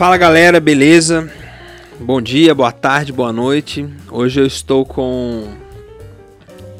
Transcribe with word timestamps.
Fala 0.00 0.16
galera, 0.16 0.58
beleza? 0.58 1.30
Bom 2.00 2.22
dia, 2.22 2.54
boa 2.54 2.72
tarde, 2.72 3.12
boa 3.12 3.34
noite. 3.34 3.86
Hoje 4.10 4.40
eu 4.40 4.46
estou 4.46 4.82
com 4.82 5.46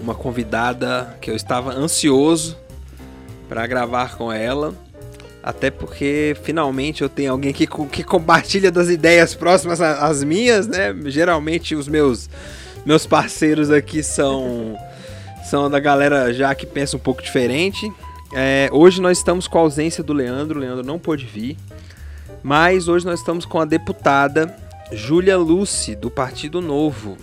uma 0.00 0.14
convidada 0.14 1.18
que 1.20 1.30
eu 1.30 1.36
estava 1.36 1.70
ansioso 1.70 2.56
para 3.46 3.66
gravar 3.66 4.16
com 4.16 4.32
ela. 4.32 4.72
Até 5.42 5.70
porque 5.70 6.34
finalmente 6.44 7.02
eu 7.02 7.10
tenho 7.10 7.32
alguém 7.32 7.52
que, 7.52 7.66
que 7.92 8.02
compartilha 8.02 8.72
das 8.72 8.88
ideias 8.88 9.34
próximas 9.34 9.82
às 9.82 10.24
minhas, 10.24 10.66
né? 10.66 10.96
Geralmente 11.04 11.74
os 11.74 11.86
meus, 11.86 12.30
meus 12.86 13.04
parceiros 13.04 13.70
aqui 13.70 14.02
são, 14.02 14.78
são 15.44 15.68
da 15.68 15.78
galera 15.78 16.32
já 16.32 16.54
que 16.54 16.64
pensa 16.64 16.96
um 16.96 17.00
pouco 17.00 17.22
diferente. 17.22 17.86
É, 18.32 18.70
hoje 18.72 18.98
nós 18.98 19.18
estamos 19.18 19.46
com 19.46 19.58
a 19.58 19.60
ausência 19.60 20.02
do 20.02 20.14
Leandro, 20.14 20.58
o 20.58 20.62
Leandro 20.62 20.86
não 20.86 20.98
pôde 20.98 21.26
vir. 21.26 21.58
Mas 22.42 22.88
hoje 22.88 23.04
nós 23.04 23.20
estamos 23.20 23.44
com 23.44 23.60
a 23.60 23.64
deputada 23.64 24.56
Júlia 24.92 25.36
Luce, 25.36 25.94
do 25.94 26.10
Partido 26.10 26.60
Novo. 26.60 27.18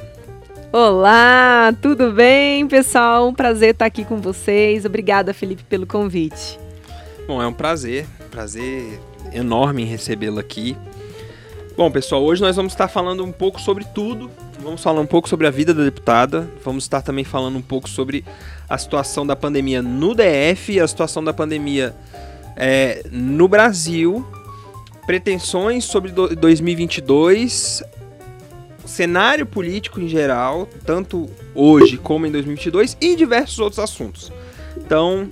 Olá, 0.71 1.73
tudo 1.81 2.11
bem, 2.11 2.67
pessoal? 2.67 3.27
Um 3.27 3.33
prazer 3.33 3.71
estar 3.71 3.85
aqui 3.85 4.05
com 4.05 4.17
vocês. 4.17 4.85
Obrigada, 4.85 5.33
Felipe, 5.33 5.63
pelo 5.63 5.87
convite. 5.87 6.59
Bom, 7.27 7.41
é 7.41 7.47
um 7.47 7.53
prazer, 7.53 8.05
prazer 8.29 8.99
enorme 9.33 9.83
em 9.83 9.85
recebê-lo 9.85 10.39
aqui. 10.39 10.77
Bom, 11.75 11.89
pessoal, 11.89 12.23
hoje 12.23 12.41
nós 12.41 12.55
vamos 12.55 12.73
estar 12.73 12.87
falando 12.87 13.23
um 13.23 13.31
pouco 13.31 13.59
sobre 13.59 13.85
tudo. 13.85 14.29
Vamos 14.61 14.83
falar 14.83 15.01
um 15.01 15.05
pouco 15.05 15.27
sobre 15.27 15.47
a 15.47 15.51
vida 15.51 15.73
da 15.73 15.83
deputada. 15.83 16.47
Vamos 16.63 16.83
estar 16.83 17.01
também 17.01 17.23
falando 17.23 17.57
um 17.57 17.61
pouco 17.61 17.89
sobre 17.89 18.23
a 18.69 18.77
situação 18.77 19.25
da 19.25 19.35
pandemia 19.35 19.81
no 19.81 20.13
DF, 20.13 20.79
a 20.79 20.87
situação 20.87 21.23
da 21.23 21.33
pandemia 21.33 21.95
é, 22.55 23.03
no 23.11 23.47
Brasil, 23.47 24.25
pretensões 25.07 25.85
sobre 25.85 26.11
2022, 26.11 27.81
cenário 28.85 29.47
político 29.47 29.99
em 29.99 30.07
geral, 30.07 30.69
tanto 30.85 31.27
hoje 31.55 31.97
como 31.97 32.27
em 32.27 32.31
2022 32.31 32.95
e 33.01 33.15
diversos 33.15 33.57
outros 33.57 33.79
assuntos. 33.79 34.31
Então, 34.77 35.27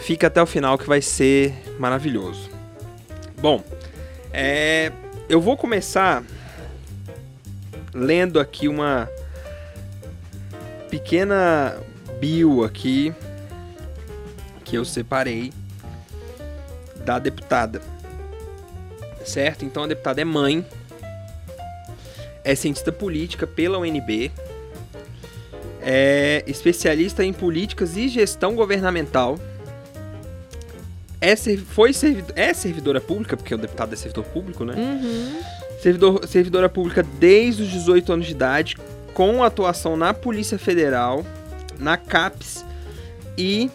Fica 0.00 0.28
até 0.28 0.40
o 0.40 0.46
final 0.46 0.78
que 0.78 0.86
vai 0.86 1.02
ser 1.02 1.54
maravilhoso. 1.78 2.48
Bom, 3.40 3.62
é, 4.32 4.92
eu 5.28 5.40
vou 5.40 5.56
começar 5.56 6.22
lendo 7.92 8.38
aqui 8.38 8.68
uma 8.68 9.08
pequena 10.88 11.76
bio 12.20 12.64
aqui 12.64 13.12
que 14.64 14.76
eu 14.76 14.84
separei 14.84 15.52
da 17.04 17.18
deputada. 17.18 17.82
Certo? 19.28 19.64
Então 19.64 19.84
a 19.84 19.86
deputada 19.86 20.20
é 20.20 20.24
mãe, 20.24 20.64
é 22.42 22.54
cientista 22.54 22.90
política 22.90 23.46
pela 23.46 23.78
UNB, 23.78 24.32
é 25.82 26.42
especialista 26.46 27.22
em 27.22 27.32
políticas 27.32 27.96
e 27.96 28.08
gestão 28.08 28.54
governamental 28.54 29.38
é, 31.20 31.34
foi 31.36 31.92
servidor, 31.92 32.32
é 32.36 32.54
servidora 32.54 33.00
pública, 33.00 33.36
porque 33.36 33.54
o 33.54 33.58
deputado 33.58 33.92
é 33.92 33.96
servidor 33.96 34.24
público, 34.24 34.64
né? 34.64 34.74
Uhum. 34.76 35.40
Servidor, 35.82 36.26
servidora 36.26 36.68
pública 36.68 37.02
desde 37.02 37.62
os 37.62 37.68
18 37.68 38.12
anos 38.12 38.26
de 38.26 38.32
idade, 38.32 38.76
com 39.14 39.42
atuação 39.42 39.96
na 39.96 40.14
Polícia 40.14 40.58
Federal, 40.58 41.24
na 41.78 41.96
CAPES 41.96 42.64
e 43.36 43.70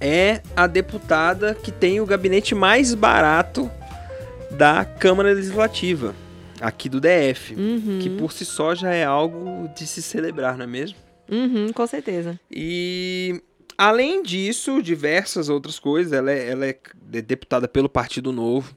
é 0.00 0.40
a 0.54 0.66
deputada 0.66 1.54
que 1.54 1.70
tem 1.70 2.00
o 2.00 2.06
gabinete 2.06 2.54
mais 2.54 2.94
barato 2.94 3.70
da 4.56 4.84
Câmara 4.84 5.32
Legislativa, 5.32 6.14
aqui 6.60 6.88
do 6.88 7.00
DF, 7.00 7.54
uhum. 7.54 7.98
que 8.00 8.10
por 8.10 8.32
si 8.32 8.44
só 8.44 8.74
já 8.74 8.92
é 8.92 9.04
algo 9.04 9.68
de 9.76 9.86
se 9.86 10.00
celebrar, 10.00 10.56
não 10.56 10.64
é 10.64 10.68
mesmo? 10.68 10.96
Uhum, 11.30 11.72
com 11.72 11.86
certeza. 11.86 12.38
E 12.50 13.42
Além 13.76 14.22
disso, 14.22 14.80
diversas 14.80 15.48
outras 15.48 15.78
coisas. 15.78 16.12
Ela 16.12 16.30
é, 16.30 16.50
ela 16.50 16.66
é 16.66 16.76
deputada 17.22 17.66
pelo 17.66 17.88
Partido 17.88 18.32
Novo, 18.32 18.76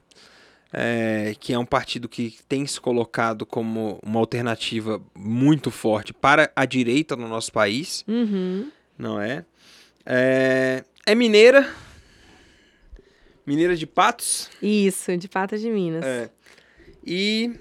é, 0.72 1.34
que 1.38 1.52
é 1.52 1.58
um 1.58 1.64
partido 1.64 2.08
que 2.08 2.36
tem 2.48 2.66
se 2.66 2.80
colocado 2.80 3.46
como 3.46 3.98
uma 4.02 4.20
alternativa 4.20 5.00
muito 5.16 5.70
forte 5.70 6.12
para 6.12 6.50
a 6.54 6.64
direita 6.64 7.16
no 7.16 7.28
nosso 7.28 7.52
país. 7.52 8.04
Uhum. 8.08 8.70
Não 8.98 9.20
é? 9.20 9.44
é? 10.04 10.84
É 11.06 11.14
mineira. 11.14 11.68
Mineira 13.48 13.74
de 13.74 13.86
Patos. 13.86 14.50
Isso, 14.62 15.16
de 15.16 15.26
Patos 15.26 15.62
de 15.62 15.70
Minas. 15.70 16.04
É. 16.04 16.28
E 17.02 17.58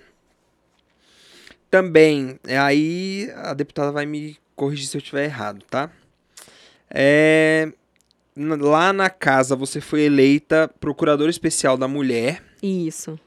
também, 1.71 2.37
aí 2.59 3.31
a 3.37 3.53
deputada 3.53 3.89
vai 3.93 4.05
me 4.05 4.37
corrigir 4.53 4.85
se 4.85 4.97
eu 4.97 4.99
estiver 4.99 5.23
errado, 5.23 5.63
tá? 5.69 5.89
É, 6.89 7.71
lá 8.35 8.91
na 8.91 9.09
casa 9.09 9.55
você 9.55 9.79
foi 9.79 10.01
eleita 10.01 10.69
procuradora 10.77 11.31
especial 11.31 11.77
da 11.77 11.87
mulher. 11.87 12.43
Isso. 12.61 13.17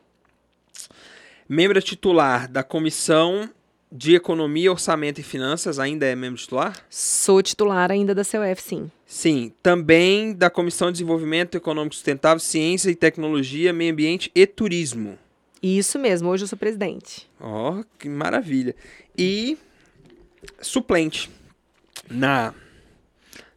Membro 1.49 1.81
titular 1.81 2.47
da 2.47 2.63
comissão 2.63 3.49
de 3.93 4.15
Economia, 4.15 4.71
Orçamento 4.71 5.21
e 5.21 5.25
Finanças, 5.25 5.79
ainda 5.79 6.07
é 6.07 6.15
membro 6.15 6.39
titular? 6.39 6.85
Sou 6.89 7.43
titular 7.43 7.91
ainda 7.91 8.15
da 8.15 8.23
CUF, 8.25 8.63
sim. 8.63 8.91
Sim, 9.05 9.53
também 9.63 10.33
da 10.33 10.49
Comissão 10.49 10.89
de 10.89 10.95
Desenvolvimento 10.95 11.57
Econômico 11.57 11.95
Sustentável, 11.95 12.39
Ciência 12.39 12.91
e 12.91 12.95
Tecnologia, 12.95 13.73
Meio 13.73 13.93
Ambiente 13.93 14.31
e 14.35 14.47
Turismo. 14.47 15.19
Isso 15.63 15.99
mesmo, 15.99 16.29
hoje 16.29 16.45
eu 16.45 16.49
sou 16.49 16.57
presidente. 16.57 17.29
Ó, 17.41 17.81
oh, 17.81 17.85
que 17.99 18.09
maravilha. 18.09 18.75
E 19.19 19.59
suplente 20.61 21.31
na 22.09 22.55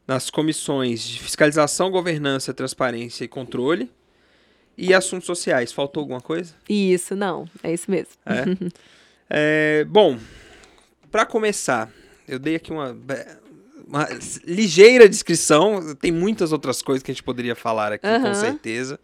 nas 0.05 0.29
comissões 0.29 1.07
de 1.07 1.19
fiscalização, 1.19 1.89
governança, 1.89 2.53
transparência 2.53 3.23
e 3.23 3.27
controle 3.27 3.89
e 4.77 4.93
assuntos 4.93 5.25
sociais. 5.25 5.71
Faltou 5.71 6.01
alguma 6.01 6.19
coisa? 6.19 6.53
Isso, 6.67 7.15
não. 7.15 7.47
É 7.63 7.73
isso 7.73 7.89
mesmo. 7.89 8.11
É. 8.25 8.43
é, 9.29 9.85
bom, 9.85 10.17
para 11.11 11.25
começar, 11.25 11.89
eu 12.27 12.39
dei 12.39 12.55
aqui 12.55 12.71
uma, 12.71 12.97
uma, 13.87 14.07
ligeira 14.45 15.07
descrição. 15.07 15.95
Tem 15.95 16.11
muitas 16.11 16.51
outras 16.51 16.81
coisas 16.81 17.03
que 17.03 17.11
a 17.11 17.13
gente 17.13 17.23
poderia 17.23 17.55
falar 17.55 17.93
aqui, 17.93 18.07
uhum. 18.07 18.21
com 18.21 18.33
certeza. 18.33 18.99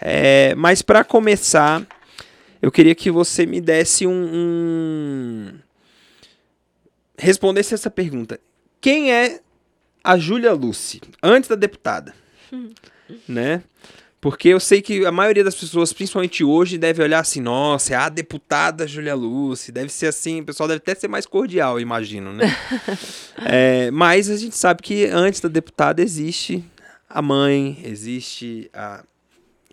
É, 0.00 0.54
mas 0.54 0.82
para 0.82 1.04
começar, 1.04 1.86
eu 2.60 2.70
queria 2.70 2.94
que 2.94 3.10
você 3.10 3.46
me 3.46 3.60
desse 3.60 4.06
um, 4.06 4.30
um 4.32 5.58
respondesse 7.18 7.74
essa 7.74 7.90
pergunta. 7.90 8.40
Quem 8.80 9.12
é 9.12 9.40
a 10.02 10.18
Júlia 10.18 10.52
Luce, 10.52 11.00
antes 11.22 11.48
da 11.48 11.56
deputada. 11.56 12.14
né? 13.28 13.62
Porque 14.20 14.48
eu 14.48 14.60
sei 14.60 14.82
que 14.82 15.06
a 15.06 15.10
maioria 15.10 15.42
das 15.42 15.54
pessoas, 15.54 15.94
principalmente 15.94 16.44
hoje, 16.44 16.76
deve 16.76 17.02
olhar 17.02 17.20
assim, 17.20 17.40
nossa, 17.40 17.94
é 17.94 17.96
a 17.96 18.08
deputada 18.10 18.86
Júlia 18.86 19.14
Luce, 19.14 19.72
deve 19.72 19.90
ser 19.90 20.08
assim, 20.08 20.42
o 20.42 20.44
pessoal 20.44 20.68
deve 20.68 20.78
até 20.78 20.94
ser 20.94 21.08
mais 21.08 21.24
cordial, 21.24 21.80
imagino, 21.80 22.30
né? 22.30 22.44
é, 23.46 23.90
mas 23.90 24.28
a 24.28 24.36
gente 24.36 24.54
sabe 24.54 24.82
que 24.82 25.06
antes 25.06 25.40
da 25.40 25.48
deputada 25.48 26.02
existe 26.02 26.62
a 27.08 27.22
mãe, 27.22 27.80
existe 27.82 28.70
a 28.74 29.02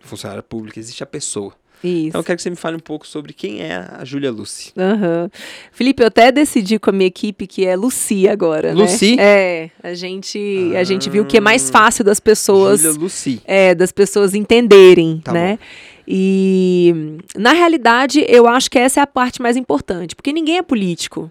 funcionária 0.00 0.42
pública, 0.42 0.80
existe 0.80 1.02
a 1.02 1.06
pessoa. 1.06 1.54
Isso. 1.82 2.08
Então 2.08 2.20
eu 2.20 2.24
quero 2.24 2.36
que 2.36 2.42
você 2.42 2.50
me 2.50 2.56
fale 2.56 2.76
um 2.76 2.80
pouco 2.80 3.06
sobre 3.06 3.32
quem 3.32 3.60
é 3.62 3.88
a 3.92 4.04
Júlia 4.04 4.30
Lucy. 4.30 4.72
Uhum. 4.76 5.30
Felipe, 5.72 6.02
eu 6.02 6.08
até 6.08 6.32
decidi 6.32 6.78
com 6.78 6.90
a 6.90 6.92
minha 6.92 7.06
equipe 7.06 7.46
que 7.46 7.64
é 7.64 7.76
Lucy 7.76 8.28
agora, 8.28 8.72
Lucy? 8.72 9.16
né? 9.16 9.22
É, 9.22 9.70
a 9.82 9.94
gente, 9.94 10.72
ah. 10.74 10.80
a 10.80 10.84
gente 10.84 11.08
viu 11.08 11.24
que 11.24 11.36
é 11.36 11.40
mais 11.40 11.70
fácil 11.70 12.04
das 12.04 12.20
pessoas... 12.20 12.80
Júlia 12.80 12.98
Lucy. 12.98 13.42
É, 13.44 13.74
das 13.74 13.92
pessoas 13.92 14.34
entenderem, 14.34 15.20
tá 15.22 15.32
né? 15.32 15.52
Bom. 15.52 15.64
E, 16.10 17.18
na 17.36 17.52
realidade, 17.52 18.24
eu 18.26 18.48
acho 18.48 18.70
que 18.70 18.78
essa 18.78 19.00
é 19.00 19.02
a 19.02 19.06
parte 19.06 19.42
mais 19.42 19.56
importante, 19.56 20.16
porque 20.16 20.32
ninguém 20.32 20.56
é 20.56 20.62
político. 20.62 21.30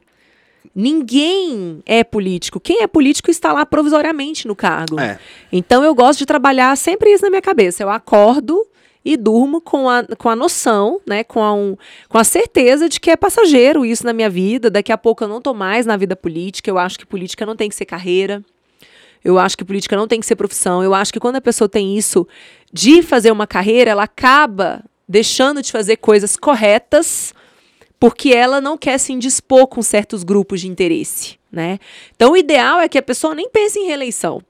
Ninguém 0.76 1.82
é 1.88 2.04
político. 2.04 2.60
Quem 2.60 2.84
é 2.84 2.88
político 2.88 3.32
está 3.32 3.52
lá 3.52 3.66
provisoriamente 3.66 4.48
no 4.48 4.56
cargo. 4.56 5.00
É. 5.00 5.18
Então 5.52 5.84
eu 5.84 5.96
gosto 5.96 6.20
de 6.20 6.26
trabalhar 6.28 6.78
sempre 6.78 7.12
isso 7.12 7.24
na 7.24 7.32
minha 7.32 7.42
cabeça. 7.42 7.82
Eu 7.82 7.90
acordo 7.90 8.64
e 9.08 9.16
durmo 9.16 9.62
com 9.62 9.90
a, 9.90 10.04
com 10.04 10.28
a 10.28 10.36
noção, 10.36 11.00
né, 11.08 11.24
com 11.24 11.42
a, 11.42 11.54
um, 11.54 11.78
com 12.10 12.18
a 12.18 12.26
certeza 12.26 12.90
de 12.90 13.00
que 13.00 13.10
é 13.10 13.16
passageiro 13.16 13.86
isso 13.86 14.06
na 14.06 14.12
minha 14.12 14.30
vida. 14.30 14.70
Daqui 14.70 14.92
a 14.92 14.98
pouco 14.98 15.24
eu 15.24 15.30
não 15.30 15.38
estou 15.38 15.54
mais 15.54 15.86
na 15.86 15.96
vida 15.96 16.14
política. 16.14 16.70
Eu 16.70 16.78
acho 16.78 17.00
que 17.00 17.06
política 17.06 17.46
não 17.46 17.56
tem 17.56 17.70
que 17.70 17.76
ser 17.76 17.86
carreira. 17.86 18.44
Eu 19.24 19.40
acho 19.40 19.58
que 19.58 19.64
política 19.64 19.96
não 19.96 20.10
tem 20.10 20.20
que 20.20 20.26
ser 20.26 20.36
profissão. 20.36 20.84
Eu 20.84 20.94
acho 20.94 21.14
que 21.14 21.22
quando 21.22 21.38
a 21.38 21.42
pessoa 21.42 21.70
tem 21.70 21.98
isso 21.98 22.28
de 22.72 23.02
fazer 23.02 23.32
uma 23.32 23.48
carreira, 23.48 23.92
ela 23.92 24.04
acaba 24.04 24.84
deixando 25.08 25.62
de 25.62 25.72
fazer 25.72 25.96
coisas 25.96 26.36
corretas 26.36 27.34
porque 27.98 28.34
ela 28.34 28.60
não 28.60 28.78
quer 28.78 28.98
se 28.98 29.14
indispor 29.14 29.68
com 29.68 29.82
certos 29.82 30.22
grupos 30.22 30.60
de 30.60 30.68
interesse, 30.68 31.40
né? 31.50 31.80
Então 32.14 32.34
o 32.34 32.38
ideal 32.38 32.82
é 32.82 32.90
que 32.90 32.98
a 32.98 33.02
pessoa 33.02 33.34
nem 33.34 33.50
pense 33.50 33.80
em 33.80 33.86
reeleição. 33.86 34.42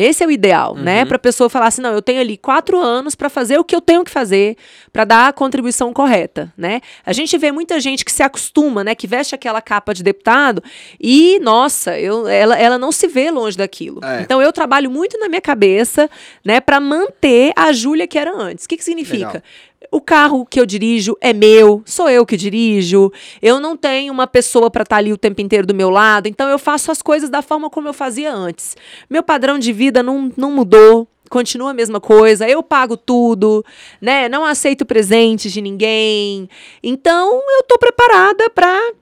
Esse 0.00 0.24
é 0.24 0.26
o 0.26 0.30
ideal, 0.30 0.74
né? 0.74 0.78
Uhum. 0.78 0.84
né? 0.84 1.04
Para 1.04 1.16
a 1.16 1.18
pessoa 1.18 1.50
falar 1.50 1.66
assim, 1.66 1.82
não, 1.82 1.92
eu 1.92 2.02
tenho 2.02 2.20
ali 2.20 2.36
quatro 2.36 2.80
anos 2.80 3.14
para 3.14 3.28
fazer 3.28 3.58
o 3.58 3.64
que 3.64 3.74
eu 3.74 3.80
tenho 3.80 4.04
que 4.04 4.10
fazer 4.10 4.56
para 4.92 5.04
dar 5.04 5.28
a 5.28 5.32
contribuição 5.32 5.92
correta, 5.92 6.52
né? 6.56 6.80
A 7.04 7.12
gente 7.12 7.36
vê 7.36 7.52
muita 7.52 7.78
gente 7.80 8.04
que 8.04 8.12
se 8.12 8.22
acostuma, 8.22 8.82
né? 8.82 8.94
Que 8.94 9.06
veste 9.06 9.34
aquela 9.34 9.60
capa 9.60 9.92
de 9.92 10.02
deputado 10.02 10.62
e, 11.00 11.38
nossa, 11.40 11.98
eu, 11.98 12.26
ela, 12.26 12.58
ela 12.58 12.78
não 12.78 12.92
se 12.92 13.06
vê 13.06 13.30
longe 13.30 13.56
daquilo. 13.56 14.00
É. 14.04 14.22
Então 14.22 14.40
eu 14.40 14.52
trabalho 14.52 14.90
muito 14.90 15.18
na 15.18 15.28
minha 15.28 15.40
cabeça, 15.40 16.08
né? 16.44 16.60
Para 16.60 16.80
manter 16.80 17.52
a 17.54 17.72
Júlia 17.72 18.06
que 18.06 18.18
era 18.18 18.34
antes. 18.34 18.64
O 18.64 18.68
que, 18.68 18.76
que 18.76 18.84
significa? 18.84 19.26
Legal. 19.26 19.42
O 19.90 20.00
carro 20.00 20.46
que 20.46 20.60
eu 20.60 20.64
dirijo 20.64 21.16
é 21.20 21.32
meu, 21.32 21.82
sou 21.84 22.08
eu 22.08 22.24
que 22.24 22.36
dirijo. 22.36 23.10
Eu 23.42 23.58
não 23.58 23.76
tenho 23.76 24.12
uma 24.12 24.26
pessoa 24.26 24.70
para 24.70 24.82
estar 24.82 24.96
ali 24.96 25.12
o 25.12 25.18
tempo 25.18 25.40
inteiro 25.40 25.66
do 25.66 25.74
meu 25.74 25.90
lado, 25.90 26.28
então 26.28 26.48
eu 26.48 26.58
faço 26.58 26.92
as 26.92 27.02
coisas 27.02 27.28
da 27.28 27.42
forma 27.42 27.68
como 27.68 27.88
eu 27.88 27.92
fazia 27.92 28.32
antes. 28.32 28.76
Meu 29.08 29.22
padrão 29.22 29.58
de 29.58 29.72
vida 29.72 30.00
não, 30.00 30.32
não 30.36 30.52
mudou, 30.52 31.08
continua 31.28 31.70
a 31.70 31.74
mesma 31.74 32.00
coisa. 32.00 32.48
Eu 32.48 32.62
pago 32.62 32.96
tudo, 32.96 33.64
né? 34.00 34.28
Não 34.28 34.44
aceito 34.44 34.86
presentes 34.86 35.52
de 35.52 35.60
ninguém. 35.60 36.48
Então 36.82 37.40
eu 37.58 37.64
tô 37.64 37.76
preparada 37.76 38.48
para 38.50 38.92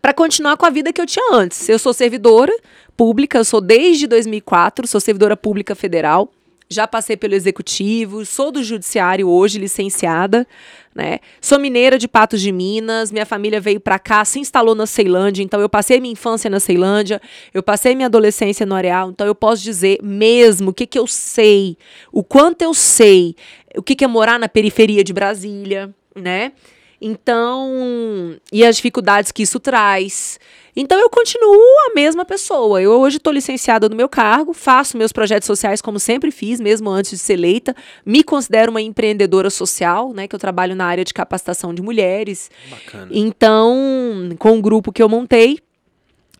para 0.00 0.14
continuar 0.14 0.56
com 0.56 0.64
a 0.64 0.70
vida 0.70 0.92
que 0.92 1.00
eu 1.00 1.06
tinha 1.06 1.34
antes. 1.34 1.68
Eu 1.68 1.78
sou 1.78 1.92
servidora 1.92 2.54
pública, 2.96 3.38
eu 3.38 3.44
sou 3.44 3.60
desde 3.60 4.06
2004, 4.06 4.86
sou 4.86 5.00
servidora 5.00 5.36
pública 5.36 5.74
federal 5.74 6.30
já 6.70 6.86
passei 6.86 7.16
pelo 7.16 7.34
executivo, 7.34 8.24
sou 8.24 8.52
do 8.52 8.62
judiciário 8.62 9.28
hoje, 9.28 9.58
licenciada, 9.58 10.46
né? 10.94 11.18
Sou 11.40 11.58
mineira 11.58 11.98
de 11.98 12.06
Patos 12.06 12.40
de 12.40 12.52
Minas, 12.52 13.10
minha 13.10 13.26
família 13.26 13.60
veio 13.60 13.80
para 13.80 13.98
cá, 13.98 14.24
se 14.24 14.38
instalou 14.38 14.76
na 14.76 14.86
Ceilândia, 14.86 15.42
então 15.42 15.60
eu 15.60 15.68
passei 15.68 15.98
minha 15.98 16.12
infância 16.12 16.48
na 16.48 16.60
Ceilândia, 16.60 17.20
eu 17.52 17.60
passei 17.60 17.96
minha 17.96 18.06
adolescência 18.06 18.64
no 18.64 18.76
Areal, 18.76 19.10
então 19.10 19.26
eu 19.26 19.34
posso 19.34 19.64
dizer 19.64 19.98
mesmo 20.00 20.70
o 20.70 20.72
que, 20.72 20.86
que 20.86 20.98
eu 20.98 21.08
sei, 21.08 21.76
o 22.12 22.22
quanto 22.22 22.62
eu 22.62 22.72
sei, 22.72 23.34
o 23.76 23.82
que, 23.82 23.96
que 23.96 24.04
é 24.04 24.08
morar 24.08 24.38
na 24.38 24.48
periferia 24.48 25.02
de 25.02 25.12
Brasília, 25.12 25.92
né? 26.14 26.52
Então, 27.00 28.36
e 28.52 28.64
as 28.64 28.76
dificuldades 28.76 29.32
que 29.32 29.42
isso 29.42 29.58
traz. 29.58 30.38
Então 30.74 30.98
eu 30.98 31.10
continuo 31.10 31.60
a 31.90 31.94
mesma 31.94 32.24
pessoa. 32.24 32.80
Eu 32.80 32.92
hoje 32.92 33.16
estou 33.16 33.32
licenciada 33.32 33.88
no 33.88 33.96
meu 33.96 34.08
cargo, 34.08 34.52
faço 34.52 34.96
meus 34.96 35.12
projetos 35.12 35.46
sociais 35.46 35.82
como 35.82 35.98
sempre 35.98 36.30
fiz, 36.30 36.60
mesmo 36.60 36.88
antes 36.88 37.10
de 37.12 37.18
ser 37.18 37.34
eleita. 37.34 37.74
Me 38.06 38.22
considero 38.22 38.70
uma 38.70 38.80
empreendedora 38.80 39.50
social, 39.50 40.12
né? 40.12 40.28
Que 40.28 40.34
eu 40.34 40.38
trabalho 40.38 40.76
na 40.76 40.86
área 40.86 41.04
de 41.04 41.12
capacitação 41.12 41.74
de 41.74 41.82
mulheres. 41.82 42.50
Bacana. 42.68 43.08
Então, 43.10 44.30
com 44.38 44.58
o 44.58 44.62
grupo 44.62 44.92
que 44.92 45.02
eu 45.02 45.08
montei. 45.08 45.58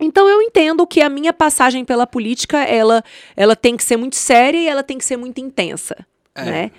Então 0.02 0.26
eu 0.28 0.40
entendo 0.40 0.86
que 0.86 1.02
a 1.02 1.10
minha 1.10 1.32
passagem 1.32 1.84
pela 1.84 2.06
política, 2.06 2.58
ela, 2.64 3.04
ela 3.36 3.54
tem 3.54 3.76
que 3.76 3.84
ser 3.84 3.98
muito 3.98 4.16
séria 4.16 4.58
e 4.58 4.66
ela 4.66 4.82
tem 4.82 4.96
que 4.96 5.04
ser 5.04 5.18
muito 5.18 5.40
intensa, 5.40 5.94
É. 6.34 6.44
né? 6.44 6.70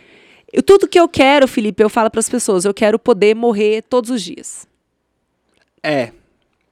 Eu, 0.52 0.62
tudo 0.64 0.88
que 0.88 1.00
eu 1.00 1.08
quero, 1.08 1.48
Felipe, 1.48 1.82
eu 1.84 1.90
falo 1.90 2.10
para 2.10 2.20
as 2.20 2.28
pessoas, 2.28 2.66
eu 2.66 2.74
quero 2.74 2.98
poder 3.00 3.36
morrer 3.36 3.84
todos 3.84 4.10
os 4.10 4.22
dias. 4.22 4.68
É. 5.84 6.12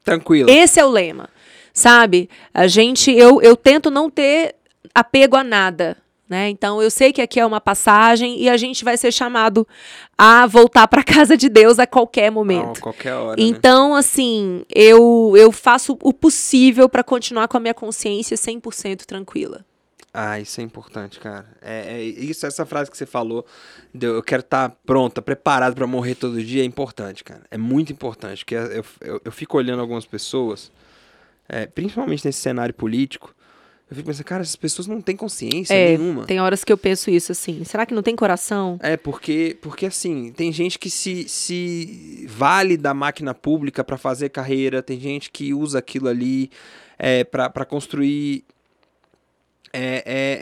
Tranquilo. 0.09 0.49
Esse 0.49 0.79
é 0.79 0.85
o 0.85 0.89
lema, 0.89 1.29
sabe? 1.73 2.29
A 2.53 2.67
gente, 2.67 3.11
eu, 3.11 3.41
eu 3.41 3.55
tento 3.55 3.91
não 3.91 4.09
ter 4.09 4.55
apego 4.93 5.35
a 5.35 5.43
nada, 5.43 5.95
né? 6.27 6.49
Então 6.49 6.81
eu 6.81 6.91
sei 6.91 7.11
que 7.11 7.21
aqui 7.21 7.39
é 7.39 7.45
uma 7.45 7.59
passagem 7.61 8.39
e 8.39 8.49
a 8.49 8.57
gente 8.57 8.83
vai 8.83 8.97
ser 8.97 9.11
chamado 9.11 9.67
a 10.17 10.45
voltar 10.45 10.87
para 10.87 11.03
casa 11.03 11.35
de 11.35 11.49
Deus 11.49 11.79
a 11.79 11.87
qualquer 11.87 12.29
Não, 12.31 12.35
momento. 12.35 12.81
qualquer 12.81 13.13
hora. 13.13 13.35
né? 13.41 13.47
Então, 13.47 13.95
assim, 13.95 14.63
eu, 14.73 15.33
eu 15.35 15.51
faço 15.51 15.97
o 16.03 16.13
possível 16.13 16.87
para 16.87 17.03
continuar 17.03 17.47
com 17.47 17.57
a 17.57 17.59
minha 17.59 17.73
consciência 17.73 18.37
100% 18.37 19.05
tranquila. 19.05 19.65
Ah, 20.13 20.39
isso 20.39 20.59
é 20.59 20.63
importante, 20.63 21.19
cara. 21.19 21.45
É, 21.61 21.97
é 21.99 22.03
isso, 22.03 22.45
essa 22.45 22.65
frase 22.65 22.89
que 22.89 22.97
você 22.97 23.05
falou, 23.05 23.45
de 23.93 24.07
eu 24.07 24.23
quero 24.23 24.41
estar 24.41 24.69
pronta, 24.85 25.21
preparado 25.21 25.75
pra 25.75 25.85
morrer 25.85 26.15
todo 26.15 26.43
dia, 26.43 26.63
é 26.63 26.65
importante, 26.65 27.23
cara. 27.23 27.43
É 27.51 27.57
muito 27.57 27.93
importante, 27.93 28.43
porque 28.43 28.55
eu, 28.55 28.83
eu, 29.01 29.21
eu 29.25 29.31
fico 29.31 29.57
olhando 29.57 29.81
algumas 29.81 30.05
pessoas, 30.05 30.71
é, 31.47 31.67
principalmente 31.67 32.25
nesse 32.25 32.39
cenário 32.39 32.73
político, 32.73 33.35
eu 33.89 33.95
fico 33.95 34.07
pensando, 34.07 34.25
cara, 34.25 34.41
essas 34.43 34.55
pessoas 34.55 34.87
não 34.87 35.01
têm 35.01 35.15
consciência 35.15 35.73
É, 35.73 35.97
nenhuma. 35.97 36.25
Tem 36.25 36.39
horas 36.39 36.63
que 36.63 36.71
eu 36.71 36.77
penso 36.77 37.09
isso 37.09 37.31
assim. 37.31 37.63
Será 37.63 37.87
que 37.87 37.93
não 37.93 38.03
tem 38.03 38.15
coração? 38.15 38.79
É, 38.83 38.95
porque, 38.95 39.57
porque 39.61 39.87
assim, 39.87 40.31
tem 40.31 40.51
gente 40.51 40.77
que 40.77 40.91
se, 40.91 41.27
se 41.27 42.25
vale 42.29 42.77
da 42.77 42.93
máquina 42.93 43.33
pública 43.33 43.83
pra 43.83 43.97
fazer 43.97 44.29
carreira, 44.29 44.83
tem 44.83 44.99
gente 44.99 45.31
que 45.31 45.55
usa 45.55 45.79
aquilo 45.79 46.07
ali 46.07 46.51
é, 46.99 47.23
para 47.23 47.65
construir 47.65 48.43
é, 49.73 50.03
é, 50.05 50.39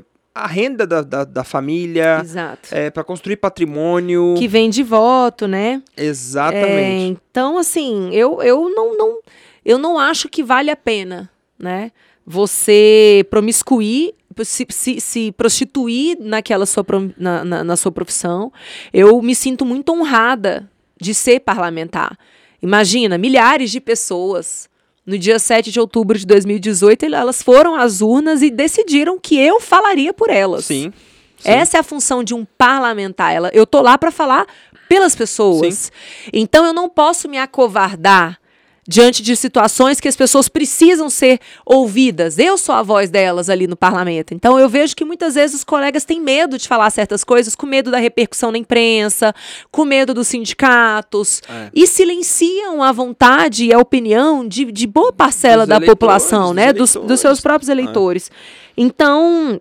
é, 0.00 0.02
a 0.34 0.46
renda 0.46 0.86
da, 0.86 1.02
da, 1.02 1.24
da 1.24 1.44
família, 1.44 2.20
Exato. 2.22 2.68
é, 2.72 2.90
para 2.90 3.04
construir 3.04 3.36
patrimônio. 3.36 4.34
Que 4.36 4.48
vem 4.48 4.68
de 4.68 4.82
voto, 4.82 5.46
né? 5.46 5.82
É, 5.96 6.04
Exatamente. 6.04 7.20
então, 7.30 7.58
assim, 7.58 8.10
eu, 8.12 8.42
eu 8.42 8.68
não, 8.70 8.96
não 8.96 9.18
eu 9.64 9.78
não 9.78 9.98
acho 9.98 10.28
que 10.28 10.42
vale 10.42 10.70
a 10.70 10.76
pena, 10.76 11.30
né? 11.58 11.90
Você 12.26 13.26
promiscuir, 13.30 14.14
se, 14.42 14.66
se, 14.70 15.00
se 15.00 15.32
prostituir 15.32 16.18
naquela 16.20 16.66
sua, 16.66 16.84
na, 17.16 17.44
na, 17.44 17.64
na 17.64 17.76
sua 17.76 17.92
profissão. 17.92 18.52
Eu 18.92 19.20
me 19.22 19.34
sinto 19.34 19.64
muito 19.64 19.92
honrada 19.92 20.68
de 21.00 21.14
ser 21.14 21.40
parlamentar. 21.40 22.18
Imagina, 22.62 23.18
milhares 23.18 23.70
de 23.70 23.80
pessoas. 23.80 24.68
No 25.06 25.18
dia 25.18 25.38
7 25.38 25.70
de 25.70 25.78
outubro 25.78 26.18
de 26.18 26.26
2018, 26.26 27.04
elas 27.06 27.42
foram 27.42 27.74
às 27.74 28.00
urnas 28.00 28.40
e 28.40 28.50
decidiram 28.50 29.18
que 29.18 29.38
eu 29.38 29.60
falaria 29.60 30.14
por 30.14 30.30
elas. 30.30 30.64
Sim. 30.64 30.92
sim. 31.36 31.50
Essa 31.50 31.76
é 31.76 31.80
a 31.80 31.82
função 31.82 32.24
de 32.24 32.32
um 32.34 32.44
parlamentar. 32.44 33.34
Ela, 33.34 33.50
eu 33.52 33.66
tô 33.66 33.82
lá 33.82 33.98
para 33.98 34.10
falar 34.10 34.46
pelas 34.88 35.14
pessoas. 35.14 35.92
Então 36.32 36.64
eu 36.64 36.72
não 36.72 36.88
posso 36.88 37.28
me 37.28 37.36
acovardar 37.36 38.38
diante 38.86 39.22
de 39.22 39.34
situações 39.34 39.98
que 39.98 40.08
as 40.08 40.16
pessoas 40.16 40.48
precisam 40.48 41.08
ser 41.08 41.40
ouvidas. 41.64 42.38
Eu 42.38 42.58
sou 42.58 42.74
a 42.74 42.82
voz 42.82 43.10
delas 43.10 43.48
ali 43.48 43.66
no 43.66 43.76
parlamento. 43.76 44.34
Então 44.34 44.58
eu 44.58 44.68
vejo 44.68 44.94
que 44.94 45.04
muitas 45.04 45.34
vezes 45.34 45.56
os 45.56 45.64
colegas 45.64 46.04
têm 46.04 46.20
medo 46.20 46.58
de 46.58 46.68
falar 46.68 46.90
certas 46.90 47.24
coisas, 47.24 47.54
com 47.54 47.66
medo 47.66 47.90
da 47.90 47.98
repercussão 47.98 48.50
na 48.52 48.58
imprensa, 48.58 49.34
com 49.70 49.84
medo 49.84 50.12
dos 50.12 50.28
sindicatos, 50.28 51.40
É. 51.48 51.70
e 51.74 51.86
silenciam 51.86 52.82
a 52.82 52.92
vontade 52.92 53.66
e 53.66 53.72
a 53.72 53.78
opinião 53.78 54.46
de, 54.46 54.70
de 54.70 54.86
boa 54.86 55.12
parcela 55.12 55.66
Dos 55.66 55.68
da 55.68 55.80
população, 55.80 56.48
dos 56.48 56.54
né? 56.54 56.72
Dos, 56.72 56.94
dos 56.94 57.20
seus 57.20 57.40
próprios 57.40 57.68
eleitores. 57.68 58.30
Então, 58.76 59.60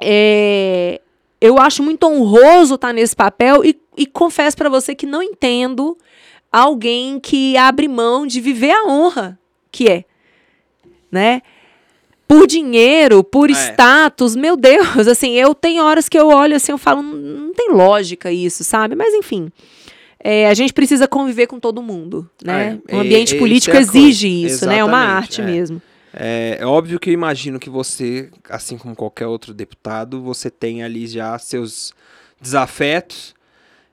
é, 0.00 1.00
eu 1.40 1.58
acho 1.58 1.82
muito 1.82 2.06
honroso 2.06 2.74
estar 2.74 2.92
nesse 2.92 3.14
papel 3.14 3.64
e, 3.64 3.78
e 3.96 4.06
confesso 4.06 4.56
para 4.56 4.68
você 4.68 4.94
que 4.94 5.06
não 5.06 5.22
entendo 5.22 5.96
alguém 6.52 7.18
que 7.18 7.56
abre 7.56 7.88
mão 7.88 8.26
de 8.26 8.40
viver 8.40 8.72
a 8.72 8.84
honra 8.86 9.38
que 9.70 9.88
é, 9.88 10.04
né? 11.10 11.40
Por 12.28 12.46
dinheiro, 12.46 13.24
por 13.24 13.50
É. 13.50 13.52
status, 13.52 14.36
meu 14.36 14.56
Deus, 14.56 15.08
assim, 15.08 15.32
eu 15.32 15.54
tenho 15.54 15.82
horas 15.82 16.08
que 16.08 16.18
eu 16.18 16.28
olho 16.28 16.56
assim, 16.56 16.72
eu 16.72 16.78
falo, 16.78 17.02
não, 17.02 17.52
tem 17.54 17.70
lógica 17.70 18.30
isso, 18.30 18.62
sabe? 18.64 18.94
Mas 18.94 19.14
enfim, 19.14 19.50
é, 20.20 20.48
a 20.48 20.54
gente 20.54 20.72
precisa 20.72 21.08
conviver 21.08 21.46
com 21.46 21.58
todo 21.58 21.82
mundo, 21.82 22.28
né? 22.44 22.78
É, 22.88 22.96
o 22.96 23.00
ambiente 23.00 23.34
é, 23.34 23.38
político 23.38 23.76
é 23.76 23.80
exige 23.80 24.28
isso, 24.28 24.66
né? 24.66 24.78
É 24.78 24.84
uma 24.84 24.98
Exatamente, 24.98 25.40
arte 25.40 25.42
mesmo. 25.42 25.82
É, 26.14 26.58
é 26.60 26.66
óbvio 26.66 27.00
que 27.00 27.08
eu 27.08 27.14
imagino 27.14 27.58
que 27.58 27.70
você, 27.70 28.30
assim 28.48 28.76
como 28.76 28.94
qualquer 28.94 29.26
outro 29.26 29.54
deputado, 29.54 30.20
você 30.22 30.50
tem 30.50 30.82
ali 30.82 31.06
já 31.06 31.38
seus 31.38 31.94
desafetos 32.40 33.34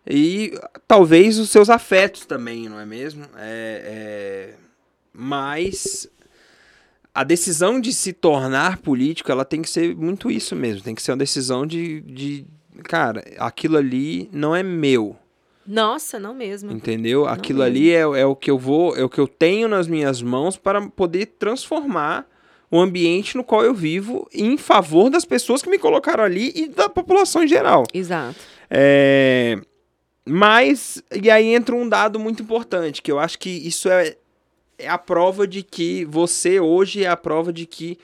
e 0.08 0.54
talvez 0.88 1.38
os 1.38 1.50
seus 1.50 1.70
afetos 1.70 2.26
também, 2.26 2.68
não 2.68 2.80
é 2.80 2.86
mesmo? 2.86 3.24
É, 3.38 4.56
é, 4.56 4.56
mas 5.14 6.10
a 7.14 7.24
decisão 7.24 7.80
de 7.80 7.94
se 7.94 8.14
tornar 8.14 8.78
político, 8.78 9.32
ela 9.32 9.44
tem 9.44 9.62
que 9.62 9.70
ser 9.70 9.96
muito 9.96 10.32
isso 10.32 10.56
mesmo. 10.56 10.82
Tem 10.82 10.96
que 10.96 11.02
ser 11.02 11.12
uma 11.12 11.18
decisão 11.18 11.66
de, 11.66 12.02
de 12.02 12.46
cara, 12.84 13.24
aquilo 13.38 13.78
ali 13.78 14.30
não 14.32 14.56
é 14.56 14.64
meu. 14.64 15.16
Nossa, 15.66 16.20
não 16.20 16.34
mesmo. 16.34 16.72
Entendeu? 16.72 17.28
Aquilo 17.28 17.60
mesmo. 17.60 17.72
ali 17.72 17.92
é, 17.92 18.00
é 18.00 18.26
o 18.26 18.36
que 18.36 18.50
eu 18.50 18.58
vou, 18.58 18.96
é 18.96 19.04
o 19.04 19.10
que 19.10 19.20
eu 19.20 19.28
tenho 19.28 19.68
nas 19.68 19.88
minhas 19.88 20.22
mãos 20.22 20.58
para 20.58 20.82
poder 20.90 21.28
transformar 21.38 22.28
o 22.72 22.80
ambiente 22.80 23.36
no 23.36 23.44
qual 23.44 23.64
eu 23.64 23.74
vivo 23.74 24.28
em 24.34 24.58
favor 24.58 25.10
das 25.10 25.26
pessoas 25.26 25.62
que 25.62 25.70
me 25.70 25.78
colocaram 25.78 26.24
ali 26.24 26.52
e 26.56 26.68
da 26.68 26.88
população 26.88 27.44
em 27.44 27.48
geral. 27.48 27.84
Exato. 27.94 28.40
É, 28.70 29.60
mas, 30.30 31.02
e 31.12 31.30
aí 31.30 31.54
entra 31.54 31.76
um 31.76 31.90
dado 31.90 32.20
muito 32.20 32.44
importante, 32.44 33.02
que 33.02 33.12
eu 33.12 33.20
acho 33.20 33.40
que 33.40 33.50
isso 33.50 33.90
é, 33.90 34.16
é 34.78 34.88
a 34.88 34.98
prova 34.98 35.48
de 35.48 35.64
que 35.64 36.06
você 36.06 36.60
hoje 36.60 37.04
é 37.04 37.08
a 37.08 37.18
prova 37.18 37.52
de 37.52 37.66
que 37.66 37.98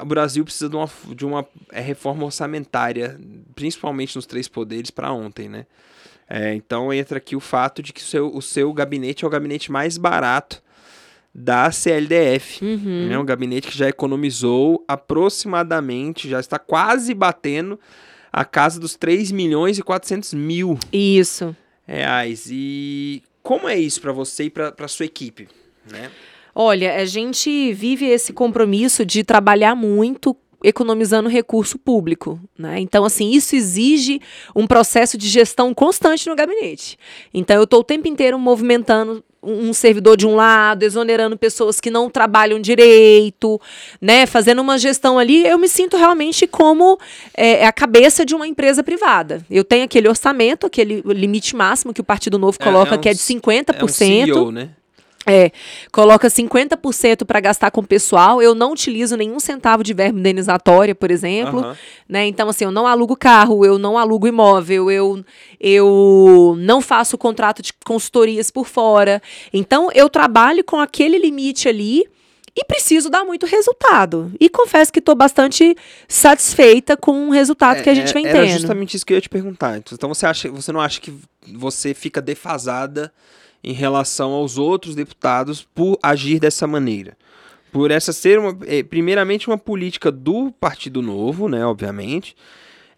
o 0.00 0.04
Brasil 0.06 0.44
precisa 0.44 0.68
de 0.68 0.76
uma, 0.76 0.90
de 1.14 1.26
uma 1.26 1.46
é, 1.70 1.80
reforma 1.80 2.24
orçamentária, 2.24 3.20
principalmente 3.54 4.16
nos 4.16 4.26
três 4.26 4.48
poderes, 4.48 4.90
para 4.90 5.12
ontem, 5.12 5.48
né? 5.48 5.66
É, 6.28 6.54
então 6.54 6.92
entra 6.92 7.18
aqui 7.18 7.36
o 7.36 7.40
fato 7.40 7.82
de 7.82 7.92
que 7.92 8.00
o 8.00 8.04
seu, 8.04 8.34
o 8.34 8.40
seu 8.40 8.72
gabinete 8.72 9.24
é 9.24 9.28
o 9.28 9.30
gabinete 9.30 9.70
mais 9.70 9.98
barato 9.98 10.62
da 11.34 11.70
CLDF. 11.70 12.64
Uhum. 12.64 13.12
É 13.12 13.18
um 13.18 13.24
gabinete 13.24 13.68
que 13.68 13.76
já 13.76 13.88
economizou 13.88 14.82
aproximadamente, 14.88 16.30
já 16.30 16.40
está 16.40 16.58
quase 16.58 17.12
batendo 17.12 17.78
a 18.32 18.44
casa 18.44 18.80
dos 18.80 18.96
3 18.96 19.30
milhões 19.30 19.78
e 19.78 19.82
400 19.82 20.32
mil 20.34 20.78
Isso. 20.92 21.54
reais. 21.86 22.48
E 22.50 23.22
como 23.42 23.68
é 23.68 23.78
isso 23.78 24.00
para 24.00 24.12
você 24.12 24.44
e 24.44 24.50
para 24.50 24.88
sua 24.88 25.06
equipe? 25.06 25.48
Né? 25.90 26.10
Olha, 26.54 26.96
a 26.96 27.04
gente 27.04 27.72
vive 27.72 28.06
esse 28.06 28.32
compromisso 28.32 29.04
de 29.04 29.24
trabalhar 29.24 29.74
muito 29.74 30.36
economizando 30.62 31.28
recurso 31.28 31.78
público, 31.78 32.38
né? 32.58 32.78
Então, 32.80 33.04
assim, 33.04 33.30
isso 33.30 33.56
exige 33.56 34.20
um 34.54 34.66
processo 34.66 35.18
de 35.18 35.28
gestão 35.28 35.74
constante 35.74 36.28
no 36.28 36.36
gabinete. 36.36 36.98
Então, 37.32 37.56
eu 37.56 37.64
estou 37.64 37.80
o 37.80 37.84
tempo 37.84 38.08
inteiro 38.08 38.38
movimentando 38.38 39.24
um 39.42 39.72
servidor 39.72 40.16
de 40.16 40.24
um 40.24 40.36
lado, 40.36 40.84
exonerando 40.84 41.36
pessoas 41.36 41.80
que 41.80 41.90
não 41.90 42.08
trabalham 42.08 42.60
direito, 42.60 43.60
né? 44.00 44.24
Fazendo 44.24 44.62
uma 44.62 44.78
gestão 44.78 45.18
ali, 45.18 45.44
eu 45.44 45.58
me 45.58 45.68
sinto 45.68 45.96
realmente 45.96 46.46
como 46.46 46.96
é, 47.36 47.66
a 47.66 47.72
cabeça 47.72 48.24
de 48.24 48.36
uma 48.36 48.46
empresa 48.46 48.84
privada. 48.84 49.44
Eu 49.50 49.64
tenho 49.64 49.84
aquele 49.84 50.08
orçamento, 50.08 50.66
aquele 50.66 51.02
limite 51.06 51.56
máximo 51.56 51.92
que 51.92 52.00
o 52.00 52.04
Partido 52.04 52.38
Novo 52.38 52.56
coloca, 52.58 52.94
é 52.94 52.98
um, 52.98 53.00
que 53.00 53.08
é 53.08 53.12
de 53.12 53.18
50%. 53.18 53.74
É 53.74 53.84
um 53.84 53.88
CEO, 53.88 54.52
né? 54.52 54.70
É, 55.24 55.52
coloca 55.92 56.28
50% 56.28 57.24
para 57.24 57.38
gastar 57.40 57.70
com 57.70 57.84
pessoal. 57.84 58.42
Eu 58.42 58.54
não 58.54 58.72
utilizo 58.72 59.16
nenhum 59.16 59.38
centavo 59.38 59.84
de 59.84 59.94
verba 59.94 60.18
indenizatória, 60.18 60.94
por 60.94 61.10
exemplo. 61.10 61.76
Né? 62.08 62.26
Então, 62.26 62.48
assim, 62.48 62.64
eu 62.64 62.72
não 62.72 62.86
alugo 62.86 63.16
carro, 63.16 63.64
eu 63.64 63.78
não 63.78 63.96
alugo 63.96 64.26
imóvel, 64.26 64.90
eu, 64.90 65.24
eu 65.60 66.56
não 66.58 66.80
faço 66.80 67.16
contrato 67.16 67.62
de 67.62 67.72
consultorias 67.84 68.50
por 68.50 68.66
fora. 68.66 69.22
Então, 69.52 69.90
eu 69.94 70.08
trabalho 70.08 70.64
com 70.64 70.80
aquele 70.80 71.18
limite 71.18 71.68
ali 71.68 72.04
e 72.54 72.64
preciso 72.64 73.08
dar 73.08 73.24
muito 73.24 73.46
resultado. 73.46 74.30
E 74.38 74.48
confesso 74.48 74.92
que 74.92 74.98
estou 74.98 75.14
bastante 75.14 75.74
satisfeita 76.08 76.96
com 76.96 77.28
o 77.28 77.30
resultado 77.30 77.82
que 77.82 77.88
a 77.88 77.94
gente 77.94 78.10
É, 78.10 78.12
vem 78.12 78.26
Era 78.26 78.40
tendo. 78.40 78.58
justamente 78.58 78.96
isso 78.96 79.06
que 79.06 79.12
eu 79.12 79.16
ia 79.16 79.22
te 79.22 79.28
perguntar. 79.28 79.78
Então 79.78 80.08
você 80.08 80.26
acha, 80.26 80.50
você 80.50 80.70
não 80.72 80.80
acha 80.80 81.00
que 81.00 81.14
você 81.54 81.94
fica 81.94 82.20
defasada 82.20 83.10
em 83.64 83.72
relação 83.72 84.32
aos 84.32 84.58
outros 84.58 84.94
deputados 84.94 85.62
por 85.74 85.98
agir 86.02 86.38
dessa 86.40 86.66
maneira? 86.66 87.16
Por 87.70 87.90
essa 87.90 88.12
ser 88.12 88.38
uma, 88.38 88.56
eh, 88.66 88.82
primeiramente 88.82 89.46
uma 89.48 89.56
política 89.58 90.10
do 90.12 90.52
Partido 90.52 91.00
Novo, 91.00 91.48
né, 91.48 91.64
obviamente, 91.64 92.36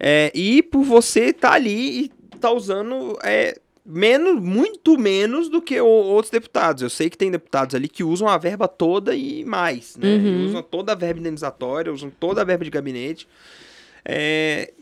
é, 0.00 0.32
e 0.34 0.62
por 0.62 0.82
você 0.82 1.26
estar 1.26 1.52
ali 1.52 2.04
e 2.06 2.10
estar 2.34 2.50
usando 2.50 3.16
é, 3.22 3.56
menos, 3.86 4.42
muito 4.42 4.98
menos 4.98 5.48
do 5.48 5.62
que 5.62 5.80
o- 5.80 5.86
outros 5.86 6.30
deputados. 6.30 6.82
Eu 6.82 6.90
sei 6.90 7.08
que 7.08 7.16
tem 7.16 7.30
deputados 7.30 7.74
ali 7.74 7.86
que 7.88 8.02
usam 8.02 8.26
a 8.26 8.36
verba 8.36 8.66
toda 8.66 9.14
e 9.14 9.44
mais, 9.44 9.96
né? 9.96 10.08
Uhum. 10.16 10.46
Usam 10.46 10.62
toda 10.62 10.90
a 10.92 10.94
verba 10.96 11.20
indenizatória, 11.20 11.92
usam 11.92 12.10
toda 12.10 12.40
a 12.40 12.44
verba 12.44 12.64
de 12.64 12.70
gabinete. 12.70 13.28
É, 14.04 14.72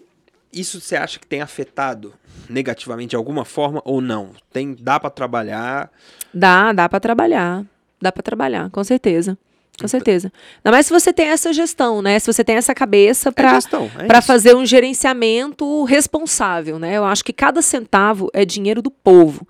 isso 0.52 0.80
você 0.80 0.96
acha 0.96 1.18
que 1.18 1.26
tem 1.26 1.40
afetado 1.40 2.12
negativamente 2.48 3.10
de 3.10 3.16
alguma 3.16 3.44
forma 3.44 3.80
ou 3.84 4.00
não? 4.00 4.30
Tem, 4.52 4.74
dá 4.78 5.00
para 5.00 5.10
trabalhar? 5.10 5.90
Dá, 6.32 6.72
dá 6.72 6.88
para 6.88 7.00
trabalhar. 7.00 7.64
Dá 8.00 8.10
para 8.12 8.22
trabalhar, 8.22 8.70
com 8.70 8.82
certeza. 8.82 9.38
Com 9.80 9.88
certeza. 9.88 10.30
Ainda 10.58 10.70
mais 10.70 10.86
se 10.86 10.92
você 10.92 11.12
tem 11.12 11.28
essa 11.28 11.52
gestão, 11.52 12.02
né? 12.02 12.18
Se 12.18 12.30
você 12.30 12.44
tem 12.44 12.56
essa 12.56 12.74
cabeça 12.74 13.30
É 13.30 13.32
para 13.32 13.58
é 13.58 14.06
para 14.06 14.18
isso. 14.18 14.26
fazer 14.26 14.54
um 14.54 14.66
gerenciamento 14.66 15.84
responsável, 15.84 16.78
né? 16.78 16.96
Eu 16.98 17.04
acho 17.04 17.24
que 17.24 17.32
cada 17.32 17.62
centavo 17.62 18.28
é 18.34 18.44
dinheiro 18.44 18.82
do 18.82 18.90
povo, 18.90 19.46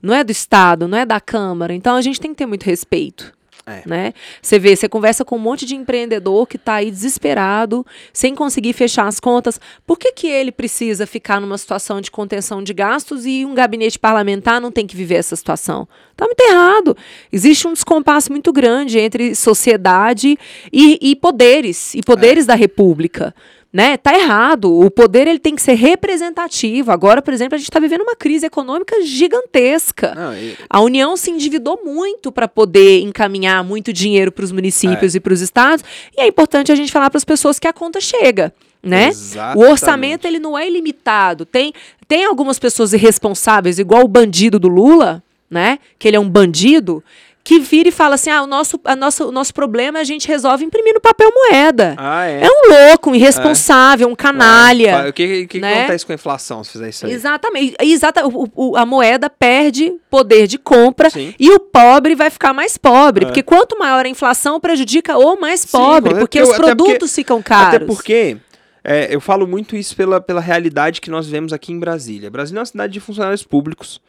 não 0.00 0.14
é 0.14 0.22
do 0.22 0.30
Estado, 0.30 0.86
não 0.86 0.96
é 0.96 1.04
da 1.04 1.20
Câmara. 1.20 1.74
Então 1.74 1.96
a 1.96 2.02
gente 2.02 2.20
tem 2.20 2.30
que 2.30 2.36
ter 2.36 2.46
muito 2.46 2.62
respeito. 2.64 3.32
É. 3.66 3.82
Né? 3.86 4.12
Você 4.42 4.58
vê, 4.58 4.76
você 4.76 4.88
conversa 4.88 5.24
com 5.24 5.36
um 5.36 5.38
monte 5.38 5.64
de 5.64 5.74
empreendedor 5.74 6.46
que 6.46 6.56
está 6.56 6.74
aí 6.74 6.90
desesperado, 6.90 7.84
sem 8.12 8.34
conseguir 8.34 8.74
fechar 8.74 9.06
as 9.06 9.18
contas. 9.18 9.58
Por 9.86 9.98
que, 9.98 10.12
que 10.12 10.26
ele 10.26 10.52
precisa 10.52 11.06
ficar 11.06 11.40
numa 11.40 11.56
situação 11.56 12.00
de 12.00 12.10
contenção 12.10 12.62
de 12.62 12.74
gastos 12.74 13.24
e 13.24 13.44
um 13.44 13.54
gabinete 13.54 13.98
parlamentar 13.98 14.60
não 14.60 14.70
tem 14.70 14.86
que 14.86 14.96
viver 14.96 15.14
essa 15.14 15.34
situação? 15.34 15.88
Está 16.12 16.26
muito 16.26 16.40
errado. 16.40 16.96
Existe 17.32 17.66
um 17.66 17.72
descompasso 17.72 18.30
muito 18.30 18.52
grande 18.52 18.98
entre 18.98 19.34
sociedade 19.34 20.38
e, 20.70 20.98
e 21.00 21.16
poderes, 21.16 21.94
e 21.94 22.02
poderes 22.02 22.44
da 22.44 22.54
República. 22.54 23.34
Né? 23.74 23.96
Tá 23.96 24.16
errado. 24.16 24.72
O 24.72 24.88
poder 24.88 25.26
ele 25.26 25.40
tem 25.40 25.56
que 25.56 25.60
ser 25.60 25.74
representativo. 25.74 26.92
Agora, 26.92 27.20
por 27.20 27.34
exemplo, 27.34 27.56
a 27.56 27.58
gente 27.58 27.68
está 27.68 27.80
vivendo 27.80 28.02
uma 28.02 28.14
crise 28.14 28.46
econômica 28.46 29.02
gigantesca. 29.02 30.14
Não, 30.14 30.32
e- 30.32 30.56
A 30.70 30.80
União 30.80 31.16
se 31.16 31.32
endividou 31.32 31.80
muito 31.84 32.30
para 32.30 32.46
poder 32.46 33.00
encaminhar 33.00 33.64
muito 33.64 33.92
dinheiro 33.92 34.30
para 34.30 34.44
os 34.44 34.52
municípios 34.52 35.16
e 35.16 35.20
para 35.20 35.32
os 35.32 35.40
estados. 35.40 35.84
E 36.16 36.20
é 36.20 36.26
importante 36.28 36.70
a 36.70 36.76
gente 36.76 36.92
falar 36.92 37.10
para 37.10 37.18
as 37.18 37.24
pessoas 37.24 37.58
que 37.58 37.66
a 37.66 37.72
conta 37.72 38.00
chega. 38.00 38.54
Né? 38.80 39.08
O 39.56 39.62
orçamento 39.72 40.24
ele 40.26 40.38
não 40.38 40.56
é 40.56 40.68
ilimitado. 40.68 41.44
Tem, 41.44 41.72
tem 42.06 42.24
algumas 42.26 42.60
pessoas 42.60 42.92
irresponsáveis, 42.92 43.80
igual 43.80 44.04
o 44.04 44.08
bandido 44.08 44.56
do 44.58 44.68
Lula, 44.68 45.20
né? 45.50 45.80
Que 45.98 46.06
ele 46.06 46.16
é 46.16 46.20
um 46.20 46.28
bandido, 46.28 47.02
que 47.44 47.60
vira 47.60 47.90
e 47.90 47.92
fala 47.92 48.14
assim: 48.14 48.30
ah, 48.30 48.42
o 48.42 48.46
nosso, 48.46 48.80
a 48.84 48.96
nossa, 48.96 49.26
o 49.26 49.30
nosso 49.30 49.52
problema 49.52 49.98
a 50.00 50.04
gente 50.04 50.26
resolve 50.26 50.64
imprimindo 50.64 50.98
papel 51.00 51.30
moeda. 51.30 51.94
Ah, 51.98 52.24
é. 52.26 52.40
É 52.44 52.48
um 52.48 52.70
louco, 52.88 53.10
um 53.10 53.14
irresponsável, 53.14 54.08
um 54.08 54.14
canalha. 54.14 55.04
Ah, 55.04 55.08
O 55.10 55.12
que, 55.12 55.26
que, 55.26 55.46
que 55.46 55.60
né? 55.60 55.80
acontece 55.80 56.06
com 56.06 56.12
a 56.12 56.14
inflação 56.14 56.64
se 56.64 56.72
fizer 56.72 56.88
isso 56.88 57.04
aí? 57.06 57.12
Exatamente. 57.12 57.76
Exata, 57.80 58.26
o- 58.26 58.48
o- 58.54 58.76
a 58.76 58.86
moeda 58.86 59.28
perde 59.28 59.92
poder 60.08 60.46
de 60.46 60.56
compra 60.58 61.10
Sim. 61.10 61.34
e 61.38 61.50
o 61.50 61.60
pobre 61.60 62.14
vai 62.14 62.30
ficar 62.30 62.54
mais 62.54 62.78
pobre. 62.78 63.24
É. 63.24 63.28
Porque 63.28 63.42
quanto 63.42 63.78
maior 63.78 64.06
a 64.06 64.08
inflação, 64.08 64.58
prejudica 64.58 65.18
o 65.18 65.38
mais 65.38 65.60
Sim, 65.60 65.68
pobre. 65.72 66.10
até 66.12 66.20
porque 66.20 66.38
porque 66.40 66.50
os 66.50 66.56
produtos 66.56 67.14
ficam 67.14 67.42
caros. 67.42 67.74
Até 67.74 67.78
porque 67.84 68.38
é, 68.82 69.14
eu 69.14 69.20
falo 69.20 69.46
muito 69.46 69.76
isso 69.76 69.94
pela, 69.94 70.18
pela 70.20 70.40
realidade 70.40 71.00
que 71.00 71.10
nós 71.10 71.26
vemos 71.28 71.52
aqui 71.52 71.72
em 71.72 71.78
Brasília. 71.78 72.30
Brasília 72.30 72.58
é 72.58 72.60
uma 72.60 72.66
cidade 72.66 72.92
de 72.94 73.00
funcionários 73.00 73.42
públicos. 73.42 74.00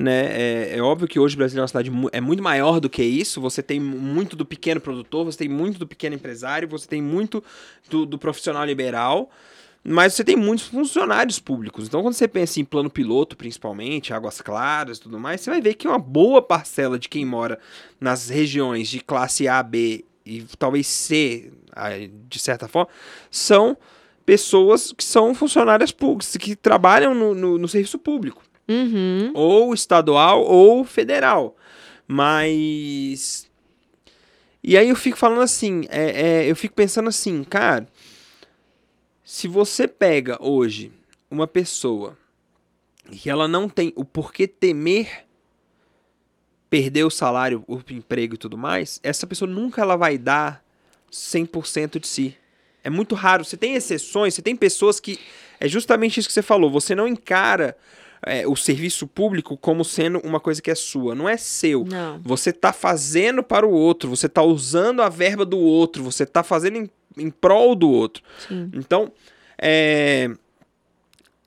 Né? 0.00 0.28
É, 0.32 0.78
é 0.78 0.82
óbvio 0.82 1.06
que 1.06 1.20
hoje 1.20 1.36
Brasília 1.36 1.60
é 1.60 1.62
uma 1.62 1.68
cidade 1.68 1.90
mu- 1.90 2.08
é 2.10 2.22
muito 2.22 2.42
maior 2.42 2.80
do 2.80 2.88
que 2.88 3.02
isso. 3.02 3.38
Você 3.42 3.62
tem 3.62 3.78
muito 3.78 4.34
do 4.34 4.46
pequeno 4.46 4.80
produtor, 4.80 5.26
você 5.26 5.36
tem 5.36 5.48
muito 5.48 5.78
do 5.78 5.86
pequeno 5.86 6.16
empresário, 6.16 6.66
você 6.66 6.88
tem 6.88 7.02
muito 7.02 7.44
do, 7.90 8.06
do 8.06 8.18
profissional 8.18 8.64
liberal. 8.64 9.30
Mas 9.84 10.14
você 10.14 10.24
tem 10.24 10.36
muitos 10.36 10.68
funcionários 10.68 11.38
públicos. 11.38 11.86
Então, 11.86 12.00
quando 12.00 12.14
você 12.14 12.26
pensa 12.26 12.60
em 12.60 12.64
plano 12.64 12.88
piloto, 12.88 13.36
principalmente, 13.36 14.12
águas 14.14 14.40
claras 14.40 14.96
e 14.96 15.02
tudo 15.02 15.18
mais, 15.20 15.42
você 15.42 15.50
vai 15.50 15.60
ver 15.60 15.74
que 15.74 15.86
uma 15.86 15.98
boa 15.98 16.40
parcela 16.40 16.98
de 16.98 17.08
quem 17.08 17.26
mora 17.26 17.58
nas 18.00 18.30
regiões 18.30 18.88
de 18.88 19.00
classe 19.00 19.48
A, 19.48 19.62
B 19.62 20.04
e 20.24 20.44
talvez 20.58 20.86
C, 20.86 21.52
de 22.26 22.38
certa 22.38 22.68
forma, 22.68 22.90
são 23.30 23.76
pessoas 24.24 24.92
que 24.92 25.04
são 25.04 25.34
funcionárias 25.34 25.92
públicas, 25.92 26.36
que 26.38 26.54
trabalham 26.56 27.14
no, 27.14 27.34
no, 27.34 27.58
no 27.58 27.68
serviço 27.68 27.98
público, 27.98 28.42
Uhum. 28.70 29.32
ou 29.34 29.74
estadual 29.74 30.42
ou 30.44 30.84
federal. 30.84 31.56
Mas. 32.06 33.50
E 34.62 34.76
aí 34.78 34.88
eu 34.88 34.96
fico 34.96 35.16
falando 35.16 35.40
assim, 35.40 35.86
é, 35.88 36.44
é, 36.44 36.50
eu 36.50 36.54
fico 36.54 36.74
pensando 36.74 37.08
assim, 37.08 37.42
cara, 37.42 37.88
se 39.24 39.48
você 39.48 39.88
pega 39.88 40.36
hoje 40.40 40.92
uma 41.30 41.46
pessoa 41.46 42.16
que 43.10 43.28
ela 43.28 43.48
não 43.48 43.68
tem 43.68 43.92
o 43.96 44.04
porquê 44.04 44.46
temer 44.46 45.24
perder 46.68 47.04
o 47.04 47.10
salário, 47.10 47.64
o 47.66 47.80
emprego 47.90 48.36
e 48.36 48.38
tudo 48.38 48.56
mais, 48.56 49.00
essa 49.02 49.26
pessoa 49.26 49.50
nunca 49.50 49.82
ela 49.82 49.96
vai 49.96 50.16
dar 50.16 50.64
100% 51.10 51.98
de 51.98 52.06
si. 52.06 52.36
É 52.84 52.88
muito 52.88 53.14
raro. 53.14 53.44
Você 53.44 53.56
tem 53.56 53.74
exceções, 53.74 54.34
você 54.34 54.40
tem 54.40 54.54
pessoas 54.54 55.00
que. 55.00 55.18
É 55.58 55.68
justamente 55.68 56.18
isso 56.18 56.28
que 56.28 56.32
você 56.32 56.42
falou. 56.42 56.70
Você 56.70 56.94
não 56.94 57.06
encara 57.06 57.76
é, 58.22 58.46
o 58.46 58.54
serviço 58.54 59.06
público 59.06 59.56
como 59.56 59.84
sendo 59.84 60.18
uma 60.20 60.40
coisa 60.40 60.60
que 60.60 60.70
é 60.70 60.74
sua. 60.74 61.14
Não 61.14 61.28
é 61.28 61.36
seu. 61.36 61.84
Não. 61.84 62.20
Você 62.22 62.52
tá 62.52 62.72
fazendo 62.72 63.42
para 63.42 63.66
o 63.66 63.70
outro. 63.70 64.10
Você 64.10 64.28
tá 64.28 64.42
usando 64.42 65.02
a 65.02 65.08
verba 65.08 65.44
do 65.44 65.58
outro. 65.58 66.04
Você 66.04 66.26
tá 66.26 66.42
fazendo 66.42 66.76
em, 66.76 66.90
em 67.16 67.30
prol 67.30 67.74
do 67.74 67.90
outro. 67.90 68.22
Sim. 68.46 68.70
Então, 68.74 69.12
é, 69.58 70.30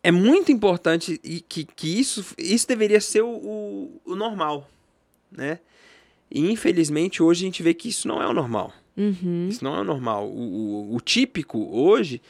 é 0.04 0.12
muito 0.12 0.52
importante 0.52 1.20
e 1.24 1.42
que, 1.42 1.64
que 1.64 2.00
isso, 2.00 2.26
isso 2.38 2.68
deveria 2.68 3.00
ser 3.00 3.22
o, 3.22 3.30
o, 3.30 4.02
o 4.06 4.16
normal, 4.16 4.70
né? 5.32 5.60
E 6.30 6.52
infelizmente 6.52 7.22
hoje 7.22 7.44
a 7.44 7.48
gente 7.48 7.62
vê 7.62 7.74
que 7.74 7.90
isso 7.90 8.08
não 8.08 8.22
é 8.22 8.28
o 8.28 8.34
normal. 8.34 8.74
Uhum. 8.98 9.48
Isso 9.50 9.64
não 9.64 9.76
é 9.76 9.82
o 9.82 9.84
normal. 9.84 10.28
O, 10.28 10.92
o, 10.92 10.96
o 10.96 11.00
típico 11.00 11.70
hoje 11.72 12.22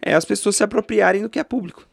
é 0.00 0.14
as 0.14 0.24
pessoas 0.24 0.56
se 0.56 0.62
apropriarem 0.62 1.22
do 1.22 1.28
que 1.28 1.38
é 1.38 1.44
público. 1.44 1.86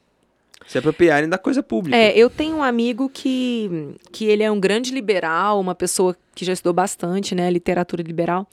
Se 0.67 0.77
apropriarem 0.77 1.29
da 1.29 1.37
coisa 1.37 1.63
pública. 1.63 1.95
É, 1.95 2.15
eu 2.17 2.29
tenho 2.29 2.57
um 2.57 2.63
amigo 2.63 3.09
que, 3.09 3.95
que 4.11 4.25
ele 4.25 4.43
é 4.43 4.51
um 4.51 4.59
grande 4.59 4.91
liberal, 4.91 5.59
uma 5.59 5.73
pessoa 5.73 6.15
que 6.35 6.43
já 6.43 6.51
estudou 6.51 6.73
bastante, 6.73 7.33
né, 7.33 7.49
literatura 7.49 8.03
liberal. 8.03 8.45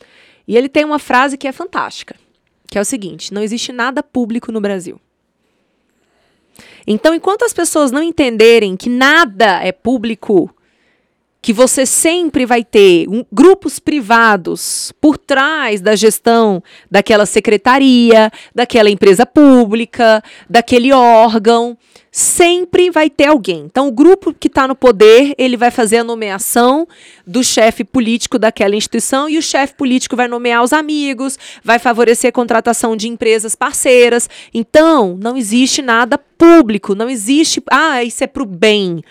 E 0.46 0.56
ele 0.56 0.68
tem 0.68 0.84
uma 0.84 0.98
frase 0.98 1.36
que 1.36 1.48
é 1.48 1.52
fantástica, 1.52 2.14
que 2.68 2.78
é 2.78 2.80
o 2.80 2.84
seguinte: 2.84 3.34
não 3.34 3.42
existe 3.42 3.72
nada 3.72 4.02
público 4.02 4.52
no 4.52 4.60
Brasil. 4.60 5.00
Então, 6.86 7.14
enquanto 7.14 7.44
as 7.44 7.52
pessoas 7.52 7.90
não 7.90 8.02
entenderem 8.02 8.76
que 8.76 8.88
nada 8.88 9.64
é 9.64 9.72
público, 9.72 10.54
que 11.44 11.52
você 11.52 11.84
sempre 11.84 12.46
vai 12.46 12.64
ter 12.64 13.06
um, 13.06 13.22
grupos 13.30 13.78
privados 13.78 14.94
por 14.98 15.18
trás 15.18 15.82
da 15.82 15.94
gestão 15.94 16.62
daquela 16.90 17.26
secretaria, 17.26 18.32
daquela 18.54 18.88
empresa 18.88 19.26
pública, 19.26 20.24
daquele 20.48 20.90
órgão 20.90 21.76
sempre 22.10 22.90
vai 22.90 23.10
ter 23.10 23.26
alguém. 23.26 23.64
Então, 23.66 23.88
o 23.88 23.92
grupo 23.92 24.32
que 24.32 24.46
está 24.46 24.66
no 24.66 24.74
poder, 24.74 25.34
ele 25.36 25.56
vai 25.56 25.70
fazer 25.70 25.98
a 25.98 26.04
nomeação 26.04 26.88
do 27.26 27.44
chefe 27.44 27.84
político 27.84 28.38
daquela 28.38 28.76
instituição 28.76 29.28
e 29.28 29.36
o 29.36 29.42
chefe 29.42 29.74
político 29.74 30.16
vai 30.16 30.28
nomear 30.28 30.62
os 30.62 30.72
amigos, 30.72 31.36
vai 31.62 31.78
favorecer 31.78 32.28
a 32.28 32.32
contratação 32.32 32.96
de 32.96 33.06
empresas 33.06 33.54
parceiras. 33.54 34.30
Então, 34.54 35.18
não 35.20 35.36
existe 35.36 35.82
nada 35.82 36.16
público, 36.16 36.94
não 36.94 37.10
existe, 37.10 37.62
ah, 37.70 38.02
isso 38.02 38.22
é 38.24 38.26
para 38.26 38.44
o 38.44 38.46
bem 38.46 39.02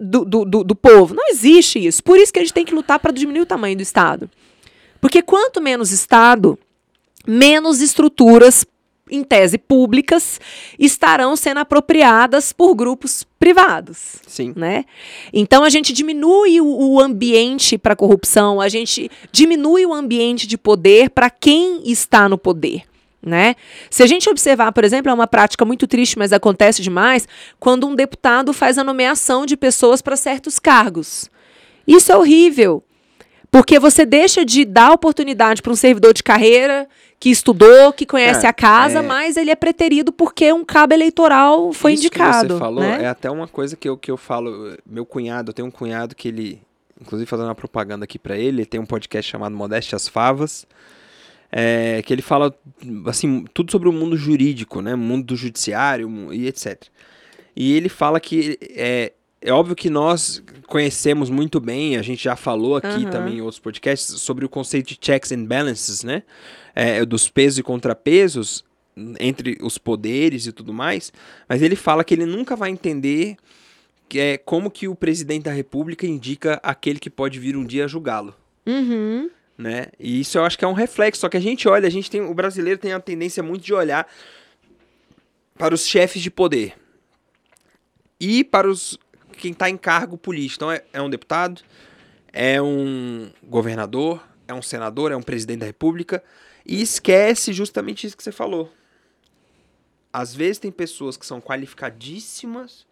do, 0.00 0.24
do, 0.24 0.44
do, 0.44 0.64
do 0.64 0.74
povo. 0.74 1.14
Não 1.14 1.28
existe 1.28 1.84
isso. 1.84 2.02
Por 2.02 2.18
isso 2.18 2.32
que 2.32 2.38
a 2.38 2.42
gente 2.42 2.54
tem 2.54 2.64
que 2.64 2.74
lutar 2.74 2.98
para 2.98 3.12
diminuir 3.12 3.42
o 3.42 3.46
tamanho 3.46 3.76
do 3.76 3.82
Estado. 3.82 4.30
Porque 5.00 5.22
quanto 5.22 5.60
menos 5.60 5.90
Estado, 5.90 6.58
menos 7.26 7.80
estruturas 7.80 8.66
em 9.10 9.24
tese 9.24 9.58
públicas, 9.58 10.40
estarão 10.78 11.34
sendo 11.34 11.58
apropriadas 11.58 12.52
por 12.52 12.74
grupos 12.74 13.26
privados. 13.38 14.16
Sim. 14.26 14.52
Né? 14.56 14.84
Então 15.32 15.64
a 15.64 15.70
gente 15.70 15.92
diminui 15.92 16.60
o, 16.60 16.66
o 16.66 17.00
ambiente 17.00 17.76
para 17.76 17.96
corrupção, 17.96 18.60
a 18.60 18.68
gente 18.68 19.10
diminui 19.32 19.84
o 19.84 19.92
ambiente 19.92 20.46
de 20.46 20.56
poder 20.56 21.10
para 21.10 21.28
quem 21.28 21.82
está 21.90 22.28
no 22.28 22.38
poder. 22.38 22.89
Né? 23.22 23.54
Se 23.90 24.02
a 24.02 24.06
gente 24.06 24.30
observar, 24.30 24.72
por 24.72 24.82
exemplo, 24.82 25.10
é 25.10 25.14
uma 25.14 25.26
prática 25.26 25.64
muito 25.64 25.86
triste, 25.86 26.18
mas 26.18 26.32
acontece 26.32 26.80
demais, 26.80 27.28
quando 27.58 27.86
um 27.86 27.94
deputado 27.94 28.52
faz 28.52 28.78
a 28.78 28.84
nomeação 28.84 29.44
de 29.44 29.56
pessoas 29.56 30.00
para 30.00 30.16
certos 30.16 30.58
cargos. 30.58 31.30
Isso 31.86 32.10
é 32.10 32.16
horrível, 32.16 32.82
porque 33.50 33.78
você 33.78 34.06
deixa 34.06 34.44
de 34.44 34.64
dar 34.64 34.92
oportunidade 34.92 35.60
para 35.60 35.72
um 35.72 35.76
servidor 35.76 36.14
de 36.14 36.22
carreira 36.22 36.88
que 37.18 37.28
estudou, 37.28 37.92
que 37.92 38.06
conhece 38.06 38.46
é, 38.46 38.48
a 38.48 38.52
casa, 38.52 39.00
é... 39.00 39.02
mas 39.02 39.36
ele 39.36 39.50
é 39.50 39.56
preterido 39.56 40.10
porque 40.10 40.50
um 40.52 40.64
cabo 40.64 40.94
eleitoral 40.94 41.70
foi 41.72 41.92
Isso 41.92 42.04
indicado. 42.04 42.46
Que 42.46 42.52
você 42.54 42.58
falou 42.58 42.82
né? 42.82 43.02
é 43.02 43.08
até 43.08 43.30
uma 43.30 43.46
coisa 43.46 43.76
que 43.76 43.86
eu, 43.86 43.98
que 43.98 44.10
eu 44.10 44.16
falo. 44.16 44.78
Meu 44.86 45.04
cunhado, 45.04 45.50
eu 45.50 45.54
tenho 45.54 45.68
um 45.68 45.70
cunhado 45.70 46.14
que 46.14 46.28
ele, 46.28 46.62
inclusive 46.98 47.28
fazendo 47.28 47.48
uma 47.48 47.54
propaganda 47.54 48.04
aqui 48.04 48.18
para 48.18 48.38
ele, 48.38 48.62
ele 48.62 48.66
tem 48.66 48.80
um 48.80 48.86
podcast 48.86 49.30
chamado 49.30 49.54
Modéstias 49.54 50.08
Favas. 50.08 50.66
É, 51.52 52.00
que 52.02 52.12
ele 52.12 52.22
fala 52.22 52.54
assim 53.06 53.44
tudo 53.52 53.72
sobre 53.72 53.88
o 53.88 53.92
mundo 53.92 54.16
jurídico, 54.16 54.80
né, 54.80 54.94
mundo 54.94 55.26
do 55.26 55.36
judiciário 55.36 56.32
e 56.32 56.46
etc. 56.46 56.84
E 57.56 57.72
ele 57.72 57.88
fala 57.88 58.20
que 58.20 58.56
é, 58.62 59.12
é 59.42 59.52
óbvio 59.52 59.74
que 59.74 59.90
nós 59.90 60.42
conhecemos 60.68 61.28
muito 61.28 61.58
bem, 61.58 61.96
a 61.96 62.02
gente 62.02 62.22
já 62.22 62.36
falou 62.36 62.76
aqui 62.76 63.04
uhum. 63.04 63.10
também 63.10 63.38
em 63.38 63.40
outros 63.40 63.58
podcasts 63.58 64.20
sobre 64.20 64.44
o 64.44 64.48
conceito 64.48 64.88
de 64.88 64.98
checks 65.00 65.32
and 65.32 65.44
balances, 65.46 66.04
né? 66.04 66.22
é, 66.74 67.04
dos 67.04 67.28
pesos 67.28 67.58
e 67.58 67.62
contrapesos 67.62 68.64
entre 69.18 69.58
os 69.62 69.78
poderes 69.78 70.46
e 70.46 70.52
tudo 70.52 70.72
mais, 70.72 71.12
mas 71.48 71.62
ele 71.62 71.76
fala 71.76 72.04
que 72.04 72.14
ele 72.14 72.26
nunca 72.26 72.56
vai 72.56 72.70
entender 72.70 73.36
que 74.08 74.18
é 74.18 74.38
como 74.38 74.70
que 74.70 74.88
o 74.88 74.94
presidente 74.94 75.44
da 75.44 75.52
república 75.52 76.06
indica 76.06 76.60
aquele 76.62 76.98
que 76.98 77.08
pode 77.08 77.38
vir 77.38 77.56
um 77.56 77.64
dia 77.64 77.86
julgá-lo. 77.86 78.34
Uhum. 78.66 79.30
Né? 79.60 79.88
E 79.98 80.20
isso 80.20 80.38
eu 80.38 80.44
acho 80.44 80.56
que 80.56 80.64
é 80.64 80.68
um 80.68 80.72
reflexo. 80.72 81.20
Só 81.20 81.28
que 81.28 81.36
a 81.36 81.40
gente 81.40 81.68
olha, 81.68 81.86
a 81.86 81.90
gente 81.90 82.10
tem, 82.10 82.22
o 82.22 82.32
brasileiro 82.32 82.80
tem 82.80 82.94
a 82.94 82.98
tendência 82.98 83.42
muito 83.42 83.62
de 83.62 83.74
olhar 83.74 84.10
para 85.58 85.74
os 85.74 85.86
chefes 85.86 86.22
de 86.22 86.30
poder 86.30 86.74
e 88.18 88.42
para 88.42 88.66
os 88.66 88.98
quem 89.36 89.52
está 89.52 89.68
em 89.68 89.76
cargo 89.76 90.16
político. 90.16 90.56
Então 90.56 90.72
é, 90.72 90.82
é 90.94 91.02
um 91.02 91.10
deputado, 91.10 91.60
é 92.32 92.60
um 92.60 93.30
governador, 93.42 94.26
é 94.48 94.54
um 94.54 94.62
senador, 94.62 95.12
é 95.12 95.16
um 95.16 95.22
presidente 95.22 95.60
da 95.60 95.66
república. 95.66 96.24
E 96.64 96.80
esquece 96.80 97.52
justamente 97.52 98.06
isso 98.06 98.16
que 98.16 98.22
você 98.22 98.32
falou. 98.32 98.72
Às 100.10 100.34
vezes 100.34 100.58
tem 100.58 100.72
pessoas 100.72 101.18
que 101.18 101.26
são 101.26 101.38
qualificadíssimas 101.38 102.86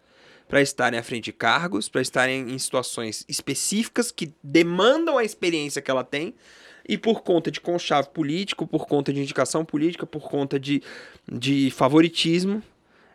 para 0.49 0.61
estarem 0.61 0.99
à 0.99 1.03
frente 1.03 1.25
de 1.25 1.31
cargos, 1.31 1.87
para 1.87 2.01
estarem 2.01 2.49
em 2.49 2.57
situações 2.57 3.23
específicas 3.29 4.11
que 4.11 4.33
demandam 4.43 5.15
a 5.15 5.23
experiência 5.23 5.79
que 5.79 5.91
ela 5.91 6.03
tem, 6.03 6.33
e 6.87 6.97
por 6.97 7.21
conta 7.21 7.51
de 7.51 7.61
conchave 7.61 8.09
político, 8.09 8.65
por 8.65 8.87
conta 8.87 9.13
de 9.13 9.21
indicação 9.21 9.63
política, 9.63 10.07
por 10.07 10.27
conta 10.27 10.59
de, 10.59 10.81
de 11.31 11.69
favoritismo, 11.69 12.63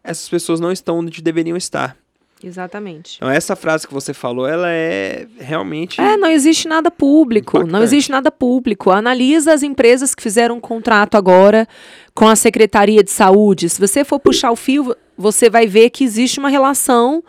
essas 0.04 0.28
pessoas 0.28 0.60
não 0.60 0.70
estão 0.70 1.00
onde 1.00 1.20
deveriam 1.20 1.56
estar. 1.56 1.98
Exatamente. 2.44 3.16
Então 3.16 3.30
essa 3.30 3.56
frase 3.56 3.86
que 3.86 3.94
você 3.94 4.12
falou, 4.12 4.46
ela 4.46 4.68
é 4.68 5.26
realmente 5.38 6.00
É, 6.00 6.16
não 6.16 6.28
existe 6.28 6.68
nada 6.68 6.90
público, 6.90 7.56
impactante. 7.56 7.72
não 7.72 7.82
existe 7.82 8.10
nada 8.10 8.30
público. 8.30 8.90
Analisa 8.90 9.52
as 9.52 9.62
empresas 9.62 10.14
que 10.14 10.22
fizeram 10.22 10.56
um 10.56 10.60
contrato 10.60 11.16
agora 11.16 11.66
com 12.14 12.28
a 12.28 12.36
Secretaria 12.36 13.02
de 13.02 13.10
Saúde. 13.10 13.68
Se 13.68 13.80
você 13.80 14.04
for 14.04 14.20
puxar 14.20 14.50
o 14.50 14.56
fio, 14.56 14.94
você 15.16 15.48
vai 15.48 15.66
ver 15.66 15.90
que 15.90 16.04
existe 16.04 16.38
uma 16.38 16.48
relação 16.48 17.22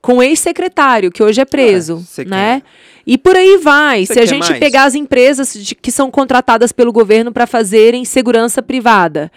com 0.00 0.16
o 0.18 0.22
ex-secretário, 0.22 1.10
que 1.10 1.22
hoje 1.22 1.40
é 1.40 1.44
preso, 1.44 2.04
é, 2.18 2.24
né? 2.24 2.62
E 3.06 3.18
por 3.18 3.36
aí 3.36 3.56
vai. 3.56 4.06
Se 4.06 4.18
a 4.18 4.26
gente 4.26 4.48
mais? 4.48 4.58
pegar 4.58 4.84
as 4.84 4.94
empresas 4.94 5.52
de, 5.52 5.74
que 5.74 5.90
são 5.90 6.10
contratadas 6.10 6.72
pelo 6.72 6.92
governo 6.92 7.32
para 7.32 7.46
fazerem 7.46 8.04
segurança 8.04 8.62
privada, 8.62 9.30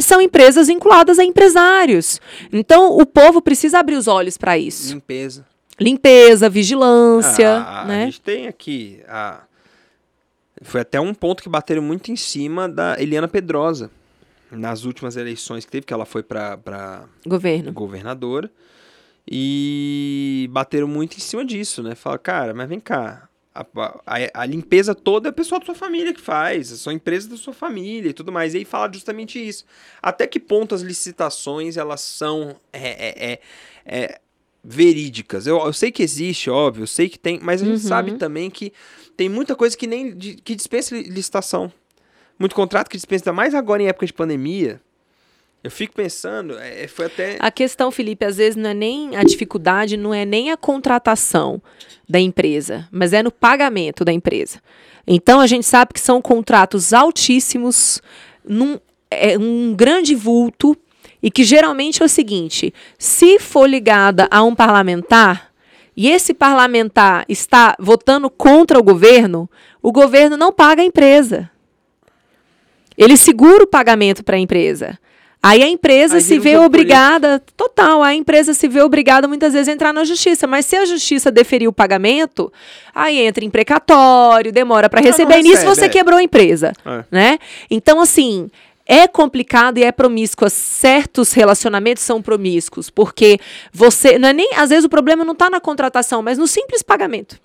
são 0.00 0.20
empresas 0.20 0.68
vinculadas 0.68 1.18
a 1.18 1.24
empresários. 1.24 2.20
Então, 2.52 2.96
o 2.96 3.04
povo 3.04 3.42
precisa 3.42 3.78
abrir 3.78 3.96
os 3.96 4.06
olhos 4.06 4.36
para 4.36 4.56
isso. 4.56 4.94
Limpeza. 4.94 5.44
Limpeza, 5.78 6.48
vigilância. 6.48 7.56
Ah, 7.56 7.84
né? 7.86 8.02
A 8.02 8.04
gente 8.06 8.20
tem 8.20 8.48
aqui. 8.48 9.00
A... 9.06 9.42
Foi 10.62 10.80
até 10.80 11.00
um 11.00 11.14
ponto 11.14 11.42
que 11.42 11.48
bateram 11.48 11.82
muito 11.82 12.10
em 12.10 12.16
cima 12.16 12.68
da 12.68 13.00
Eliana 13.00 13.28
Pedrosa. 13.28 13.90
Nas 14.50 14.84
últimas 14.84 15.16
eleições 15.16 15.64
que 15.66 15.70
teve, 15.70 15.84
que 15.84 15.92
ela 15.92 16.06
foi 16.06 16.22
para 16.22 17.04
Governo. 17.26 17.70
governadora. 17.72 18.50
E 19.30 20.48
bateram 20.50 20.88
muito 20.88 21.16
em 21.16 21.20
cima 21.20 21.44
disso, 21.44 21.82
né? 21.82 21.94
Fala, 21.94 22.18
cara, 22.18 22.54
mas 22.54 22.68
vem 22.68 22.80
cá. 22.80 23.28
A, 23.54 23.66
a, 24.06 24.42
a, 24.42 24.46
limpeza 24.46 24.94
toda 24.94 25.28
é 25.28 25.30
o 25.30 25.34
pessoal 25.34 25.58
da 25.58 25.66
sua 25.66 25.74
família 25.74 26.14
que 26.14 26.20
faz, 26.20 26.68
são 26.68 26.92
empresas 26.92 27.28
da 27.28 27.36
sua 27.36 27.52
família 27.52 28.10
e 28.10 28.12
tudo 28.12 28.30
mais. 28.30 28.54
E 28.54 28.58
aí 28.58 28.64
fala 28.64 28.90
justamente 28.92 29.38
isso. 29.38 29.64
Até 30.00 30.26
que 30.26 30.38
ponto 30.38 30.74
as 30.74 30.80
licitações 30.80 31.76
elas 31.76 32.00
são 32.00 32.56
é, 32.72 32.88
é, 32.88 33.32
é, 33.32 33.40
é 33.84 34.20
verídicas? 34.62 35.46
Eu, 35.46 35.58
eu, 35.58 35.72
sei 35.72 35.90
que 35.90 36.02
existe, 36.02 36.48
óbvio, 36.48 36.84
eu 36.84 36.86
sei 36.86 37.08
que 37.08 37.18
tem, 37.18 37.40
mas 37.42 37.60
a 37.60 37.64
gente 37.64 37.82
uhum. 37.82 37.88
sabe 37.88 38.12
também 38.12 38.48
que 38.48 38.72
tem 39.16 39.28
muita 39.28 39.56
coisa 39.56 39.76
que 39.76 39.86
nem 39.86 40.16
que 40.16 40.54
dispensa 40.54 40.96
licitação. 40.96 41.72
Muito 42.38 42.54
contrato 42.54 42.88
que 42.88 42.96
dispensa, 42.96 43.32
mais 43.32 43.54
agora 43.54 43.82
em 43.82 43.88
época 43.88 44.06
de 44.06 44.12
pandemia. 44.12 44.80
Eu 45.62 45.70
fico 45.70 45.94
pensando, 45.94 46.56
é, 46.58 46.86
foi 46.86 47.06
até. 47.06 47.36
A 47.40 47.50
questão, 47.50 47.90
Felipe, 47.90 48.24
às 48.24 48.36
vezes 48.36 48.56
não 48.56 48.70
é 48.70 48.74
nem 48.74 49.16
a 49.16 49.24
dificuldade, 49.24 49.96
não 49.96 50.14
é 50.14 50.24
nem 50.24 50.52
a 50.52 50.56
contratação 50.56 51.60
da 52.08 52.20
empresa, 52.20 52.88
mas 52.92 53.12
é 53.12 53.22
no 53.22 53.32
pagamento 53.32 54.04
da 54.04 54.12
empresa. 54.12 54.60
Então 55.06 55.40
a 55.40 55.46
gente 55.46 55.66
sabe 55.66 55.94
que 55.94 56.00
são 56.00 56.22
contratos 56.22 56.92
altíssimos, 56.92 58.00
num 58.44 58.78
é, 59.10 59.36
um 59.36 59.74
grande 59.74 60.14
vulto, 60.14 60.76
e 61.20 61.30
que 61.30 61.42
geralmente 61.42 62.02
é 62.02 62.06
o 62.06 62.08
seguinte: 62.08 62.72
se 62.96 63.40
for 63.40 63.68
ligada 63.68 64.28
a 64.30 64.42
um 64.44 64.54
parlamentar, 64.54 65.50
e 65.96 66.08
esse 66.08 66.32
parlamentar 66.32 67.24
está 67.28 67.74
votando 67.80 68.30
contra 68.30 68.78
o 68.78 68.82
governo, 68.84 69.50
o 69.82 69.90
governo 69.90 70.36
não 70.36 70.52
paga 70.52 70.82
a 70.82 70.84
empresa. 70.84 71.50
Ele 72.96 73.16
segura 73.16 73.64
o 73.64 73.66
pagamento 73.66 74.22
para 74.22 74.36
a 74.36 74.40
empresa. 74.40 74.98
Aí 75.42 75.62
a 75.62 75.68
empresa 75.68 76.16
Aí 76.16 76.20
se 76.20 76.38
vê 76.38 76.56
obrigada, 76.56 77.40
total, 77.56 78.02
a 78.02 78.12
empresa 78.12 78.52
se 78.52 78.66
vê 78.66 78.82
obrigada 78.82 79.28
muitas 79.28 79.52
vezes 79.52 79.68
a 79.68 79.72
entrar 79.72 79.92
na 79.92 80.04
justiça. 80.04 80.46
Mas 80.46 80.66
se 80.66 80.76
a 80.76 80.84
justiça 80.84 81.30
deferir 81.30 81.68
o 81.68 81.72
pagamento, 81.72 82.52
aí 82.92 83.20
entra 83.20 83.44
em 83.44 83.50
precatório, 83.50 84.52
demora 84.52 84.88
para 84.90 85.00
receber. 85.00 85.38
e 85.38 85.42
nisso 85.42 85.64
você 85.64 85.84
é. 85.84 85.88
quebrou 85.88 86.18
a 86.18 86.22
empresa. 86.22 86.72
É. 86.84 87.04
Né? 87.10 87.38
Então, 87.70 88.00
assim, 88.00 88.50
é 88.84 89.06
complicado 89.06 89.78
e 89.78 89.84
é 89.84 89.92
promíscuo. 89.92 90.50
Certos 90.50 91.32
relacionamentos 91.32 92.02
são 92.02 92.20
promíscuos, 92.20 92.90
porque 92.90 93.38
você. 93.72 94.18
Não 94.18 94.30
é 94.30 94.32
nem, 94.32 94.50
às 94.56 94.70
vezes 94.70 94.86
o 94.86 94.88
problema 94.88 95.24
não 95.24 95.34
está 95.34 95.48
na 95.48 95.60
contratação, 95.60 96.20
mas 96.20 96.36
no 96.36 96.48
simples 96.48 96.82
pagamento. 96.82 97.38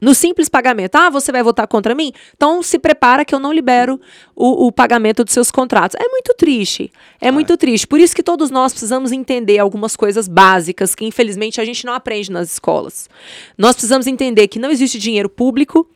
No 0.00 0.14
simples 0.14 0.48
pagamento. 0.48 0.96
Ah, 0.96 1.10
você 1.10 1.30
vai 1.30 1.42
votar 1.42 1.66
contra 1.66 1.94
mim? 1.94 2.12
Então 2.34 2.62
se 2.62 2.78
prepara 2.78 3.24
que 3.24 3.34
eu 3.34 3.38
não 3.38 3.52
libero 3.52 4.00
o, 4.34 4.66
o 4.66 4.72
pagamento 4.72 5.22
dos 5.22 5.34
seus 5.34 5.50
contratos. 5.50 5.96
É 6.00 6.08
muito 6.08 6.32
triste. 6.34 6.90
É 7.20 7.28
ah. 7.28 7.32
muito 7.32 7.56
triste. 7.56 7.86
Por 7.86 8.00
isso 8.00 8.16
que 8.16 8.22
todos 8.22 8.50
nós 8.50 8.72
precisamos 8.72 9.12
entender 9.12 9.58
algumas 9.58 9.96
coisas 9.96 10.26
básicas 10.26 10.94
que, 10.94 11.04
infelizmente, 11.04 11.60
a 11.60 11.64
gente 11.64 11.84
não 11.84 11.92
aprende 11.92 12.32
nas 12.32 12.52
escolas. 12.52 13.08
Nós 13.58 13.74
precisamos 13.74 14.06
entender 14.06 14.48
que 14.48 14.58
não 14.58 14.70
existe 14.70 14.98
dinheiro 14.98 15.28
público, 15.28 15.86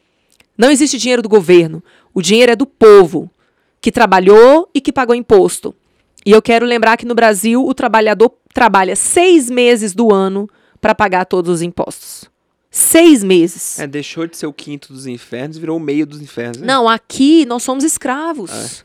não 0.56 0.70
existe 0.70 0.98
dinheiro 0.98 1.22
do 1.22 1.28
governo. 1.28 1.82
O 2.12 2.20
dinheiro 2.20 2.52
é 2.52 2.56
do 2.56 2.66
povo 2.66 3.30
que 3.80 3.90
trabalhou 3.90 4.68
e 4.74 4.80
que 4.80 4.92
pagou 4.92 5.14
imposto. 5.14 5.74
E 6.24 6.30
eu 6.30 6.40
quero 6.40 6.64
lembrar 6.64 6.96
que 6.96 7.04
no 7.04 7.14
Brasil 7.14 7.64
o 7.66 7.74
trabalhador 7.74 8.32
trabalha 8.52 8.96
seis 8.96 9.50
meses 9.50 9.94
do 9.94 10.12
ano 10.12 10.48
para 10.80 10.94
pagar 10.94 11.26
todos 11.26 11.56
os 11.56 11.62
impostos. 11.62 12.33
Seis 12.76 13.22
meses. 13.22 13.78
É, 13.78 13.86
deixou 13.86 14.26
de 14.26 14.36
ser 14.36 14.48
o 14.48 14.52
quinto 14.52 14.92
dos 14.92 15.06
infernos 15.06 15.56
e 15.56 15.60
virou 15.60 15.76
o 15.76 15.80
meio 15.80 16.04
dos 16.04 16.20
infernos. 16.20 16.58
Né? 16.58 16.66
Não, 16.66 16.88
aqui 16.88 17.46
nós 17.46 17.62
somos 17.62 17.84
escravos. 17.84 18.50
É. 18.50 18.84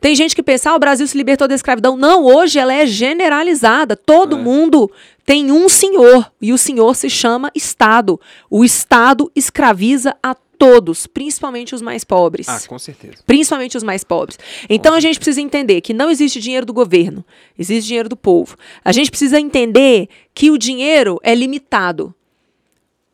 Tem 0.00 0.16
gente 0.16 0.34
que 0.34 0.42
pensa, 0.42 0.72
ah, 0.72 0.74
o 0.74 0.80
Brasil 0.80 1.06
se 1.06 1.16
libertou 1.16 1.46
da 1.46 1.54
escravidão. 1.54 1.96
Não, 1.96 2.24
hoje 2.24 2.58
ela 2.58 2.74
é 2.74 2.84
generalizada. 2.86 3.94
Todo 3.94 4.34
é. 4.34 4.40
mundo 4.40 4.90
tem 5.24 5.52
um 5.52 5.68
senhor 5.68 6.28
e 6.42 6.52
o 6.52 6.58
senhor 6.58 6.96
se 6.96 7.08
chama 7.08 7.52
Estado. 7.54 8.20
O 8.50 8.64
Estado 8.64 9.30
escraviza 9.36 10.16
a 10.20 10.34
todos, 10.34 11.06
principalmente 11.06 11.72
os 11.72 11.80
mais 11.80 12.02
pobres. 12.02 12.48
Ah, 12.48 12.60
com 12.66 12.80
certeza. 12.80 13.18
Principalmente 13.24 13.76
os 13.76 13.84
mais 13.84 14.02
pobres. 14.02 14.40
Então 14.68 14.92
a 14.92 14.98
gente 14.98 15.20
precisa 15.20 15.40
entender 15.40 15.82
que 15.82 15.94
não 15.94 16.10
existe 16.10 16.40
dinheiro 16.40 16.66
do 16.66 16.72
governo, 16.72 17.24
existe 17.56 17.86
dinheiro 17.86 18.08
do 18.08 18.16
povo. 18.16 18.56
A 18.84 18.90
gente 18.90 19.08
precisa 19.08 19.38
entender 19.38 20.08
que 20.34 20.50
o 20.50 20.58
dinheiro 20.58 21.20
é 21.22 21.32
limitado. 21.32 22.12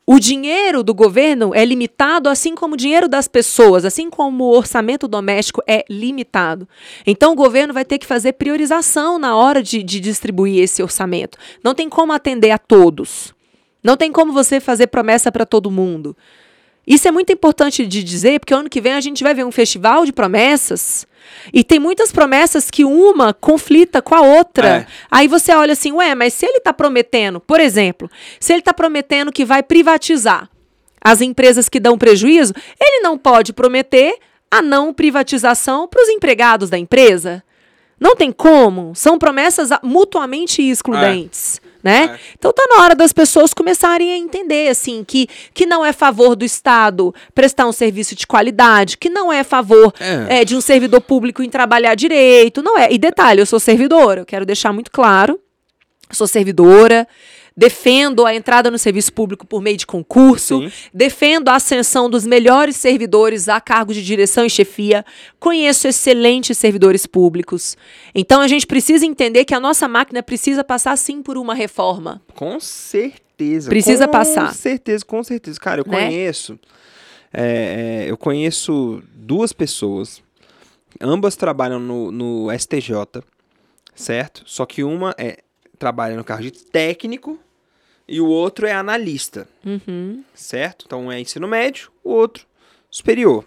O 0.08 0.20
dinheiro 0.20 0.84
do 0.84 0.94
governo 0.94 1.52
é 1.52 1.64
limitado, 1.64 2.28
assim 2.28 2.54
como 2.54 2.74
o 2.74 2.76
dinheiro 2.76 3.08
das 3.08 3.26
pessoas, 3.26 3.84
assim 3.84 4.08
como 4.08 4.44
o 4.44 4.56
orçamento 4.56 5.08
doméstico 5.08 5.60
é 5.66 5.84
limitado. 5.90 6.68
Então, 7.04 7.32
o 7.32 7.36
governo 7.36 7.74
vai 7.74 7.84
ter 7.84 7.98
que 7.98 8.06
fazer 8.06 8.34
priorização 8.34 9.18
na 9.18 9.34
hora 9.34 9.60
de, 9.60 9.82
de 9.82 9.98
distribuir 9.98 10.62
esse 10.62 10.80
orçamento. 10.80 11.36
Não 11.62 11.74
tem 11.74 11.88
como 11.88 12.12
atender 12.12 12.52
a 12.52 12.58
todos. 12.58 13.34
Não 13.82 13.96
tem 13.96 14.12
como 14.12 14.32
você 14.32 14.60
fazer 14.60 14.86
promessa 14.86 15.32
para 15.32 15.44
todo 15.44 15.72
mundo. 15.72 16.16
Isso 16.86 17.08
é 17.08 17.10
muito 17.10 17.32
importante 17.32 17.84
de 17.84 18.02
dizer, 18.04 18.38
porque 18.38 18.54
ano 18.54 18.70
que 18.70 18.80
vem 18.80 18.92
a 18.92 19.00
gente 19.00 19.24
vai 19.24 19.34
ver 19.34 19.44
um 19.44 19.50
festival 19.50 20.04
de 20.04 20.12
promessas. 20.12 21.06
E 21.52 21.64
tem 21.64 21.80
muitas 21.80 22.12
promessas 22.12 22.70
que 22.70 22.84
uma 22.84 23.34
conflita 23.34 24.00
com 24.00 24.14
a 24.14 24.20
outra. 24.20 24.68
É. 24.68 24.86
Aí 25.10 25.26
você 25.26 25.52
olha 25.52 25.72
assim, 25.72 25.92
ué, 25.92 26.14
mas 26.14 26.32
se 26.34 26.46
ele 26.46 26.58
está 26.58 26.72
prometendo, 26.72 27.40
por 27.40 27.58
exemplo, 27.58 28.08
se 28.38 28.52
ele 28.52 28.60
está 28.60 28.72
prometendo 28.72 29.32
que 29.32 29.44
vai 29.44 29.62
privatizar 29.62 30.48
as 31.00 31.20
empresas 31.20 31.68
que 31.68 31.80
dão 31.80 31.98
prejuízo, 31.98 32.54
ele 32.80 33.00
não 33.00 33.18
pode 33.18 33.52
prometer 33.52 34.16
a 34.50 34.62
não 34.62 34.94
privatização 34.94 35.88
para 35.88 36.02
os 36.02 36.08
empregados 36.08 36.70
da 36.70 36.78
empresa. 36.78 37.42
Não 37.98 38.14
tem 38.14 38.30
como. 38.30 38.94
São 38.94 39.18
promessas 39.18 39.70
mutuamente 39.82 40.62
excludentes. 40.62 41.60
É 41.62 41.66
né? 41.86 42.10
É. 42.14 42.18
Então 42.36 42.52
tá 42.52 42.66
na 42.68 42.82
hora 42.82 42.96
das 42.96 43.12
pessoas 43.12 43.54
começarem 43.54 44.10
a 44.10 44.18
entender 44.18 44.68
assim 44.68 45.04
que, 45.04 45.28
que 45.54 45.64
não 45.64 45.84
é 45.84 45.92
favor 45.92 46.34
do 46.34 46.44
Estado 46.44 47.14
prestar 47.32 47.64
um 47.64 47.70
serviço 47.70 48.16
de 48.16 48.26
qualidade, 48.26 48.98
que 48.98 49.08
não 49.08 49.32
é 49.32 49.44
favor 49.44 49.94
é. 50.00 50.40
É, 50.40 50.44
de 50.44 50.56
um 50.56 50.60
servidor 50.60 51.00
público 51.00 51.44
em 51.44 51.48
trabalhar 51.48 51.94
direito, 51.94 52.60
não 52.60 52.76
é. 52.76 52.92
E 52.92 52.98
detalhe, 52.98 53.40
eu 53.40 53.46
sou 53.46 53.60
servidora, 53.60 54.22
eu 54.22 54.26
quero 54.26 54.44
deixar 54.44 54.72
muito 54.72 54.90
claro, 54.90 55.38
sou 56.10 56.26
servidora, 56.26 57.06
defendo 57.56 58.26
a 58.26 58.34
entrada 58.34 58.70
no 58.70 58.78
serviço 58.78 59.12
público 59.12 59.46
por 59.46 59.62
meio 59.62 59.78
de 59.78 59.86
concurso, 59.86 60.60
Sim. 60.60 60.72
defendo 60.92 61.48
a 61.48 61.54
ascensão 61.54 62.10
dos 62.10 62.26
melhores 62.26 62.76
servidores 62.76 63.48
a 63.48 63.60
cargo 63.60 63.94
de 63.94 64.04
direção 64.04 64.44
e 64.44 64.50
chefia, 64.50 65.04
conheço 65.40 65.88
excelentes 65.88 66.58
servidores 66.58 67.06
públicos. 67.06 67.76
Então 68.14 68.42
a 68.42 68.48
gente 68.48 68.66
precisa 68.66 69.06
entender 69.06 69.44
que 69.46 69.54
a 69.54 69.60
nossa 69.60 69.88
máquina 69.88 70.22
precisa 70.22 70.62
passar 70.62 70.96
sim 70.98 71.22
por 71.22 71.38
uma 71.38 71.54
reforma. 71.54 72.20
Com 72.34 72.60
certeza. 72.60 73.70
Precisa 73.70 74.06
com 74.06 74.12
passar. 74.12 74.48
Com 74.48 74.54
certeza, 74.54 75.04
com 75.04 75.24
certeza. 75.24 75.58
Cara, 75.58 75.80
eu 75.80 75.90
né? 75.90 76.04
conheço. 76.04 76.58
É, 77.32 78.04
é, 78.04 78.10
eu 78.10 78.16
conheço 78.18 79.02
duas 79.14 79.52
pessoas. 79.52 80.22
Ambas 81.00 81.36
trabalham 81.36 81.78
no, 81.78 82.10
no 82.10 82.58
STJ, 82.58 83.22
certo? 83.94 84.42
Só 84.46 84.64
que 84.64 84.82
uma 84.82 85.14
é 85.18 85.38
trabalha 85.78 86.16
no 86.16 86.24
cargo 86.24 86.44
de 86.44 86.64
técnico 86.64 87.38
e 88.08 88.20
o 88.20 88.26
outro 88.26 88.66
é 88.66 88.72
analista. 88.72 89.48
Uhum. 89.64 90.22
Certo? 90.34 90.84
Então 90.86 91.06
um 91.06 91.12
é 91.12 91.20
ensino 91.20 91.46
médio, 91.48 91.90
o 92.02 92.10
outro 92.10 92.46
superior. 92.90 93.44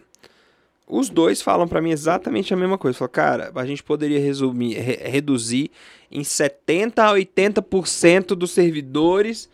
Os 0.87 1.07
dois 1.07 1.41
falam 1.41 1.67
para 1.67 1.81
mim 1.81 1.91
exatamente 1.91 2.53
a 2.53 2.57
mesma 2.57 2.77
coisa. 2.77 2.97
Falam, 2.97 3.11
cara, 3.11 3.51
a 3.53 3.65
gente 3.65 3.83
poderia 3.83 4.19
resumir, 4.19 4.73
re 4.73 4.95
reduzir 4.95 5.69
em 6.11 6.23
70 6.23 7.03
a 7.03 7.13
80% 7.13 8.27
dos 8.29 8.51
servidores 8.51 9.49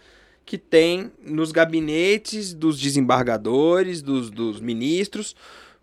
que 0.46 0.58
tem 0.58 1.12
nos 1.22 1.52
gabinetes 1.52 2.54
dos 2.54 2.80
desembargadores, 2.80 4.02
dos, 4.02 4.30
dos 4.30 4.62
ministros, 4.62 5.36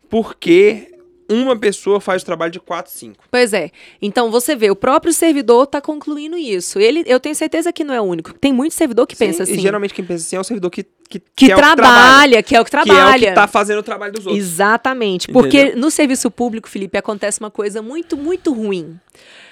porque 0.08 0.98
uma 1.28 1.56
pessoa 1.56 2.00
faz 2.00 2.22
o 2.22 2.24
trabalho 2.24 2.52
de 2.52 2.60
4, 2.60 2.92
5. 2.92 3.24
Pois 3.30 3.52
é. 3.52 3.70
Então 4.00 4.30
você 4.30 4.54
vê, 4.54 4.70
o 4.70 4.76
próprio 4.76 5.12
servidor 5.12 5.64
está 5.64 5.80
concluindo 5.80 6.36
isso. 6.36 6.78
Ele, 6.78 7.04
eu 7.06 7.20
tenho 7.20 7.34
certeza 7.34 7.72
que 7.72 7.84
não 7.84 7.94
é 7.94 8.00
o 8.00 8.04
único. 8.04 8.32
Tem 8.34 8.52
muito 8.52 8.74
servidor 8.74 9.06
que 9.06 9.16
Sim, 9.16 9.26
pensa 9.26 9.42
assim. 9.42 9.54
E 9.54 9.60
geralmente 9.60 9.94
quem 9.94 10.04
pensa 10.04 10.24
assim 10.24 10.36
é 10.36 10.40
o 10.40 10.44
servidor 10.44 10.70
que 10.70 10.86
que, 11.12 11.20
que, 11.36 11.46
que 11.48 11.54
trabalha, 11.54 12.42
que 12.42 12.56
é 12.56 12.60
o 12.60 12.64
que 12.64 12.70
trabalha. 12.70 12.94
Que 12.94 13.00
é 13.00 13.16
o 13.16 13.18
que 13.18 13.24
está 13.26 13.46
fazendo 13.46 13.80
o 13.80 13.82
trabalho 13.82 14.14
dos 14.14 14.26
outros. 14.26 14.42
Exatamente. 14.42 15.28
Porque 15.28 15.60
Entendeu? 15.60 15.80
no 15.80 15.90
serviço 15.90 16.30
público, 16.30 16.70
Felipe, 16.70 16.96
acontece 16.96 17.38
uma 17.38 17.50
coisa 17.50 17.82
muito, 17.82 18.16
muito 18.16 18.50
ruim. 18.50 18.98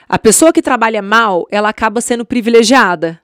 A 0.09 0.19
pessoa 0.19 0.55
que 0.55 0.63
trabalha 0.63 1.03
mal, 1.03 1.47
ela 1.51 1.69
acaba 1.69 2.01
sendo 2.01 2.25
privilegiada 2.25 3.21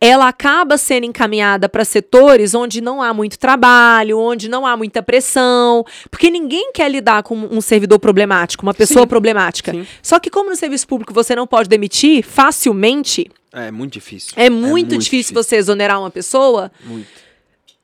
ela 0.00 0.28
acaba 0.28 0.76
sendo 0.76 1.04
encaminhada 1.04 1.68
para 1.68 1.84
setores 1.84 2.54
onde 2.54 2.80
não 2.80 3.02
há 3.02 3.12
muito 3.12 3.38
trabalho, 3.38 4.18
onde 4.18 4.48
não 4.48 4.66
há 4.66 4.76
muita 4.76 5.02
pressão, 5.02 5.84
porque 6.10 6.30
ninguém 6.30 6.72
quer 6.72 6.90
lidar 6.90 7.22
com 7.22 7.36
um 7.36 7.60
servidor 7.60 7.98
problemático, 7.98 8.62
uma 8.64 8.74
pessoa 8.74 9.02
sim, 9.02 9.08
problemática. 9.08 9.72
Sim. 9.72 9.86
Só 10.02 10.18
que 10.18 10.30
como 10.30 10.50
no 10.50 10.56
serviço 10.56 10.86
público 10.86 11.12
você 11.12 11.34
não 11.34 11.46
pode 11.46 11.68
demitir 11.68 12.22
facilmente, 12.24 13.30
é 13.52 13.70
muito 13.70 13.94
difícil. 13.94 14.32
É 14.36 14.48
muito, 14.48 14.64
é 14.64 14.70
muito 14.70 14.88
difícil, 14.90 15.10
difícil 15.10 15.34
você 15.34 15.56
exonerar 15.56 15.98
uma 15.98 16.10
pessoa. 16.10 16.70
Muito. 16.84 17.08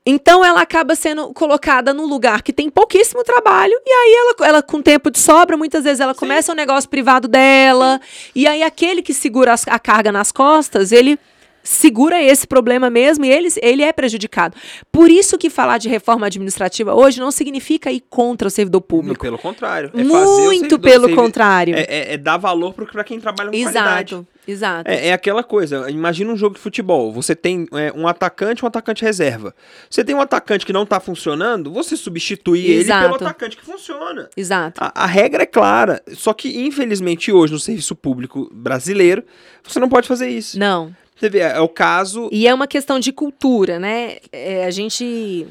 Então 0.08 0.44
ela 0.44 0.60
acaba 0.60 0.94
sendo 0.94 1.32
colocada 1.32 1.92
num 1.92 2.06
lugar 2.06 2.40
que 2.42 2.52
tem 2.52 2.70
pouquíssimo 2.70 3.24
trabalho, 3.24 3.74
e 3.84 3.90
aí 3.90 4.14
ela, 4.14 4.48
ela 4.48 4.62
com 4.62 4.80
tempo 4.80 5.10
de 5.10 5.18
sobra, 5.18 5.56
muitas 5.56 5.82
vezes 5.82 5.98
ela 5.98 6.14
Sim. 6.14 6.20
começa 6.20 6.52
um 6.52 6.54
negócio 6.54 6.88
privado 6.88 7.26
dela, 7.26 8.00
Sim. 8.00 8.30
e 8.36 8.46
aí 8.46 8.62
aquele 8.62 9.02
que 9.02 9.12
segura 9.12 9.56
a 9.66 9.78
carga 9.80 10.12
nas 10.12 10.30
costas, 10.30 10.92
ele 10.92 11.18
segura 11.66 12.22
esse 12.22 12.46
problema 12.46 12.88
mesmo 12.88 13.24
e 13.24 13.30
ele, 13.30 13.48
ele 13.60 13.82
é 13.82 13.92
prejudicado. 13.92 14.56
Por 14.90 15.10
isso 15.10 15.36
que 15.36 15.50
falar 15.50 15.78
de 15.78 15.88
reforma 15.88 16.26
administrativa 16.26 16.94
hoje 16.94 17.20
não 17.20 17.30
significa 17.30 17.90
ir 17.90 18.02
contra 18.08 18.48
o 18.48 18.50
servidor 18.50 18.80
público. 18.80 19.20
Pelo 19.20 19.38
contrário. 19.38 19.90
É 19.94 20.02
Muito 20.02 20.78
pelo 20.78 21.14
contrário. 21.14 21.74
É, 21.74 21.80
é, 21.80 22.14
é, 22.14 22.16
dar 22.16 22.36
valor 22.36 22.72
para 22.72 23.04
quem 23.04 23.20
trabalha 23.20 23.50
com 23.50 23.56
Exato. 23.56 23.74
qualidade. 23.74 24.26
Exato. 24.48 24.88
É, 24.88 25.08
é, 25.08 25.12
aquela 25.12 25.42
coisa. 25.42 25.90
Imagina 25.90 26.32
um 26.32 26.36
jogo 26.36 26.54
de 26.54 26.60
futebol. 26.60 27.12
Você 27.12 27.34
tem 27.34 27.66
é, 27.72 27.92
um 27.94 28.06
atacante 28.06 28.64
um 28.64 28.68
atacante 28.68 29.02
reserva. 29.02 29.54
Você 29.90 30.04
tem 30.04 30.14
um 30.14 30.20
atacante 30.20 30.64
que 30.64 30.72
não 30.72 30.84
está 30.84 31.00
funcionando, 31.00 31.72
você 31.72 31.96
substitui 31.96 32.70
Exato. 32.70 33.04
ele 33.04 33.12
pelo 33.12 33.28
atacante 33.28 33.56
que 33.56 33.64
funciona. 33.64 34.30
Exato. 34.36 34.80
A, 34.82 35.04
a, 35.04 35.06
regra 35.06 35.42
é 35.42 35.46
clara. 35.46 36.00
Só 36.12 36.32
que, 36.32 36.64
infelizmente, 36.64 37.32
hoje, 37.32 37.52
no 37.52 37.58
serviço 37.58 37.96
público 37.96 38.48
brasileiro, 38.52 39.24
você 39.64 39.80
não 39.80 39.88
pode 39.88 40.06
fazer 40.06 40.28
isso. 40.28 40.58
Não. 40.58 40.94
Você 41.16 41.30
vê, 41.30 41.38
é 41.38 41.60
o 41.60 41.68
caso. 41.68 42.28
E 42.30 42.46
é 42.46 42.52
uma 42.52 42.66
questão 42.66 43.00
de 43.00 43.10
cultura, 43.10 43.78
né? 43.78 44.18
É, 44.30 44.64
a 44.66 44.70
gente. 44.70 45.46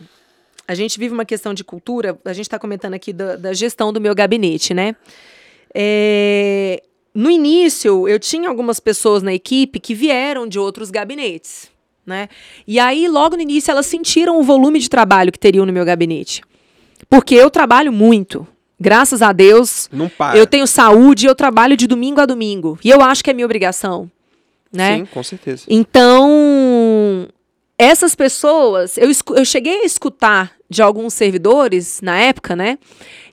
A 0.67 0.73
gente 0.73 0.97
vive 0.97 1.13
uma 1.13 1.25
questão 1.25 1.54
de 1.54 1.63
cultura. 1.63 2.17
A 2.23 2.34
gente 2.34 2.45
está 2.45 2.58
comentando 2.58 2.93
aqui 2.93 3.12
da, 3.12 3.36
da, 3.36 3.54
gestão 3.54 3.91
do 3.91 3.99
meu 3.99 4.15
gabinete, 4.15 4.73
né? 4.73 4.95
É, 5.73 6.82
no 7.13 7.30
início, 7.30 8.08
eu 8.08 8.19
tinha 8.19 8.47
algumas 8.47 8.80
pessoas 8.80 9.21
na 9.21 9.34
equipe 9.34 9.80
que 9.80 9.93
vieram 9.93 10.47
de 10.47 10.58
outros 10.58 10.89
gabinetes, 10.89 11.69
né? 12.06 12.30
E 12.67 12.80
aí, 12.80 13.08
logo 13.08 13.36
no 13.36 13.41
início, 13.41 13.71
elas 13.71 13.86
sentiram 13.86 14.39
o 14.39 14.43
volume 14.43 14.80
de 14.80 14.89
trabalho 14.89 15.32
que 15.32 15.39
teriam 15.39 15.65
no 15.65 15.73
meu 15.73 15.86
gabinete. 15.86 16.41
Porque 17.10 17.36
eu 17.36 17.49
trabalho 17.49 17.91
muito. 17.91 18.47
Graças 18.80 19.21
a 19.21 19.32
Deus, 19.32 19.89
eu 20.36 20.45
tenho 20.45 20.67
saúde, 20.67 21.25
eu 21.25 21.36
trabalho 21.36 21.78
de 21.78 21.88
domingo 21.88 22.21
a 22.21 22.25
domingo. 22.25 22.78
E 22.84 22.89
eu 22.89 23.01
acho 23.01 23.23
que 23.23 23.30
é 23.30 23.34
minha 23.34 23.45
obrigação 23.45 24.12
né? 24.75 24.99
Sim, 24.99 25.05
com 25.05 25.23
certeza. 25.23 25.63
Então, 25.67 27.27
essas 27.77 28.15
pessoas, 28.15 28.97
eu, 28.97 29.09
eu 29.35 29.45
cheguei 29.45 29.81
a 29.81 29.85
escutar 29.85 30.53
de 30.69 30.81
alguns 30.81 31.13
servidores 31.13 31.99
na 32.01 32.17
época, 32.17 32.55
né? 32.55 32.77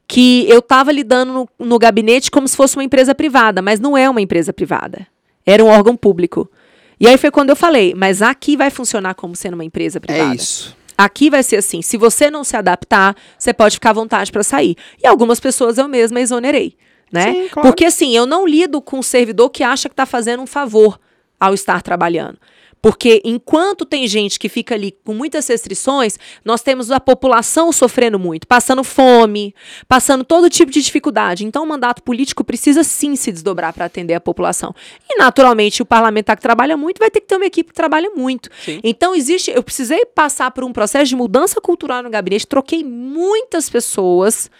Que 0.07 0.48
eu 0.48 0.59
estava 0.59 0.92
lidando 0.92 1.33
no, 1.33 1.48
no 1.59 1.78
gabinete 1.78 2.31
como 2.31 2.46
se 2.46 2.57
fosse 2.57 2.76
uma 2.76 2.85
empresa 2.85 3.14
privada, 3.14 3.62
mas 3.62 3.81
não 3.81 3.96
é 3.96 4.09
uma 4.11 4.20
empresa 4.20 4.52
privada. 4.52 5.07
Era 5.46 5.64
um 5.64 5.68
órgão 5.68 5.96
público. 5.96 6.50
E 6.98 7.07
aí 7.07 7.16
foi 7.16 7.31
quando 7.31 7.50
eu 7.50 7.57
falei, 7.57 7.94
mas 7.96 8.20
aqui 8.22 8.57
vai 8.57 8.70
funcionar 8.70 9.14
como 9.14 9.35
sendo 9.35 9.55
uma 9.55 9.64
empresa 9.64 10.00
privada. 10.00 10.33
É 10.33 10.37
isso. 10.37 10.76
Aqui 10.96 11.31
vai 11.31 11.42
ser 11.42 11.57
assim, 11.57 11.83
se 11.83 11.96
você 11.96 12.31
não 12.31 12.44
se 12.44 12.57
adaptar, 12.57 13.16
você 13.38 13.52
pode 13.52 13.76
ficar 13.76 13.90
à 13.90 13.94
vontade 13.94 14.31
para 14.31 14.42
sair. 14.42 14.76
E 15.02 15.07
algumas 15.07 15.40
pessoas 15.40 15.78
eu 15.78 15.88
mesma 15.88 16.20
exonerei, 16.20 16.76
né? 17.11 17.33
Sim, 17.33 17.48
claro. 17.48 17.68
Porque 17.68 17.85
assim, 17.85 18.14
eu 18.14 18.26
não 18.26 18.46
lido 18.46 18.81
com 18.81 18.98
um 18.98 19.02
servidor 19.02 19.50
que 19.50 19.62
acha 19.64 19.88
que 19.88 19.94
está 19.94 20.07
fazendo 20.07 20.42
um 20.42 20.46
favor 20.46 21.00
ao 21.42 21.52
estar 21.55 21.83
trabalhando. 21.83 22.38
Porque 22.81 23.22
enquanto 23.24 23.85
tem 23.85 24.09
gente 24.09 24.40
que 24.40 24.48
fica 24.48 24.74
ali 24.74 24.92
com 25.05 25.14
muitas 25.14 25.46
restrições, 25.46 26.18
nós 26.44 26.62
temos 26.62 26.90
a 26.90 26.98
população 26.98 27.70
sofrendo 27.70 28.18
muito, 28.18 28.44
passando 28.44 28.83
fome, 28.83 29.55
passando 29.87 30.24
todo 30.24 30.50
tipo 30.50 30.70
de 30.70 30.83
dificuldade. 30.83 31.44
Então, 31.44 31.62
o 31.62 31.66
mandato 31.66 32.02
político 32.02 32.42
precisa 32.42 32.83
sim 32.83 33.14
se 33.14 33.31
desdobrar 33.31 33.72
para 33.72 33.85
atender 33.85 34.14
a 34.14 34.20
população. 34.20 34.74
E, 35.09 35.16
naturalmente, 35.16 35.81
o 35.81 35.87
parlamentar 35.87 36.37
que 36.37 36.42
trabalha 36.42 36.76
muito 36.76 36.98
vai 36.98 37.09
ter 37.09 37.20
que 37.20 37.28
ter 37.28 37.37
uma 37.37 37.46
equipe 37.46 37.70
que 37.70 37.76
trabalha 37.76 38.11
muito. 38.16 38.50
Sim. 38.64 38.81
Então, 38.83 39.14
existe. 39.14 39.52
Eu 39.52 39.62
precisei 39.62 40.05
passar 40.05 40.50
por 40.50 40.64
um 40.64 40.72
processo 40.72 41.07
de 41.07 41.14
mudança 41.14 41.61
cultural 41.61 42.02
no 42.02 42.11
gabinete, 42.11 42.48
troquei 42.48 42.83
muitas 42.83 43.70
pessoas 43.70 44.50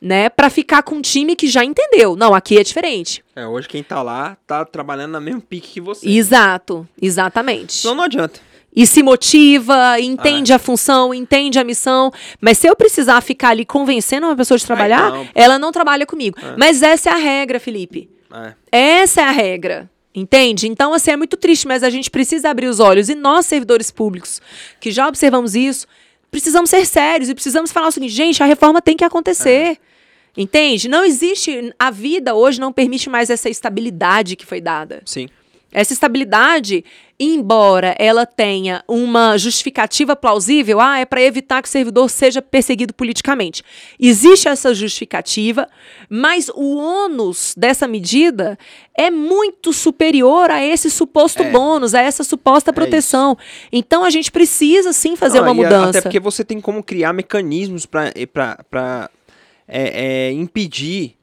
né, 0.00 0.28
para 0.28 0.50
ficar 0.50 0.82
com 0.82 0.96
um 0.96 1.00
time 1.00 1.36
que 1.36 1.46
já 1.46 1.64
entendeu. 1.64 2.16
Não, 2.16 2.34
aqui 2.34 2.58
é 2.58 2.62
diferente. 2.62 3.24
É, 3.34 3.46
hoje 3.46 3.68
quem 3.68 3.82
tá 3.82 4.02
lá 4.02 4.36
tá 4.46 4.64
trabalhando 4.64 5.12
na 5.12 5.20
mesma 5.20 5.40
pique 5.40 5.68
que 5.68 5.80
você. 5.80 6.08
Exato, 6.08 6.86
exatamente. 7.00 7.80
Então 7.80 7.94
não 7.94 8.04
adianta. 8.04 8.40
E 8.76 8.86
se 8.86 9.04
motiva, 9.04 10.00
entende 10.00 10.52
a 10.52 10.58
função, 10.58 11.14
entende 11.14 11.60
a 11.60 11.64
missão. 11.64 12.10
Mas 12.40 12.58
se 12.58 12.66
eu 12.66 12.74
precisar 12.74 13.20
ficar 13.20 13.50
ali 13.50 13.64
convencendo 13.64 14.26
uma 14.26 14.34
pessoa 14.34 14.58
de 14.58 14.66
trabalhar, 14.66 15.12
não. 15.12 15.28
ela 15.32 15.58
não 15.60 15.70
trabalha 15.70 16.04
comigo. 16.04 16.36
Mas 16.58 16.82
essa 16.82 17.10
é 17.10 17.12
a 17.12 17.16
regra, 17.16 17.60
Felipe. 17.60 18.10
É. 18.32 19.00
Essa 19.02 19.20
é 19.20 19.24
a 19.24 19.30
regra. 19.30 19.88
Entende? 20.12 20.68
Então, 20.68 20.92
assim, 20.92 21.10
é 21.10 21.16
muito 21.16 21.36
triste, 21.36 21.66
mas 21.66 21.82
a 21.82 21.90
gente 21.90 22.10
precisa 22.10 22.48
abrir 22.48 22.66
os 22.66 22.78
olhos. 22.78 23.08
E 23.08 23.14
nós, 23.14 23.46
servidores 23.46 23.90
públicos, 23.90 24.40
que 24.80 24.92
já 24.92 25.08
observamos 25.08 25.54
isso, 25.54 25.86
precisamos 26.34 26.68
ser 26.68 26.84
sérios 26.84 27.30
e 27.30 27.34
precisamos 27.34 27.70
falar 27.70 27.86
o 27.86 27.92
seguinte: 27.92 28.12
gente, 28.12 28.42
a 28.42 28.46
reforma 28.46 28.82
tem 28.82 28.96
que 28.96 29.04
acontecer. 29.04 29.78
Entende? 30.36 30.88
Não 30.88 31.04
existe. 31.04 31.72
A 31.78 31.92
vida 31.92 32.34
hoje 32.34 32.60
não 32.60 32.72
permite 32.72 33.08
mais 33.08 33.30
essa 33.30 33.48
estabilidade 33.48 34.34
que 34.34 34.44
foi 34.44 34.60
dada. 34.60 35.00
Sim. 35.04 35.28
Essa 35.74 35.92
estabilidade, 35.92 36.84
embora 37.18 37.96
ela 37.98 38.24
tenha 38.24 38.82
uma 38.86 39.36
justificativa 39.36 40.14
plausível, 40.14 40.80
ah, 40.80 40.98
é 41.00 41.04
para 41.04 41.20
evitar 41.20 41.60
que 41.60 41.68
o 41.68 41.70
servidor 41.70 42.08
seja 42.08 42.40
perseguido 42.40 42.94
politicamente. 42.94 43.62
Existe 43.98 44.48
essa 44.48 44.72
justificativa, 44.72 45.68
mas 46.08 46.48
o 46.54 46.76
ônus 46.76 47.54
dessa 47.56 47.88
medida 47.88 48.56
é 48.96 49.10
muito 49.10 49.72
superior 49.72 50.50
a 50.50 50.64
esse 50.64 50.88
suposto 50.90 51.42
É. 51.42 51.50
bônus, 51.50 51.92
a 51.92 52.00
essa 52.00 52.22
suposta 52.22 52.72
proteção. 52.72 53.36
então 53.72 54.04
a 54.04 54.10
gente 54.10 54.30
precisa 54.30 54.92
sim 54.92 55.16
fazer 55.16 55.38
Não, 55.40 55.48
uma 55.48 55.54
mudança. 55.54 55.88
Até 55.90 56.00
porque 56.02 56.20
você 56.20 56.44
tem 56.44 56.60
como 56.60 56.82
criar 56.82 57.12
mecanismos 57.12 57.84
para 57.84 58.12
é, 59.66 60.28
é, 60.28 60.32
impedir 60.32 61.16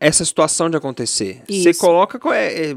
essa 0.00 0.24
situação 0.24 0.68
de 0.68 0.76
acontecer. 0.76 1.42
Você 1.48 1.70
Isso. 1.70 1.80
coloca 1.80 2.18
co- 2.18 2.32
é, 2.32 2.70
é, 2.72 2.76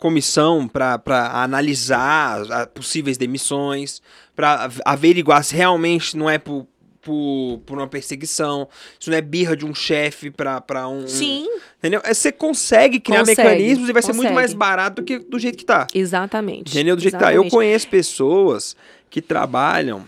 comissão 0.00 0.66
para 0.66 0.98
analisar 1.42 2.66
possíveis 2.74 3.16
demissões, 3.18 4.00
para 4.34 4.68
averiguar 4.84 5.44
se 5.44 5.54
realmente 5.54 6.16
não 6.16 6.28
é 6.28 6.38
por, 6.38 6.66
por, 7.02 7.60
por 7.66 7.78
uma 7.78 7.86
perseguição, 7.86 8.68
se 8.98 9.10
não 9.10 9.16
é 9.16 9.20
birra 9.20 9.56
de 9.56 9.64
um 9.66 9.74
chefe 9.74 10.30
para 10.30 10.88
um. 10.88 11.06
Sim, 11.06 11.46
Entendeu? 11.78 12.00
É, 12.04 12.12
Você 12.14 12.32
consegue 12.32 12.98
criar 12.98 13.20
Consegue, 13.20 13.42
mecanismos 13.42 13.88
e 13.88 13.92
vai 13.92 14.02
ser 14.02 14.08
muito 14.08 14.20
consegue. 14.28 14.34
mais 14.34 14.52
barato 14.54 15.02
do 15.02 15.04
que 15.04 15.18
do 15.18 15.38
jeito 15.38 15.56
que 15.58 15.64
tá. 15.64 15.86
exatamente. 15.94 16.70
Entendeu? 16.72 16.96
Do 16.96 17.02
jeito 17.02 17.14
que 17.16 17.20
tá. 17.22 17.26
Eu 17.32 17.42
Exatamente. 17.42 17.52
conheço 17.52 17.88
pessoas 17.88 18.76
que 19.08 19.20
trabalham. 19.22 20.04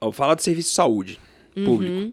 Vou 0.00 0.12
falar 0.12 0.34
do 0.34 0.42
serviço 0.42 0.70
de 0.70 0.74
saúde 0.74 1.20
público. 1.64 1.94
Uhum. 1.94 2.12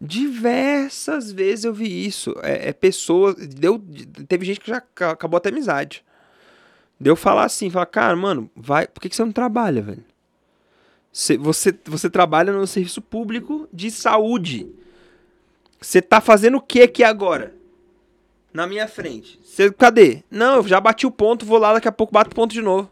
Diversas 0.00 1.30
vezes 1.32 1.64
eu 1.64 1.72
vi 1.72 2.04
isso. 2.06 2.34
É, 2.42 2.68
é 2.68 2.72
pessoas. 2.72 3.34
Deu, 3.36 3.80
teve 4.28 4.44
gente 4.44 4.60
que 4.60 4.68
já 4.68 4.80
ca- 4.80 5.10
acabou 5.12 5.38
até 5.38 5.48
amizade. 5.48 6.04
Deu 7.02 7.16
falar 7.16 7.46
assim, 7.46 7.68
falar, 7.68 7.86
cara, 7.86 8.14
mano, 8.14 8.48
vai. 8.54 8.86
Por 8.86 9.00
que, 9.00 9.08
que 9.08 9.16
você 9.16 9.24
não 9.24 9.32
trabalha, 9.32 9.82
velho? 9.82 10.04
Você, 11.12 11.36
você, 11.36 11.76
você 11.84 12.08
trabalha 12.08 12.52
no 12.52 12.64
serviço 12.64 13.02
público 13.02 13.68
de 13.72 13.90
saúde. 13.90 14.72
Você 15.80 16.00
tá 16.00 16.20
fazendo 16.20 16.58
o 16.58 16.60
que 16.60 16.80
aqui 16.80 17.02
agora? 17.02 17.56
Na 18.54 18.68
minha 18.68 18.86
frente. 18.86 19.40
Você, 19.42 19.72
cadê? 19.72 20.22
Não, 20.30 20.58
eu 20.58 20.68
já 20.68 20.80
bati 20.80 21.04
o 21.04 21.10
ponto, 21.10 21.44
vou 21.44 21.58
lá, 21.58 21.72
daqui 21.72 21.88
a 21.88 21.92
pouco 21.92 22.12
bato 22.12 22.30
o 22.30 22.34
ponto 22.36 22.52
de 22.52 22.62
novo. 22.62 22.88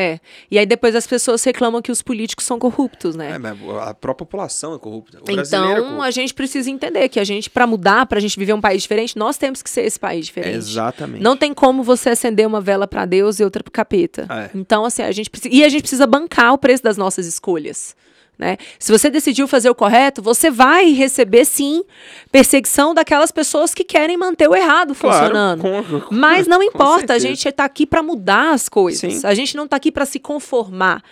É. 0.00 0.20
E 0.48 0.56
aí 0.56 0.64
depois 0.64 0.94
as 0.94 1.08
pessoas 1.08 1.42
reclamam 1.42 1.82
que 1.82 1.90
os 1.90 2.02
políticos 2.02 2.46
são 2.46 2.56
corruptos, 2.56 3.16
né? 3.16 3.32
É, 3.32 3.38
mas 3.38 3.58
a 3.82 3.92
própria 3.92 4.24
população 4.24 4.72
é 4.72 4.78
corrupta. 4.78 5.18
O 5.18 5.28
é 5.28 5.42
Então, 5.42 5.74
corrupto. 5.74 6.02
a 6.02 6.10
gente 6.12 6.32
precisa 6.32 6.70
entender 6.70 7.08
que 7.08 7.18
a 7.18 7.24
gente, 7.24 7.50
para 7.50 7.66
mudar, 7.66 8.06
para 8.06 8.18
a 8.18 8.20
gente 8.20 8.38
viver 8.38 8.52
um 8.52 8.60
país 8.60 8.82
diferente, 8.82 9.18
nós 9.18 9.36
temos 9.36 9.60
que 9.60 9.68
ser 9.68 9.82
esse 9.82 9.98
país 9.98 10.26
diferente. 10.26 10.54
Exatamente. 10.56 11.20
Não 11.20 11.36
tem 11.36 11.52
como 11.52 11.82
você 11.82 12.10
acender 12.10 12.46
uma 12.46 12.60
vela 12.60 12.86
para 12.86 13.04
Deus 13.06 13.40
e 13.40 13.44
outra 13.44 13.60
pro 13.60 13.72
capeta. 13.72 14.28
É. 14.30 14.50
Então, 14.56 14.84
assim, 14.84 15.02
a 15.02 15.10
gente 15.10 15.28
precisa. 15.28 15.52
E 15.52 15.64
a 15.64 15.68
gente 15.68 15.80
precisa 15.80 16.06
bancar 16.06 16.52
o 16.52 16.58
preço 16.58 16.84
das 16.84 16.96
nossas 16.96 17.26
escolhas. 17.26 17.96
Né? 18.38 18.56
Se 18.78 18.92
você 18.92 19.10
decidiu 19.10 19.48
fazer 19.48 19.68
o 19.68 19.74
correto, 19.74 20.22
você 20.22 20.48
vai 20.50 20.92
receber, 20.92 21.44
sim, 21.44 21.82
perseguição 22.30 22.94
daquelas 22.94 23.32
pessoas 23.32 23.74
que 23.74 23.82
querem 23.82 24.16
manter 24.16 24.48
o 24.48 24.54
errado 24.54 24.94
funcionando. 24.94 25.62
com- 25.62 26.00
com- 26.02 26.14
Mas 26.14 26.46
não 26.46 26.62
importa, 26.62 27.14
a 27.14 27.18
gente 27.18 27.48
está 27.48 27.64
aqui 27.64 27.84
para 27.84 28.02
mudar 28.02 28.52
as 28.52 28.68
coisas. 28.68 29.12
Sim. 29.14 29.26
A 29.26 29.34
gente 29.34 29.56
não 29.56 29.64
está 29.64 29.76
aqui 29.76 29.90
para 29.90 30.06
se 30.06 30.20
conformar 30.20 31.02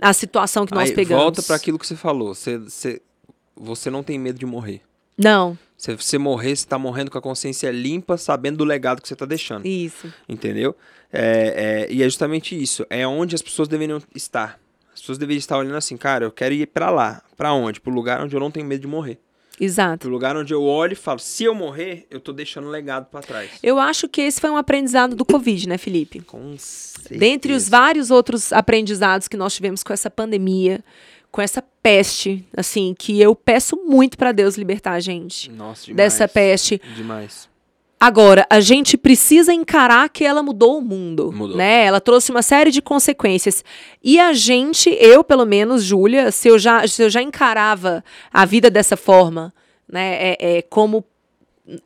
à 0.00 0.12
situação 0.12 0.64
que 0.64 0.72
nós 0.74 0.90
Aí, 0.90 0.94
pegamos. 0.94 1.22
volta 1.24 1.42
para 1.42 1.56
aquilo 1.56 1.78
que 1.78 1.86
você 1.86 1.96
falou. 1.96 2.32
Você, 2.34 2.58
você, 2.58 3.02
você 3.56 3.90
não 3.90 4.04
tem 4.04 4.16
medo 4.18 4.38
de 4.38 4.46
morrer. 4.46 4.80
Não, 5.16 5.58
Se 5.76 5.92
você 5.96 6.16
morrer, 6.16 6.54
você 6.54 6.64
tá 6.64 6.78
morrendo 6.78 7.10
com 7.10 7.18
a 7.18 7.20
consciência 7.20 7.72
limpa, 7.72 8.16
sabendo 8.16 8.58
do 8.58 8.64
legado 8.64 9.02
que 9.02 9.08
você 9.08 9.16
tá 9.16 9.26
deixando. 9.26 9.66
isso. 9.66 10.12
Entendeu? 10.28 10.76
É, 11.12 11.86
é, 11.88 11.92
e 11.92 12.02
é 12.02 12.04
justamente 12.04 12.60
isso. 12.60 12.86
É 12.88 13.04
onde 13.06 13.34
as 13.34 13.42
pessoas 13.42 13.66
deveriam 13.66 14.00
estar. 14.14 14.60
As 14.98 15.02
pessoas 15.02 15.18
deveriam 15.18 15.38
estar 15.38 15.56
olhando 15.56 15.76
assim, 15.76 15.96
cara, 15.96 16.24
eu 16.24 16.32
quero 16.32 16.52
ir 16.52 16.66
para 16.66 16.90
lá. 16.90 17.22
Para 17.36 17.52
onde? 17.52 17.80
Pro 17.80 17.92
lugar 17.92 18.20
onde 18.20 18.34
eu 18.34 18.40
não 18.40 18.50
tenho 18.50 18.66
medo 18.66 18.80
de 18.80 18.88
morrer. 18.88 19.16
Exato. 19.60 20.00
Pro 20.00 20.10
lugar 20.10 20.36
onde 20.36 20.52
eu 20.52 20.62
olho 20.62 20.92
e 20.92 20.96
falo, 20.96 21.20
se 21.20 21.44
eu 21.44 21.54
morrer, 21.54 22.04
eu 22.10 22.18
tô 22.18 22.32
deixando 22.32 22.66
um 22.66 22.70
legado 22.70 23.06
para 23.06 23.20
trás. 23.20 23.50
Eu 23.62 23.78
acho 23.78 24.08
que 24.08 24.20
esse 24.20 24.40
foi 24.40 24.50
um 24.50 24.56
aprendizado 24.56 25.14
do 25.14 25.24
Covid, 25.24 25.68
né, 25.68 25.78
Felipe? 25.78 26.20
Com 26.20 26.56
certeza. 26.58 27.18
Dentre 27.18 27.52
os 27.52 27.68
vários 27.68 28.10
outros 28.10 28.52
aprendizados 28.52 29.28
que 29.28 29.36
nós 29.36 29.54
tivemos 29.54 29.84
com 29.84 29.92
essa 29.92 30.10
pandemia, 30.10 30.82
com 31.30 31.40
essa 31.40 31.62
peste, 31.80 32.44
assim, 32.56 32.92
que 32.98 33.20
eu 33.20 33.36
peço 33.36 33.76
muito 33.76 34.18
para 34.18 34.32
Deus 34.32 34.56
libertar 34.56 34.92
a 34.92 35.00
gente 35.00 35.48
Nossa, 35.50 35.86
demais. 35.86 35.96
dessa 35.96 36.26
peste. 36.26 36.80
Demais. 36.96 37.48
Agora, 38.00 38.46
a 38.48 38.60
gente 38.60 38.96
precisa 38.96 39.52
encarar 39.52 40.08
que 40.08 40.24
ela 40.24 40.40
mudou 40.42 40.78
o 40.78 40.80
mundo, 40.80 41.32
Mudou. 41.32 41.56
né? 41.56 41.84
Ela 41.84 42.00
trouxe 42.00 42.30
uma 42.30 42.42
série 42.42 42.70
de 42.70 42.80
consequências. 42.80 43.64
E 44.02 44.20
a 44.20 44.32
gente, 44.32 44.96
eu 45.00 45.24
pelo 45.24 45.44
menos, 45.44 45.82
Júlia, 45.82 46.30
se 46.30 46.48
eu 46.48 46.58
já, 46.58 46.86
se 46.86 47.02
eu 47.02 47.10
já 47.10 47.20
encarava 47.20 48.04
a 48.32 48.44
vida 48.44 48.70
dessa 48.70 48.96
forma, 48.96 49.52
né, 49.88 50.16
é, 50.20 50.58
é 50.58 50.62
como 50.62 51.04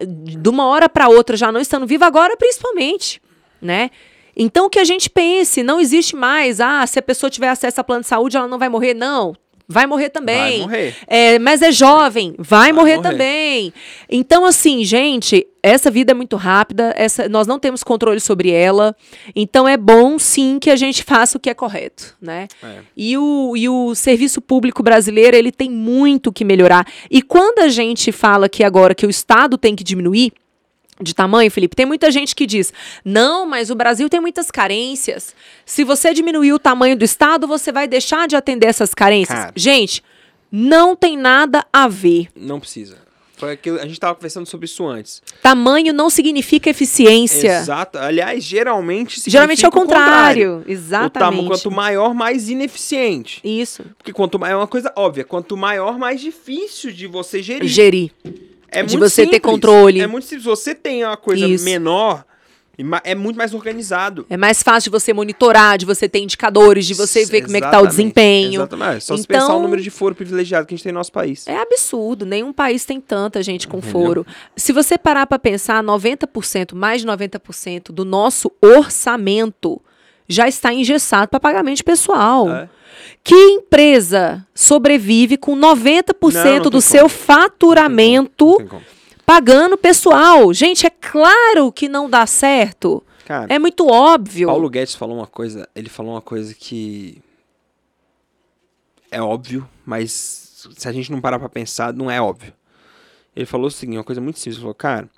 de 0.06 0.48
uma 0.48 0.66
hora 0.66 0.88
para 0.88 1.08
outra, 1.08 1.36
já 1.36 1.50
não 1.50 1.60
estando 1.60 1.86
viva 1.86 2.06
agora, 2.06 2.36
principalmente, 2.36 3.20
né? 3.60 3.90
Então 4.36 4.70
que 4.70 4.78
a 4.78 4.84
gente 4.84 5.10
pense, 5.10 5.62
não 5.62 5.80
existe 5.80 6.14
mais, 6.14 6.60
ah, 6.60 6.86
se 6.86 6.98
a 6.98 7.02
pessoa 7.02 7.28
tiver 7.28 7.48
acesso 7.48 7.80
a 7.80 7.84
plano 7.84 8.02
de 8.02 8.06
saúde, 8.06 8.36
ela 8.36 8.46
não 8.46 8.58
vai 8.58 8.68
morrer, 8.68 8.94
não. 8.94 9.34
Vai 9.68 9.86
morrer 9.86 10.10
também. 10.10 10.58
Vai 10.58 10.60
morrer. 10.60 10.94
É, 11.06 11.38
mas 11.38 11.62
é 11.62 11.72
jovem, 11.72 12.34
vai, 12.38 12.72
morrer, 12.72 12.96
morrer. 12.96 13.10
também. 13.10 13.72
Então, 14.08 14.44
assim, 14.44 14.84
gente, 14.84 15.46
essa 15.62 15.90
vida 15.90 16.12
é 16.12 16.14
muito 16.14 16.36
rápida, 16.36 16.92
essa, 16.96 17.28
nós 17.28 17.46
não 17.46 17.58
temos 17.58 17.82
controle 17.82 18.20
sobre 18.20 18.50
ela. 18.50 18.94
Então, 19.34 19.66
é 19.66 19.76
bom, 19.76 20.18
sim, 20.18 20.58
que 20.58 20.70
a 20.70 20.76
gente 20.76 21.02
faça 21.04 21.38
o 21.38 21.40
que 21.40 21.48
é 21.48 21.54
correto, 21.54 22.16
né? 22.20 22.48
É. 22.62 22.78
E 22.96 23.16
o, 23.16 23.56
e 23.56 23.68
o 23.68 23.94
serviço 23.94 24.40
público 24.40 24.82
brasileiro, 24.82 25.36
ele 25.36 25.52
tem 25.52 25.70
muito 25.70 26.32
que 26.32 26.44
melhorar. 26.44 26.86
E 27.10 27.22
quando 27.22 27.60
a 27.60 27.68
gente 27.68 28.10
fala 28.12 28.48
que 28.48 28.64
agora 28.64 28.94
que 28.94 29.06
o 29.06 29.10
Estado 29.10 29.56
tem 29.56 29.76
que 29.76 29.84
diminuir 29.84 30.32
de 31.02 31.14
tamanho, 31.14 31.50
Felipe, 31.50 31.76
tem 31.76 31.86
muita 31.86 32.10
gente 32.10 32.34
que 32.34 32.46
diz: 32.46 32.72
não, 33.04 33.46
mas 33.46 33.70
o 33.70 33.74
Brasil 33.74 34.08
tem 34.08 34.20
muitas 34.20 34.50
carências. 34.50 35.34
Se 35.64 35.84
você 35.84 36.12
diminuir 36.14 36.52
o 36.52 36.58
tamanho 36.58 36.96
do 36.96 37.04
Estado, 37.04 37.46
você 37.46 37.72
vai 37.72 37.86
deixar 37.86 38.28
de 38.28 38.36
atender 38.36 38.66
essas 38.66 38.94
carências. 38.94 39.38
Cara. 39.38 39.52
Gente, 39.56 40.02
não 40.50 40.94
tem 40.94 41.16
nada 41.16 41.64
a 41.72 41.88
ver. 41.88 42.28
Não 42.36 42.60
precisa. 42.60 43.02
Foi 43.42 43.54
aquilo, 43.54 43.80
a 43.80 43.86
gente 43.88 43.98
tava 43.98 44.14
conversando 44.14 44.46
sobre 44.46 44.66
isso 44.66 44.86
antes. 44.86 45.20
Tamanho 45.42 45.92
não 45.92 46.08
significa 46.08 46.70
eficiência. 46.70 47.58
Exato. 47.58 47.98
Aliás, 47.98 48.44
geralmente 48.44 49.20
Geralmente 49.28 49.64
é 49.64 49.68
o 49.68 49.72
significa 49.72 49.96
contrário. 49.96 50.48
O 50.48 50.60
tamanho, 50.60 50.64
Exatamente. 50.70 51.48
quanto 51.48 51.70
maior, 51.72 52.14
mais 52.14 52.48
ineficiente. 52.48 53.40
Isso. 53.42 53.82
Porque 53.98 54.12
quanto 54.12 54.38
maior 54.38 54.54
é 54.54 54.56
uma 54.58 54.68
coisa 54.68 54.92
óbvia, 54.94 55.24
quanto 55.24 55.56
maior, 55.56 55.98
mais 55.98 56.20
difícil 56.20 56.92
de 56.92 57.08
você 57.08 57.42
gerir. 57.42 57.68
Gerir. 57.68 58.12
É 58.72 58.82
de 58.82 58.96
você 58.96 59.22
ter 59.26 59.34
simples. 59.36 59.52
controle. 59.52 60.00
É 60.00 60.06
muito 60.06 60.24
simples. 60.26 60.42
Se 60.42 60.48
você 60.48 60.74
tem 60.74 61.04
uma 61.04 61.16
coisa 61.16 61.46
Isso. 61.46 61.64
menor, 61.64 62.24
é 63.04 63.14
muito 63.14 63.36
mais 63.36 63.52
organizado. 63.54 64.26
É 64.30 64.36
mais 64.36 64.62
fácil 64.62 64.90
de 64.90 64.98
você 64.98 65.12
monitorar, 65.12 65.76
de 65.78 65.84
você 65.86 66.08
ter 66.08 66.18
indicadores, 66.20 66.86
de 66.86 66.94
você 66.94 67.24
ver 67.26 67.42
como 67.42 67.56
é 67.56 67.60
que 67.60 67.66
tá 67.66 67.76
o 67.78 67.84
Exatamente, 67.84 67.90
desempenho. 67.90 68.54
Exatamente. 68.54 69.04
Só 69.04 69.16
se 69.16 69.22
Então- 69.24 69.40
pensar 69.40 69.54
o 69.54 69.62
número 69.62 69.80
de 69.82 69.90
foro 69.90 70.14
privilegiado 70.14 70.66
que 70.66 70.74
a 70.74 70.76
gente 70.76 70.82
tem 70.84 70.92
no 70.92 70.98
nosso 70.98 71.12
país. 71.12 71.46
É 71.46 71.56
absurdo, 71.60 72.24
nenhum 72.26 72.52
país 72.52 72.84
tem 72.84 73.00
tanta 73.00 73.42
gente 73.42 73.68
com 73.68 73.78
Entendeu? 73.78 73.92
foro. 73.92 74.26
Se 74.56 74.72
você 74.72 74.96
parar 74.98 75.26
para 75.26 75.38
pensar, 75.38 75.82
90%, 75.82 76.74
mais 76.74 77.02
de 77.02 77.06
90% 77.06 77.92
do 77.92 78.04
nosso 78.04 78.50
orçamento 78.60 79.80
já 80.28 80.48
está 80.48 80.72
engessado 80.72 81.28
para 81.28 81.40
pagamento 81.40 81.84
pessoal. 81.84 82.50
É. 82.50 82.68
Que 83.24 83.34
empresa 83.34 84.44
sobrevive 84.54 85.36
com 85.36 85.56
90% 85.56 86.32
Não, 86.34 86.44
não 86.56 86.60
do 86.64 86.70
tem 86.70 86.80
seu 86.80 87.08
como. 87.08 87.08
faturamento 87.10 88.46
Não 88.46 88.56
tem 88.58 88.66
como. 88.66 88.82
pagando 89.24 89.76
pessoal? 89.76 90.52
Gente, 90.52 90.86
é 90.86 90.90
claro 90.90 91.70
que 91.72 91.88
não 91.88 92.10
dá 92.10 92.26
certo. 92.26 93.02
Cara, 93.24 93.46
É 93.48 93.58
muito 93.58 93.86
óbvio. 93.86 94.48
Paulo 94.48 94.68
Guedes 94.68 94.94
falou 94.96 95.16
uma 95.18 95.26
coisa, 95.26 95.68
ele 95.74 95.88
falou 95.88 96.12
uma 96.14 96.20
coisa 96.20 96.52
que 96.54 97.22
é 99.10 99.20
óbvio, 99.22 99.68
mas 99.86 100.66
se 100.76 100.88
a 100.88 100.92
gente 100.92 101.10
não 101.12 101.20
parar 101.20 101.38
pra 101.38 101.48
pensar, 101.48 101.92
não 101.92 102.10
é 102.10 102.20
óbvio. 102.20 102.52
Ele 103.34 103.46
falou 103.46 103.68
o 103.68 103.70
seguinte, 103.70 103.98
uma 103.98 104.04
coisa 104.04 104.20
muito 104.20 104.38
simples, 104.38 104.56
ele 104.56 104.62
falou, 104.62 104.74
cara, 104.74 105.08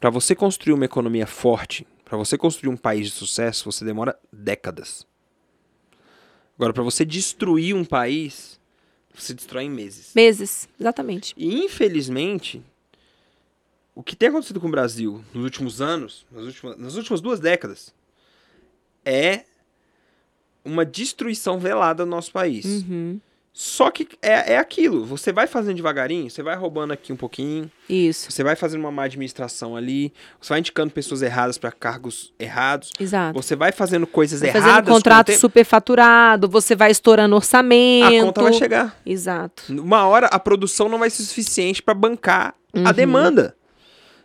pra 0.00 0.10
você 0.10 0.34
construir 0.34 0.74
uma 0.74 0.84
economia 0.84 1.26
forte, 1.26 1.86
pra 2.16 2.24
você 2.24 2.38
construir 2.38 2.70
um 2.70 2.76
país 2.76 3.08
de 3.08 3.12
sucesso, 3.12 3.70
você 3.70 3.84
demora 3.84 4.18
décadas. 4.32 5.06
Agora, 6.56 6.72
pra 6.72 6.82
você 6.82 7.04
destruir 7.04 7.74
um 7.74 7.84
país, 7.84 8.60
você 9.14 9.34
destrói 9.34 9.64
em 9.64 9.70
meses. 9.70 10.12
Meses, 10.14 10.68
exatamente. 10.78 11.34
E 11.36 11.64
infelizmente, 11.64 12.62
o 13.94 14.02
que 14.02 14.16
tem 14.16 14.28
acontecido 14.28 14.60
com 14.60 14.68
o 14.68 14.70
Brasil 14.70 15.24
nos 15.32 15.44
últimos 15.44 15.80
anos, 15.80 16.26
nas 16.30 16.44
últimas, 16.44 16.78
nas 16.78 16.94
últimas 16.96 17.20
duas 17.20 17.40
décadas, 17.40 17.94
é 19.04 19.44
uma 20.64 20.84
destruição 20.84 21.58
velada 21.58 22.04
do 22.04 22.10
nosso 22.10 22.32
país. 22.32 22.64
Uhum. 22.64 23.20
Só 23.56 23.88
que 23.88 24.08
é, 24.20 24.54
é 24.54 24.58
aquilo, 24.58 25.04
você 25.04 25.32
vai 25.32 25.46
fazendo 25.46 25.76
devagarinho, 25.76 26.28
você 26.28 26.42
vai 26.42 26.56
roubando 26.56 26.92
aqui 26.92 27.12
um 27.12 27.16
pouquinho, 27.16 27.70
Isso, 27.88 28.28
você 28.32 28.42
vai 28.42 28.56
fazendo 28.56 28.80
uma 28.80 28.90
má 28.90 29.04
administração 29.04 29.76
ali, 29.76 30.12
você 30.40 30.48
vai 30.48 30.58
indicando 30.58 30.92
pessoas 30.92 31.22
erradas 31.22 31.56
para 31.56 31.70
cargos 31.70 32.34
errados, 32.36 32.90
exato. 32.98 33.40
você 33.40 33.54
vai 33.54 33.70
fazendo 33.70 34.08
coisas 34.08 34.40
Vai 34.40 34.48
erradas. 34.50 34.68
fazendo 34.70 34.92
contrato 34.92 35.26
tempo, 35.28 35.38
superfaturado, 35.38 36.48
você 36.48 36.74
vai 36.74 36.90
estourando 36.90 37.36
orçamento. 37.36 38.06
a 38.06 38.24
conta 38.24 38.42
vai 38.42 38.52
chegar. 38.54 39.00
Exato. 39.06 39.62
Uma 39.72 40.04
hora 40.08 40.26
a 40.26 40.38
produção 40.40 40.88
não 40.88 40.98
vai 40.98 41.08
ser 41.08 41.22
suficiente 41.22 41.80
para 41.80 41.94
bancar 41.94 42.56
a 42.74 42.78
Uhum. 42.88 42.92
demanda. 42.92 43.54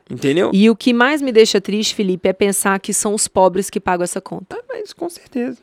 Entendeu? 0.10 0.50
E 0.52 0.68
o 0.72 0.76
que 0.76 0.92
mais 0.92 1.22
me 1.22 1.32
deixa 1.32 1.62
triste, 1.62 1.94
Felipe, 1.94 2.28
é 2.28 2.34
pensar 2.34 2.80
que 2.80 2.92
são 2.96 3.14
os 3.14 3.28
pobres 3.28 3.70
que 3.70 3.80
pagam 3.80 4.04
essa 4.04 4.20
conta. 4.20 4.58
Ah, 4.60 4.64
Mas 4.68 4.92
com 4.92 5.08
certeza. 5.08 5.60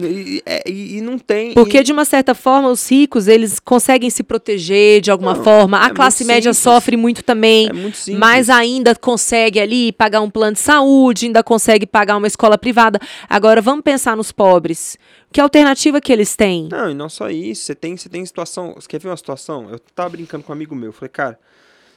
E, 0.00 0.40
é- 0.46 0.62
e- 0.70 0.98
e 0.98 1.00
não 1.00 1.18
tem. 1.18 1.54
Porque, 1.54 1.78
e- 1.78 1.82
de 1.82 1.92
uma 1.92 2.04
certa 2.04 2.34
forma, 2.34 2.68
os 2.70 2.88
ricos, 2.88 3.26
eles 3.26 3.58
conseguem 3.58 4.08
se 4.10 4.22
proteger 4.22 5.00
de 5.00 5.10
alguma 5.10 5.34
Não, 5.34 5.42
forma. 5.42 5.78
A 5.82 5.88
é 5.88 5.90
classe 5.90 6.24
média 6.24 6.52
simples. 6.52 6.58
sofre 6.62 6.96
muito 6.96 7.24
também. 7.24 7.68
é 7.68 7.72
muito 7.72 7.96
simples. 7.96 8.20
Mas 8.20 8.48
ainda 8.48 8.94
consegue 8.94 9.58
ali 9.58 9.90
pagar 9.92 10.20
um 10.20 10.30
plano 10.30 10.52
de 10.52 10.60
saúde, 10.60 11.26
ainda 11.26 11.42
consegue 11.42 11.86
pagar 11.86 12.16
uma 12.16 12.26
escola 12.26 12.56
privada. 12.56 13.00
Agora, 13.28 13.60
vamos 13.60 13.82
pensar 13.82 14.16
nos 14.16 14.30
pobres. 14.30 14.96
Que 15.32 15.40
alternativa 15.40 16.00
que 16.00 16.12
eles 16.12 16.36
têm? 16.36 16.68
Não, 16.70 16.90
e 16.90 16.94
não 16.94 17.08
só 17.08 17.28
isso. 17.28 17.62
Você 17.64 17.74
tem, 17.74 17.96
você 17.96 18.08
tem 18.08 18.24
situação. 18.24 18.74
Você 18.76 18.86
quer 18.88 19.00
ver 19.00 19.08
uma 19.08 19.16
situação? 19.16 19.68
Eu 19.70 19.78
tava 19.94 20.10
brincando 20.10 20.44
com 20.44 20.52
um 20.52 20.54
amigo 20.54 20.74
meu. 20.74 20.90
eu 20.90 20.92
Falei, 20.92 21.10
cara, 21.10 21.38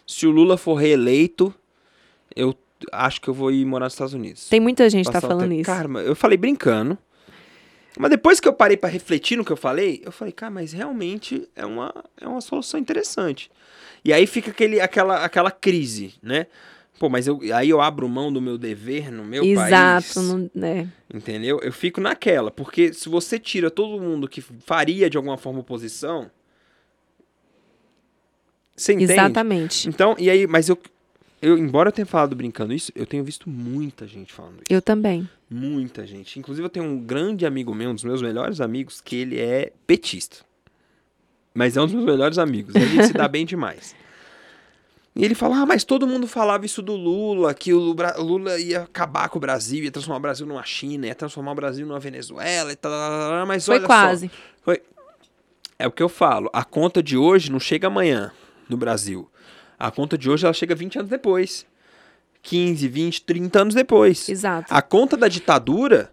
se 0.08 0.26
o 0.26 0.32
Lula 0.32 0.58
for 0.58 0.74
reeleito, 0.76 1.54
eu 2.36 2.56
acho 2.92 3.22
que 3.22 3.28
eu 3.28 3.34
vou 3.34 3.52
ir 3.52 3.64
morar 3.64 3.86
nos 3.86 3.94
Estados 3.94 4.14
Unidos. 4.16 4.50
Tem 4.50 4.60
muita 4.60 4.90
gente 4.90 5.06
que 5.06 5.12
tá 5.12 5.22
falando 5.22 5.54
isso. 5.54 5.64
Cara, 5.66 5.88
eu 6.00 6.16
falei 6.16 6.36
brincando. 6.38 6.98
Mas 8.02 8.10
depois 8.10 8.40
que 8.40 8.48
eu 8.48 8.54
parei 8.54 8.76
pra 8.76 8.90
refletir 8.90 9.38
no 9.38 9.46
que 9.46 9.52
eu 9.52 9.56
falei, 9.58 10.02
eu 10.04 10.12
falei, 10.12 10.32
cara, 10.32 10.50
mas 10.50 10.74
realmente 10.74 11.48
é 11.56 11.64
uma, 11.64 11.94
é 12.20 12.28
uma 12.28 12.42
solução 12.42 12.80
interessante. 12.80 13.52
E 14.04 14.12
aí 14.12 14.26
fica 14.26 14.50
aquele, 14.50 14.82
aquela, 14.82 15.24
aquela 15.24 15.52
crise, 15.52 16.16
né? 16.20 16.48
Pô, 16.98 17.10
mas 17.10 17.28
eu, 17.28 17.40
aí 17.54 17.70
eu 17.70 17.80
abro 17.80 18.10
mão 18.10 18.34
do 18.34 18.42
meu 18.42 18.58
dever 18.58 19.12
no 19.12 19.24
meu 19.24 19.44
Exato. 19.44 20.16
país. 20.16 20.16
não- 20.16 20.50
né? 20.56 20.90
Entendeu? 21.14 21.60
Eu 21.62 21.72
fico 21.72 22.02
naquela, 22.02 22.50
porque 22.50 22.92
se 22.92 23.08
você 23.08 23.38
tira 23.38 23.70
todo 23.70 24.02
mundo 24.02 24.28
que 24.28 24.42
faria 24.42 25.08
de 25.08 25.16
alguma 25.16 25.38
forma 25.38 25.60
oposição. 25.60 26.32
Você 28.76 28.94
entende? 28.94 29.14
Exatamente. 29.14 29.88
Então, 29.88 30.16
e 30.18 30.28
aí, 30.28 30.48
mas 30.48 30.70
eu, 30.70 30.78
eu, 31.41 31.58
embora 31.58 31.89
eu 31.89 31.93
tenha 31.93 32.06
falado 32.06 32.36
brincando 32.36 32.73
isso, 32.73 32.91
eu 32.95 33.06
tenho 33.06 33.23
visto 33.23 33.49
muita 33.49 34.06
gente 34.08 34.32
falando 34.32 34.58
isso. 34.58 34.65
Eu 34.69 34.82
também. 34.82 35.27
Muita 35.49 36.06
gente. 36.06 36.38
Inclusive, 36.39 36.65
eu 36.65 36.69
tenho 36.69 36.86
um 36.86 36.99
grande 36.99 37.45
amigo 37.45 37.73
meu, 37.73 37.89
um 37.89 37.95
dos 37.95 38.04
meus 38.04 38.21
melhores 38.21 38.62
amigos, 38.62 39.01
que 39.01 39.15
ele 39.15 39.39
é 39.39 39.73
petista. 39.88 40.38
Mas 41.54 41.75
é 41.75 41.82
um 41.82 41.86
dos 41.86 41.95
meus 41.95 42.06
melhores 42.06 42.38
amigos. 42.38 42.75
A 42.75 42.80
gente 42.80 43.08
se 43.08 43.13
dá 43.13 43.27
bem 43.27 43.45
demais. 43.45 43.95
E 45.15 45.25
ele 45.25 45.36
fala: 45.36 45.58
Ah, 45.58 45.65
mas 45.65 45.84
todo 45.84 46.08
mundo 46.08 46.27
falava 46.27 46.65
isso 46.65 46.82
do 46.82 46.95
Lula, 46.95 47.54
que 47.54 47.73
o 47.73 47.93
Lula 48.19 48.60
ia 48.60 48.84
acabar 48.84 49.27
com 49.27 49.38
o 49.38 49.41
Brasil, 49.41 49.84
ia 49.84 49.91
transformar 49.91 50.17
o 50.17 50.21
Brasil 50.21 50.45
numa 50.45 50.63
China, 50.63 51.08
ia 51.08 51.15
transformar 51.15 51.51
o 51.51 51.56
Brasil 51.56 51.86
numa 51.86 51.99
Venezuela 51.99 52.71
e 52.71 52.75
tal. 52.75 52.91
Mas 53.45 53.65
Foi 53.65 53.75
olha 53.75 53.82
só, 53.82 53.88
quase. 53.88 54.32
é 55.77 55.88
o 55.88 55.91
que 55.91 56.01
eu 56.01 56.08
falo. 56.08 56.49
A 56.54 56.63
conta 56.63 57.04
de 57.04 57.17
hoje 57.17 57.51
não 57.51 57.60
chega 57.60 57.88
amanhã 57.88 58.32
no 58.69 58.77
Brasil. 58.77 59.30
A 59.88 59.91
conta 59.91 60.17
de 60.17 60.30
hoje 60.30 60.46
ela 60.46 60.54
chega 60.54 60.76
20 60.76 61.00
anos 61.00 61.10
depois. 61.10 61.65
15, 62.44 62.88
20, 62.88 63.22
30 63.24 63.62
anos 63.62 63.74
depois. 63.76 64.28
Exato. 64.30 64.67
A 64.74 64.82
conta 64.82 65.15
da 65.15 65.28
ditadura 65.28 66.12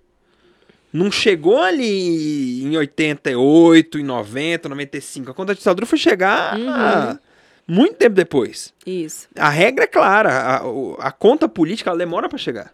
não 0.92 1.10
chegou 1.10 1.58
ali 1.62 2.62
em 2.64 2.76
88, 2.76 3.98
em 3.98 4.04
90, 4.04 4.68
95. 4.68 5.30
A 5.30 5.34
conta 5.34 5.54
da 5.54 5.58
ditadura 5.58 5.86
foi 5.86 5.98
chegar 5.98 6.58
Uhum. 6.58 6.68
ah, 6.70 7.18
muito 7.66 7.94
tempo 7.96 8.14
depois. 8.14 8.72
Isso. 8.86 9.28
A 9.36 9.48
regra 9.48 9.84
é 9.84 9.86
clara. 9.86 10.30
A, 10.30 11.08
a 11.08 11.12
conta 11.12 11.48
política 11.48 11.90
ela 11.90 11.98
demora 11.98 12.28
pra 12.28 12.38
chegar. 12.38 12.72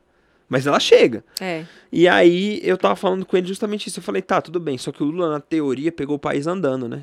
Mas 0.48 0.66
ela 0.66 0.78
chega. 0.78 1.24
É. 1.40 1.64
E 1.90 2.06
aí 2.06 2.60
eu 2.62 2.76
tava 2.76 2.94
falando 2.94 3.24
com 3.26 3.36
ele 3.36 3.46
justamente 3.48 3.88
isso. 3.88 3.98
Eu 3.98 4.04
falei, 4.04 4.22
tá, 4.22 4.40
tudo 4.40 4.60
bem. 4.60 4.76
Só 4.78 4.92
que 4.92 5.02
o 5.02 5.06
Lula, 5.06 5.30
na 5.30 5.40
teoria, 5.40 5.90
pegou 5.90 6.16
o 6.16 6.18
país 6.18 6.46
andando, 6.46 6.88
né? 6.88 7.02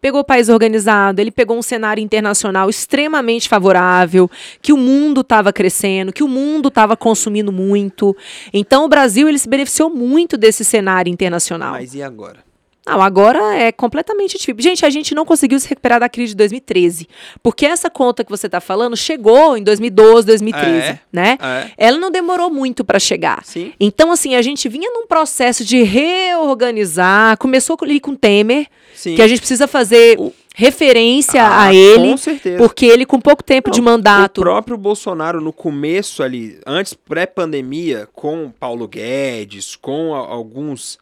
Pegou 0.00 0.20
o 0.20 0.24
país 0.24 0.48
organizado, 0.48 1.20
ele 1.20 1.30
pegou 1.30 1.58
um 1.58 1.62
cenário 1.62 2.02
internacional 2.02 2.70
extremamente 2.70 3.48
favorável, 3.48 4.30
que 4.62 4.72
o 4.72 4.76
mundo 4.76 5.22
estava 5.22 5.52
crescendo, 5.52 6.12
que 6.12 6.22
o 6.22 6.28
mundo 6.28 6.68
estava 6.68 6.96
consumindo 6.96 7.50
muito. 7.50 8.16
Então 8.52 8.84
o 8.84 8.88
Brasil 8.88 9.28
ele 9.28 9.38
se 9.38 9.48
beneficiou 9.48 9.90
muito 9.90 10.36
desse 10.36 10.64
cenário 10.64 11.10
internacional. 11.10 11.72
Mas 11.72 11.94
e 11.94 12.02
agora? 12.02 12.47
Não, 12.88 13.02
agora 13.02 13.54
é 13.56 13.70
completamente 13.72 14.32
difícil. 14.38 14.56
Gente, 14.60 14.84
a 14.86 14.90
gente 14.90 15.14
não 15.14 15.24
conseguiu 15.24 15.58
se 15.60 15.68
recuperar 15.68 16.00
da 16.00 16.08
crise 16.08 16.32
de 16.32 16.36
2013. 16.36 17.06
Porque 17.42 17.66
essa 17.66 17.88
conta 17.90 18.24
que 18.24 18.30
você 18.30 18.46
está 18.46 18.60
falando 18.60 18.96
chegou 18.96 19.56
em 19.56 19.62
2012, 19.62 20.26
2013, 20.26 20.76
É. 20.88 20.98
né? 21.12 21.38
É, 21.40 21.70
Ela 21.76 21.98
não 21.98 22.10
demorou 22.10 22.50
muito 22.50 22.84
para 22.84 22.98
chegar. 22.98 23.44
sim. 23.44 23.72
Então, 23.78 24.10
assim, 24.12 24.34
a 24.34 24.42
gente 24.42 24.68
vinha 24.68 24.90
num 24.90 25.06
processo 25.06 25.64
de 25.64 25.82
reorganizar. 25.82 27.36
Começou 27.38 27.76
ali 27.82 28.00
com 28.00 28.14
Temer, 28.14 28.66
Sim. 28.94 29.14
que 29.14 29.22
a 29.22 29.28
gente 29.28 29.38
precisa 29.38 29.66
fazer 29.66 30.16
O- 30.18 30.32
referência 30.54 31.42
Ah, 31.42 31.64
a 31.66 31.74
ele, 31.74 32.10
Com 32.10 32.16
certeza. 32.16 32.58
porque 32.58 32.84
ele, 32.86 33.06
com 33.06 33.20
pouco 33.20 33.42
tempo 33.44 33.68
Não, 33.70 33.74
de 33.74 33.80
mandato. 33.80 34.38
O 34.38 34.42
próprio 34.42 34.76
Bolsonaro, 34.76 35.40
no 35.40 35.52
começo 35.52 36.22
ali, 36.22 36.58
antes 36.66 36.94
pré-pandemia, 36.94 38.08
com 38.12 38.50
Paulo 38.58 38.88
Guedes, 38.88 39.76
com 39.76 40.14
a- 40.14 40.18
alguns. 40.18 40.98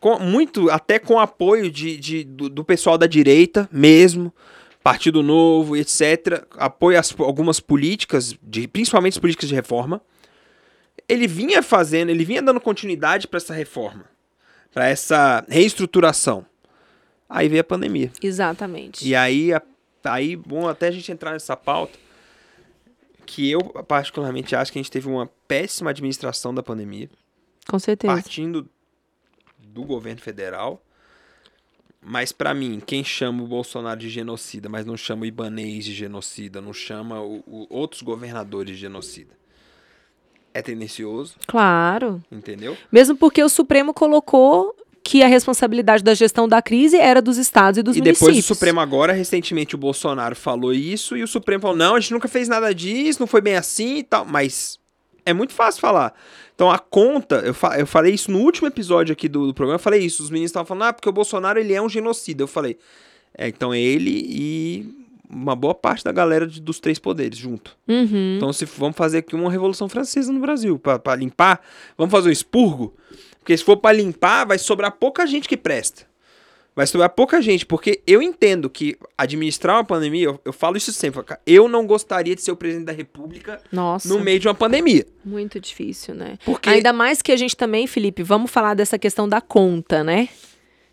Com, 0.00 0.18
muito, 0.18 0.70
até 0.70 0.98
com 0.98 1.18
apoio 1.18 1.70
de, 1.70 1.96
de- 1.96 2.24
do, 2.24 2.48
do 2.48 2.64
pessoal 2.64 2.98
da 2.98 3.06
direita 3.06 3.68
mesmo, 3.72 4.32
Partido 4.82 5.22
Novo, 5.22 5.76
etc. 5.76 6.44
Apoio 6.58 6.98
às 6.98 7.14
algumas 7.18 7.58
políticas, 7.60 8.36
de, 8.42 8.68
principalmente 8.68 9.14
as 9.14 9.18
políticas 9.18 9.48
de 9.48 9.54
reforma. 9.54 10.00
Ele 11.08 11.26
vinha 11.26 11.62
fazendo, 11.62 12.10
ele 12.10 12.24
vinha 12.24 12.42
dando 12.42 12.60
continuidade 12.60 13.26
para 13.26 13.38
essa 13.38 13.54
reforma, 13.54 14.04
para 14.72 14.88
essa 14.88 15.44
reestruturação. 15.48 16.44
Aí 17.28 17.48
veio 17.48 17.60
a 17.60 17.64
pandemia. 17.64 18.12
Exatamente. 18.22 19.06
E 19.08 19.14
aí, 19.14 19.52
a- 19.52 19.62
aí, 20.04 20.36
bom, 20.36 20.68
até 20.68 20.88
a 20.88 20.90
gente 20.92 21.10
entrar 21.10 21.32
nessa 21.32 21.56
pauta, 21.56 21.98
que 23.24 23.50
eu 23.50 23.60
particularmente 23.60 24.54
acho 24.54 24.70
que 24.72 24.78
a 24.78 24.82
gente 24.82 24.90
teve 24.90 25.08
uma 25.08 25.26
péssima 25.48 25.90
administração 25.90 26.54
da 26.54 26.62
pandemia, 26.62 27.08
Com 27.68 27.78
certeza. 27.78 28.12
partindo 28.14 28.68
do 29.76 29.84
governo 29.84 30.20
federal. 30.20 30.82
Mas 32.08 32.30
pra 32.32 32.54
mim, 32.54 32.80
quem 32.84 33.02
chama 33.04 33.42
o 33.42 33.46
Bolsonaro 33.46 33.98
de 34.00 34.08
genocida, 34.08 34.68
mas 34.68 34.86
não 34.86 34.96
chama 34.96 35.22
o 35.22 35.26
Ibanês 35.26 35.84
de 35.84 35.92
genocida, 35.92 36.60
não 36.60 36.72
chama 36.72 37.20
o- 37.20 37.42
o- 37.46 37.66
outros 37.68 38.00
governadores 38.02 38.74
de 38.74 38.80
genocida, 38.80 39.32
é 40.54 40.62
tendencioso, 40.62 41.34
Claro. 41.46 42.22
entendeu? 42.30 42.76
Mesmo 42.92 43.16
porque 43.16 43.42
o 43.42 43.48
Supremo 43.48 43.92
colocou 43.92 44.74
que 45.02 45.22
a 45.22 45.26
responsabilidade 45.26 46.02
da 46.02 46.14
gestão 46.14 46.48
da 46.48 46.60
crise 46.62 46.96
era 46.96 47.20
dos 47.22 47.38
estados 47.38 47.78
e 47.78 47.82
dos 47.82 47.96
e 47.96 48.00
municípios. 48.00 48.20
depois 48.28 48.44
o 48.44 48.54
Supremo 48.54 48.80
agora, 48.80 49.12
recentemente, 49.12 49.74
o 49.74 49.78
Bolsonaro 49.78 50.34
falou 50.36 50.72
isso 50.72 51.16
e 51.16 51.22
o 51.22 51.28
Supremo 51.28 51.62
falou, 51.62 51.76
não, 51.76 51.94
a 51.96 52.00
gente 52.00 52.12
nunca 52.12 52.28
fez 52.28 52.48
nada 52.48 52.72
disso, 52.74 53.20
não 53.20 53.26
foi 53.26 53.40
bem 53.40 53.56
assim 53.56 53.98
e 53.98 54.02
tal. 54.02 54.24
Mas 54.24 54.78
é 55.26 55.32
muito 55.34 55.52
fácil 55.52 55.80
falar. 55.80 56.14
Então 56.54 56.70
a 56.70 56.78
conta, 56.78 57.36
eu, 57.44 57.52
fa- 57.52 57.78
eu 57.78 57.86
falei 57.86 58.14
isso 58.14 58.30
no 58.30 58.38
último 58.38 58.66
episódio 58.66 59.12
aqui 59.12 59.28
do, 59.28 59.46
do 59.48 59.52
programa, 59.52 59.74
eu 59.74 59.82
falei 59.82 60.00
isso, 60.00 60.22
os 60.22 60.30
meninos 60.30 60.48
estavam 60.48 60.64
falando, 60.66 60.84
ah, 60.84 60.92
porque 60.94 61.08
o 61.08 61.12
Bolsonaro 61.12 61.58
ele 61.58 61.74
é 61.74 61.82
um 61.82 61.88
genocida. 61.88 62.42
Eu 62.42 62.48
falei, 62.48 62.78
é, 63.36 63.48
então 63.48 63.74
ele 63.74 64.10
e 64.26 65.06
uma 65.28 65.54
boa 65.56 65.74
parte 65.74 66.04
da 66.04 66.12
galera 66.12 66.46
de- 66.46 66.60
dos 66.62 66.78
três 66.80 66.98
poderes 66.98 67.36
junto. 67.36 67.76
Uhum. 67.86 68.36
Então 68.36 68.52
se 68.52 68.64
vamos 68.64 68.96
fazer 68.96 69.18
aqui 69.18 69.34
uma 69.34 69.50
revolução 69.50 69.88
francesa 69.88 70.32
no 70.32 70.40
Brasil, 70.40 70.78
pra 70.78 71.14
limpar, 71.16 71.60
vamos 71.98 72.12
fazer 72.12 72.28
um 72.28 72.32
expurgo 72.32 72.94
Porque 73.40 73.56
se 73.56 73.62
for 73.64 73.76
para 73.76 73.94
limpar, 73.96 74.46
vai 74.46 74.56
sobrar 74.58 74.92
pouca 74.92 75.26
gente 75.26 75.48
que 75.48 75.56
presta. 75.56 76.04
Vai 76.76 76.86
sobrar 76.86 77.08
pouca 77.08 77.40
gente, 77.40 77.64
porque 77.64 78.02
eu 78.06 78.20
entendo 78.20 78.68
que 78.68 78.98
administrar 79.16 79.76
uma 79.76 79.84
pandemia, 79.84 80.26
eu, 80.26 80.40
eu 80.44 80.52
falo 80.52 80.76
isso 80.76 80.92
sempre, 80.92 81.22
eu 81.46 81.68
não 81.68 81.86
gostaria 81.86 82.34
de 82.34 82.42
ser 82.42 82.52
o 82.52 82.56
presidente 82.56 82.84
da 82.84 82.92
república 82.92 83.58
Nossa. 83.72 84.06
no 84.06 84.20
meio 84.20 84.38
de 84.38 84.46
uma 84.46 84.54
pandemia. 84.54 85.06
Muito 85.24 85.58
difícil, 85.58 86.14
né? 86.14 86.36
Porque- 86.44 86.68
Ainda 86.68 86.92
mais 86.92 87.22
que 87.22 87.32
a 87.32 87.36
gente 87.36 87.56
também, 87.56 87.86
Felipe, 87.86 88.22
vamos 88.22 88.50
falar 88.50 88.74
dessa 88.74 88.98
questão 88.98 89.26
da 89.26 89.40
conta, 89.40 90.04
né? 90.04 90.28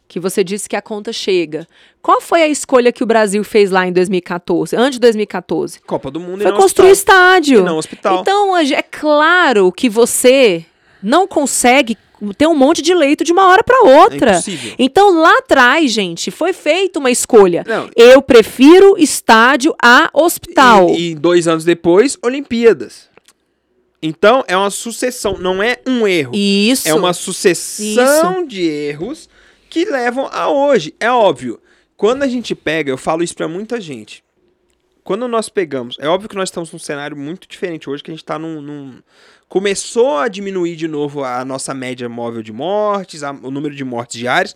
Que 0.07 0.21
você 0.21 0.41
disse 0.41 0.69
que 0.69 0.75
a 0.77 0.81
conta 0.81 1.11
chega. 1.11 1.67
Qual 2.01 2.21
foi 2.21 2.43
a 2.43 2.47
escolha 2.47 2.91
que 2.93 3.03
o 3.03 3.05
Brasil 3.05 3.43
fez 3.43 3.69
lá 3.69 3.85
em 3.85 3.91
2014, 3.91 4.77
antes 4.77 4.93
de 4.93 4.99
2014? 5.01 5.81
Copa 5.81 6.09
do 6.09 6.19
Mundo 6.19 6.41
e 6.41 6.43
Foi 6.43 6.51
não 6.53 6.59
construir 6.59 6.91
hospital. 6.91 7.17
estádio. 7.19 7.59
E 7.59 7.63
não 7.63 7.77
hospital. 7.77 8.21
Então, 8.21 8.55
é 8.55 8.81
claro 8.83 9.69
que 9.69 9.89
você 9.89 10.65
não 11.01 11.27
consegue 11.27 11.97
ter 12.37 12.47
um 12.47 12.55
monte 12.55 12.81
de 12.81 12.93
leito 12.93 13.23
de 13.23 13.31
uma 13.31 13.47
hora 13.47 13.63
para 13.63 13.77
É 13.87 13.99
outra. 14.01 14.31
impossível. 14.33 14.75
então, 14.77 15.19
lá 15.19 15.39
atrás, 15.39 15.91
gente, 15.91 16.29
foi 16.29 16.53
feita 16.53 16.99
uma 16.99 17.09
escolha. 17.09 17.63
Não. 17.67 17.89
Eu 17.95 18.21
prefiro 18.21 18.95
estádio 18.97 19.73
a 19.81 20.09
hospital. 20.13 20.89
E, 20.91 21.11
e 21.11 21.15
dois 21.15 21.47
anos 21.47 21.63
depois, 21.65 22.17
Olimpíadas. 22.23 23.09
Então, 24.01 24.43
é 24.47 24.55
uma 24.57 24.69
sucessão, 24.69 25.37
não 25.39 25.63
é 25.63 25.77
um 25.87 26.05
erro. 26.07 26.31
Isso. 26.35 26.87
É 26.87 26.93
uma 26.93 27.13
sucessão 27.13 28.45
de 28.45 28.61
erros 28.61 29.29
que 29.69 29.85
levam 29.85 30.29
a 30.31 30.49
hoje. 30.49 30.93
É 30.99 31.09
óbvio. 31.09 31.59
Quando 31.95 32.23
a 32.23 32.27
gente 32.27 32.53
pega, 32.53 32.91
eu 32.91 32.97
falo 32.97 33.23
isso 33.23 33.33
pra 33.33 33.47
muita 33.47 33.79
gente. 33.79 34.21
Quando 35.03 35.27
nós 35.27 35.49
pegamos, 35.49 35.97
é 35.99 36.07
óbvio 36.07 36.29
que 36.29 36.35
nós 36.35 36.47
estamos 36.49 36.71
num 36.71 36.79
cenário 36.79 37.15
muito 37.17 37.47
diferente 37.47 37.89
hoje, 37.89 38.01
que 38.03 38.09
a 38.11 38.13
gente 38.13 38.23
tá 38.23 38.39
num. 38.39 38.61
num- 38.61 39.01
começou 39.49 40.17
a 40.17 40.27
diminuir 40.27 40.75
de 40.75 40.87
novo 40.87 41.23
a 41.23 41.43
nossa 41.45 41.73
média 41.73 42.07
móvel 42.09 42.41
de 42.41 42.51
mortes, 42.53 43.21
a- 43.21 43.31
o 43.31 43.51
número 43.51 43.75
de 43.75 43.83
mortes 43.83 44.17
diárias, 44.19 44.55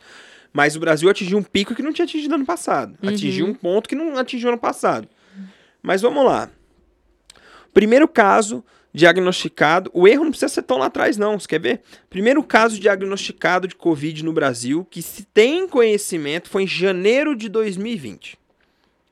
mas 0.52 0.76
o 0.76 0.80
Brasil 0.80 1.08
atingiu 1.10 1.38
um 1.38 1.44
pico 1.44 1.76
que 1.76 1.84
não 1.84 1.92
tinha 1.94 2.06
atingido 2.06 2.34
ano 2.34 2.46
passado. 2.46 2.98
Atingiu 3.08 3.46
um 3.46 3.54
ponto 3.54 3.88
que 3.88 3.94
não 3.96 4.18
atingiu 4.18 4.50
ano 4.50 4.58
passado. 4.58 5.08
Mas 5.84 6.02
vamos 6.02 6.26
lá. 6.26 6.50
Primeiro 7.74 8.08
caso 8.08 8.64
diagnosticado, 8.94 9.92
o 9.94 10.08
erro 10.08 10.24
não 10.24 10.32
precisa 10.32 10.50
ser 10.52 10.64
tão 10.64 10.78
lá 10.80 10.88
atrás, 10.88 11.18
não. 11.18 11.40
Você 11.40 11.48
quer 11.48 11.60
ver? 11.60 11.82
Primeiro 12.10 12.42
caso 12.42 12.80
diagnosticado 12.80 13.68
de 13.68 13.76
Covid 13.76 14.24
no 14.26 14.34
Brasil, 14.34 14.84
que 14.90 15.04
se 15.04 15.24
tem 15.26 15.68
conhecimento, 15.68 16.50
foi 16.50 16.64
em 16.64 16.68
janeiro 16.68 17.36
de 17.36 17.48
2020. 17.50 18.36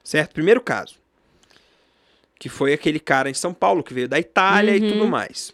Certo? 0.03 0.33
Primeiro 0.33 0.61
caso. 0.61 0.95
Que 2.39 2.49
foi 2.49 2.73
aquele 2.73 2.99
cara 2.99 3.29
em 3.29 3.33
São 3.33 3.53
Paulo, 3.53 3.83
que 3.83 3.93
veio 3.93 4.07
da 4.09 4.19
Itália 4.19 4.75
e 4.75 4.81
Uhum. 4.81 4.91
tudo 4.91 5.07
mais. 5.07 5.53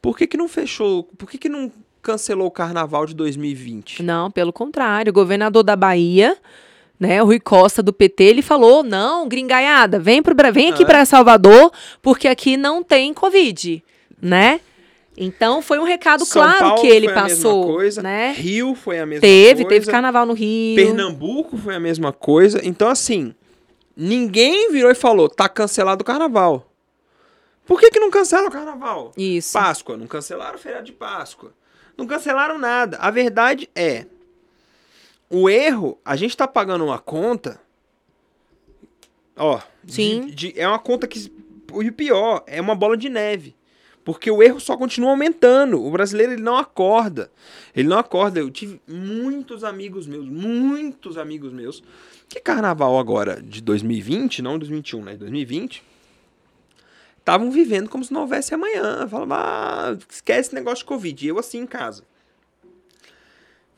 Por 0.00 0.16
que, 0.16 0.26
que 0.26 0.36
não 0.36 0.48
fechou? 0.48 1.04
Por 1.04 1.28
que, 1.28 1.38
que 1.38 1.48
não 1.48 1.72
cancelou 2.02 2.46
o 2.46 2.50
carnaval 2.50 3.06
de 3.06 3.14
2020? 3.14 4.02
Não, 4.02 4.30
pelo 4.30 4.52
contrário. 4.52 5.10
O 5.10 5.14
governador 5.14 5.62
da 5.64 5.74
Bahia, 5.74 6.36
né, 7.00 7.20
o 7.22 7.26
Rui 7.26 7.40
Costa 7.40 7.82
do 7.82 7.92
PT, 7.92 8.22
ele 8.24 8.42
falou: 8.42 8.82
não, 8.84 9.26
gringaiada, 9.28 9.98
vem, 9.98 10.22
pro, 10.22 10.34
vem 10.52 10.70
aqui 10.70 10.82
É. 10.82 10.86
para 10.86 11.04
Salvador, 11.04 11.72
porque 12.00 12.28
aqui 12.28 12.56
não 12.56 12.82
tem 12.82 13.12
Covid, 13.12 13.82
né? 14.22 14.60
Então 15.18 15.62
foi 15.62 15.78
um 15.78 15.84
recado 15.84 16.26
São 16.26 16.42
claro 16.42 16.58
Paulo 16.58 16.80
que 16.82 16.86
ele 16.88 17.08
foi 17.08 17.16
a 17.16 17.22
passou, 17.22 17.60
mesma 17.62 17.74
coisa, 17.74 18.02
né? 18.02 18.32
Rio 18.36 18.74
foi 18.74 18.98
a 19.00 19.06
mesma 19.06 19.22
Teve, 19.22 19.64
coisa. 19.64 19.68
teve 19.80 19.90
carnaval 19.90 20.26
no 20.26 20.34
Rio. 20.34 20.76
Pernambuco 20.76 21.56
foi 21.56 21.74
a 21.74 21.80
mesma 21.80 22.12
coisa. 22.12 22.60
Então, 22.62 22.86
assim, 22.86 23.34
ninguém 23.96 24.70
virou 24.70 24.90
e 24.90 24.94
falou, 24.94 25.28
tá 25.28 25.48
cancelado 25.48 26.02
o 26.02 26.04
carnaval. 26.04 26.70
Por 27.64 27.80
que, 27.80 27.90
que 27.90 27.98
não 27.98 28.10
cancela 28.10 28.46
o 28.48 28.50
carnaval? 28.52 29.12
Isso. 29.16 29.52
Páscoa, 29.52 29.96
não 29.96 30.06
cancelaram 30.06 30.54
o 30.56 30.58
feriado 30.58 30.84
de 30.86 30.92
Páscoa. 30.92 31.52
Não 31.96 32.06
cancelaram 32.06 32.58
nada. 32.58 32.96
A 32.98 33.10
verdade 33.10 33.68
é, 33.74 34.06
o 35.30 35.48
erro, 35.50 35.98
a 36.04 36.14
gente 36.14 36.36
tá 36.36 36.46
pagando 36.46 36.84
uma 36.84 36.98
conta. 36.98 37.60
Ó, 39.36 39.60
de- 39.82 39.92
Sim. 39.92 40.26
de- 40.28 40.54
é 40.58 40.66
uma 40.68 40.78
conta 40.78 41.06
que. 41.06 41.32
E 41.82 41.88
o 41.88 41.92
pior, 41.92 42.42
é 42.46 42.60
uma 42.60 42.74
bola 42.74 42.96
de 42.96 43.08
neve. 43.08 43.54
Porque 44.04 44.30
o 44.30 44.40
erro 44.40 44.60
só 44.60 44.76
continua 44.76 45.10
aumentando. 45.10 45.82
O 45.84 45.90
brasileiro 45.90 46.32
ele 46.34 46.42
não 46.42 46.56
acorda. 46.56 47.30
Ele 47.74 47.88
não 47.88 47.98
acorda. 47.98 48.38
Eu 48.38 48.48
tive 48.50 48.80
muitos 48.86 49.64
amigos 49.64 50.06
meus, 50.06 50.28
muitos 50.28 51.18
amigos 51.18 51.52
meus, 51.52 51.82
que 52.28 52.40
carnaval 52.40 52.98
agora 52.98 53.40
de 53.42 53.60
2020, 53.60 54.42
não 54.42 54.58
2021, 54.58 55.04
né? 55.04 55.16
2020, 55.16 55.82
estavam 57.18 57.50
vivendo 57.50 57.88
como 57.88 58.04
se 58.04 58.12
não 58.12 58.22
houvesse 58.22 58.54
amanhã. 58.54 59.06
Falava, 59.08 59.36
ah, 59.36 59.98
esquece 60.10 60.48
esse 60.48 60.54
negócio 60.54 60.78
de 60.78 60.84
Covid. 60.86 61.24
E 61.24 61.28
eu 61.28 61.38
assim 61.38 61.58
em 61.58 61.66
casa. 61.66 62.04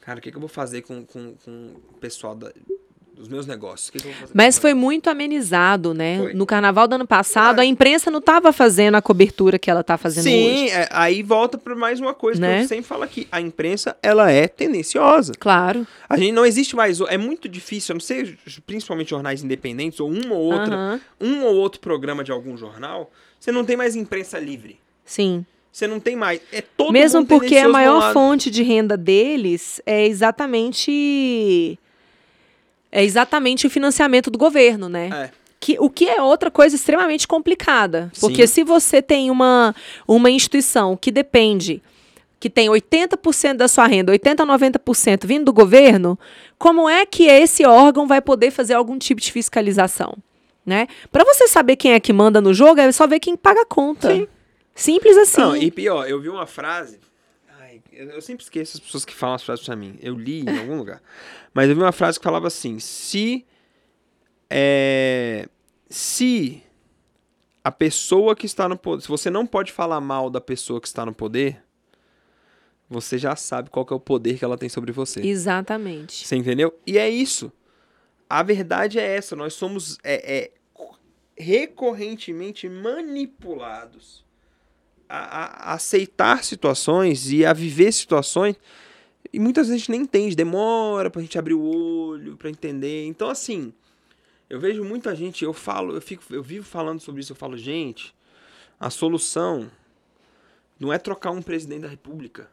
Cara, 0.01 0.19
o 0.19 0.23
que, 0.23 0.31
que 0.31 0.37
eu 0.37 0.41
vou 0.41 0.49
fazer 0.49 0.83
com, 0.83 1.05
com, 1.05 1.35
com 1.45 1.75
o 1.91 1.99
pessoal 1.99 2.35
da- 2.35 2.53
dos 3.19 3.29
meus 3.29 3.47
negócios? 3.47 3.91
Que, 3.91 3.99
que 3.99 4.14
Mas 4.33 4.59
foi 4.59 4.75
muito 4.75 5.11
amenizado, 5.11 5.93
né? 5.93 6.19
Foi. 6.19 6.35
No 6.35 6.47
carnaval 6.47 6.87
do 6.87 6.95
ano 6.95 7.07
passado, 7.07 7.59
Ah. 7.59 7.62
a 7.62 7.64
imprensa 7.66 8.11
não 8.11 8.21
estava 8.21 8.53
fazendo 8.53 8.95
a 8.95 9.03
cobertura 9.03 9.59
que 9.59 9.69
ela 9.71 9.81
está 9.81 9.99
fazendo 9.99 10.27
hoje. 10.27 10.33
Sim, 10.35 10.69
é, 10.71 10.89
aí 10.93 11.23
volta 11.23 11.59
para 11.59 11.75
mais 11.75 12.01
uma 12.01 12.14
coisa 12.14 12.41
que 12.41 12.47
Né? 12.47 12.62
eu 12.62 12.69
sempre 12.69 12.85
falo 12.85 13.03
aqui. 13.03 13.27
A 13.33 13.41
imprensa, 13.41 13.97
ela 14.03 14.31
é 14.31 14.47
tendenciosa. 14.47 15.33
Claro. 15.39 15.87
A 16.09 16.16
gente 16.16 16.33
não 16.33 16.47
existe 16.47 16.77
mais. 16.77 17.01
É 17.01 17.19
muito 17.19 17.49
difícil, 17.49 17.95
não 17.95 18.01
sei, 18.01 18.37
principalmente 18.66 19.11
jornais 19.11 19.43
independentes, 19.43 19.99
ou 20.01 20.09
uma 20.11 20.35
ou 20.35 20.53
outra, 20.53 20.75
Aham. 20.75 21.01
um 21.21 21.43
ou 21.45 21.57
outro 21.57 21.81
programa 21.81 22.23
de 22.23 22.31
algum 22.31 22.57
jornal, 22.57 23.11
você 23.41 23.51
não 23.51 23.64
tem 23.64 23.77
mais 23.77 23.97
imprensa 23.97 24.39
livre. 24.39 24.79
Sim. 25.05 25.45
Você 25.73 25.87
não 25.87 26.01
tem 26.01 26.16
mais. 26.16 26.41
É 26.53 26.61
todo 26.62 26.93
Mesmo 26.93 27.25
porque 27.27 27.57
a 27.57 27.69
maior 27.69 28.12
fonte 28.12 28.51
de 28.51 28.62
renda 28.62 28.97
deles 28.97 29.81
é 29.87 30.07
exatamente 30.07 31.79
é 32.91 33.05
exatamente 33.05 33.66
o 33.66 33.70
financiamento 33.70 34.30
do 34.30 34.39
governo, 34.39 34.89
né? 34.89 35.11
É. 35.12 35.30
Que, 35.61 35.76
o 35.80 35.91
que 35.91 36.09
é 36.09 36.22
outra 36.22 36.51
coisa 36.51 36.76
extremamente 36.76 37.26
complicada. 37.26 38.12
Porque 38.20 38.47
Sim. 38.47 38.55
se 38.55 38.64
você 38.64 39.03
tem 39.03 39.30
uma, 39.30 39.74
uma 40.07 40.30
instituição 40.30 40.97
que 40.97 41.11
depende, 41.11 41.82
que 42.39 42.49
tem 42.49 42.68
80% 42.68 43.55
da 43.55 43.66
sua 43.66 43.86
renda, 43.86 44.12
80% 44.12 44.41
a 44.41 44.47
90% 44.47 45.26
vindo 45.26 45.47
do 45.47 45.53
governo, 45.53 46.18
como 46.59 46.89
é 46.89 47.05
que 47.05 47.24
esse 47.24 47.66
órgão 47.66 48.07
vai 48.07 48.20
poder 48.20 48.51
fazer 48.51 48.74
algum 48.74 48.99
tipo 48.99 49.20
de 49.20 49.32
fiscalização? 49.32 50.16
Né? 50.64 50.86
Para 51.11 51.24
você 51.24 51.49
saber 51.49 51.76
quem 51.76 51.93
é 51.93 52.01
que 52.01 52.12
manda 52.12 52.41
no 52.41 52.55
jogo, 52.55 52.80
é 52.80 52.93
só 52.93 53.07
ver 53.07 53.18
quem 53.18 53.36
paga 53.36 53.62
a 53.62 53.66
conta. 53.66 54.14
Sim. 54.14 54.28
Simples 54.74 55.16
assim. 55.16 55.41
Não, 55.41 55.57
e 55.57 55.72
pior, 55.72 56.09
eu 56.09 56.20
vi 56.20 56.28
uma 56.28 56.47
frase. 56.47 57.01
Eu, 57.99 58.23
sempre 58.23 58.45
esqueço 58.45 58.77
as 58.77 58.81
pessoas 58.81 59.05
que 59.05 59.13
falam 59.13 59.35
as 59.35 59.43
frases 59.43 59.65
pra 59.65 59.75
mim. 59.75 59.99
Eu 60.01 60.15
li 60.15 60.43
em 60.43 60.59
algum 60.59 60.77
lugar. 60.79 61.03
Mas 61.53 61.69
eu 61.69 61.75
vi 61.75 61.83
uma 61.83 61.91
frase 61.91 62.17
que 62.17 62.23
falava 62.23 62.47
assim: 62.47 62.79
se. 62.79 63.45
É, 64.49 65.49
se 65.91 66.63
a 67.65 67.73
pessoa 67.73 68.37
que 68.37 68.47
está 68.47 68.69
no 68.69 68.79
poder. 68.79 69.03
Se 69.03 69.09
você 69.09 69.29
não 69.31 69.45
pode 69.45 69.73
falar 69.73 70.01
mal 70.01 70.31
da 70.31 70.41
pessoa 70.41 70.81
que 70.81 70.87
está 70.87 71.05
no 71.05 71.13
poder, 71.13 71.61
você 72.89 73.19
já 73.19 73.35
sabe 73.35 73.69
qual 73.69 73.85
é 73.91 73.95
o 73.95 74.01
poder 74.01 74.39
que 74.39 74.45
ela 74.45 74.57
tem 74.57 74.69
sobre 74.69 74.93
você. 74.93 75.21
Exatamente. 75.21 76.25
Você 76.25 76.37
entendeu? 76.37 76.79
E 76.87 76.99
é 76.99 77.11
isso. 77.11 77.53
A 78.31 78.45
verdade 78.45 79.01
é 79.01 79.17
essa. 79.17 79.35
Nós 79.35 79.55
somos 79.55 79.99
é, 80.05 80.39
é, 80.39 80.51
recorrentemente 81.37 82.69
manipulados 82.69 84.28
a, 85.09 85.71
a 85.71 85.75
aceitar 85.75 86.45
situações 86.45 87.31
e 87.31 87.45
a 87.45 87.53
viver 87.53 87.93
situações. 87.93 88.57
E 89.33 89.39
muitas 89.39 89.69
vezes 89.69 89.77
a 89.77 89.79
gente 89.79 89.91
nem 89.91 90.03
entende. 90.03 90.37
Demora 90.37 91.11
pra 91.11 91.23
gente 91.23 91.39
abrir 91.39 91.55
o 91.55 91.63
olho, 91.63 92.37
pra 92.37 92.51
entender. 92.51 93.07
Então, 93.07 93.29
assim, 93.29 93.73
eu 94.49 94.59
vejo 94.59 94.85
muita 94.85 95.15
gente. 95.15 95.45
Eu 95.45 95.53
falo, 95.53 95.95
eu, 95.95 96.01
fico, 96.01 96.23
eu 96.31 96.43
vivo 96.43 96.67
falando 96.67 97.01
sobre 97.01 97.21
isso. 97.21 97.33
Eu 97.33 97.37
falo, 97.37 97.57
gente, 97.57 98.15
a 98.79 98.91
solução 98.91 99.71
não 100.79 100.93
é 100.93 100.99
trocar 100.99 101.31
um 101.31 101.43
presidente 101.43 101.83
da 101.83 101.89
república. 101.89 102.51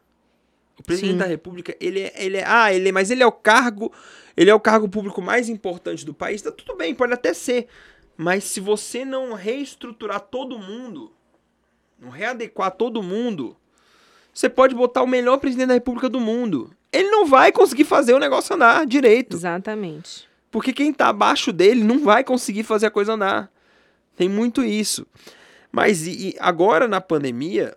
O 0.78 0.82
presidente 0.82 1.12
Sim. 1.12 1.18
da 1.18 1.24
República, 1.24 1.74
ele 1.80 2.00
é, 2.00 2.12
ele 2.16 2.36
é. 2.36 2.44
Ah, 2.46 2.72
ele 2.72 2.90
é, 2.90 2.92
mas 2.92 3.10
ele 3.10 3.22
é 3.22 3.26
o 3.26 3.32
cargo. 3.32 3.90
Ele 4.36 4.50
é 4.50 4.54
o 4.54 4.60
cargo 4.60 4.88
público 4.88 5.22
mais 5.22 5.48
importante 5.48 6.04
do 6.04 6.12
país. 6.12 6.42
Tá 6.42 6.52
tudo 6.52 6.76
bem, 6.76 6.94
pode 6.94 7.14
até 7.14 7.32
ser. 7.32 7.66
Mas 8.16 8.44
se 8.44 8.60
você 8.60 9.04
não 9.04 9.32
reestruturar 9.32 10.20
todo 10.20 10.58
mundo, 10.58 11.12
não 12.00 12.10
readequar 12.10 12.70
todo 12.70 13.02
mundo, 13.02 13.56
você 14.32 14.48
pode 14.48 14.74
botar 14.74 15.02
o 15.02 15.06
melhor 15.06 15.38
presidente 15.38 15.68
da 15.68 15.74
República 15.74 16.08
do 16.08 16.20
mundo. 16.20 16.70
Ele 16.92 17.08
não 17.10 17.26
vai 17.26 17.52
conseguir 17.52 17.84
fazer 17.84 18.14
o 18.14 18.18
negócio 18.18 18.54
andar 18.54 18.86
direito. 18.86 19.36
Exatamente. 19.36 20.28
Porque 20.50 20.72
quem 20.72 20.92
tá 20.92 21.08
abaixo 21.08 21.52
dele 21.52 21.82
não 21.84 21.98
vai 22.04 22.22
conseguir 22.24 22.62
fazer 22.62 22.86
a 22.86 22.90
coisa 22.90 23.12
andar. 23.14 23.50
Tem 24.16 24.28
muito 24.28 24.62
isso. 24.64 25.06
Mas 25.72 26.06
e, 26.06 26.28
e 26.30 26.36
agora 26.38 26.88
na 26.88 27.00
pandemia, 27.00 27.76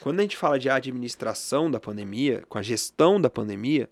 quando 0.00 0.20
a 0.20 0.22
gente 0.22 0.36
fala 0.36 0.58
de 0.58 0.70
administração 0.70 1.70
da 1.70 1.78
pandemia, 1.80 2.42
com 2.48 2.56
a 2.58 2.62
gestão 2.62 3.20
da 3.20 3.28
pandemia, 3.28 3.88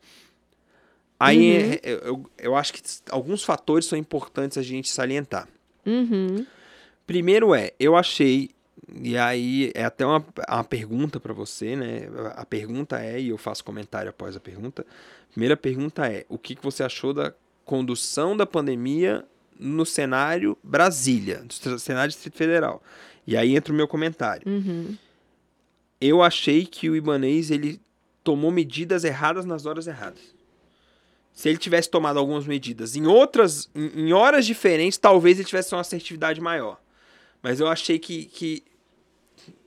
aí 1.18 1.36
Uhum. 1.38 1.72
é- 1.72 1.80
é- 1.82 2.08
eu, 2.08 2.30
eu 2.38 2.56
acho 2.56 2.72
que 2.72 2.80
alguns 3.10 3.42
fatores 3.42 3.86
são 3.86 3.98
importantes 3.98 4.56
a 4.56 4.62
gente 4.62 4.88
salientar. 4.90 5.48
Uhum. 5.84 6.46
Primeiro 7.06 7.54
é, 7.54 7.72
eu 7.78 7.94
achei 7.96 8.50
E 8.94 9.16
aí 9.16 9.72
é 9.74 9.84
até 9.84 10.06
uma, 10.06 10.24
uma 10.48 10.64
pergunta 10.64 11.18
para 11.18 11.32
você, 11.32 11.74
né? 11.74 12.08
A 12.34 12.44
pergunta 12.44 13.00
é, 13.00 13.20
e 13.20 13.28
eu 13.30 13.38
faço 13.38 13.64
comentário 13.64 14.10
após 14.10 14.36
a 14.36 14.40
pergunta. 14.40 14.86
Primeira 15.30 15.56
pergunta 15.56 16.06
é: 16.06 16.24
o 16.28 16.38
que, 16.38 16.54
que 16.54 16.62
você 16.62 16.82
achou 16.82 17.12
da 17.12 17.32
condução 17.64 18.36
da 18.36 18.46
pandemia 18.46 19.24
no 19.58 19.84
cenário 19.84 20.56
Brasília, 20.62 21.44
no 21.64 21.78
cenário 21.78 22.10
Distrito 22.10 22.36
Federal? 22.36 22.82
E 23.26 23.36
aí 23.36 23.56
entra 23.56 23.72
o 23.72 23.76
meu 23.76 23.88
comentário. 23.88 24.46
Uhum. 24.46 24.96
Eu 26.00 26.22
achei 26.22 26.64
que 26.64 26.88
o 26.88 26.94
Ibanês 26.94 27.50
ele 27.50 27.80
tomou 28.22 28.50
medidas 28.50 29.04
erradas 29.04 29.44
nas 29.44 29.66
horas 29.66 29.86
erradas. 29.86 30.34
Se 31.32 31.48
ele 31.48 31.58
tivesse 31.58 31.90
tomado 31.90 32.18
algumas 32.18 32.46
medidas 32.46 32.96
em 32.96 33.06
outras, 33.06 33.68
em, 33.74 34.06
em 34.06 34.12
horas 34.12 34.46
diferentes, 34.46 34.98
talvez 34.98 35.38
ele 35.38 35.46
tivesse 35.46 35.74
uma 35.74 35.80
assertividade 35.80 36.40
maior. 36.40 36.80
Mas 37.46 37.60
eu 37.60 37.68
achei 37.68 37.96
que, 37.96 38.24
que 38.24 38.64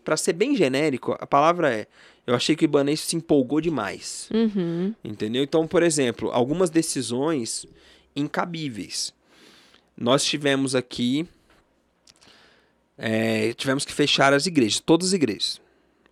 para 0.03 0.17
ser 0.17 0.33
bem 0.33 0.53
genérico, 0.53 1.15
a 1.17 1.25
palavra 1.25 1.73
é, 1.73 1.87
eu 2.27 2.35
achei 2.35 2.53
que 2.53 2.65
o 2.65 2.67
Ibanez 2.67 2.99
se 2.99 3.15
empolgou 3.15 3.61
demais. 3.61 4.29
Uhum. 4.33 4.93
Entendeu? 5.01 5.41
Então, 5.41 5.65
por 5.65 5.81
exemplo, 5.81 6.29
algumas 6.29 6.69
decisões 6.69 7.65
incabíveis. 8.13 9.13
Nós 9.95 10.25
tivemos 10.25 10.75
aqui. 10.75 11.25
É, 12.97 13.53
tivemos 13.53 13.85
que 13.85 13.93
fechar 13.93 14.33
as 14.33 14.45
igrejas, 14.45 14.81
todas 14.81 15.07
as 15.07 15.13
igrejas. 15.13 15.61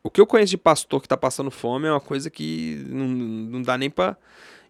O 0.01 0.09
que 0.09 0.21
eu 0.21 0.25
conheço 0.25 0.51
de 0.51 0.57
pastor 0.57 1.01
que 1.01 1.05
está 1.05 1.17
passando 1.17 1.51
fome 1.51 1.85
é 1.85 1.91
uma 1.91 1.99
coisa 1.99 2.29
que 2.29 2.81
não, 2.87 3.07
não 3.09 3.61
dá 3.61 3.77
nem 3.77 3.89
para. 3.89 4.17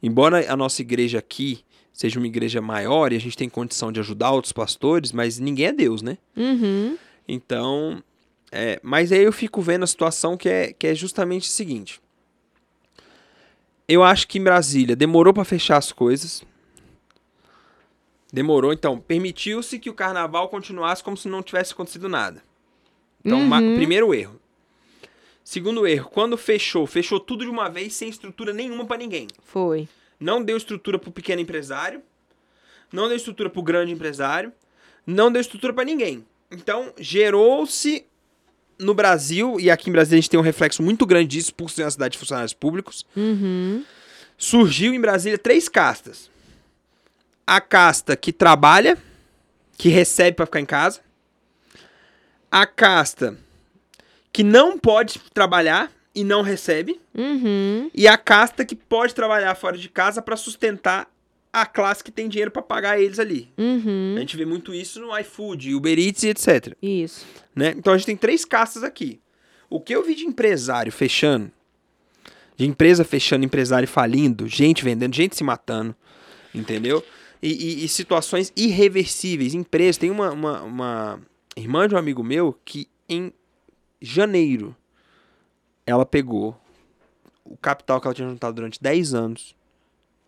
Embora 0.01 0.51
a 0.51 0.57
nossa 0.57 0.81
igreja 0.81 1.19
aqui 1.19 1.63
seja 1.97 2.19
uma 2.19 2.27
igreja 2.27 2.61
maior 2.61 3.11
e 3.11 3.15
a 3.15 3.19
gente 3.19 3.35
tem 3.35 3.49
condição 3.49 3.91
de 3.91 3.99
ajudar 3.99 4.29
outros 4.29 4.53
pastores, 4.53 5.11
mas 5.11 5.39
ninguém 5.39 5.65
é 5.65 5.73
Deus, 5.73 6.03
né? 6.03 6.19
Uhum. 6.35 6.95
Então, 7.27 8.03
é, 8.51 8.79
mas 8.83 9.11
aí 9.11 9.23
eu 9.23 9.33
fico 9.33 9.59
vendo 9.63 9.81
a 9.81 9.87
situação 9.87 10.37
que 10.37 10.47
é, 10.47 10.71
que 10.73 10.85
é 10.85 10.93
justamente 10.93 11.49
o 11.49 11.51
seguinte. 11.51 11.99
Eu 13.87 14.03
acho 14.03 14.27
que 14.27 14.37
em 14.37 14.43
Brasília 14.43 14.95
demorou 14.95 15.33
para 15.33 15.43
fechar 15.43 15.77
as 15.77 15.91
coisas. 15.91 16.43
Demorou, 18.31 18.71
então 18.73 18.99
permitiu-se 18.99 19.79
que 19.79 19.89
o 19.89 19.93
carnaval 19.93 20.49
continuasse 20.49 21.03
como 21.03 21.17
se 21.17 21.27
não 21.27 21.41
tivesse 21.41 21.73
acontecido 21.73 22.07
nada. 22.07 22.43
Então, 23.25 23.39
Uhum. 23.39 23.75
primeiro 23.75 24.13
erro. 24.13 24.39
Segundo 25.43 25.87
erro, 25.87 26.09
quando 26.11 26.37
fechou, 26.37 26.85
fechou 26.85 27.19
tudo 27.19 27.43
de 27.43 27.49
uma 27.49 27.69
vez 27.69 27.95
sem 27.95 28.07
estrutura 28.07 28.53
nenhuma 28.53 28.85
para 28.85 28.97
ninguém. 28.97 29.27
Foi. 29.43 29.87
Não 30.19 30.41
deu 30.43 30.57
estrutura 30.57 30.97
pro 30.97 31.11
pequeno 31.11 31.41
empresário, 31.41 32.01
não 32.91 33.07
deu 33.07 33.17
estrutura 33.17 33.49
pro 33.49 33.61
grande 33.61 33.91
empresário, 33.91 34.51
não 35.05 35.31
deu 35.31 35.39
estrutura 35.41 35.73
para 35.73 35.83
ninguém. 35.85 36.25
Então, 36.49 36.93
gerou-se 36.97 38.05
no 38.79 38.93
Brasil, 38.93 39.59
e 39.59 39.69
aqui 39.71 39.89
em 39.89 39.93
Brasília 39.93 40.19
a 40.19 40.21
gente 40.21 40.29
tem 40.29 40.39
um 40.39 40.43
reflexo 40.43 40.81
muito 40.83 41.05
grande 41.05 41.27
disso 41.27 41.53
por 41.53 41.69
ser 41.69 41.83
uma 41.83 41.91
cidade 41.91 42.13
de 42.13 42.17
funcionários 42.19 42.53
públicos, 42.53 43.05
Uhum. 43.15 43.83
surgiu 44.37 44.93
em 44.93 45.01
Brasília 45.01 45.37
três 45.37 45.67
castas. 45.67 46.29
A 47.45 47.59
casta 47.61 48.15
que 48.15 48.31
trabalha, 48.31 48.97
que 49.77 49.89
recebe 49.89 50.35
para 50.35 50.45
ficar 50.45 50.59
em 50.59 50.65
casa. 50.65 51.01
A 52.51 52.65
casta 52.65 53.37
que 54.31 54.43
não 54.43 54.77
pode 54.77 55.19
trabalhar 55.33 55.91
e 56.19 56.23
não 56.23 56.41
recebe. 56.41 56.99
Uhum. 57.15 57.89
E 57.93 58.07
a 58.07 58.17
casta 58.17 58.65
que 58.65 58.75
pode 58.75 59.13
trabalhar 59.13 59.53
fora 59.55 59.77
de 59.77 59.87
casa 59.87 60.21
para 60.21 60.35
sustentar 60.35 61.09
a 61.53 61.65
classe 61.65 62.03
que 62.03 62.11
tem 62.11 62.27
dinheiro 62.27 62.51
para 62.51 62.61
pagar 62.61 62.99
eles 62.99 63.19
ali. 63.19 63.49
A 63.57 63.61
Uhum. 63.61 64.15
gente 64.19 64.35
vê 64.35 64.45
muito 64.45 64.73
isso 64.73 64.99
no 64.99 65.17
iFood, 65.19 65.73
Uber 65.73 65.97
Eats 65.97 66.23
e 66.23 66.29
etc. 66.29 66.75
Isso. 66.81 67.25
né? 67.55 67.73
Então 67.77 67.93
a 67.93 67.97
gente 67.97 68.05
tem 68.05 68.17
três 68.17 68.43
castas 68.45 68.83
aqui. 68.83 69.19
O 69.69 69.79
que 69.79 69.93
eu 69.95 70.03
vi 70.03 70.13
de 70.15 70.25
empresário 70.25 70.91
fechando, 70.91 71.51
de 72.55 72.65
empresa 72.65 73.03
fechando, 73.03 73.45
empresário 73.45 73.87
falindo, 73.87 74.47
gente 74.47 74.83
vendendo, 74.83 75.15
gente 75.15 75.35
se 75.35 75.43
matando, 75.43 75.95
entendeu? 76.53 77.03
E, 77.41 77.51
e- 77.51 77.85
e 77.85 77.87
situações 77.87 78.51
irreversíveis. 78.55 79.53
Empresa, 79.53 79.99
tem 79.99 80.09
uma, 80.09 80.31
uma, 80.31 80.61
uma 80.63 81.21
irmã 81.55 81.87
de 81.87 81.93
um 81.95 81.97
amigo 81.97 82.23
meu 82.23 82.57
que 82.65 82.87
em 83.09 83.31
janeiro 84.01 84.75
ela 85.87 86.05
pegou 86.05 86.55
o 87.43 87.57
capital 87.57 87.99
que 87.99 88.07
ela 88.07 88.13
tinha 88.13 88.27
juntado 88.29 88.53
durante 88.55 88.79
10 88.81 89.13
anos 89.13 89.55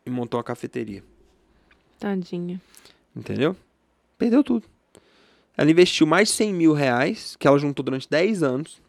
e 0.06 0.10
montou 0.10 0.38
uma 0.40 0.44
cafeteria. 0.44 1.04
Tadinha. 2.00 2.60
Entendeu? 3.16 3.56
Perdeu 4.18 4.44
tudo. 4.44 4.66
Ela 5.58 5.70
investiu 5.70 6.08
mais 6.08 6.30
de 6.30 6.36
100 6.36 6.54
mil 6.54 6.74
reais, 6.74 7.36
que 7.38 7.46
ela 7.46 7.60
juntou 7.60 7.84
durante 7.84 8.10
10 8.10 8.42
anos, 8.42 8.82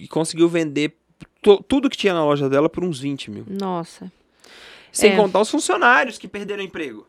e 0.00 0.08
conseguiu 0.08 0.48
vender 0.48 0.96
tudo 1.68 1.88
que 1.88 1.96
tinha 1.96 2.12
na 2.12 2.24
loja 2.24 2.48
dela 2.48 2.68
por 2.68 2.82
uns 2.82 2.98
20 2.98 3.30
mil. 3.30 3.46
Nossa. 3.48 4.10
Sem 4.90 5.12
É. 5.12 5.16
contar 5.16 5.40
os 5.40 5.50
funcionários 5.50 6.18
que 6.18 6.26
perderam 6.26 6.62
emprego. 6.64 7.06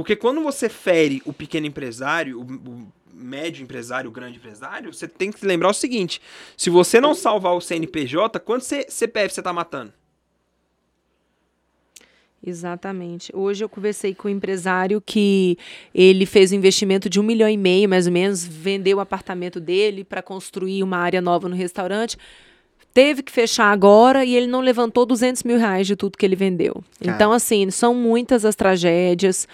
Porque 0.00 0.16
quando 0.16 0.42
você 0.42 0.66
fere 0.66 1.20
o 1.26 1.32
pequeno 1.32 1.66
empresário, 1.66 2.40
o, 2.40 2.42
o 2.42 2.92
médio 3.12 3.62
empresário, 3.62 4.08
o 4.08 4.12
grande 4.12 4.38
empresário, 4.38 4.92
você 4.94 5.06
tem 5.06 5.30
que 5.30 5.44
lembrar 5.44 5.68
o 5.68 5.74
seguinte: 5.74 6.22
se 6.56 6.70
você 6.70 7.02
não 7.02 7.14
salvar 7.14 7.54
o 7.54 7.60
CNPJ, 7.60 8.40
quanto 8.40 8.64
CPF 8.64 9.34
você 9.34 9.42
tá 9.42 9.52
matando? 9.52 9.92
Exatamente. 12.42 13.30
Hoje 13.36 13.62
eu 13.62 13.68
conversei 13.68 14.14
com 14.14 14.28
um 14.28 14.30
empresário 14.30 15.02
que 15.04 15.58
ele 15.94 16.24
fez 16.24 16.50
um 16.50 16.54
investimento 16.54 17.10
de 17.10 17.20
um 17.20 17.22
milhão 17.22 17.50
e 17.50 17.58
meio, 17.58 17.86
mais 17.86 18.06
ou 18.06 18.12
menos, 18.12 18.42
vendeu 18.42 18.96
o 18.96 19.00
apartamento 19.00 19.60
dele 19.60 20.02
para 20.02 20.22
construir 20.22 20.82
uma 20.82 20.96
área 20.96 21.20
nova 21.20 21.46
no 21.46 21.54
restaurante. 21.54 22.16
Teve 22.92 23.22
que 23.22 23.30
fechar 23.30 23.70
agora 23.70 24.24
e 24.24 24.34
ele 24.34 24.46
não 24.46 24.60
levantou 24.60 25.06
200 25.06 25.44
mil 25.44 25.58
reais 25.58 25.86
de 25.86 25.94
tudo 25.94 26.18
que 26.18 26.26
ele 26.26 26.34
vendeu. 26.34 26.82
Cara. 27.00 27.14
Então, 27.14 27.32
assim, 27.32 27.70
são 27.70 27.94
muitas 27.94 28.44
as 28.44 28.56
tragédias. 28.56 29.46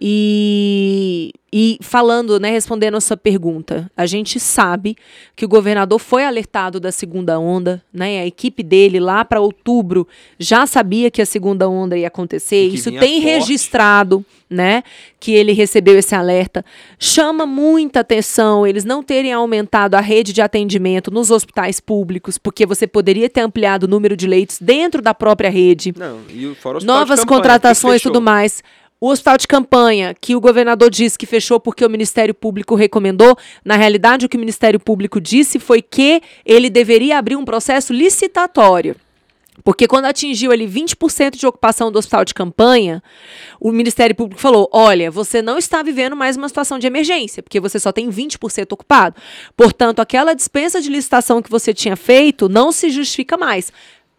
E, 0.00 1.32
e 1.56 1.78
falando, 1.80 2.40
né, 2.40 2.50
respondendo 2.50 2.96
a 2.96 3.00
sua 3.00 3.16
pergunta, 3.16 3.88
a 3.96 4.06
gente 4.06 4.40
sabe 4.40 4.96
que 5.36 5.44
o 5.44 5.48
governador 5.48 6.00
foi 6.00 6.24
alertado 6.24 6.80
da 6.80 6.90
segunda 6.90 7.38
onda, 7.38 7.80
né? 7.92 8.22
A 8.22 8.26
equipe 8.26 8.60
dele 8.60 8.98
lá 8.98 9.24
para 9.24 9.40
outubro 9.40 10.04
já 10.36 10.66
sabia 10.66 11.12
que 11.12 11.22
a 11.22 11.26
segunda 11.26 11.68
onda 11.68 11.96
ia 11.96 12.08
acontecer. 12.08 12.66
Isso 12.66 12.90
tem 12.90 13.22
forte. 13.22 13.24
registrado, 13.24 14.26
né? 14.50 14.82
Que 15.20 15.32
ele 15.32 15.52
recebeu 15.52 15.96
esse 15.96 16.12
alerta. 16.12 16.64
Chama 16.98 17.46
muita 17.46 18.00
atenção 18.00 18.66
eles 18.66 18.84
não 18.84 19.00
terem 19.00 19.32
aumentado 19.32 19.94
a 19.94 20.00
rede 20.00 20.32
de 20.32 20.42
atendimento 20.42 21.08
nos 21.08 21.30
hospitais 21.30 21.78
públicos, 21.78 22.36
porque 22.36 22.66
você 22.66 22.84
poderia 22.84 23.30
ter 23.30 23.42
ampliado 23.42 23.84
o 23.84 23.88
número 23.88 24.16
de 24.16 24.26
leitos 24.26 24.58
dentro 24.60 25.00
da 25.00 25.14
própria 25.14 25.50
rede 25.50 25.94
Não, 25.96 26.18
e 26.28 26.52
fora 26.56 26.74
o 26.74 26.78
hospital 26.78 26.80
de 26.80 26.86
novas 26.86 27.20
campanha, 27.20 27.38
contratações 27.38 28.00
e 28.00 28.02
tudo 28.02 28.20
mais. 28.20 28.60
O 29.04 29.10
hospital 29.10 29.36
de 29.36 29.46
campanha, 29.46 30.16
que 30.18 30.34
o 30.34 30.40
governador 30.40 30.88
disse 30.88 31.18
que 31.18 31.26
fechou 31.26 31.60
porque 31.60 31.84
o 31.84 31.90
Ministério 31.90 32.32
Público 32.32 32.74
recomendou, 32.74 33.36
na 33.62 33.76
realidade, 33.76 34.24
o 34.24 34.28
que 34.30 34.36
o 34.38 34.40
Ministério 34.40 34.80
Público 34.80 35.20
disse 35.20 35.58
foi 35.58 35.82
que 35.82 36.22
ele 36.42 36.70
deveria 36.70 37.18
abrir 37.18 37.36
um 37.36 37.44
processo 37.44 37.92
licitatório. 37.92 38.96
Porque 39.62 39.86
quando 39.86 40.06
atingiu 40.06 40.52
ali 40.52 40.66
20% 40.66 41.36
de 41.36 41.46
ocupação 41.46 41.92
do 41.92 41.98
hospital 41.98 42.24
de 42.24 42.32
campanha, 42.32 43.02
o 43.60 43.70
Ministério 43.72 44.16
Público 44.16 44.40
falou: 44.40 44.70
olha, 44.72 45.10
você 45.10 45.42
não 45.42 45.58
está 45.58 45.82
vivendo 45.82 46.16
mais 46.16 46.38
uma 46.38 46.48
situação 46.48 46.78
de 46.78 46.86
emergência, 46.86 47.42
porque 47.42 47.60
você 47.60 47.78
só 47.78 47.92
tem 47.92 48.08
20% 48.08 48.72
ocupado. 48.72 49.20
Portanto, 49.54 50.00
aquela 50.00 50.32
dispensa 50.32 50.80
de 50.80 50.88
licitação 50.88 51.42
que 51.42 51.50
você 51.50 51.74
tinha 51.74 51.94
feito 51.94 52.48
não 52.48 52.72
se 52.72 52.88
justifica 52.88 53.36
mais. 53.36 53.70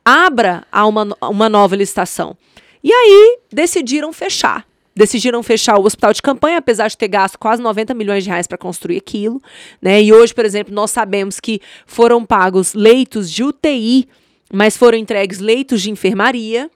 Abra 0.06 0.64
a 0.72 0.86
uma, 0.86 1.08
uma 1.24 1.50
nova 1.50 1.76
licitação. 1.76 2.38
E 2.84 2.94
aí 2.94 3.40
decidiram 3.52 4.14
fechar. 4.14 4.64
Decidiram 4.96 5.44
fechar 5.44 5.78
o 5.78 5.86
hospital 5.86 6.14
de 6.14 6.22
campanha, 6.22 6.58
apesar 6.58 6.88
de 6.88 6.98
ter 6.98 7.10
gasto 7.10 7.38
quase 7.38 7.62
90 7.62 7.94
milhões 7.94 8.24
de 8.24 8.30
reais 8.30 8.48
para 8.48 8.58
construir 8.58 8.98
aquilo. 8.98 9.42
Né? 9.82 10.02
E 10.02 10.14
hoje, 10.14 10.34
por 10.34 10.46
exemplo, 10.46 10.74
nós 10.74 10.90
sabemos 10.90 11.40
que 11.40 11.60
foram 11.86 12.26
pagos 12.26 12.74
leitos 12.74 13.30
de 13.30 13.44
UTI, 13.44 14.08
mas 14.54 14.78
foram 14.78 14.98
entregues 14.98 15.40
leitos 15.40 15.82
de 15.82 15.92
enfermaria. 15.92 16.72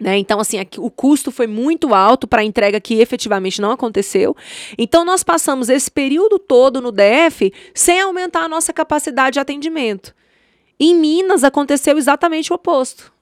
Né? 0.00 0.18
Então, 0.18 0.40
assim, 0.40 0.58
aqui, 0.58 0.80
o 0.80 0.90
custo 0.90 1.30
foi 1.30 1.46
muito 1.46 1.94
alto 1.94 2.26
para 2.26 2.42
a 2.42 2.44
entrega 2.44 2.80
que 2.80 2.94
efetivamente 2.94 3.60
não 3.60 3.70
aconteceu. 3.70 4.36
Então, 4.76 5.04
nós 5.04 5.22
passamos 5.22 5.68
esse 5.68 5.88
período 5.88 6.36
todo 6.36 6.80
no 6.80 6.90
DF 6.90 7.52
sem 7.72 8.00
aumentar 8.00 8.40
a 8.40 8.48
nossa 8.48 8.72
capacidade 8.72 9.34
de 9.34 9.40
atendimento. 9.40 10.12
Em 10.80 10.96
Minas 10.96 11.44
aconteceu 11.44 11.96
exatamente 11.96 12.52
o 12.52 12.56
oposto. 12.56 13.13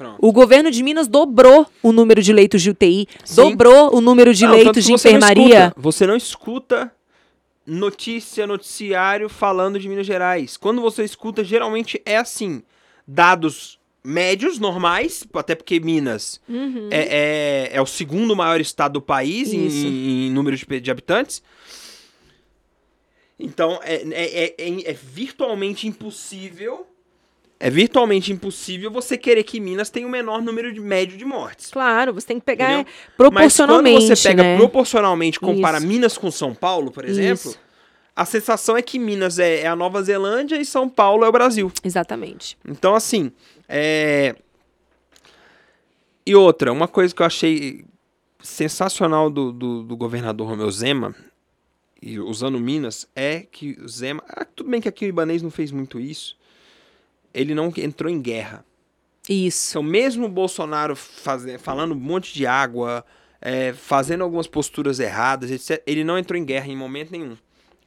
Pronto. 0.00 0.16
O 0.18 0.32
governo 0.32 0.70
de 0.70 0.82
Minas 0.82 1.06
dobrou 1.06 1.66
o 1.82 1.92
número 1.92 2.22
de 2.22 2.32
leitos 2.32 2.62
de 2.62 2.70
UTI, 2.70 3.06
Sim. 3.22 3.34
dobrou 3.36 3.94
o 3.94 4.00
número 4.00 4.32
de 4.32 4.46
Não, 4.46 4.52
leitos 4.54 4.82
de 4.82 4.92
você 4.92 5.10
não 5.10 5.18
enfermaria. 5.18 5.58
escuta- 5.66 5.74
Você 5.80 6.06
não 6.06 6.16
escuta 6.16 6.92
notícia, 7.66 8.46
noticiário 8.46 9.28
falando 9.28 9.78
de 9.78 9.86
Minas 9.90 10.06
Gerais. 10.06 10.56
Quando 10.56 10.80
você 10.80 11.04
escuta, 11.04 11.44
geralmente 11.44 12.00
é 12.06 12.16
assim: 12.16 12.62
dados 13.06 13.78
médios, 14.02 14.58
normais, 14.58 15.22
até 15.34 15.54
porque 15.54 15.78
Minas 15.78 16.40
Uhum. 16.48 16.88
é, 16.90 17.68
é, 17.70 17.76
é 17.76 17.82
o 17.82 17.86
segundo 17.86 18.34
maior 18.34 18.58
estado 18.58 18.94
do 18.94 19.02
país 19.02 19.52
em, 19.52 19.66
em 20.28 20.30
número 20.30 20.56
de, 20.56 20.80
de 20.80 20.90
habitantes. 20.90 21.42
Então, 23.38 23.78
é, 23.82 23.96
é, 24.12 24.54
é, 24.58 24.90
é 24.90 24.92
virtualmente 24.94 25.86
impossível 25.86 26.86
é 27.62 27.68
virtualmente 27.68 28.32
impossível 28.32 28.90
você 28.90 29.18
querer 29.18 29.44
que 29.44 29.60
Minas 29.60 29.90
tenha 29.90 30.06
o 30.06 30.10
menor 30.10 30.40
número 30.40 30.72
de 30.72 30.80
médio 30.80 31.18
de 31.18 31.26
mortes. 31.26 31.70
Claro, 31.70 32.14
você 32.14 32.26
tem 32.26 32.38
que 32.40 32.44
pegar 32.46 32.72
Entendeu? 32.72 32.92
proporcionalmente. 33.18 33.94
Mas 33.94 34.04
quando 34.04 34.16
você 34.16 34.28
pega 34.28 34.42
né? 34.42 34.56
proporcionalmente, 34.56 35.38
compara 35.38 35.76
Isso. 35.76 35.86
Minas 35.86 36.16
com 36.16 36.30
São 36.30 36.54
Paulo, 36.54 36.90
por 36.90 37.04
exemplo, 37.04 37.50
Isso. 37.50 37.60
a 38.16 38.24
sensação 38.24 38.78
é 38.78 38.82
que 38.82 38.98
Minas 38.98 39.38
é, 39.38 39.60
é, 39.60 39.66
a 39.66 39.76
Nova 39.76 40.02
Zelândia 40.02 40.56
e 40.56 40.64
São 40.64 40.88
Paulo 40.88 41.22
é 41.22 41.28
o 41.28 41.32
Brasil. 41.32 41.70
Exatamente. 41.84 42.56
Então, 42.66 42.94
assim, 42.94 43.30
é... 43.68 44.34
E 46.24 46.34
outra, 46.34 46.72
uma 46.72 46.88
coisa 46.88 47.14
que 47.14 47.20
eu 47.20 47.26
achei 47.26 47.84
sensacional 48.42 49.28
do, 49.28 49.52
do, 49.52 49.82
do 49.82 49.96
governador 49.98 50.48
Romeu 50.48 50.70
Zema, 50.70 51.14
e 52.00 52.18
usando 52.18 52.58
Minas, 52.58 53.06
é 53.14 53.40
que 53.40 53.76
o 53.82 53.86
Zema. 53.86 54.22
Ah, 54.26 54.46
tudo 54.46 54.70
bem 54.70 54.80
que 54.80 54.88
aqui 54.88 55.04
o 55.04 55.08
Ibanês 55.08 55.42
não 55.42 55.50
fez 55.50 55.70
muito 55.70 56.00
isso. 56.00 56.39
Ele 57.32 57.54
não 57.54 57.72
entrou 57.76 58.10
em 58.10 58.20
guerra. 58.20 58.64
Isso. 59.28 59.72
Então, 59.72 59.82
mesmo 59.82 60.26
o 60.26 60.28
Bolsonaro 60.28 60.96
faz, 60.96 61.44
falando 61.60 61.92
um 61.92 61.98
monte 61.98 62.34
de 62.34 62.46
água, 62.46 63.04
é, 63.40 63.72
fazendo 63.72 64.24
algumas 64.24 64.46
posturas 64.46 64.98
erradas, 64.98 65.50
etc., 65.50 65.82
ele 65.86 66.04
não 66.04 66.18
entrou 66.18 66.38
em 66.38 66.44
guerra 66.44 66.66
em 66.66 66.76
momento 66.76 67.12
nenhum. 67.12 67.36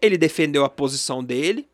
Ele 0.02 0.18
defendeu 0.18 0.64
a 0.66 0.70
posição 0.70 1.24
dele 1.24 1.68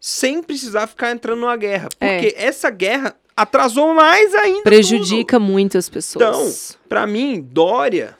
sem 0.00 0.42
precisar 0.42 0.86
ficar 0.86 1.10
entrando 1.10 1.40
numa 1.40 1.56
guerra. 1.56 1.88
É. 2.00 2.20
Porque 2.20 2.36
é. 2.36 2.44
essa 2.44 2.70
guerra 2.70 3.16
atrasou 3.36 3.94
mais 3.94 4.34
ainda. 4.34 4.62
Prejudica 4.62 5.38
tudo. 5.38 5.50
muito 5.50 5.78
as 5.78 5.88
pessoas. 5.88 6.70
Então, 6.70 6.80
para 6.88 7.06
mim, 7.06 7.40
Dória 7.40 8.16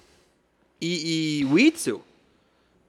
e, 0.80 1.41
e 1.41 1.45
Witzel 1.47 2.03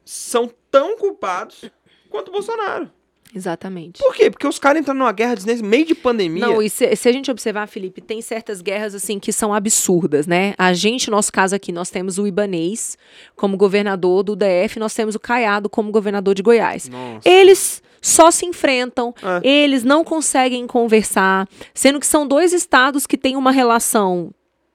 são 0.06 0.52
tão 0.72 0.97
culpados 0.97 1.66
quanto 2.10 2.30
o 2.30 2.32
Bolsonaro. 2.32 2.91
Exatamente. 3.34 3.99
Por 3.99 4.13
quê? 4.15 4.32
Porque 4.32 4.47
os 4.47 4.57
caras 4.57 4.82
entram 4.82 4.95
numa 4.95 5.11
guerra 5.11 5.36
nesse 5.45 5.61
meio 5.61 5.86
de 5.86 5.93
pandemia. 5.93 6.47
Não, 6.47 6.61
e 6.61 6.69
se, 6.69 6.95
se, 6.95 7.07
a 7.07 7.11
gente 7.11 7.30
observar, 7.30 7.67
Felipe, 7.67 8.01
tem 8.01 8.21
certas 8.21 8.61
guerras 8.61 8.95
assim 8.95 9.19
que 9.19 9.32
são 9.32 9.53
absurdas, 9.53 10.25
né? 10.25 10.53
A 10.57 10.73
gente, 10.73 11.11
nosso 11.11 11.32
caso 11.32 11.55
aqui, 11.55 11.71
nós 11.71 11.89
temos 11.89 12.17
o 12.17 12.25
Ibanês 12.25 12.97
como 13.36 13.55
governador 13.55 14.23
do 14.23 14.36
DF, 14.36 14.80
nós 14.80 14.93
temos 14.93 15.13
o 15.15 15.19
Caiado 15.19 15.69
como 15.69 15.91
governador 15.91 16.34
de 16.34 16.41
Goiás. 16.41 16.89
Nossa. 16.89 17.30
Eles 17.30 17.84
só 18.01 18.32
se 18.32 18.45
enfrentam, 18.45 19.13
é. 19.21 19.47
eles 19.47 19.84
não 19.84 20.03
conseguem 20.03 20.65
conversar, 20.65 21.47
sendo 21.73 21.99
que 21.99 22.07
são 22.07 22.27
dois 22.27 22.53
estados 22.53 23.05
que 23.05 23.17
têm 23.17 23.36
uma 23.36 23.51
relação 23.51 24.32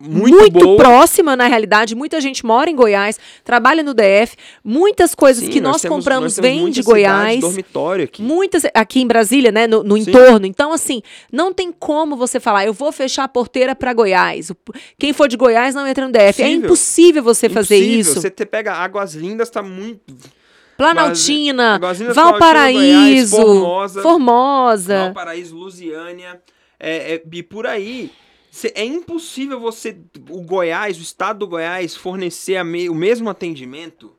muito, 0.09 0.37
muito 0.37 0.77
próxima 0.77 1.37
na 1.37 1.47
realidade. 1.47 1.95
Muita 1.95 2.21
gente 2.21 2.45
mora 2.45 2.71
em 2.71 2.77
Goiás, 2.77 3.19
trabalha 3.43 3.83
no 3.83 3.95
DF. 3.95 4.37
Muitas 4.63 5.15
coisas 5.15 5.45
Sim, 5.45 5.51
que 5.51 5.61
nós, 5.61 5.73
nós 5.73 5.83
temos, 5.83 5.97
compramos 5.97 6.37
vêm 6.39 6.71
de 6.71 6.83
Goiás. 6.83 7.41
Dormitório 7.41 8.05
aqui. 8.05 8.23
Muitas 8.23 8.65
aqui 8.75 9.01
em 9.01 9.07
Brasília, 9.07 9.51
né, 9.51 9.67
no, 9.67 9.83
no 9.83 9.97
entorno. 9.97 10.47
Então 10.47 10.73
assim, 10.73 11.03
não 11.33 11.53
tem 11.53 11.73
como 11.73 12.17
você 12.17 12.39
falar, 12.39 12.65
eu 12.67 12.73
vou 12.73 12.93
fechar 12.93 13.25
a 13.25 13.29
porteira 13.29 13.75
para 13.75 13.93
Goiás. 13.93 14.53
Quem 14.99 15.13
for 15.13 15.29
de 15.29 15.37
Goiás 15.37 15.75
não 15.75 15.87
entra 15.87 16.07
no 16.07 16.13
DF. 16.13 16.43
É 16.43 16.49
impossível. 16.49 16.53
É 16.53 16.55
impossível 16.55 17.23
você 17.23 17.47
impossível. 17.47 17.63
fazer 17.63 17.77
isso. 17.79 18.21
Você 18.21 18.31
te 18.31 18.45
pega 18.45 18.73
Águas 18.73 19.15
Lindas 19.15 19.51
tá 19.51 19.63
muito 19.63 20.15
Planaltina, 20.77 21.81
Valparaíso, 22.13 23.37
Formosa, 23.37 24.03
Formosa, 24.03 24.99
Valparaíso, 25.05 25.57
Lusiânia, 25.57 26.41
é, 26.79 27.15
é, 27.15 27.23
e 27.33 27.43
por 27.43 27.67
aí 27.67 28.11
é 28.75 28.85
impossível 28.85 29.59
você, 29.59 29.97
o 30.29 30.43
Goiás, 30.43 30.99
o 30.99 31.03
estado 31.03 31.41
do 31.41 31.49
Goiás, 31.49 31.97
fornecer 31.97 32.63
me, 32.65 32.89
o 32.89 32.95
mesmo 32.95 33.29
atendimento 33.29 34.15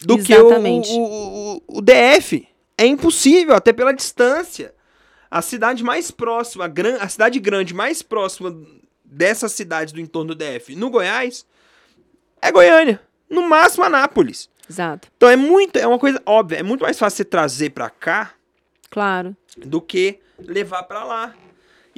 do 0.00 0.18
Exatamente. 0.18 0.88
que 0.88 0.94
o, 0.94 1.02
o, 1.02 1.56
o, 1.56 1.78
o, 1.78 1.82
DF. 1.82 2.48
É 2.78 2.84
impossível, 2.84 3.54
até 3.54 3.72
pela 3.72 3.92
distância. 3.92 4.74
A 5.30 5.40
cidade 5.40 5.82
mais 5.82 6.10
próxima, 6.10 6.64
a, 6.64 6.68
gran, 6.68 6.96
a 6.98 7.08
cidade 7.08 7.38
grande 7.40 7.72
mais 7.72 8.02
próxima 8.02 8.54
dessas 9.04 9.52
cidades 9.52 9.92
do 9.92 10.00
entorno 10.00 10.34
do 10.34 10.38
DF 10.38 10.74
no 10.76 10.90
Goiás 10.90 11.46
é 12.42 12.52
Goiânia. 12.52 13.00
No 13.30 13.48
máximo 13.48 13.84
Anápolis. 13.84 14.50
Exato. 14.68 15.08
Então 15.16 15.28
é 15.28 15.36
muito, 15.36 15.76
é 15.78 15.86
uma 15.86 15.98
coisa 15.98 16.20
óbvia, 16.26 16.58
é 16.58 16.62
muito 16.62 16.82
mais 16.82 16.98
fácil 16.98 17.18
você 17.18 17.24
trazer 17.24 17.70
para 17.70 17.88
cá. 17.88 18.34
Claro. 18.90 19.36
Do 19.56 19.80
que 19.80 20.18
levar 20.38 20.82
para 20.84 21.04
lá. 21.04 21.34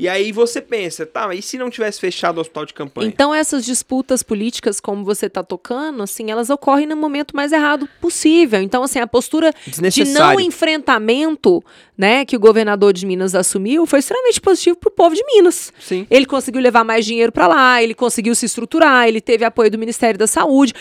E 0.01 0.09
aí 0.09 0.31
você 0.31 0.61
pensa, 0.63 1.05
tá, 1.05 1.35
e 1.35 1.43
se 1.43 1.59
não 1.59 1.69
tivesse 1.69 1.99
fechado 1.99 2.39
o 2.39 2.41
hospital 2.41 2.65
de 2.65 2.73
campanha? 2.73 3.09
Então 3.09 3.35
essas 3.35 3.65
disputas 3.65 4.23
políticas, 4.23 4.79
como 4.79 5.05
você 5.05 5.27
está 5.27 5.43
tocando, 5.43 6.05
assim, 6.05 6.31
elas 6.31 6.51
ocorrem 6.51 6.87
no 6.87 6.95
momento 6.95 7.35
mais 7.35 7.51
errado 7.51 7.89
possível. 8.01 8.63
Então, 8.63 8.85
assim, 8.85 9.01
a 9.01 9.09
postura 9.09 9.53
de 9.67 10.05
não 10.05 10.39
enfrentamento, 10.39 11.65
né, 11.97 12.25
que 12.25 12.37
o 12.37 12.39
governador 12.39 12.93
de 12.93 13.05
Minas 13.05 13.35
assumiu, 13.35 13.87
foi 13.87 13.99
extremamente 13.99 14.41
positivo 14.41 14.77
para 14.77 14.89
o 14.89 14.93
povo 14.93 15.17
de 15.17 15.25
Minas. 15.35 15.73
Sim. 15.81 16.07
Ele 16.09 16.27
conseguiu 16.27 16.61
levar 16.61 16.85
mais 16.85 17.05
dinheiro 17.05 17.33
para 17.33 17.49
lá, 17.49 17.83
ele 17.83 17.93
conseguiu 17.93 18.37
se 18.37 18.47
estruturar, 18.47 19.09
ele 19.09 19.21
teve 19.21 19.45
apoio 19.45 19.69
do 19.69 19.79
Ministério 19.79 20.17
da 20.17 20.29
Saúde. 20.29 20.75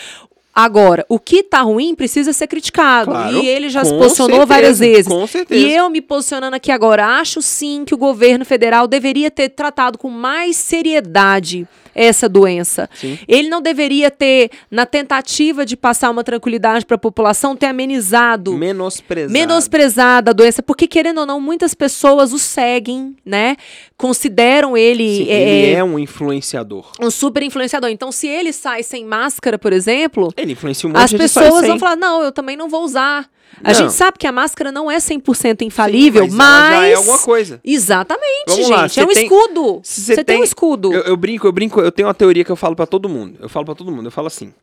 Agora, 0.60 1.06
o 1.08 1.20
que 1.20 1.44
tá 1.44 1.60
ruim 1.60 1.94
precisa 1.94 2.32
ser 2.32 2.48
criticado. 2.48 3.12
Claro, 3.12 3.36
e 3.36 3.46
ele 3.46 3.68
já 3.68 3.84
se 3.84 3.94
posicionou 3.94 4.38
certeza, 4.38 4.46
várias 4.46 4.78
vezes. 4.80 5.06
Com 5.06 5.24
certeza. 5.24 5.64
E 5.64 5.72
eu 5.72 5.88
me 5.88 6.00
posicionando 6.00 6.56
aqui 6.56 6.72
agora, 6.72 7.06
acho 7.20 7.40
sim 7.40 7.84
que 7.84 7.94
o 7.94 7.96
governo 7.96 8.44
federal 8.44 8.88
deveria 8.88 9.30
ter 9.30 9.50
tratado 9.50 9.96
com 9.96 10.10
mais 10.10 10.56
seriedade 10.56 11.64
essa 11.98 12.28
doença. 12.28 12.88
Sim. 12.94 13.18
Ele 13.26 13.48
não 13.48 13.60
deveria 13.60 14.10
ter, 14.10 14.50
na 14.70 14.86
tentativa 14.86 15.66
de 15.66 15.76
passar 15.76 16.10
uma 16.10 16.22
tranquilidade 16.22 16.86
para 16.86 16.94
a 16.94 16.98
população, 16.98 17.56
ter 17.56 17.66
amenizado, 17.66 18.54
menosprezado. 18.56 19.32
menosprezado 19.32 20.30
a 20.30 20.32
doença, 20.32 20.62
porque 20.62 20.86
querendo 20.86 21.18
ou 21.18 21.26
não, 21.26 21.40
muitas 21.40 21.74
pessoas 21.74 22.32
o 22.32 22.38
seguem, 22.38 23.16
né? 23.24 23.56
Consideram 23.96 24.76
ele. 24.76 25.24
Sim, 25.24 25.30
é, 25.30 25.42
ele 25.42 25.74
é 25.74 25.84
um 25.84 25.98
influenciador. 25.98 26.92
Um 27.00 27.10
super 27.10 27.42
influenciador. 27.42 27.90
Então, 27.90 28.12
se 28.12 28.28
ele 28.28 28.52
sai 28.52 28.82
sem 28.82 29.04
máscara, 29.04 29.58
por 29.58 29.72
exemplo, 29.72 30.32
ele 30.36 30.52
influencia 30.52 30.88
um 30.88 30.92
monte 30.92 31.02
as 31.02 31.12
pessoas 31.12 31.66
vão 31.66 31.78
falar: 31.78 31.96
não, 31.96 32.22
eu 32.22 32.32
também 32.32 32.56
não 32.56 32.68
vou 32.68 32.84
usar. 32.84 33.28
A 33.62 33.72
gente 33.72 33.92
sabe 33.92 34.18
que 34.18 34.26
a 34.26 34.32
máscara 34.32 34.70
não 34.70 34.90
é 34.90 34.98
100% 34.98 35.62
infalível, 35.62 36.24
Sim, 36.24 36.36
mas, 36.36 36.70
mas... 36.70 36.70
já 36.70 36.86
é 36.86 36.94
alguma 36.94 37.18
coisa. 37.18 37.60
Exatamente, 37.64 38.44
Vamos 38.46 38.66
gente. 38.66 38.98
Lá, 38.98 39.02
é 39.02 39.04
um 39.04 39.08
tem... 39.08 39.22
escudo. 39.24 39.80
Você 39.82 40.14
tem... 40.16 40.24
tem... 40.24 40.40
um 40.40 40.44
escudo. 40.44 40.92
Eu, 40.92 41.02
eu, 41.02 41.16
brinco, 41.16 41.46
eu 41.46 41.52
brinco, 41.52 41.80
eu 41.80 41.90
tenho 41.90 42.06
uma 42.06 42.14
teoria 42.14 42.44
que 42.44 42.52
eu 42.52 42.56
falo 42.56 42.76
para 42.76 42.86
todo 42.86 43.08
mundo. 43.08 43.38
Eu 43.40 43.48
falo 43.48 43.64
para 43.64 43.74
todo 43.74 43.90
mundo, 43.90 44.06
eu 44.06 44.12
falo 44.12 44.26
assim: 44.26 44.54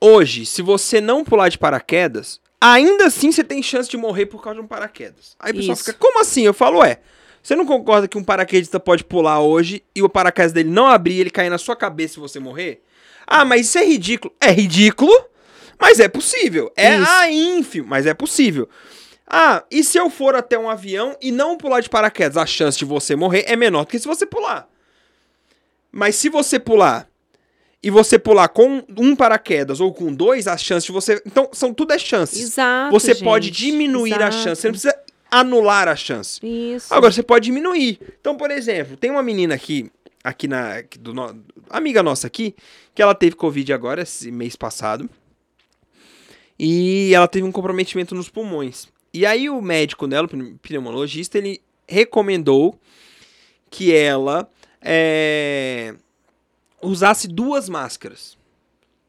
"Hoje, 0.00 0.46
se 0.46 0.62
você 0.62 1.00
não 1.00 1.24
pular 1.24 1.48
de 1.48 1.58
paraquedas, 1.58 2.40
ainda 2.60 3.06
assim 3.06 3.30
você 3.30 3.44
tem 3.44 3.62
chance 3.62 3.88
de 3.88 3.96
morrer 3.96 4.26
por 4.26 4.42
causa 4.42 4.58
de 4.58 4.64
um 4.64 4.68
paraquedas". 4.68 5.36
Aí 5.38 5.52
o 5.52 5.56
pessoal 5.56 5.76
fica: 5.76 5.92
"Como 5.92 6.20
assim?" 6.20 6.42
Eu 6.42 6.54
falo: 6.54 6.82
"É, 6.82 7.00
você 7.42 7.54
não 7.54 7.66
concorda 7.66 8.08
que 8.08 8.16
um 8.16 8.24
paraquedista 8.24 8.80
pode 8.80 9.04
pular 9.04 9.40
hoje 9.40 9.82
e 9.94 10.02
o 10.02 10.08
paraquedas 10.08 10.52
dele 10.52 10.70
não 10.70 10.86
abrir 10.86 11.14
e 11.14 11.20
ele 11.20 11.30
cair 11.30 11.50
na 11.50 11.58
sua 11.58 11.76
cabeça 11.76 12.18
e 12.18 12.20
você 12.20 12.38
morrer?" 12.40 12.82
Ah, 13.26 13.44
mas 13.44 13.66
isso 13.66 13.78
é 13.78 13.84
ridículo. 13.84 14.34
É 14.40 14.50
ridículo, 14.50 15.12
mas 15.80 15.98
é 15.98 16.08
possível. 16.08 16.70
É 16.76 16.96
Isso. 16.96 17.10
a 17.10 17.30
ínfimo, 17.30 17.88
mas 17.88 18.06
é 18.06 18.12
possível. 18.12 18.68
Ah, 19.26 19.64
e 19.70 19.82
se 19.84 19.96
eu 19.96 20.10
for 20.10 20.34
até 20.34 20.58
um 20.58 20.68
avião 20.68 21.16
e 21.22 21.30
não 21.30 21.56
pular 21.56 21.80
de 21.80 21.88
paraquedas? 21.88 22.36
A 22.36 22.44
chance 22.44 22.76
de 22.76 22.84
você 22.84 23.14
morrer 23.14 23.44
é 23.46 23.54
menor 23.54 23.84
do 23.84 23.88
que 23.88 23.98
se 23.98 24.06
você 24.06 24.26
pular. 24.26 24.68
Mas 25.92 26.16
se 26.16 26.28
você 26.28 26.58
pular 26.58 27.08
e 27.82 27.90
você 27.90 28.18
pular 28.18 28.48
com 28.48 28.82
um 28.98 29.16
paraquedas 29.16 29.80
ou 29.80 29.94
com 29.94 30.12
dois, 30.12 30.46
as 30.46 30.62
chances 30.62 30.84
de 30.84 30.92
você. 30.92 31.22
Então, 31.24 31.48
são 31.52 31.72
tudo 31.72 31.92
é 31.92 31.98
chances. 31.98 32.40
Exato. 32.40 32.90
Você 32.90 33.14
gente. 33.14 33.24
pode 33.24 33.50
diminuir 33.50 34.10
Exato. 34.10 34.24
a 34.24 34.30
chance. 34.32 34.60
Você 34.60 34.68
não 34.68 34.72
precisa 34.72 34.98
anular 35.30 35.88
a 35.88 35.96
chance. 35.96 36.40
Isso. 36.44 36.92
Agora, 36.92 37.12
você 37.12 37.22
pode 37.22 37.44
diminuir. 37.44 38.00
Então, 38.20 38.36
por 38.36 38.50
exemplo, 38.50 38.96
tem 38.96 39.10
uma 39.10 39.22
menina 39.22 39.54
aqui, 39.54 39.90
aqui 40.22 40.46
na. 40.48 40.82
Do, 40.98 41.14
amiga 41.70 42.02
nossa 42.02 42.26
aqui, 42.26 42.54
que 42.94 43.00
ela 43.00 43.14
teve 43.14 43.36
Covid 43.36 43.72
agora, 43.72 44.02
esse 44.02 44.30
mês 44.30 44.56
passado. 44.56 45.08
E 46.62 47.14
ela 47.14 47.26
teve 47.26 47.46
um 47.46 47.50
comprometimento 47.50 48.14
nos 48.14 48.28
pulmões. 48.28 48.86
E 49.14 49.24
aí 49.24 49.48
o 49.48 49.62
médico 49.62 50.06
dela, 50.06 50.28
o 50.30 50.58
pneumologista, 50.58 51.38
ele 51.38 51.62
recomendou 51.88 52.78
que 53.70 53.94
ela 53.94 54.46
é, 54.78 55.94
usasse 56.82 57.26
duas 57.26 57.66
máscaras. 57.66 58.36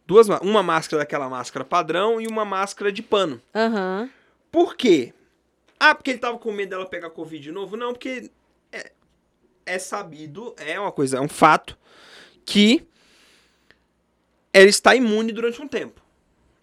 Duas, 0.07 0.29
uma 0.41 0.63
máscara 0.63 1.01
daquela 1.01 1.27
máscara 1.27 1.65
padrão 1.65 2.21
e 2.21 2.27
uma 2.27 2.45
máscara 2.45 2.89
de 2.89 3.01
pano. 3.01 3.41
Uhum. 3.53 4.09
Por 4.49 4.77
quê? 4.77 5.13
Ah, 5.77 5.93
porque 5.93 6.11
ele 6.11 6.19
tava 6.19 6.39
com 6.39 6.53
medo 6.53 6.69
dela 6.69 6.85
pegar 6.85 7.09
Covid 7.09 7.43
de 7.43 7.51
novo? 7.51 7.75
Não, 7.75 7.91
porque 7.91 8.31
é, 8.71 8.93
é 9.65 9.77
sabido, 9.77 10.55
é 10.57 10.79
uma 10.79 10.93
coisa, 10.93 11.17
é 11.17 11.21
um 11.21 11.27
fato, 11.27 11.77
que 12.45 12.87
ela 14.53 14.69
está 14.69 14.95
imune 14.95 15.33
durante 15.33 15.61
um 15.61 15.67
tempo. 15.67 16.01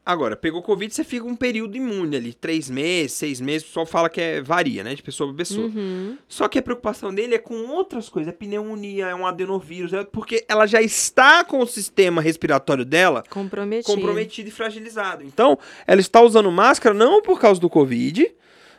Agora, 0.08 0.34
pegou 0.36 0.62
Covid, 0.62 0.94
você 0.94 1.04
fica 1.04 1.26
um 1.26 1.36
período 1.36 1.76
imune 1.76 2.16
ali, 2.16 2.32
três 2.32 2.70
meses, 2.70 3.12
seis 3.12 3.42
meses, 3.42 3.64
o 3.64 3.66
pessoal 3.66 3.84
fala 3.84 4.08
que 4.08 4.18
é, 4.18 4.40
varia, 4.40 4.82
né, 4.82 4.94
de 4.94 5.02
pessoa 5.02 5.28
para 5.28 5.36
pessoa. 5.36 5.66
Uhum. 5.66 6.16
Só 6.26 6.48
que 6.48 6.58
a 6.58 6.62
preocupação 6.62 7.14
dele 7.14 7.34
é 7.34 7.38
com 7.38 7.66
outras 7.66 8.08
coisas, 8.08 8.32
é 8.32 8.34
pneumonia, 8.34 9.08
é 9.08 9.14
um 9.14 9.26
adenovírus, 9.26 9.92
é 9.92 10.02
porque 10.04 10.46
ela 10.48 10.64
já 10.64 10.80
está 10.80 11.44
com 11.44 11.58
o 11.58 11.66
sistema 11.66 12.22
respiratório 12.22 12.86
dela 12.86 13.22
Comprometido. 13.28 13.94
comprometido 13.94 14.48
e 14.48 14.50
fragilizado. 14.50 15.24
Então, 15.24 15.58
ela 15.86 16.00
está 16.00 16.22
usando 16.22 16.50
máscara 16.50 16.94
não 16.94 17.20
por 17.20 17.38
causa 17.38 17.60
do 17.60 17.68
Covid, 17.68 18.34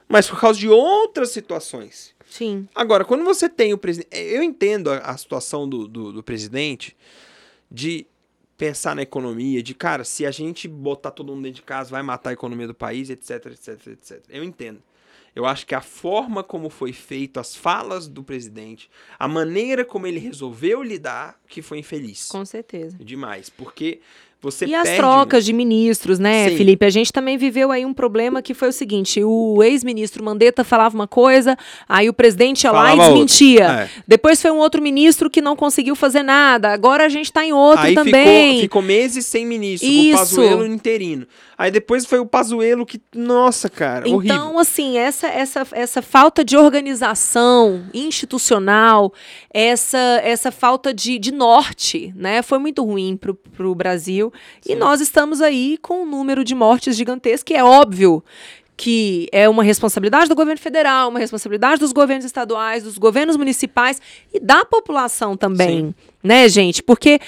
mas 0.07 0.27
por 0.27 0.41
causa 0.41 0.57
de 0.57 0.67
outras 0.67 1.29
situações. 1.29 2.15
Sim. 2.27 2.67
Agora, 2.73 3.05
quando 3.05 3.23
você 3.23 3.47
tem 3.47 3.71
o 3.71 3.77
presidente. 3.77 4.09
Eu 4.17 4.41
entendo 4.41 4.89
a, 4.89 4.97
a 4.97 5.15
situação 5.15 5.69
do, 5.69 5.87
do, 5.87 6.11
do 6.11 6.23
presidente 6.23 6.97
de 7.71 8.07
pensar 8.59 8.93
na 8.93 9.01
economia, 9.01 9.63
de 9.63 9.73
cara, 9.73 10.03
se 10.03 10.25
a 10.25 10.31
gente 10.31 10.67
botar 10.67 11.11
todo 11.11 11.31
mundo 11.31 11.43
dentro 11.43 11.61
de 11.61 11.65
casa, 11.65 11.89
vai 11.89 12.03
matar 12.03 12.31
a 12.31 12.33
economia 12.33 12.67
do 12.67 12.75
país, 12.75 13.09
etc, 13.09 13.45
etc, 13.45 13.87
etc. 13.87 14.25
Eu 14.29 14.43
entendo. 14.43 14.83
Eu 15.33 15.45
acho 15.45 15.65
que 15.65 15.73
a 15.73 15.79
forma 15.79 16.43
como 16.43 16.69
foi 16.69 16.91
feito, 16.91 17.39
as 17.39 17.55
falas 17.55 18.09
do 18.09 18.21
presidente, 18.21 18.89
a 19.17 19.29
maneira 19.29 19.85
como 19.85 20.05
ele 20.05 20.19
resolveu 20.19 20.83
lidar, 20.83 21.39
que 21.47 21.61
foi 21.61 21.79
infeliz. 21.79 22.27
Com 22.27 22.43
certeza. 22.43 22.97
Demais. 22.99 23.49
Porque 23.49 24.01
você 24.41 24.65
e 24.65 24.73
as 24.73 24.83
perde- 24.83 24.97
trocas 24.97 25.43
de 25.43 25.51
ministros, 25.51 26.17
né, 26.17 26.49
Sim. 26.49 26.57
Felipe? 26.57 26.85
A 26.85 26.89
gente 26.89 27.11
também 27.11 27.37
viveu 27.37 27.71
aí 27.71 27.85
um 27.85 27.93
problema 27.93 28.41
que 28.41 28.53
foi 28.53 28.69
o 28.69 28.71
seguinte: 28.73 29.21
o 29.23 29.61
ex-ministro 29.61 30.23
Mandetta 30.23 30.63
falava 30.63 30.95
uma 30.95 31.07
coisa, 31.07 31.57
aí 31.87 32.07
o 32.07 32.13
presidente 32.13 32.63
ia 32.63 32.71
lá 32.71 32.95
e 32.95 32.99
desmentia. 32.99 33.65
É. 33.65 33.89
Depois 34.07 34.41
foi 34.41 34.51
um 34.51 34.57
outro 34.57 34.81
ministro 34.81 35.29
que 35.29 35.41
não 35.41 35.55
conseguiu 35.55 35.95
fazer 35.95 36.23
nada. 36.23 36.69
Agora 36.71 37.05
a 37.05 37.09
gente 37.09 37.31
tá 37.33 37.45
em 37.45 37.51
outro 37.51 37.85
Aí 37.85 37.93
também. 37.95 38.51
ficou, 38.53 38.61
ficou 38.61 38.81
meses 38.81 39.25
sem 39.25 39.45
ministro, 39.45 39.87
com 39.89 39.93
Isso. 39.93 40.15
o 40.15 40.17
Pazuello 40.19 40.65
interino. 40.65 41.27
Aí 41.59 41.69
depois 41.69 42.05
foi 42.05 42.19
o 42.19 42.25
Pazuello 42.25 42.85
que, 42.85 43.01
nossa, 43.13 43.69
cara, 43.69 44.07
horrível. 44.07 44.33
Então, 44.33 44.57
assim, 44.57 44.97
essa, 44.97 45.27
essa, 45.27 45.67
essa 45.73 46.01
falta 46.01 46.41
de 46.41 46.55
organização 46.55 47.83
institucional, 47.93 49.13
essa, 49.53 50.21
essa 50.23 50.51
falta 50.51 50.93
de, 50.93 51.19
de 51.19 51.33
norte, 51.33 52.13
né, 52.15 52.41
foi 52.41 52.59
muito 52.59 52.81
ruim 52.85 53.17
pro, 53.17 53.35
pro 53.35 53.75
Brasil. 53.75 54.31
E 54.65 54.69
Sim. 54.71 54.75
nós 54.75 55.01
estamos 55.01 55.41
aí 55.41 55.77
com 55.81 56.03
um 56.03 56.05
número 56.05 56.45
de 56.45 56.55
mortes 56.55 56.95
gigantesco, 56.95 57.47
que 57.47 57.53
é 57.55 57.61
óbvio 57.61 58.23
que 58.77 59.27
é 59.33 59.49
uma 59.49 59.61
responsabilidade 59.61 60.29
do 60.29 60.35
governo 60.35 60.61
federal, 60.61 61.09
uma 61.09 61.19
responsabilidade 61.19 61.81
dos 61.81 61.91
governos 61.91 62.23
estaduais, 62.23 62.83
dos 62.83 62.97
governos 62.97 63.35
municipais 63.35 64.01
e 64.33 64.39
da 64.39 64.63
população 64.63 65.35
também, 65.35 65.87
Sim. 65.87 65.95
né, 66.23 66.47
gente? 66.47 66.81
Porque 66.81 67.19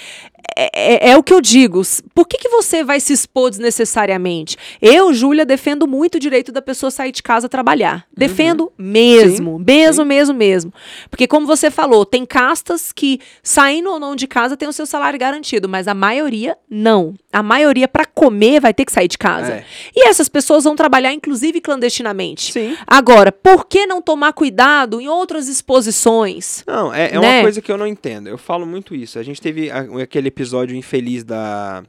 é, 0.56 1.08
é- 1.08 1.10
é 1.12 1.16
o 1.16 1.22
que 1.22 1.32
eu 1.32 1.40
digo. 1.40 1.82
Por 2.14 2.26
que, 2.26 2.38
que 2.38 2.48
você 2.48 2.82
vai 2.84 3.00
se 3.00 3.12
expor 3.12 3.50
desnecessariamente? 3.50 4.56
Eu, 4.80 5.12
Júlia, 5.12 5.44
defendo 5.44 5.86
muito 5.86 6.16
o 6.16 6.20
direito 6.20 6.52
da 6.52 6.62
pessoa 6.62 6.90
sair 6.90 7.12
de 7.12 7.22
casa 7.22 7.48
trabalhar. 7.48 8.04
Defendo 8.16 8.72
mesmo, 8.78 9.58
mesmo, 9.58 10.02
Sim. 10.02 10.08
mesmo, 10.08 10.34
mesmo. 10.34 10.74
Porque, 11.10 11.26
como 11.26 11.46
você 11.46 11.70
falou, 11.70 12.04
tem 12.04 12.24
castas 12.24 12.92
que, 12.92 13.20
saindo 13.42 13.90
ou 13.90 13.98
não 13.98 14.14
de 14.16 14.26
casa, 14.26 14.56
tem 14.56 14.68
o 14.68 14.72
seu 14.72 14.86
salário 14.86 15.18
garantido, 15.18 15.68
mas 15.68 15.88
a 15.88 15.94
maioria 15.94 16.56
não. 16.70 17.14
A 17.32 17.42
maioria, 17.42 17.88
para 17.88 18.04
comer, 18.04 18.60
vai 18.60 18.74
ter 18.74 18.84
que 18.84 18.92
sair 18.92 19.08
de 19.08 19.16
casa. 19.18 19.52
É. 19.52 19.64
E 19.94 20.06
essas 20.08 20.28
pessoas 20.28 20.64
vão 20.64 20.76
trabalhar, 20.76 21.12
inclusive, 21.12 21.60
clandestinamente. 21.60 22.52
Sim. 22.52 22.76
Agora, 22.86 23.32
por 23.32 23.66
que 23.66 23.86
não 23.86 24.02
tomar 24.02 24.32
cuidado 24.32 25.00
em 25.00 25.08
outras 25.08 25.48
exposições? 25.48 26.62
Não, 26.66 26.92
é, 26.92 27.08
é 27.14 27.18
Né? 27.20 27.36
uma 27.36 27.42
coisa 27.42 27.60
que 27.62 27.70
eu 27.70 27.78
não 27.78 27.86
entendo. 27.86 28.28
Eu 28.28 28.38
falo 28.38 28.66
muito 28.66 28.94
isso. 28.94 29.18
A 29.18 29.22
gente 29.22 29.40
teve 29.40 29.70
aquele 29.70 30.30
episódio 30.32 30.74
infeliz 30.76 31.22
da 31.24 31.84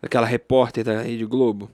daquela 0.00 0.26
repórter 0.26 0.84
da 0.84 1.00
Rede 1.02 1.24
Globo 1.24 1.70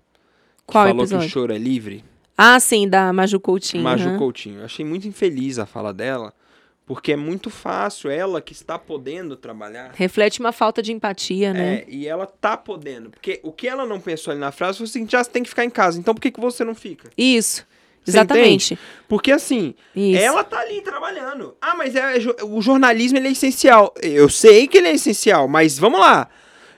que 0.66 0.72
Qual 0.72 0.86
falou 0.86 1.02
episódio? 1.02 1.26
que 1.26 1.26
o 1.26 1.32
choro 1.32 1.54
é 1.54 1.58
livre. 1.58 2.04
Ah, 2.36 2.60
sim, 2.60 2.86
da 2.86 3.10
Maju 3.12 3.40
Coutinho. 3.40 3.82
Maju 3.82 4.10
aham. 4.10 4.18
Coutinho. 4.18 4.60
Eu 4.60 4.64
achei 4.66 4.84
muito 4.84 5.08
infeliz 5.08 5.58
a 5.58 5.64
fala 5.66 5.92
dela, 5.94 6.32
porque 6.86 7.12
é 7.12 7.16
muito 7.16 7.48
fácil 7.50 8.10
ela 8.10 8.40
que 8.40 8.52
está 8.52 8.78
podendo 8.78 9.34
trabalhar. 9.34 9.90
Reflete 9.94 10.38
uma 10.40 10.52
falta 10.52 10.82
de 10.82 10.92
empatia, 10.92 11.52
né? 11.52 11.78
É, 11.78 11.84
e 11.88 12.06
ela 12.06 12.26
tá 12.26 12.56
podendo. 12.56 13.10
Porque 13.10 13.40
o 13.42 13.50
que 13.50 13.66
ela 13.66 13.86
não 13.86 13.98
pensou 13.98 14.30
ali 14.30 14.38
na 14.38 14.52
frase 14.52 14.78
foi 14.78 14.84
o 14.84 14.88
seguinte: 14.88 15.12
já 15.12 15.24
você 15.24 15.30
tem 15.30 15.42
que 15.42 15.48
ficar 15.48 15.64
em 15.64 15.70
casa, 15.70 15.98
então 15.98 16.14
por 16.14 16.20
que, 16.20 16.30
que 16.30 16.40
você 16.40 16.62
não 16.64 16.74
fica? 16.74 17.10
Isso. 17.16 17.66
Exatamente. 18.08 18.78
Porque 19.08 19.32
assim, 19.32 19.74
Isso. 19.94 20.20
ela 20.20 20.44
tá 20.44 20.60
ali 20.60 20.80
trabalhando. 20.80 21.56
Ah, 21.60 21.74
mas 21.74 21.94
é, 21.94 22.14
o 22.44 22.60
jornalismo 22.60 23.18
ele 23.18 23.28
é 23.28 23.32
essencial. 23.32 23.94
Eu 24.02 24.28
sei 24.28 24.66
que 24.66 24.78
ele 24.78 24.88
é 24.88 24.94
essencial, 24.94 25.48
mas 25.48 25.78
vamos 25.78 26.00
lá. 26.00 26.28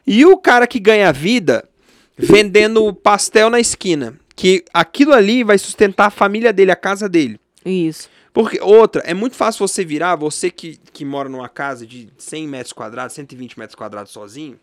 E 0.06 0.24
o 0.24 0.36
cara 0.36 0.66
que 0.66 0.78
ganha 0.78 1.12
vida 1.12 1.68
vendendo 2.16 2.92
pastel 2.92 3.48
na 3.48 3.60
esquina, 3.60 4.18
que 4.36 4.64
aquilo 4.72 5.12
ali 5.12 5.42
vai 5.42 5.58
sustentar 5.58 6.06
a 6.06 6.10
família 6.10 6.52
dele, 6.52 6.70
a 6.70 6.76
casa 6.76 7.08
dele. 7.08 7.38
Isso. 7.64 8.08
Porque, 8.32 8.60
outra, 8.60 9.02
é 9.04 9.12
muito 9.12 9.36
fácil 9.36 9.66
você 9.66 9.84
virar, 9.84 10.14
você 10.14 10.50
que, 10.50 10.78
que 10.92 11.04
mora 11.04 11.28
numa 11.28 11.48
casa 11.48 11.86
de 11.86 12.08
100 12.16 12.48
metros 12.48 12.72
quadrados, 12.72 13.14
120 13.14 13.58
metros 13.58 13.74
quadrados 13.74 14.12
sozinho, 14.12 14.58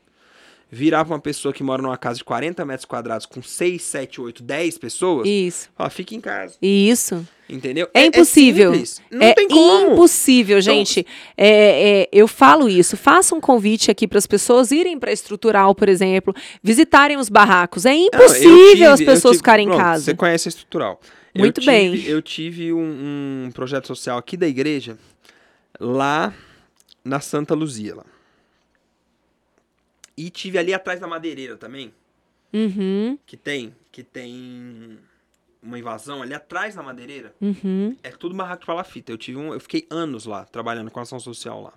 virar 0.70 1.06
pra 1.06 1.14
uma 1.16 1.20
pessoa 1.22 1.54
que 1.54 1.64
mora 1.64 1.82
numa 1.82 1.98
casa 1.98 2.18
de 2.18 2.24
40 2.26 2.66
metros 2.66 2.86
quadrados 2.86 3.26
com 3.26 3.42
6, 3.42 3.82
7, 3.82 4.20
8, 4.20 4.44
10 4.44 4.78
pessoas, 4.78 5.28
Isso. 5.28 5.70
ó, 5.80 5.90
fica 5.90 6.14
em 6.14 6.20
casa, 6.20 6.56
Isso. 6.62 7.26
entendeu? 7.50 7.88
É 7.94 8.06
impossível. 8.08 8.72
simples, 8.74 9.02
não 9.10 9.22
é 9.26 9.34
tem 9.34 9.48
como. 9.48 9.94
impossível, 9.94 10.60
Então- 10.60 10.74
gente. 10.74 11.08
É, 11.38 12.02
é, 12.02 12.10
eu 12.12 12.28
falo 12.28 12.68
isso. 12.68 12.98
Faça 12.98 13.34
um 13.34 13.40
convite 13.40 13.90
aqui 13.90 14.06
para 14.08 14.18
as 14.18 14.28
pessoas 14.28 14.72
irem 14.72 15.00
para 15.00 15.12
Estrutural, 15.12 15.74
por 15.74 15.88
exemplo, 15.88 16.34
visitarem 16.62 17.16
os 17.18 17.30
barracos. 17.30 17.86
É 17.86 17.94
eu 17.96 18.08
impossível 18.08 18.70
tive- 18.72 18.86
as 18.86 19.00
eu 19.00 19.06
pessoas 19.06 19.32
tive- 19.32 19.38
ficarem 19.38 19.66
em 19.66 19.70
pronto, 19.70 19.82
casa. 19.82 20.04
Você 20.04 20.14
conhece 20.16 20.48
a 20.48 20.50
estrutural. 20.50 21.00
Eu 21.34 21.40
Muito 21.40 21.62
tive- 21.62 21.72
bem. 21.72 22.04
Eu 22.06 22.22
tive 22.22 22.74
um, 22.74 23.46
um 23.48 23.52
projeto 23.54 23.88
social 23.88 24.18
aqui 24.18 24.36
da 24.36 24.48
igreja, 24.48 24.98
lá 25.80 26.34
na 27.06 27.20
Santa 27.22 27.54
Luzia. 27.54 27.96
Lá. 27.96 28.04
E 30.18 30.30
tive 30.32 30.58
ali 30.58 30.74
atrás 30.74 31.00
da 31.00 31.08
madeireira 31.08 31.56
também. 31.56 31.94
Uhum, 32.52 33.20
que 33.26 33.36
tem, 33.36 33.76
que 33.92 34.02
tem 34.02 34.98
uma 35.62 35.78
invasão 35.78 36.22
ali 36.22 36.34
atrás 36.34 36.76
da 36.76 36.82
madeireira, 36.82 37.36
uhum. 37.42 37.96
é 38.02 38.10
tudo 38.10 38.36
barraco 38.36 38.62
de 38.62 38.66
palafita. 38.66 39.12
Eu 39.12 39.18
tive 39.18 39.38
um, 39.38 39.54
eu 39.54 39.60
fiquei 39.60 39.86
anos 39.90 40.26
lá 40.26 40.46
trabalhando 40.46 40.90
com 40.90 41.00
ação 41.00 41.20
social 41.20 41.62
lá, 41.62 41.74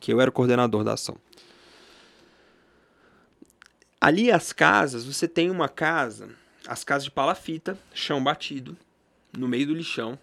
que 0.00 0.12
eu 0.12 0.20
era 0.20 0.28
o 0.28 0.32
coordenador 0.32 0.82
da 0.84 0.94
ação. 0.94 1.16
Ali 4.00 4.30
as 4.30 4.52
casas, 4.52 5.04
você 5.04 5.26
tem 5.26 5.50
uma 5.50 5.68
casa, 5.68 6.28
as 6.66 6.84
casas 6.84 7.04
de 7.04 7.10
palafita, 7.10 7.78
chão 7.94 8.22
batido, 8.22 8.76
no 9.36 9.48
meio 9.48 9.68
do 9.68 9.74
lixão. 9.74 10.18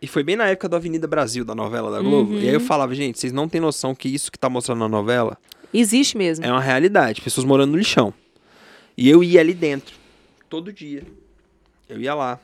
E 0.00 0.06
foi 0.06 0.22
bem 0.22 0.36
na 0.36 0.46
época 0.48 0.68
da 0.68 0.76
Avenida 0.76 1.06
Brasil, 1.06 1.44
da 1.44 1.54
novela 1.54 1.90
da 1.90 2.00
Globo. 2.02 2.34
E 2.34 2.48
aí 2.48 2.54
eu 2.54 2.60
falava, 2.60 2.94
gente, 2.94 3.18
vocês 3.18 3.32
não 3.32 3.48
têm 3.48 3.60
noção 3.60 3.94
que 3.94 4.08
isso 4.08 4.30
que 4.30 4.38
tá 4.38 4.50
mostrando 4.50 4.80
na 4.80 4.88
novela 4.88 5.38
Existe 5.76 6.16
mesmo. 6.16 6.44
é 6.44 6.50
uma 6.52 6.60
realidade. 6.60 7.20
Pessoas 7.20 7.44
morando 7.44 7.72
no 7.72 7.78
lixão. 7.78 8.14
E 8.96 9.10
eu 9.10 9.24
ia 9.24 9.40
ali 9.40 9.52
dentro. 9.52 9.96
Todo 10.48 10.72
dia. 10.72 11.04
Eu 11.88 12.00
ia 12.00 12.14
lá. 12.14 12.38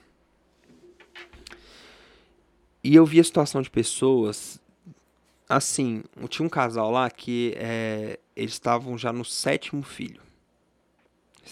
E 2.83 2.95
eu 2.95 3.07
via 3.07 3.21
a 3.21 3.25
situação 3.25 3.63
de 3.63 3.71
pessoas. 3.71 4.61
Assim, 5.49 6.03
tinha 6.29 6.45
um 6.45 6.49
casal 6.49 6.91
lá 6.91 7.09
que 7.09 7.55
é, 7.57 8.19
eles 8.35 8.53
estavam 8.53 8.99
já 8.99 9.13
no 9.13 9.25
sétimo 9.25 9.83
filho. 9.83 10.21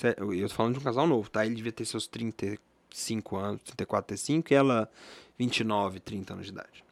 Eu 0.02 0.48
tô 0.48 0.54
falando 0.54 0.74
de 0.74 0.80
um 0.80 0.82
casal 0.82 1.06
novo, 1.06 1.30
tá? 1.30 1.46
Ele 1.46 1.54
devia 1.54 1.72
ter 1.72 1.84
seus 1.84 2.06
35 2.06 3.36
anos, 3.36 3.62
34, 3.62 4.08
35, 4.08 4.52
e 4.52 4.54
ela 4.54 4.90
29, 5.38 6.00
30 6.00 6.32
anos 6.32 6.46
de 6.46 6.52
idade. 6.52 6.84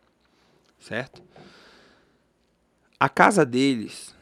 Certo? 0.78 1.22
A 2.98 3.08
casa 3.08 3.44
deles 3.44 4.15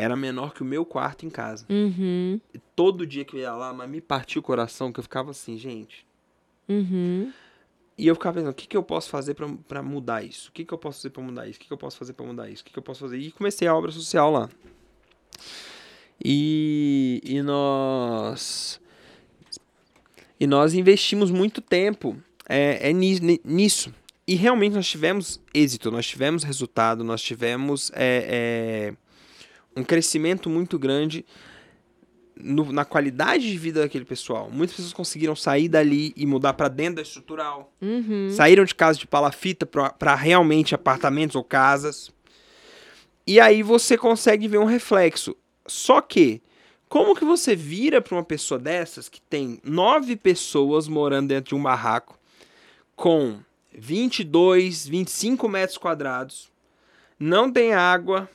era 0.00 0.16
menor 0.16 0.52
que 0.54 0.62
o 0.62 0.64
meu 0.64 0.84
quarto 0.84 1.24
em 1.26 1.30
casa. 1.30 1.66
Uhum, 1.68 2.40
E 2.54 2.58
todo 2.74 3.06
dia 3.06 3.24
que 3.24 3.36
eu 3.36 3.40
ia 3.40 3.52
lá, 3.52 3.72
mas 3.72 3.88
me 3.88 4.00
partia 4.00 4.38
o 4.40 4.42
coração, 4.42 4.92
que 4.92 4.98
eu 5.00 5.04
ficava 5.04 5.30
assim, 5.30 5.56
gente. 5.58 6.06
uhum. 6.68 7.32
E 7.98 8.06
eu 8.06 8.14
ficava 8.14 8.36
pensando, 8.36 8.52
o 8.52 8.54
que, 8.54 8.66
que 8.66 8.76
eu 8.76 8.82
posso 8.82 9.10
fazer 9.10 9.34
pra- 9.34 9.46
pra 9.68 9.82
mudar 9.82 10.24
isso? 10.24 10.48
O 10.48 10.52
que, 10.52 10.64
que 10.64 10.72
eu 10.72 10.78
posso 10.78 10.98
fazer 11.00 11.10
pra 11.10 11.22
mudar 11.22 11.46
isso? 11.46 11.58
O 11.58 11.60
que, 11.60 11.66
que 11.66 11.72
eu 11.72 11.76
posso 11.76 11.98
fazer 11.98 12.14
pra 12.14 12.24
mudar 12.24 12.48
isso? 12.48 12.62
O 12.62 12.64
que, 12.64 12.72
que 12.72 12.78
eu 12.78 12.82
posso 12.82 13.00
fazer? 13.00 13.18
E 13.18 13.30
comecei 13.30 13.68
a 13.68 13.74
obra 13.74 13.92
social 13.92 14.30
lá. 14.30 14.48
E, 16.24 17.20
e 17.24 17.42
nós. 17.42 18.80
E 20.38 20.46
nós 20.46 20.72
investimos 20.74 21.30
muito 21.30 21.60
tempo 21.60 22.16
é, 22.48 22.88
é 22.90 22.92
ni- 22.92 23.20
ni- 23.20 23.40
nisso. 23.44 23.92
E 24.26 24.34
realmente 24.34 24.74
nós 24.74 24.88
tivemos 24.88 25.40
êxito, 25.52 25.90
nós 25.90 26.06
tivemos 26.06 26.42
resultado, 26.44 27.02
nós 27.04 27.20
tivemos 27.20 27.90
é, 27.94 28.92
é, 28.94 28.94
um 29.76 29.82
crescimento 29.84 30.48
muito 30.50 30.78
grande 30.78 31.24
no- 32.36 32.72
na 32.72 32.84
qualidade 32.84 33.50
de 33.50 33.58
vida 33.58 33.82
daquele 33.82 34.04
pessoal. 34.04 34.50
Muitas 34.50 34.76
pessoas 34.76 34.92
conseguiram 34.94 35.36
sair 35.36 35.68
dali 35.68 36.12
e 36.16 36.24
mudar 36.26 36.54
pra 36.54 36.68
dentro 36.68 36.96
da 36.96 37.02
estrutural. 37.02 37.72
Uhum. 37.80 38.30
Saíram 38.30 38.64
de 38.64 38.74
casa 38.74 38.98
de 38.98 39.06
palafita 39.06 39.66
para 39.66 40.14
realmente 40.14 40.74
apartamentos 40.74 41.36
ou 41.36 41.44
casas. 41.44 42.10
E 43.26 43.38
aí 43.38 43.62
você 43.62 43.96
consegue 43.98 44.48
ver 44.48 44.58
um 44.58 44.64
reflexo. 44.64 45.36
Só 45.66 46.00
que, 46.00 46.42
Como 46.88 47.14
que 47.14 47.24
você 47.24 47.54
vira 47.54 48.00
para 48.00 48.16
uma 48.16 48.24
pessoa 48.24 48.58
dessas 48.58 49.08
que 49.08 49.20
tem 49.20 49.60
nove 49.62 50.16
pessoas 50.16 50.88
morando 50.88 51.28
dentro 51.28 51.50
de 51.50 51.54
um 51.54 51.62
barraco 51.62 52.18
com 52.96 53.38
22, 53.72 54.88
25 54.88 55.48
metros 55.48 55.78
quadrados, 55.78 56.50
não 57.16 57.48
tem 57.48 57.72
água, 57.72 58.28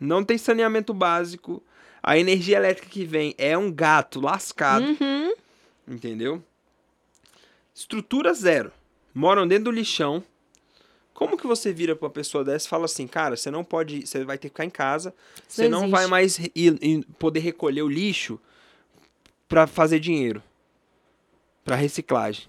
não 0.00 0.24
tem 0.24 0.36
saneamento 0.38 0.92
básico, 0.94 1.62
a 2.02 2.18
energia 2.18 2.56
elétrica 2.56 2.88
que 2.88 3.04
vem 3.04 3.34
é 3.38 3.56
um 3.56 3.70
gato 3.72 4.20
lascado, 4.20 4.84
Uhum. 5.00 5.34
entendeu? 5.88 6.42
Estrutura 7.74 8.32
zero. 8.32 8.72
Moram 9.14 9.46
dentro 9.46 9.64
do 9.64 9.70
lixão. 9.70 10.22
Como 11.14 11.36
que 11.38 11.46
você 11.46 11.72
vira 11.72 11.96
pra 11.96 12.06
uma 12.06 12.12
pessoa 12.12 12.44
dessa 12.44 12.66
e 12.66 12.68
fala 12.68 12.84
assim, 12.84 13.06
cara, 13.06 13.36
você 13.36 13.50
não 13.50 13.64
pode, 13.64 14.06
você 14.06 14.22
vai 14.24 14.36
ter 14.36 14.48
que 14.48 14.54
ficar 14.54 14.64
em 14.66 14.70
casa, 14.70 15.14
você 15.48 15.66
não 15.68 15.82
não 15.82 15.90
vai 15.90 16.06
mais 16.06 16.38
ir- 16.38 16.52
ir- 16.54 17.04
poder 17.18 17.40
recolher 17.40 17.80
o 17.82 17.88
lixo 17.88 18.38
pra 19.48 19.66
fazer 19.66 19.98
dinheiro, 20.00 20.42
Pra 21.64 21.74
reciclagem. 21.74 22.46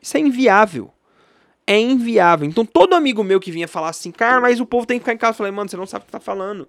Isso 0.00 0.16
é 0.16 0.20
inviável. 0.20 0.92
É 1.66 1.78
inviável. 1.78 2.48
Então 2.48 2.64
todo 2.64 2.94
amigo 2.94 3.22
meu 3.22 3.38
que 3.40 3.50
vinha 3.50 3.68
falar 3.68 3.90
assim, 3.90 4.10
cara, 4.10 4.40
mas 4.40 4.60
o 4.60 4.66
povo 4.66 4.84
tem 4.86 4.98
que 4.98 5.04
ficar 5.04 5.12
em 5.14 5.18
casa, 5.18 5.32
eu 5.34 5.38
falei, 5.38 5.52
mano, 5.52 5.68
você 5.70 5.76
não 5.76 5.86
sabe 5.86 6.02
o 6.02 6.06
que 6.06 6.12
tá 6.12 6.20
falando. 6.20 6.68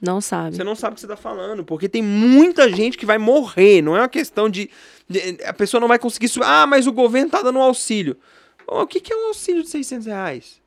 Não 0.00 0.20
sabe. 0.20 0.56
Você 0.56 0.64
não 0.64 0.74
sabe 0.74 0.92
o 0.92 0.94
que 0.96 1.00
você 1.00 1.06
tá 1.06 1.16
falando, 1.16 1.64
porque 1.64 1.88
tem 1.88 2.02
muita 2.02 2.68
gente 2.70 2.98
que 2.98 3.06
vai 3.06 3.16
morrer. 3.16 3.80
Não 3.80 3.96
é 3.96 4.00
uma 4.00 4.08
questão 4.08 4.48
de. 4.50 4.68
de- 5.08 5.38
a 5.44 5.52
pessoa 5.52 5.80
não 5.80 5.88
vai 5.88 5.98
conseguir. 5.98 6.30
Ah, 6.42 6.66
mas 6.66 6.86
o 6.86 6.92
governo 6.92 7.30
tá 7.30 7.40
dando 7.40 7.58
um 7.58 7.62
auxílio. 7.62 8.16
O 8.66 8.86
que, 8.86 9.00
que 9.00 9.12
é 9.12 9.16
um 9.16 9.28
auxílio 9.28 9.62
de 9.62 9.68
600 9.70 10.06
reais? 10.06 10.60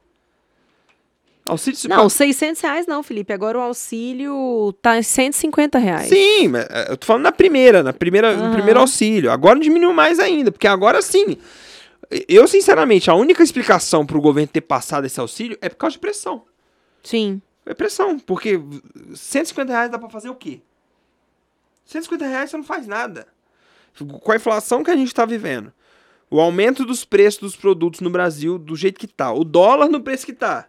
Auxílio 1.45 1.79
de 1.79 1.87
Não, 1.87 2.09
600 2.09 2.61
reais 2.61 2.87
não, 2.87 3.01
Felipe. 3.01 3.31
Agora 3.31 3.57
o 3.57 3.61
auxílio 3.61 4.73
tá 4.81 4.97
em 4.97 5.01
150 5.03 5.77
reais. 5.77 6.09
Sim, 6.09 6.49
mas 6.49 6.65
é, 6.69 6.91
eu 6.91 6.97
tô 6.97 7.05
falando 7.05 7.23
na 7.23 7.31
primeira, 7.31 7.81
na 7.83 7.93
primeira, 7.93 8.35
no 8.35 8.43
Aham. 8.45 8.53
primeiro 8.53 8.79
auxílio. 8.79 9.31
Agora 9.31 9.59
diminuiu 9.59 9.93
mais 9.93 10.19
ainda, 10.19 10.51
porque 10.51 10.67
agora 10.67 11.01
sim. 11.01 11.37
Eu, 12.27 12.47
sinceramente, 12.47 13.09
a 13.09 13.15
única 13.15 13.43
explicação 13.43 14.05
pro 14.05 14.21
governo 14.21 14.47
ter 14.47 14.61
passado 14.61 15.05
esse 15.05 15.19
auxílio 15.19 15.57
é 15.61 15.67
por 15.69 15.75
causa 15.75 15.93
de 15.93 15.99
pressão. 15.99 16.43
Sim. 17.03 17.41
É 17.65 17.73
pressão, 17.73 18.17
porque 18.17 18.59
150 19.13 19.71
reais 19.71 19.91
dá 19.91 19.99
pra 19.99 20.09
fazer 20.09 20.29
o 20.29 20.35
quê? 20.35 20.61
150 21.85 22.25
reais 22.25 22.49
você 22.49 22.57
não 22.57 22.63
faz 22.63 22.87
nada. 22.87 23.27
Com 24.21 24.31
a 24.31 24.35
inflação 24.35 24.83
que 24.83 24.91
a 24.91 24.95
gente 24.95 25.13
tá 25.13 25.25
vivendo, 25.25 25.73
o 26.29 26.39
aumento 26.39 26.85
dos 26.85 27.03
preços 27.03 27.39
dos 27.41 27.55
produtos 27.55 27.99
no 27.99 28.09
Brasil 28.09 28.57
do 28.57 28.75
jeito 28.75 28.99
que 28.99 29.07
tá, 29.07 29.31
o 29.33 29.43
dólar 29.43 29.89
no 29.89 30.01
preço 30.01 30.25
que 30.25 30.33
tá, 30.33 30.67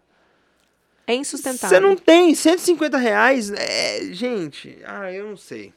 É 1.07 1.14
insustentável. 1.14 1.68
você 1.68 1.80
não 1.80 1.95
tem 1.97 2.34
150 2.34 2.97
reais, 2.99 3.51
é, 3.51 4.05
gente, 4.12 4.78
ah, 4.84 5.12
eu 5.12 5.28
não 5.28 5.36
sei. 5.36 5.72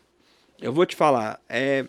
Eu 0.61 0.71
vou 0.71 0.85
te 0.85 0.95
falar, 0.95 1.39
é, 1.49 1.87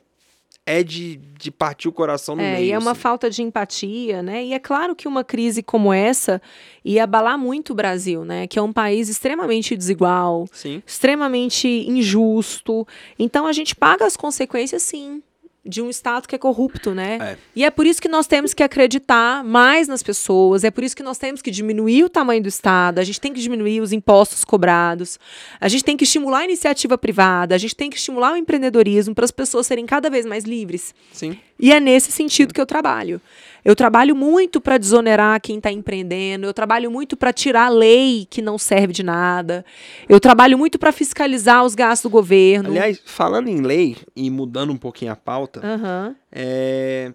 é 0.64 0.82
de, 0.84 1.16
de 1.16 1.50
partir 1.50 1.88
o 1.88 1.92
coração 1.92 2.36
no 2.36 2.42
É, 2.42 2.52
meio. 2.54 2.66
e 2.66 2.72
é 2.72 2.78
uma 2.78 2.92
assim. 2.92 3.00
falta 3.00 3.28
de 3.28 3.42
empatia, 3.42 4.22
né? 4.22 4.44
E 4.44 4.52
é 4.54 4.58
claro 4.60 4.94
que 4.94 5.08
uma 5.08 5.24
crise 5.24 5.62
como 5.62 5.92
essa 5.92 6.40
ia 6.84 7.02
abalar 7.04 7.36
muito 7.36 7.70
o 7.70 7.74
Brasil, 7.74 8.24
né? 8.24 8.46
Que 8.46 8.58
é 8.58 8.62
um 8.62 8.72
país 8.72 9.08
extremamente 9.08 9.76
desigual, 9.76 10.46
Sim, 10.52 10.80
extremamente 10.86 11.66
injusto. 11.68 12.86
Então 13.18 13.46
a 13.46 13.52
gente 13.52 13.74
paga 13.74 14.06
as 14.06 14.16
consequências, 14.16 14.82
sim, 14.82 15.20
de 15.64 15.80
um 15.80 15.88
Estado 15.88 16.26
que 16.26 16.34
é 16.34 16.38
corrupto, 16.38 16.92
né? 16.92 17.18
É. 17.20 17.36
E 17.54 17.64
é 17.64 17.70
por 17.70 17.86
isso 17.86 18.02
que 18.02 18.08
nós 18.08 18.26
temos 18.26 18.52
que 18.52 18.62
acreditar 18.62 19.44
mais 19.44 19.86
nas 19.86 20.02
pessoas, 20.02 20.64
é 20.64 20.70
por 20.70 20.82
isso 20.82 20.96
que 20.96 21.02
nós 21.02 21.18
temos 21.18 21.40
que 21.40 21.50
diminuir 21.50 22.04
o 22.04 22.08
tamanho 22.08 22.42
do 22.42 22.48
Estado, 22.48 22.98
a 22.98 23.04
gente 23.04 23.20
tem 23.20 23.32
que 23.32 23.40
diminuir 23.40 23.80
os 23.80 23.92
impostos 23.92 24.44
cobrados, 24.44 25.18
a 25.60 25.68
gente 25.68 25.84
tem 25.84 25.96
que 25.96 26.04
estimular 26.04 26.40
a 26.40 26.44
iniciativa 26.44 26.98
privada, 26.98 27.54
a 27.54 27.58
gente 27.58 27.76
tem 27.76 27.88
que 27.88 27.96
estimular 27.96 28.32
o 28.32 28.36
empreendedorismo 28.36 29.14
para 29.14 29.24
as 29.24 29.30
pessoas 29.30 29.66
serem 29.66 29.86
cada 29.86 30.10
vez 30.10 30.26
mais 30.26 30.44
livres. 30.44 30.94
sim. 31.12 31.38
E 31.62 31.72
é 31.72 31.78
nesse 31.78 32.10
sentido 32.10 32.52
que 32.52 32.60
eu 32.60 32.66
trabalho. 32.66 33.20
Eu 33.64 33.76
trabalho 33.76 34.16
muito 34.16 34.60
para 34.60 34.76
desonerar 34.76 35.40
quem 35.40 35.58
está 35.58 35.70
empreendendo, 35.70 36.46
eu 36.46 36.52
trabalho 36.52 36.90
muito 36.90 37.16
para 37.16 37.32
tirar 37.32 37.66
a 37.66 37.68
lei 37.68 38.26
que 38.28 38.42
não 38.42 38.58
serve 38.58 38.92
de 38.92 39.04
nada, 39.04 39.64
eu 40.08 40.18
trabalho 40.18 40.58
muito 40.58 40.76
para 40.76 40.90
fiscalizar 40.90 41.64
os 41.64 41.76
gastos 41.76 42.10
do 42.10 42.12
governo. 42.12 42.70
Aliás, 42.70 43.00
falando 43.04 43.46
em 43.46 43.60
lei 43.60 43.96
e 44.16 44.28
mudando 44.28 44.72
um 44.72 44.76
pouquinho 44.76 45.12
a 45.12 45.16
pauta, 45.16 45.51
Aham. 45.61 46.16
É... 46.30 47.12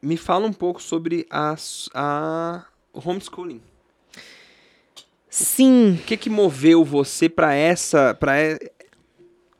Me 0.00 0.16
fala 0.16 0.46
um 0.46 0.52
pouco 0.52 0.80
sobre 0.82 1.26
a, 1.30 1.56
a... 1.94 2.64
o 2.92 3.08
homeschooling. 3.08 3.60
Sim, 5.28 5.98
O 6.00 6.04
que 6.04 6.16
que 6.16 6.30
moveu 6.30 6.82
você 6.84 7.28
para 7.28 7.54
essa, 7.54 8.14
para 8.14 8.58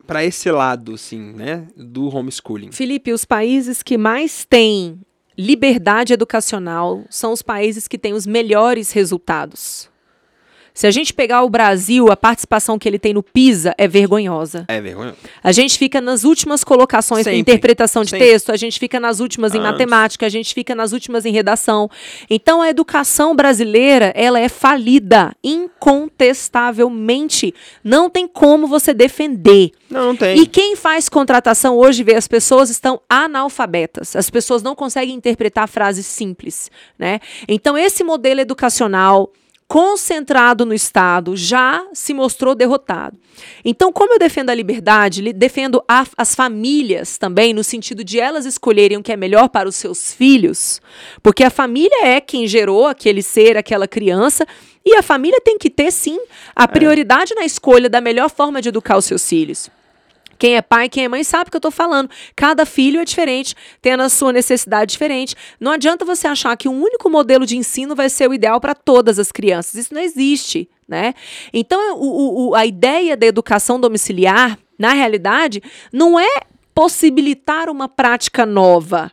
para 0.06 0.24
esse 0.24 0.50
lado, 0.50 0.94
assim, 0.94 1.32
né, 1.32 1.66
do 1.76 2.08
homeschooling? 2.08 2.70
Felipe, 2.72 3.12
os 3.12 3.24
países 3.24 3.82
que 3.82 3.98
mais 3.98 4.44
têm 4.44 5.00
liberdade 5.36 6.12
educacional 6.12 7.04
são 7.10 7.32
os 7.32 7.42
países 7.42 7.86
que 7.86 7.98
têm 7.98 8.14
os 8.14 8.26
melhores 8.26 8.92
resultados. 8.92 9.90
Se 10.76 10.86
a 10.86 10.90
gente 10.90 11.14
pegar 11.14 11.42
o 11.42 11.48
Brasil, 11.48 12.12
a 12.12 12.16
participação 12.18 12.78
que 12.78 12.86
ele 12.86 12.98
tem 12.98 13.14
no 13.14 13.22
PISA 13.22 13.74
é 13.78 13.88
vergonhosa. 13.88 14.66
É 14.68 14.78
vergonha. 14.78 15.14
A 15.42 15.50
gente 15.50 15.78
fica 15.78 16.02
nas 16.02 16.22
últimas 16.22 16.62
colocações 16.62 17.26
em 17.26 17.38
interpretação 17.38 18.04
de 18.04 18.10
Sempre. 18.10 18.26
texto, 18.26 18.52
a 18.52 18.58
gente 18.58 18.78
fica 18.78 19.00
nas 19.00 19.18
últimas 19.18 19.54
em 19.54 19.58
matemática, 19.58 20.26
a 20.26 20.28
gente 20.28 20.52
fica 20.52 20.74
nas 20.74 20.92
últimas 20.92 21.24
em 21.24 21.32
redação. 21.32 21.88
Então 22.28 22.60
a 22.60 22.68
educação 22.68 23.34
brasileira, 23.34 24.12
ela 24.14 24.38
é 24.38 24.50
falida, 24.50 25.34
incontestavelmente. 25.42 27.54
Não 27.82 28.10
tem 28.10 28.28
como 28.28 28.66
você 28.66 28.92
defender. 28.92 29.70
Não, 29.90 30.08
não 30.08 30.16
tem. 30.16 30.38
E 30.38 30.46
quem 30.46 30.76
faz 30.76 31.08
contratação 31.08 31.78
hoje 31.78 32.04
vê 32.04 32.16
as 32.16 32.28
pessoas 32.28 32.68
estão 32.68 33.00
analfabetas. 33.08 34.14
As 34.14 34.28
pessoas 34.28 34.62
não 34.62 34.74
conseguem 34.74 35.14
interpretar 35.14 35.66
frases 35.68 36.04
simples, 36.04 36.70
né? 36.98 37.18
Então 37.48 37.78
esse 37.78 38.04
modelo 38.04 38.42
educacional 38.42 39.32
concentrado 39.68 40.64
no 40.64 40.72
Estado 40.72 41.36
já 41.36 41.84
se 41.92 42.14
mostrou 42.14 42.54
derrotado. 42.54 43.18
Então, 43.64 43.92
como 43.92 44.14
eu 44.14 44.18
defendo 44.18 44.50
a 44.50 44.54
liberdade, 44.54 45.20
li- 45.20 45.32
defendo 45.32 45.82
a- 45.88 46.06
as 46.16 46.34
famílias 46.34 47.18
também, 47.18 47.52
no 47.52 47.64
sentido 47.64 48.04
de 48.04 48.18
elas 48.20 48.46
escolherem 48.46 48.96
o 48.96 49.02
que 49.02 49.12
é 49.12 49.16
melhor 49.16 49.48
para 49.48 49.68
os 49.68 49.76
seus 49.76 50.12
filhos, 50.12 50.80
porque 51.22 51.42
a 51.44 51.50
família 51.50 52.06
é 52.06 52.20
quem 52.20 52.46
gerou 52.46 52.86
aquele 52.86 53.22
ser, 53.22 53.56
aquela 53.56 53.88
criança, 53.88 54.46
e 54.84 54.94
a 54.94 55.02
família 55.02 55.40
tem 55.40 55.58
que 55.58 55.68
ter, 55.68 55.90
sim, 55.90 56.18
a 56.54 56.66
prioridade 56.68 57.34
na 57.34 57.44
escolha 57.44 57.88
da 57.90 58.00
melhor 58.00 58.30
forma 58.30 58.62
de 58.62 58.68
educar 58.68 58.96
os 58.96 59.04
seus 59.04 59.28
filhos. 59.28 59.68
Quem 60.39 60.57
é 60.57 60.62
pai, 60.62 60.89
quem 60.89 61.05
é 61.05 61.09
mãe 61.09 61.24
sabe 61.24 61.49
o 61.49 61.51
que 61.51 61.57
eu 61.57 61.61
tô 61.61 61.70
falando. 61.70 62.11
Cada 62.34 62.66
filho 62.66 63.01
é 63.01 63.05
diferente, 63.05 63.55
tendo 63.80 64.03
a 64.03 64.09
sua 64.09 64.32
necessidade 64.32 64.93
diferente. 64.93 65.34
Não 65.59 65.72
adianta 65.72 66.05
você 66.05 66.26
achar 66.28 66.57
que 66.57 66.68
um 66.68 66.82
único 66.82 67.09
modelo 67.09 67.47
de 67.47 67.57
ensino 67.57 67.95
vai 67.95 68.09
ser 68.09 68.28
o 68.28 68.34
ideal 68.34 68.61
para 68.61 68.74
todas 68.74 69.18
as 69.18 69.32
crianças. 69.32 69.74
Isso 69.74 69.95
não 69.95 70.01
existe, 70.01 70.68
né? 70.89 71.14
Então, 71.53 71.97
o- 71.99 72.05
o- 72.05 72.49
o- 72.51 72.55
a 72.55 72.66
ideia 72.66 73.16
da 73.16 73.26
educação 73.26 73.80
domiciliar, 73.80 74.59
na 74.78 74.93
realidade, 74.93 75.62
não 75.93 76.18
é 76.20 76.41
possibilitar 76.74 77.70
uma 77.70 77.89
prática 77.89 78.45
nova. 78.45 79.11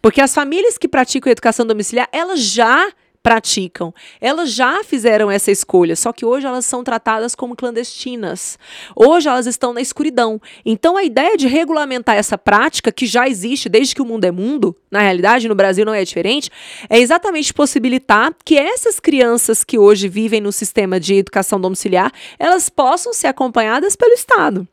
Porque 0.00 0.20
as 0.20 0.34
famílias 0.34 0.78
que 0.78 0.88
praticam 0.88 1.30
educação 1.30 1.66
domiciliar, 1.66 2.08
elas 2.12 2.40
já 2.40 2.90
praticam. 3.22 3.92
Elas 4.20 4.52
já 4.52 4.82
fizeram 4.82 5.30
essa 5.30 5.50
escolha, 5.50 5.94
só 5.94 6.12
que 6.12 6.24
hoje 6.24 6.46
elas 6.46 6.64
são 6.64 6.82
tratadas 6.82 7.34
como 7.34 7.56
clandestinas. 7.56 8.58
Hoje 8.96 9.28
elas 9.28 9.46
estão 9.46 9.72
na 9.72 9.80
escuridão. 9.80 10.40
Então 10.64 10.96
a 10.96 11.04
ideia 11.04 11.36
de 11.36 11.46
regulamentar 11.46 12.16
essa 12.16 12.38
prática, 12.38 12.90
que 12.90 13.06
já 13.06 13.28
existe 13.28 13.68
desde 13.68 13.94
que 13.94 14.02
o 14.02 14.06
mundo 14.06 14.24
é 14.24 14.30
mundo, 14.30 14.76
na 14.90 15.00
realidade 15.00 15.48
no 15.48 15.54
Brasil 15.54 15.84
não 15.84 15.94
é 15.94 16.04
diferente, 16.04 16.50
é 16.88 16.98
exatamente 16.98 17.52
possibilitar 17.52 18.34
que 18.44 18.56
essas 18.56 18.98
crianças 18.98 19.64
que 19.64 19.78
hoje 19.78 20.08
vivem 20.08 20.40
no 20.40 20.52
sistema 20.52 20.98
de 20.98 21.14
educação 21.14 21.60
domiciliar, 21.60 22.12
elas 22.38 22.68
possam 22.68 23.12
ser 23.12 23.26
acompanhadas 23.26 23.94
pelo 23.96 24.12
Estado. 24.14 24.66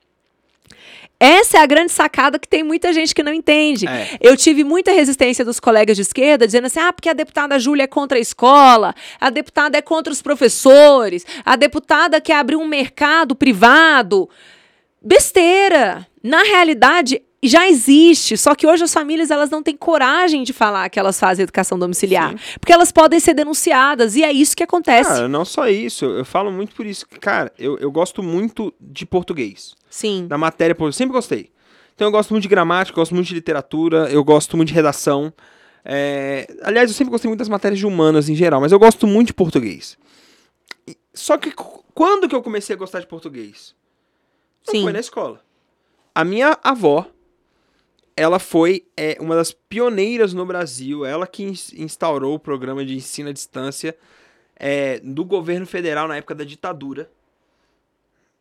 Essa 1.20 1.58
é 1.58 1.62
a 1.62 1.66
grande 1.66 1.92
sacada 1.92 2.38
que 2.38 2.48
tem 2.48 2.64
muita 2.64 2.94
gente 2.94 3.14
que 3.14 3.24
não 3.24 3.34
entende. 3.34 3.88
É. 3.88 4.18
Eu 4.22 4.38
tive 4.38 4.64
muita 4.64 4.92
resistência 4.92 5.44
dos 5.44 5.60
colegas 5.60 5.96
de 5.96 6.04
esquerda 6.04 6.46
dizendo 6.46 6.66
assim: 6.68 6.80
ah, 6.80 6.94
porque 6.94 7.10
a 7.10 7.14
deputada 7.14 7.58
Júlia 7.58 7.84
é 7.84 7.88
contra 7.88 8.18
a 8.18 8.22
escola, 8.22 8.94
a 9.20 9.30
deputada 9.30 9.78
é 9.78 9.82
contra 9.82 10.14
os 10.14 10.22
professores, 10.22 11.26
a 11.44 11.56
deputada 11.56 12.22
quer 12.22 12.36
abrir 12.36 12.56
um 12.56 12.68
mercado 12.68 13.36
privado. 13.36 14.30
Besteira! 15.02 16.06
Na 16.24 16.44
realidade, 16.44 17.22
já 17.44 17.68
existe, 17.70 18.36
só 18.36 18.56
que 18.56 18.66
hoje 18.66 18.84
as 18.84 18.94
famílias 18.94 19.30
elas 19.30 19.50
não 19.50 19.62
têm 19.62 19.78
coragem 19.78 20.44
de 20.44 20.52
falar 20.54 20.90
que 20.90 21.00
elas 21.00 21.20
fazem 21.20 21.44
educação 21.44 21.78
domiciliar, 21.78 22.36
porque 22.60 22.74
elas 22.74 22.92
podem 22.92 23.20
ser 23.20 23.34
denunciadas, 23.36 24.16
e 24.16 24.24
é 24.24 24.32
isso 24.32 24.56
que 24.56 24.64
acontece. 24.64 25.10
Cara, 25.10 25.28
não 25.28 25.46
só 25.46 25.68
isso, 25.70 26.06
eu 26.06 26.26
falo 26.26 26.52
muito 26.52 26.76
por 26.76 26.86
isso. 26.86 27.06
Cara, 27.22 27.52
eu, 27.58 27.78
eu 27.78 27.92
gosto 27.92 28.24
muito 28.24 28.74
de 28.82 29.06
português. 29.06 29.76
Sim. 29.90 30.28
Da 30.28 30.38
matéria, 30.38 30.76
eu 30.80 30.92
sempre 30.92 31.14
gostei. 31.14 31.52
Então 31.94 32.08
eu 32.08 32.12
gosto 32.12 32.32
muito 32.32 32.44
de 32.44 32.50
gramática, 32.50 32.98
eu 32.98 33.02
gosto 33.02 33.16
muito 33.16 33.28
de 33.28 33.34
literatura, 33.34 34.10
eu 34.12 34.24
gosto 34.24 34.56
muito 34.56 34.70
de 34.70 34.76
redação. 34.76 35.34
É, 35.84 36.48
Aliás, 36.64 36.90
eu 36.90 36.96
sempre 36.96 37.12
gostei 37.12 37.28
muito 37.30 37.40
das 37.40 37.50
matérias 37.50 37.80
de 37.80 37.86
humanas 37.88 38.30
em 38.30 38.36
geral, 38.36 38.62
mas 38.62 38.72
eu 38.72 38.80
gosto 38.80 39.08
muito 39.08 39.28
de 39.28 39.34
português. 39.34 39.98
Só 41.14 41.38
que 41.38 41.52
quando 41.94 42.30
que 42.30 42.36
eu 42.36 42.44
comecei 42.44 42.76
a 42.76 42.78
gostar 42.78 43.00
de 43.00 43.08
português? 43.08 43.74
Não 44.68 44.72
Sim. 44.74 44.84
foi 44.84 44.94
na 44.94 45.00
escola. 45.00 45.42
A 46.14 46.24
minha 46.24 46.58
avó, 46.64 47.08
ela 48.18 48.40
foi 48.40 48.86
é, 48.98 49.16
uma 49.22 49.36
das 49.36 49.52
pioneiras 49.54 50.34
no 50.34 50.46
Brasil, 50.46 51.06
ela 51.06 51.26
que 51.28 51.44
ins- 51.44 51.72
instaurou 51.74 52.34
o 52.36 52.40
programa 52.40 52.84
de 52.84 52.96
ensino 52.96 53.30
à 53.30 53.32
distância 53.32 53.96
é, 54.56 55.00
do 55.00 55.24
governo 55.24 55.66
federal 55.68 56.08
na 56.08 56.18
época 56.18 56.34
da 56.36 56.44
ditadura. 56.44 57.10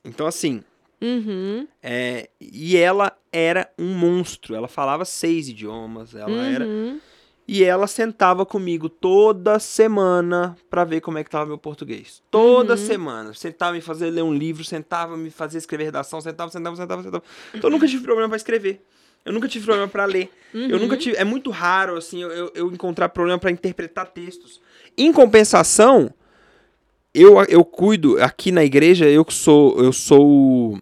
Então, 0.04 0.26
assim, 0.26 0.62
Uhum. 1.00 1.68
é, 1.82 2.30
e 2.40 2.76
ela 2.76 3.12
era 3.30 3.70
um 3.78 3.94
monstro. 3.94 4.54
Ela 4.54 4.66
falava 4.68 5.04
seis 5.04 5.48
idiomas, 5.48 6.14
ela 6.14 6.42
era 6.46 6.64
Uhum. 6.64 6.98
e 7.46 7.62
ela 7.62 7.86
sentava 7.86 8.46
comigo 8.46 8.88
toda 8.88 9.58
semana 9.58 10.56
pra 10.70 10.84
ver 10.84 11.00
como 11.02 11.18
é 11.18 11.24
que 11.24 11.28
tava 11.30 11.44
meu 11.44 11.58
português. 11.58 12.22
Toda 12.30 12.72
Uhum. 12.72 12.78
semana. 12.78 13.34
Sentava 13.34 13.72
me 13.72 13.80
fazer 13.82 14.08
ler 14.10 14.22
um 14.22 14.32
livro, 14.32 14.64
sentava 14.64 15.16
me 15.18 15.28
fazer 15.30 15.58
escrever 15.58 15.84
redação, 15.84 16.18
sentava, 16.20 16.50
sentava, 16.50 16.76
sentava, 16.76 17.02
sentava. 17.02 17.24
Então 17.52 17.68
eu 17.68 17.72
nunca 17.72 17.86
tive 17.86 18.02
problema 18.02 18.28
pra 18.28 18.36
escrever. 18.38 18.80
Eu 19.26 19.32
nunca 19.32 19.48
tive 19.48 19.64
problema 19.66 19.88
pra 19.88 20.04
ler. 20.06 20.30
Eu 20.54 20.60
Uhum. 20.60 20.78
nunca 20.78 20.96
tive. 20.96 21.16
É 21.16 21.24
muito 21.24 21.50
raro, 21.50 21.96
assim, 21.96 22.22
eu, 22.22 22.30
eu, 22.30 22.52
eu 22.54 22.72
encontrar 22.72 23.08
problema 23.10 23.38
pra 23.38 23.50
interpretar 23.50 24.06
textos. 24.06 24.60
Em 24.96 25.12
compensação, 25.12 26.14
eu, 27.12 27.42
eu 27.44 27.64
cuido, 27.64 28.22
aqui 28.22 28.50
na 28.52 28.64
igreja, 28.64 29.06
eu 29.06 29.24
que 29.24 29.34
sou. 29.34 29.78
Eu 29.82 29.92
sou 29.92 30.78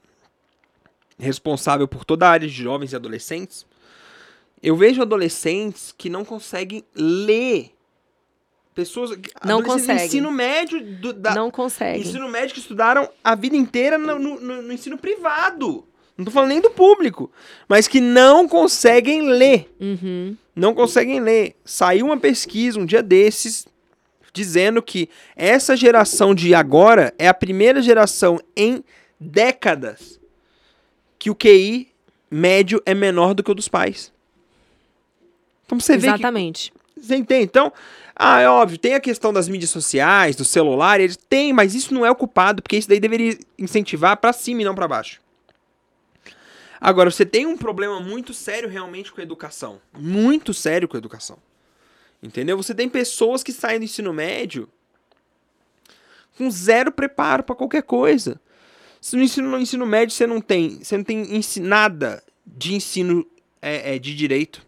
responsável 1.18 1.86
por 1.88 2.05
toda 2.05 2.26
a 2.26 2.30
área 2.30 2.47
de 2.49 2.55
jovens 2.55 2.92
e 2.92 2.97
adolescentes. 2.97 3.66
Eu 4.62 4.76
vejo 4.76 5.01
adolescentes 5.03 5.95
que 5.97 6.09
não 6.11 6.24
conseguem 6.24 6.84
ler. 6.95 7.70
Pessoas. 8.74 9.11
Não 9.45 9.62
conseguem. 9.62 10.05
ensino 10.07 10.32
médio. 10.32 10.80
Do, 10.97 11.12
da, 11.12 11.34
Não 11.34 11.51
consegue. 11.51 12.01
ensino 12.01 12.28
médio 12.28 12.55
que 12.55 12.61
estudaram 12.61 13.09
a 13.22 13.34
vida 13.34 13.57
inteira 13.57 13.97
no- 13.97 14.18
no- 14.18 14.62
no 14.62 14.72
ensino 14.72 14.99
privado. 14.99 15.86
Não 16.16 16.24
tô 16.24 16.30
falando 16.30 16.50
nem 16.50 16.60
do 16.60 16.70
público. 16.70 17.30
Mas 17.68 17.88
que 17.88 18.00
não 18.00 18.48
conseguem 18.48 19.28
ler. 19.28 19.74
Uhum. 19.80 20.36
Não 20.54 20.74
conseguem 20.74 21.20
ler. 21.20 21.56
Saiu 21.64 22.06
uma 22.06 22.16
pesquisa 22.16 22.78
um 22.78 22.86
dia 22.86 23.02
desses 23.02 23.66
dizendo 24.32 24.82
que 24.82 25.08
essa 25.36 25.76
geração 25.76 26.34
de 26.34 26.54
agora 26.54 27.14
é 27.18 27.28
a 27.28 27.34
primeira 27.34 27.80
geração 27.80 28.40
em 28.56 28.82
décadas 29.18 30.20
que 31.18 31.30
o 31.30 31.34
QI 31.34 31.88
médio 32.30 32.82
é 32.84 32.92
menor 32.92 33.32
do 33.32 33.42
que 33.42 33.50
o 33.50 33.54
dos 33.54 33.68
pais. 33.68 34.12
Então 35.64 35.78
você 35.78 35.96
vê 35.96 36.08
que 36.08 36.14
Exatamente. 36.14 36.72
você 36.96 37.16
entende? 37.16 37.44
Então, 37.44 37.72
ah, 38.14 38.40
é 38.40 38.48
óbvio, 38.48 38.76
tem 38.76 38.94
a 38.94 39.00
questão 39.00 39.32
das 39.32 39.48
mídias 39.48 39.70
sociais, 39.70 40.36
do 40.36 40.44
celular, 40.44 41.00
eles 41.00 41.16
têm, 41.16 41.52
mas 41.52 41.74
isso 41.74 41.94
não 41.94 42.04
é 42.04 42.10
o 42.10 42.16
culpado, 42.16 42.60
porque 42.60 42.76
isso 42.76 42.88
daí 42.88 43.00
deveria 43.00 43.38
incentivar 43.58 44.16
pra 44.16 44.32
cima 44.32 44.62
e 44.62 44.64
não 44.64 44.74
pra 44.74 44.88
baixo. 44.88 45.20
Agora, 46.85 47.11
você 47.11 47.24
tem 47.24 47.47
um 47.47 47.57
problema 47.57 47.99
muito 47.99 48.35
sério 48.35 48.68
realmente 48.68 49.11
com 49.11 49.18
a 49.18 49.24
educação. 49.24 49.80
Muito 49.99 50.53
sério 50.53 50.87
com 50.87 50.95
a 50.95 50.99
educação. 50.99 51.39
Entendeu? 52.22 52.59
Você 52.59 52.74
tem 52.74 52.91
pessoas 52.91 53.43
que 53.43 53.55
saem 53.55 53.78
do 53.78 53.87
ensino 53.87 54.12
médio 54.12 54.68
com 56.37 56.51
zero 56.51 56.93
preparo 56.93 57.43
pra 57.43 57.57
qualquer 57.57 57.85
coisa. 57.85 58.39
Se 59.01 59.16
no 59.16 59.22
ensino, 59.22 59.51
no 59.51 59.59
ensino 59.59 59.87
médio 59.87 60.14
você 60.14 60.26
não 60.26 60.43
tem, 60.43 60.85
você 60.85 60.99
não 60.99 61.05
tem 61.05 61.26
nada 61.61 62.22
de 62.47 62.74
ensino 62.74 63.26
é, 63.62 63.95
é, 63.95 63.99
de 63.99 64.14
direito. 64.14 64.61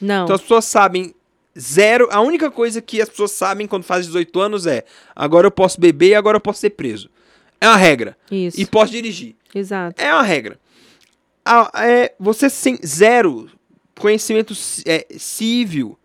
Não. 0.00 0.22
Então 0.22 0.36
as 0.36 0.42
pessoas 0.42 0.64
sabem 0.64 1.12
zero. 1.58 2.06
A 2.12 2.20
única 2.20 2.52
coisa 2.52 2.80
que 2.80 3.02
as 3.02 3.08
pessoas 3.08 3.32
sabem 3.32 3.66
quando 3.66 3.82
fazem 3.82 4.06
18 4.06 4.40
anos 4.40 4.64
é: 4.64 4.84
agora 5.12 5.48
eu 5.48 5.50
posso 5.50 5.80
beber 5.80 6.10
e 6.10 6.14
agora 6.14 6.36
eu 6.36 6.40
posso 6.40 6.60
ser 6.60 6.70
preso. 6.70 7.10
É 7.60 7.66
uma 7.66 7.76
regra. 7.76 8.16
Isso. 8.30 8.60
E 8.60 8.64
posso 8.64 8.92
dirigir. 8.92 9.34
Exato. 9.52 10.00
É 10.00 10.14
uma 10.14 10.22
regra. 10.22 10.56
A- 11.48 11.70
é, 11.86 12.14
você 12.18 12.50
sem 12.50 12.76
zero 12.84 13.48
conhecimento 13.98 14.54
ci- 14.54 14.82
é, 14.86 15.06
civil, 15.18 15.98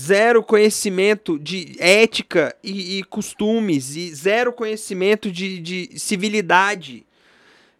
zero 0.00 0.42
conhecimento 0.42 1.38
de 1.38 1.76
ética 1.78 2.54
e, 2.62 2.98
e 2.98 3.02
costumes, 3.04 3.96
e 3.96 4.14
zero 4.14 4.52
conhecimento 4.52 5.30
de, 5.30 5.58
de 5.58 5.98
civilidade. 5.98 7.04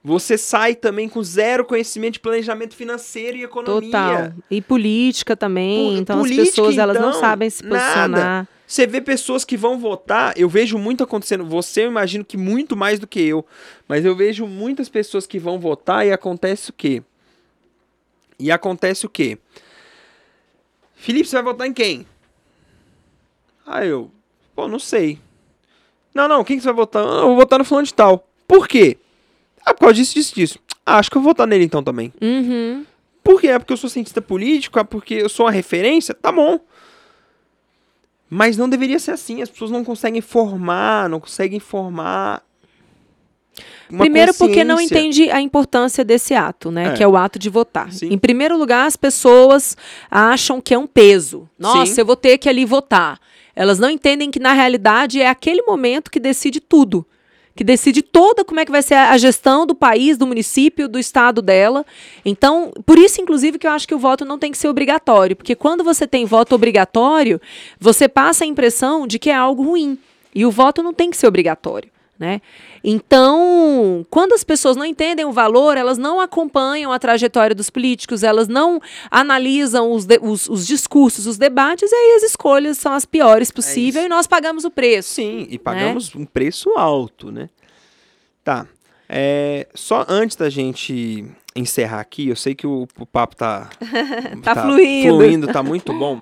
Você 0.03 0.38
sai 0.38 0.74
também 0.74 1.09
com 1.09 1.22
zero 1.22 1.64
conhecimento 1.64 2.14
de 2.14 2.20
planejamento 2.20 2.74
financeiro 2.74 3.36
e 3.36 3.43
economia. 3.43 3.91
Total. 3.91 4.32
E 4.51 4.61
política 4.62 5.36
também. 5.36 5.99
Então 5.99 6.18
política, 6.18 6.43
as 6.43 6.49
pessoas 6.51 6.78
elas 6.78 6.99
não 6.99 7.11
então, 7.11 7.20
sabem 7.20 7.51
se 7.51 7.62
nada. 7.64 8.49
Você 8.70 8.86
vê 8.86 9.00
pessoas 9.00 9.44
que 9.44 9.56
vão 9.56 9.80
votar, 9.80 10.32
eu 10.38 10.48
vejo 10.48 10.78
muito 10.78 11.02
acontecendo, 11.02 11.44
você 11.44 11.82
eu 11.82 11.88
imagino 11.88 12.24
que 12.24 12.36
muito 12.36 12.76
mais 12.76 13.00
do 13.00 13.06
que 13.06 13.20
eu, 13.20 13.44
mas 13.88 14.04
eu 14.04 14.14
vejo 14.14 14.46
muitas 14.46 14.88
pessoas 14.88 15.26
que 15.26 15.40
vão 15.40 15.58
votar 15.58 16.06
e 16.06 16.12
acontece 16.12 16.70
o 16.70 16.72
quê? 16.72 17.02
E 18.38 18.48
acontece 18.48 19.04
o 19.04 19.08
quê? 19.08 19.36
Felipe, 20.94 21.28
você 21.28 21.34
vai 21.34 21.52
votar 21.52 21.66
em 21.66 21.72
quem? 21.72 22.06
Ah, 23.66 23.84
eu, 23.84 24.08
pô, 24.54 24.68
não 24.68 24.78
sei. 24.78 25.18
Não, 26.14 26.28
não, 26.28 26.44
quem 26.44 26.56
que 26.56 26.62
você 26.62 26.68
vai 26.68 26.76
votar? 26.76 27.04
Ah, 27.04 27.22
eu 27.22 27.26
vou 27.26 27.36
votar 27.38 27.58
no 27.58 27.64
fulano 27.64 27.88
de 27.88 27.92
tal. 27.92 28.24
Por 28.46 28.68
quê? 28.68 28.96
Ah, 29.66 29.74
por 29.74 29.80
causa 29.80 29.94
disso, 29.94 30.14
disso, 30.14 30.34
disso. 30.36 30.58
Ah, 30.86 30.98
acho 30.98 31.10
que 31.10 31.16
eu 31.16 31.22
vou 31.22 31.30
votar 31.30 31.48
nele 31.48 31.64
então 31.64 31.82
também. 31.82 32.12
Uhum. 32.22 32.86
Por 33.20 33.40
quê? 33.40 33.48
É 33.48 33.58
porque 33.58 33.72
eu 33.72 33.76
sou 33.76 33.90
cientista 33.90 34.22
político? 34.22 34.78
É 34.78 34.84
porque 34.84 35.14
eu 35.14 35.28
sou 35.28 35.46
uma 35.46 35.50
referência? 35.50 36.14
Tá 36.14 36.30
bom. 36.30 36.60
Mas 38.30 38.56
não 38.56 38.68
deveria 38.68 39.00
ser 39.00 39.10
assim. 39.10 39.42
As 39.42 39.50
pessoas 39.50 39.72
não 39.72 39.84
conseguem 39.84 40.20
formar, 40.20 41.08
não 41.08 41.18
conseguem 41.18 41.58
formar. 41.58 42.42
Primeiro 43.88 44.32
porque 44.34 44.62
não 44.62 44.80
entende 44.80 45.28
a 45.30 45.40
importância 45.40 46.04
desse 46.04 46.32
ato, 46.32 46.70
né? 46.70 46.90
É. 46.90 46.92
Que 46.92 47.02
é 47.02 47.08
o 47.08 47.16
ato 47.16 47.40
de 47.40 47.50
votar. 47.50 47.92
Sim. 47.92 48.12
Em 48.12 48.18
primeiro 48.18 48.56
lugar, 48.56 48.86
as 48.86 48.94
pessoas 48.96 49.76
acham 50.08 50.60
que 50.60 50.72
é 50.72 50.78
um 50.78 50.86
peso. 50.86 51.48
Nossa, 51.58 51.94
Sim. 51.94 52.00
eu 52.00 52.06
vou 52.06 52.14
ter 52.14 52.38
que 52.38 52.48
ali 52.48 52.64
votar. 52.64 53.18
Elas 53.54 53.80
não 53.80 53.90
entendem 53.90 54.30
que 54.30 54.38
na 54.38 54.52
realidade 54.52 55.20
é 55.20 55.28
aquele 55.28 55.62
momento 55.62 56.10
que 56.10 56.20
decide 56.20 56.60
tudo. 56.60 57.04
Que 57.55 57.64
decide 57.64 58.03
toda 58.03 58.44
como 58.44 58.61
é 58.61 58.64
que 58.64 58.70
vai 58.70 58.82
ser 58.82 58.94
a 58.94 59.16
gestão 59.18 59.66
do 59.66 59.74
país, 59.74 60.16
do 60.16 60.26
município, 60.26 60.88
do 60.88 60.98
estado 60.98 61.42
dela. 61.42 61.84
Então, 62.24 62.70
por 62.86 62.98
isso, 62.98 63.20
inclusive, 63.20 63.59
que 63.59 63.66
eu 63.66 63.72
acho 63.72 63.86
que 63.86 63.94
o 63.94 63.98
voto 63.98 64.24
não 64.24 64.38
tem 64.38 64.53
que 64.53 64.59
ser 64.59 64.68
obrigatório. 64.68 65.36
Porque 65.36 65.55
quando 65.55 65.84
você 65.84 66.07
tem 66.07 66.24
voto 66.24 66.55
obrigatório, 66.55 67.40
você 67.78 68.09
passa 68.09 68.44
a 68.44 68.46
impressão 68.46 69.07
de 69.07 69.18
que 69.18 69.30
é 69.30 69.34
algo 69.34 69.62
ruim. 69.62 69.98
E 70.34 70.46
o 70.46 70.51
voto 70.51 70.82
não 70.82 70.94
tem 70.94 71.11
que 71.11 71.16
ser 71.16 71.26
obrigatório. 71.26 71.90
Né? 72.20 72.42
Então, 72.84 74.06
quando 74.10 74.34
as 74.34 74.44
pessoas 74.44 74.76
não 74.76 74.84
entendem 74.84 75.24
o 75.24 75.32
valor, 75.32 75.78
elas 75.78 75.96
não 75.96 76.20
acompanham 76.20 76.92
a 76.92 76.98
trajetória 76.98 77.56
dos 77.56 77.70
políticos, 77.70 78.22
elas 78.22 78.46
não 78.46 78.78
analisam 79.10 79.90
os, 79.90 80.06
os- 80.20 80.46
os 80.46 80.66
discursos, 80.66 81.26
os 81.26 81.38
debates, 81.38 81.90
e 81.90 81.94
aí 81.94 82.16
as 82.16 82.22
escolhas 82.22 82.76
são 82.76 82.92
as 82.92 83.06
piores 83.06 83.50
possíveis 83.50 83.96
isso. 83.96 84.04
e 84.06 84.08
nós 84.10 84.26
pagamos 84.26 84.66
o 84.66 84.70
preço. 84.70 85.14
Sim, 85.14 85.46
e 85.50 85.58
pagamos 85.58 86.14
um 86.14 86.26
preço 86.26 86.68
alto, 86.76 87.32
né? 87.32 87.48
Tá. 88.44 88.66
É, 89.08 89.66
só 89.74 90.04
antes 90.06 90.36
da 90.36 90.50
gente 90.50 91.24
encerrar 91.56 92.00
aqui, 92.00 92.28
eu 92.28 92.36
sei 92.36 92.54
que 92.54 92.66
o, 92.66 92.86
o 92.98 93.06
papo 93.06 93.34
tá, 93.34 93.70
Tá 94.44 94.54
fluindo. 94.62 95.46
tá 95.48 95.62
muito 95.62 95.92
bom. 95.94 96.20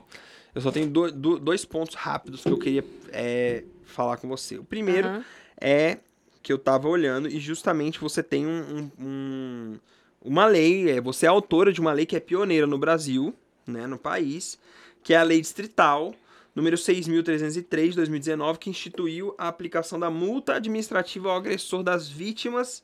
Eu 0.55 0.61
só 0.61 0.71
tenho 0.71 0.87
do- 0.89 1.11
do- 1.11 1.39
dois 1.41 1.65
pontos 1.65 1.95
rápidos 1.97 2.43
que 2.43 2.49
eu 2.51 2.59
queria 2.59 2.85
é, 3.13 3.65
falar 3.85 4.17
com 4.17 4.29
você. 4.29 4.57
O 4.57 4.65
primeiro 4.65 5.09
Aham. 5.09 5.25
É 5.61 5.99
que 6.43 6.53
eu 6.53 6.59
tava 6.59 6.89
olhando 6.89 7.29
e 7.29 7.39
justamente 7.39 8.01
você 8.01 8.23
tem 8.23 8.47
um, 8.47 8.51
um- 8.99 9.05
um- 9.05 9.79
uma 10.23 10.47
lei, 10.47 10.91
é, 10.91 11.01
você 11.01 11.27
é 11.27 11.29
autora 11.29 11.73
de 11.73 11.81
uma 11.81 11.93
lei 11.93 12.07
que 12.07 12.17
é 12.17 12.21
pioneira 12.21 12.67
no 12.67 12.79
Brasil, 12.79 13.35
né, 13.67 13.87
no 13.87 13.99
país, 13.99 14.59
que 15.03 15.13
é 15.15 15.17
a 15.19 15.23
Lei 15.23 15.41
Distrital 15.41 16.15
número 16.55 16.77
6.303 16.77 17.91
de 17.91 17.97
2019, 17.97 18.59
que 18.59 18.69
instituiu 18.71 19.33
a 19.39 19.47
aplicação 19.47 19.99
da 19.99 20.11
multa 20.11 20.55
administrativa 20.55 21.29
ao 21.31 21.37
agressor 21.37 21.83
das 21.85 22.09
vítimas 22.09 22.83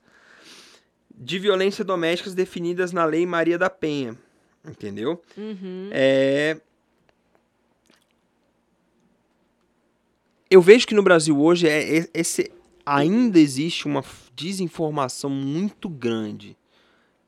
de 1.16 1.38
violência 1.40 1.84
doméstica 1.84 2.30
definidas 2.30 2.92
na 2.92 3.04
Lei 3.04 3.26
Maria 3.26 3.58
da 3.58 3.68
Penha. 3.70 4.16
Entendeu? 4.64 5.20
Uhum. 5.36 5.88
É... 5.92 6.56
Eu 10.50 10.60
vejo 10.62 10.86
que 10.86 10.94
no 10.94 11.02
Brasil 11.02 11.40
hoje 11.40 11.66
é, 11.68 11.98
é- 11.98 12.08
esse, 12.14 12.50
ainda 12.84 13.38
existe 13.38 13.86
uma 13.86 14.04
desinformação 14.34 15.30
muito 15.30 15.88
grande. 15.88 16.56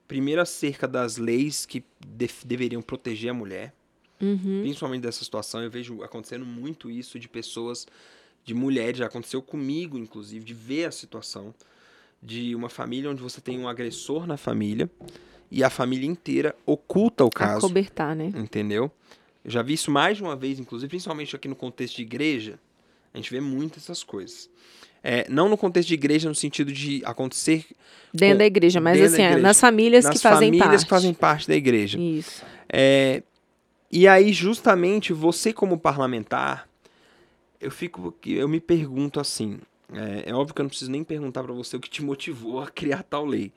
Primeiro 0.08 0.40
acerca 0.40 0.86
das 0.86 1.16
leis 1.16 1.66
que 1.66 1.82
def- 2.06 2.44
deveriam 2.44 2.80
proteger 2.82 3.30
a 3.30 3.34
mulher, 3.34 3.74
Uhum. 4.20 4.60
principalmente 4.62 5.02
dessa 5.02 5.22
situação. 5.24 5.62
Eu 5.62 5.70
vejo 5.70 6.02
acontecendo 6.02 6.46
muito 6.46 6.90
isso 6.90 7.18
de 7.18 7.28
pessoas, 7.28 7.86
de 8.44 8.54
mulheres, 8.54 8.98
já 8.98 9.06
aconteceu 9.06 9.42
comigo, 9.42 9.98
inclusive, 9.98 10.44
de 10.44 10.54
ver 10.54 10.84
a 10.86 10.90
situação 10.90 11.54
de 12.22 12.54
uma 12.54 12.68
família 12.68 13.10
onde 13.10 13.20
você 13.22 13.40
tem 13.40 13.58
um 13.58 13.68
agressor 13.68 14.26
na 14.26 14.36
família 14.36 14.88
e 15.50 15.62
a 15.62 15.68
família 15.70 16.06
inteira 16.06 16.54
oculta 16.64 17.24
o 17.24 17.30
caso. 17.30 17.66
Acobertar, 17.66 18.14
né? 18.16 18.32
Entendeu? 18.34 18.90
Eu 19.44 19.50
já 19.50 19.62
vi 19.62 19.74
isso 19.74 19.90
mais 19.90 20.16
de 20.16 20.22
uma 20.22 20.34
vez, 20.34 20.58
inclusive, 20.58 20.88
principalmente 20.88 21.34
aqui 21.36 21.46
no 21.48 21.54
contexto 21.56 21.96
de 21.96 22.02
igreja. 22.02 22.58
A 23.12 23.16
gente 23.18 23.30
vê 23.30 23.40
muito 23.40 23.78
essas 23.78 24.02
coisas. 24.02 24.48
É, 25.08 25.24
não 25.30 25.48
no 25.48 25.56
contexto 25.56 25.86
de 25.86 25.94
igreja, 25.94 26.28
no 26.28 26.34
sentido 26.34 26.72
de 26.72 27.00
acontecer. 27.04 27.64
Dentro 28.12 28.34
com- 28.34 28.38
da 28.38 28.46
igreja, 28.46 28.80
mas 28.80 29.00
assim, 29.00 29.22
igreja. 29.22 29.38
nas 29.38 29.60
famílias 29.60 30.04
nas 30.04 30.14
que 30.14 30.18
fazem 30.20 30.48
famílias 30.48 30.68
parte. 30.68 30.82
que 30.82 30.88
fazem 30.88 31.14
parte 31.14 31.46
da 31.46 31.54
igreja. 31.54 31.96
Isso. 31.96 32.44
É, 32.68 33.22
e 33.88 34.08
aí, 34.08 34.32
justamente, 34.32 35.12
você 35.12 35.52
como 35.52 35.78
parlamentar, 35.78 36.68
eu 37.60 37.70
fico, 37.70 38.16
eu 38.26 38.48
me 38.48 38.58
pergunto 38.58 39.20
assim. 39.20 39.60
É, 39.92 40.30
é 40.30 40.34
óbvio 40.34 40.52
que 40.52 40.60
eu 40.60 40.64
não 40.64 40.70
preciso 40.70 40.90
nem 40.90 41.04
perguntar 41.04 41.44
para 41.44 41.52
você 41.52 41.76
o 41.76 41.80
que 41.80 41.88
te 41.88 42.02
motivou 42.02 42.60
a 42.60 42.66
criar 42.66 43.04
tal 43.04 43.24
lei. 43.24 43.52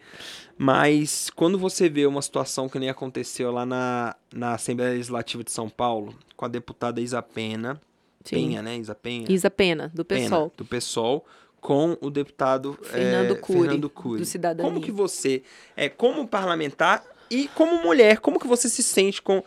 Mas 0.55 1.31
quando 1.31 1.57
você 1.57 1.89
vê 1.89 2.05
uma 2.05 2.21
situação 2.21 2.69
que 2.69 2.77
nem 2.77 2.89
aconteceu 2.91 3.51
lá 3.51 3.65
na, 3.65 4.15
na 4.31 4.53
Assembleia 4.53 4.91
Legislativa 4.91 5.43
de 5.43 5.51
São 5.51 5.67
Paulo, 5.67 6.13
com 6.37 6.45
a 6.45 6.47
deputada 6.47 7.01
Isa 7.01 7.23
Pena, 7.23 7.81
Sim. 8.23 8.35
Penha, 8.35 8.61
né? 8.61 8.77
Isa 8.77 8.95
Penha. 8.95 9.25
Isa 9.29 9.49
Pena, 9.49 9.91
do 9.93 10.03
Pena, 10.03 10.25
PSOL. 10.25 10.53
do 10.57 10.65
PSOL, 10.65 11.25
com 11.59 11.97
o 12.01 12.09
deputado 12.09 12.77
Fernando 12.81 13.33
é, 13.33 13.37
Cury, 13.37 13.59
Fernando 13.61 13.89
Cury. 13.89 14.19
do 14.19 14.25
Cidadania. 14.25 14.69
Como 14.69 14.83
que 14.83 14.91
você, 14.91 15.43
é, 15.75 15.89
como 15.89 16.27
parlamentar 16.27 17.03
e 17.29 17.47
como 17.49 17.81
mulher, 17.81 18.19
como 18.19 18.39
que 18.39 18.47
você 18.47 18.69
se 18.69 18.81
sente 18.81 19.21
com... 19.21 19.43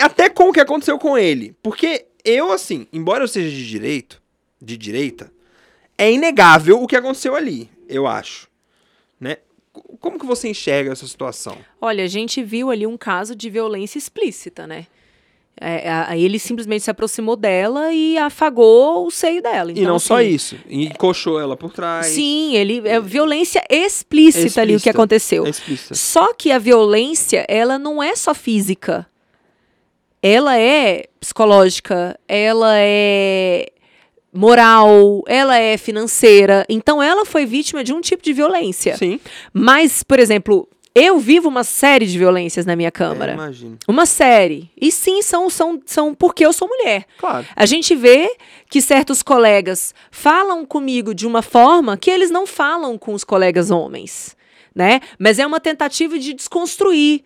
Até 0.00 0.28
com 0.28 0.48
o 0.48 0.52
que 0.52 0.60
aconteceu 0.60 0.98
com 0.98 1.18
ele. 1.18 1.56
Porque 1.62 2.06
eu, 2.24 2.52
assim, 2.52 2.86
embora 2.92 3.24
eu 3.24 3.28
seja 3.28 3.50
de 3.50 3.66
direito, 3.66 4.22
de 4.60 4.76
direita, 4.76 5.30
é 5.98 6.10
inegável 6.10 6.82
o 6.82 6.86
que 6.86 6.96
aconteceu 6.96 7.34
ali, 7.34 7.70
eu 7.88 8.06
acho. 8.06 8.48
Né? 9.20 9.38
Como 10.00 10.18
que 10.18 10.26
você 10.26 10.48
enxerga 10.48 10.92
essa 10.92 11.06
situação? 11.06 11.58
Olha, 11.80 12.04
a 12.04 12.08
gente 12.08 12.42
viu 12.42 12.70
ali 12.70 12.86
um 12.86 12.96
caso 12.96 13.34
de 13.34 13.50
violência 13.50 13.98
explícita, 13.98 14.66
né? 14.66 14.86
É, 15.58 15.90
aí 16.06 16.22
ele 16.22 16.38
simplesmente 16.38 16.84
se 16.84 16.90
aproximou 16.90 17.34
dela 17.34 17.90
e 17.92 18.18
afagou 18.18 19.06
o 19.06 19.10
seio 19.10 19.40
dela. 19.40 19.70
e 19.70 19.76
não 19.76 19.82
Então, 19.82 19.98
só 19.98 20.18
assim, 20.18 20.28
isso, 20.28 20.56
encoxou 20.68 21.40
ela 21.40 21.56
por 21.56 21.72
trás. 21.72 22.06
Sim, 22.06 22.54
ele 22.54 22.86
é 22.86 23.00
violência 23.00 23.64
explícita, 23.70 24.60
ali 24.60 24.72
o 24.72 24.74
que 24.74 24.88
Explícita. 24.88 24.90
aconteceu. 24.90 25.46
É 25.46 25.50
explícita. 25.50 25.94
Só 25.94 26.34
que 26.34 26.52
a 26.52 26.58
violência, 26.58 27.46
ela 27.48 27.78
não 27.78 28.02
é 28.02 28.14
só 28.14 28.34
física. 28.34 29.06
Ela 30.22 30.58
é 30.58 31.04
psicológica, 31.20 32.18
ela 32.28 32.74
é 32.78 33.66
moral, 34.32 35.22
ela 35.26 35.56
é 35.58 35.78
financeira. 35.78 36.66
Então 36.68 37.02
ela 37.02 37.24
foi 37.24 37.46
vítima 37.46 37.82
de 37.82 37.92
um 37.94 38.00
tipo 38.00 38.22
de 38.22 38.32
violência. 38.32 38.96
Sim, 38.96 39.18
Mas, 39.52 40.02
por 40.02 40.18
exemplo, 40.18 40.68
eu 40.98 41.18
vivo 41.18 41.46
uma 41.46 41.62
série 41.62 42.06
de 42.06 42.18
violências 42.18 42.64
na 42.64 42.74
minha 42.74 42.88
é, 42.88 42.90
Câmara. 42.90 43.34
imagino. 43.34 43.76
Uma 43.86 44.06
série. 44.06 44.70
E 44.80 44.90
sim, 44.90 45.20
são, 45.20 45.50
são, 45.50 45.78
são 45.84 46.14
porque 46.14 46.46
eu 46.46 46.54
sou 46.54 46.66
mulher. 46.66 47.04
Claro. 47.18 47.46
A 47.54 47.66
gente 47.66 47.94
vê 47.94 48.34
que 48.70 48.80
certos 48.80 49.22
colegas 49.22 49.94
falam 50.10 50.64
comigo 50.64 51.14
de 51.14 51.26
uma 51.26 51.42
forma 51.42 51.98
que 51.98 52.10
eles 52.10 52.30
não 52.30 52.46
falam 52.46 52.96
com 52.96 53.12
os 53.12 53.24
colegas 53.24 53.70
homens, 53.70 54.34
né? 54.74 55.02
Mas 55.18 55.38
é 55.38 55.46
uma 55.46 55.60
tentativa 55.60 56.18
de 56.18 56.32
desconstruir 56.32 57.22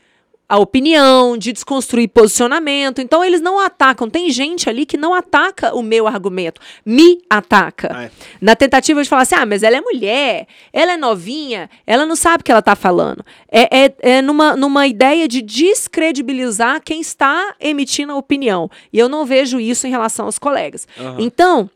a 0.50 0.58
opinião, 0.58 1.38
de 1.38 1.52
desconstruir 1.52 2.08
posicionamento. 2.08 3.00
Então 3.00 3.24
eles 3.24 3.40
não 3.40 3.60
atacam. 3.60 4.10
Tem 4.10 4.28
gente 4.30 4.68
ali 4.68 4.84
que 4.84 4.96
não 4.96 5.14
ataca 5.14 5.72
o 5.76 5.80
meu 5.80 6.08
argumento, 6.08 6.60
me 6.84 7.22
ataca. 7.30 7.86
É. 8.06 8.10
Na 8.40 8.56
tentativa 8.56 9.00
de 9.00 9.08
falar 9.08 9.22
assim, 9.22 9.36
ah, 9.36 9.46
mas 9.46 9.62
ela 9.62 9.76
é 9.76 9.80
mulher, 9.80 10.48
ela 10.72 10.94
é 10.94 10.96
novinha, 10.96 11.70
ela 11.86 12.04
não 12.04 12.16
sabe 12.16 12.40
o 12.40 12.44
que 12.44 12.50
ela 12.50 12.58
está 12.58 12.74
falando. 12.74 13.24
É, 13.48 13.84
é, 13.84 13.94
é 14.00 14.22
numa, 14.22 14.56
numa 14.56 14.88
ideia 14.88 15.28
de 15.28 15.40
descredibilizar 15.40 16.82
quem 16.82 17.00
está 17.00 17.54
emitindo 17.60 18.12
a 18.12 18.16
opinião. 18.16 18.68
E 18.92 18.98
eu 18.98 19.08
não 19.08 19.24
vejo 19.24 19.60
isso 19.60 19.86
em 19.86 19.90
relação 19.90 20.26
aos 20.26 20.36
colegas. 20.36 20.88
Aham. 20.98 21.16
Então, 21.20 21.70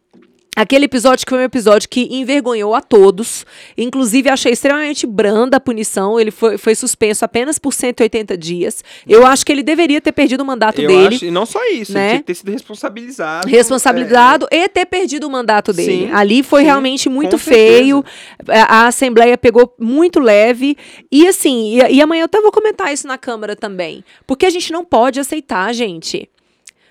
aquele 0.55 0.85
episódio 0.85 1.27
que 1.27 1.31
foi 1.31 1.41
um 1.41 1.45
episódio 1.45 1.89
que 1.89 2.09
envergonhou 2.11 2.75
a 2.75 2.81
todos. 2.81 3.45
Inclusive, 3.77 4.29
achei 4.29 4.53
extremamente 4.53 5.07
branda 5.07 5.57
a 5.57 5.61
punição. 5.61 6.19
Ele 6.19 6.31
foi, 6.31 6.59
foi 6.59 6.75
suspenso 6.75 7.25
apenas 7.25 7.59
por 7.59 7.73
180 7.73 8.37
dias. 8.37 8.85
Eu 9.07 9.27
acho 9.27 9.45
que 9.45 9.53
ele 9.53 9.63
deveria 9.63 10.01
ter 10.01 10.13
perdido 10.13 10.43
o 10.43 10.47
mandato 10.47 10.81
Eu 10.81 10.89
dele 10.89 11.17
acho, 11.17 11.25
e 11.25 11.31
não 11.31 11.47
só 11.47 11.65
isso, 11.69 11.93
né? 11.93 12.01
ele 12.01 12.09
tinha 12.11 12.21
que 12.21 12.27
ter 12.27 12.35
sido 12.35 12.53
responsabilizado. 12.53 13.49
responsabilizado 13.49 14.47
e 14.51 14.69
ter 14.69 14.87
perdido 14.87 15.27
o 15.27 15.31
mandato 15.31 15.73
dele. 15.73 16.07
Sim, 16.07 16.13
Ali 16.13 16.43
foi 16.43 16.61
sim, 16.61 16.67
realmente 16.67 17.09
muito 17.09 17.39
feio. 17.39 18.05
A, 18.49 18.83
a 18.83 18.87
Assembleia 18.87 19.37
pegou 19.37 19.75
muito 19.79 20.21
leve. 20.21 20.77
E 21.11 21.27
assim, 21.27 21.79
e, 21.81 21.95
e 21.95 22.03
amanhã 22.03 22.23
eu 22.23 22.27
até 22.27 22.41
vou 22.41 22.53
comentar 22.53 22.93
isso 22.93 23.07
na 23.07 23.19
Câmara 23.19 23.57
também. 23.57 24.05
Porque 24.27 24.47
a 24.47 24.51
gente 24.51 24.73
não 24.73 24.85
pode 24.85 25.19
aceitar, 25.19 25.73
gente. 25.73 26.29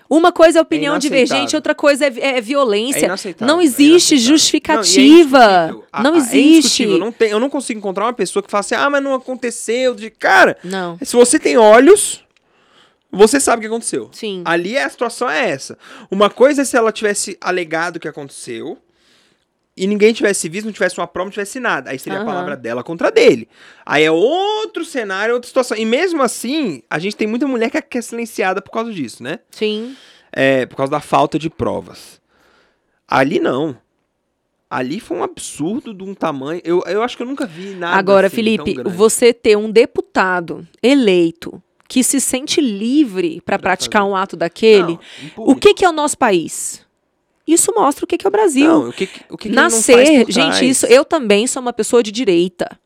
Uma 0.08 0.30
coisa 0.30 0.58
é 0.58 0.62
opinião 0.62 0.94
inaceitável. 0.94 1.24
divergente, 1.26 1.56
outra 1.56 1.74
coisa 1.74 2.04
é, 2.06 2.12
é 2.18 2.38
É 2.38 2.40
violência. 2.40 3.06
inaceitável, 3.06 3.46
não 3.54 3.60
é 3.60 3.64
existe 3.64 4.18
justificativa. 4.18 5.68
Não, 5.68 5.84
é. 5.92 6.02
Não, 6.02 6.14
A- 6.14 6.16
é 6.16 6.18
existe. 6.18 6.86
Não 6.86 7.10
tem- 7.12 7.30
eu 7.30 7.40
não 7.40 7.48
consigo 7.50 7.78
encontrar 7.78 8.04
uma 8.04 8.12
pessoa 8.12 8.42
que 8.42 8.50
fala 8.50 8.60
assim, 8.60 8.74
ah, 8.74 8.90
mas 8.90 9.02
não 9.02 9.14
aconteceu. 9.14 9.94
De 9.94 10.10
cara, 10.10 10.56
Não. 10.62 10.98
se 11.02 11.16
você 11.16 11.38
tem 11.38 11.56
olhos, 11.56 12.22
você 13.10 13.38
sabe 13.40 13.58
o 13.58 13.60
que 13.62 13.66
aconteceu. 13.66 14.08
Sim. 14.12 14.42
Ali 14.44 14.76
a 14.76 14.88
situação 14.88 15.28
é 15.30 15.50
essa. 15.50 15.78
Uma 16.10 16.28
coisa 16.28 16.62
é 16.62 16.64
se 16.64 16.76
ela 16.76 16.92
tivesse 16.92 17.36
alegado 17.40 17.96
o 17.96 18.00
que 18.00 18.08
aconteceu 18.08 18.76
e 19.76 19.86
ninguém 19.86 20.12
tivesse 20.12 20.48
visto, 20.48 20.66
não 20.66 20.72
tivesse 20.72 20.98
uma 20.98 21.06
prova, 21.06 21.26
não 21.26 21.32
tivesse 21.32 21.58
nada. 21.58 21.90
Aí 21.90 21.98
seria 21.98 22.18
Aham. 22.20 22.28
a 22.28 22.32
palavra 22.32 22.56
dela 22.56 22.82
contra 22.84 23.10
dele. 23.10 23.48
Aí 23.84 24.04
é 24.04 24.10
outro 24.10 24.84
cenário, 24.84 25.34
outra 25.34 25.48
situação. 25.48 25.76
E 25.76 25.84
mesmo 25.84 26.22
assim, 26.22 26.82
a 26.88 26.98
gente 26.98 27.16
tem 27.16 27.26
muita 27.26 27.46
mulher 27.48 27.70
que 27.70 27.78
é- 27.78 27.82
que 27.82 27.98
é 27.98 28.02
silenciada 28.02 28.62
por 28.62 28.70
causa 28.70 28.92
disso, 28.92 29.22
né? 29.22 29.40
Sim. 29.50 29.96
É, 30.32 30.64
por 30.66 30.76
causa 30.76 30.90
da 30.92 31.00
falta 31.00 31.38
de 31.38 31.48
provas. 31.50 32.20
Ali 33.08 33.38
não. 33.40 33.76
Ali 34.70 34.98
foi 34.98 35.16
um 35.18 35.22
absurdo 35.22 35.94
de 35.94 36.02
um 36.02 36.14
tamanho. 36.14 36.60
Eu, 36.64 36.82
eu 36.86 37.02
acho 37.02 37.16
que 37.16 37.22
eu 37.22 37.26
nunca 37.26 37.46
vi 37.46 37.74
nada. 37.74 37.96
Agora, 37.96 38.26
assim, 38.26 38.36
Felipe, 38.36 38.74
você 38.84 39.32
ter 39.32 39.56
um 39.56 39.70
deputado 39.70 40.66
eleito 40.82 41.62
que 41.88 42.02
se 42.02 42.20
sente 42.20 42.60
livre 42.60 43.40
para 43.44 43.58
Pra 43.58 43.70
praticar 43.70 44.02
fazer. 44.02 44.12
um 44.12 44.16
ato 44.16 44.36
daquele, 44.36 44.98
Não, 45.36 45.44
o 45.46 45.54
que, 45.54 45.74
que 45.74 45.84
é 45.84 45.88
o 45.88 45.92
nosso 45.92 46.16
país? 46.18 46.83
Isso 47.46 47.72
mostra 47.74 48.04
o 48.04 48.08
que, 48.08 48.16
que 48.16 48.26
é 48.26 48.28
o 48.28 48.32
Brasil. 48.32 48.66
Não, 48.66 48.88
o 48.88 48.92
que, 48.92 49.08
o 49.28 49.36
que 49.36 49.48
que 49.48 49.54
não 49.54 49.64
Nascer, 49.64 50.26
gente, 50.28 50.68
isso. 50.68 50.86
Eu 50.86 51.04
também 51.04 51.46
sou 51.46 51.60
uma 51.60 51.72
pessoa 51.72 52.02
de 52.02 52.10
direita. 52.10 52.78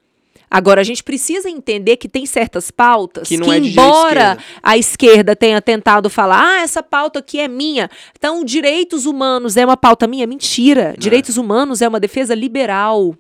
Agora, 0.51 0.81
a 0.81 0.85
gente 0.85 1.05
precisa 1.05 1.49
entender 1.51 1.97
que 1.99 2.09
tem 2.09 2.25
certas 2.25 2.71
pautas 2.71 3.29
Que 3.29 3.37
que, 3.37 3.41
não 3.41 3.53
é 3.53 3.59
embora 3.59 4.21
esquerda. 4.21 4.45
a 4.63 4.79
esquerda 4.79 5.37
tenha 5.37 5.61
tentado 5.61 6.09
falar, 6.09 6.43
ah, 6.43 6.63
essa 6.63 6.83
pauta 6.83 7.19
aqui 7.19 7.39
é 7.39 7.47
minha, 7.47 7.91
então 8.19 8.43
direitos 8.43 9.05
humanos 9.05 9.57
é 9.57 9.65
uma 9.65 9.77
pauta 9.77 10.07
minha. 10.07 10.27
Mentira. 10.27 10.95
Direitos 10.99 11.37
humanos 11.37 11.83
é 11.83 11.89
uma 11.89 12.01
defesa 12.01 12.35
liberal. 12.35 13.15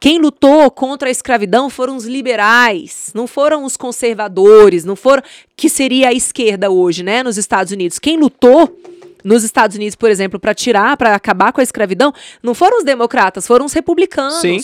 Quem 0.00 0.18
lutou 0.18 0.70
contra 0.70 1.08
a 1.08 1.12
escravidão 1.12 1.70
foram 1.70 1.96
os 1.96 2.04
liberais, 2.04 3.12
não 3.14 3.26
foram 3.26 3.64
os 3.64 3.76
conservadores, 3.76 4.84
não 4.84 4.96
foram. 4.96 5.22
que 5.56 5.68
seria 5.68 6.08
a 6.08 6.12
esquerda 6.12 6.70
hoje, 6.70 7.04
né, 7.04 7.22
nos 7.22 7.38
Estados 7.38 7.72
Unidos. 7.72 8.00
Quem 8.00 8.16
lutou 8.16 8.76
nos 9.24 9.44
Estados 9.44 9.76
Unidos, 9.76 9.96
por 9.96 10.10
exemplo, 10.10 10.38
para 10.38 10.54
tirar, 10.54 10.96
para 10.96 11.14
acabar 11.14 11.52
com 11.52 11.60
a 11.60 11.64
escravidão, 11.64 12.12
não 12.42 12.54
foram 12.54 12.78
os 12.78 12.84
democratas, 12.84 13.46
foram 13.46 13.66
os 13.66 13.72
republicanos. 13.72 14.40
Sim. 14.40 14.58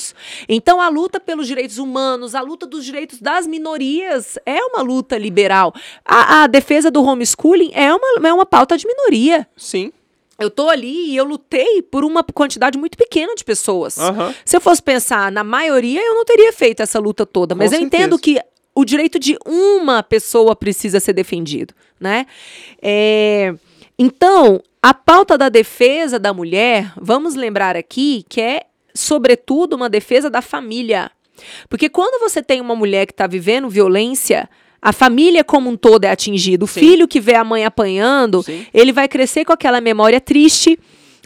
Então 0.48 0.80
a 0.80 0.88
luta 0.88 1.20
pelos 1.20 1.46
direitos 1.46 1.78
humanos, 1.78 2.34
a 2.34 2.40
luta 2.40 2.66
dos 2.66 2.84
direitos 2.84 3.20
das 3.20 3.46
minorias 3.46 4.38
é 4.44 4.62
uma 4.62 4.82
luta 4.82 5.16
liberal. 5.16 5.72
A, 6.04 6.42
a 6.42 6.46
defesa 6.46 6.90
do 6.90 7.02
homeschooling 7.02 7.70
é 7.74 7.92
uma, 7.92 8.28
é 8.28 8.32
uma 8.32 8.46
pauta 8.46 8.76
de 8.76 8.86
minoria. 8.86 9.46
Sim. 9.56 9.92
Eu 10.38 10.50
tô 10.50 10.68
ali 10.68 11.10
e 11.10 11.16
eu 11.16 11.24
lutei 11.24 11.82
por 11.82 12.04
uma 12.04 12.22
quantidade 12.22 12.78
muito 12.78 12.96
pequena 12.96 13.34
de 13.34 13.44
pessoas. 13.44 13.98
Aham. 13.98 14.32
Se 14.44 14.56
eu 14.56 14.60
fosse 14.60 14.80
pensar 14.80 15.32
na 15.32 15.42
maioria, 15.42 16.00
eu 16.00 16.14
não 16.14 16.24
teria 16.24 16.52
feito 16.52 16.80
essa 16.80 17.00
luta 17.00 17.26
toda. 17.26 17.56
Com 17.56 17.58
Mas 17.58 17.72
eu 17.72 17.78
certeza. 17.80 18.02
entendo 18.04 18.18
que 18.18 18.40
o 18.72 18.84
direito 18.84 19.18
de 19.18 19.36
uma 19.44 20.00
pessoa 20.00 20.54
precisa 20.54 21.00
ser 21.00 21.12
defendido, 21.12 21.74
né? 21.98 22.24
É, 22.80 23.52
Então, 23.98 24.62
a 24.80 24.94
pauta 24.94 25.36
da 25.36 25.48
defesa 25.48 26.18
da 26.18 26.32
mulher, 26.32 26.92
vamos 26.96 27.34
lembrar 27.34 27.76
aqui 27.76 28.24
que 28.28 28.40
é, 28.40 28.62
sobretudo, 28.94 29.74
uma 29.74 29.88
defesa 29.88 30.30
da 30.30 30.40
família. 30.40 31.10
Porque 31.68 31.88
quando 31.88 32.20
você 32.20 32.42
tem 32.42 32.60
uma 32.60 32.76
mulher 32.76 33.06
que 33.06 33.12
está 33.12 33.26
vivendo 33.26 33.68
violência, 33.68 34.48
a 34.80 34.92
família 34.92 35.42
como 35.42 35.68
um 35.68 35.76
todo 35.76 36.04
é 36.04 36.10
atingida. 36.10 36.64
O 36.64 36.68
Sim. 36.68 36.80
filho 36.80 37.08
que 37.08 37.20
vê 37.20 37.34
a 37.34 37.44
mãe 37.44 37.64
apanhando, 37.64 38.42
Sim. 38.42 38.66
ele 38.72 38.92
vai 38.92 39.08
crescer 39.08 39.44
com 39.44 39.52
aquela 39.52 39.80
memória 39.80 40.20
triste 40.20 40.78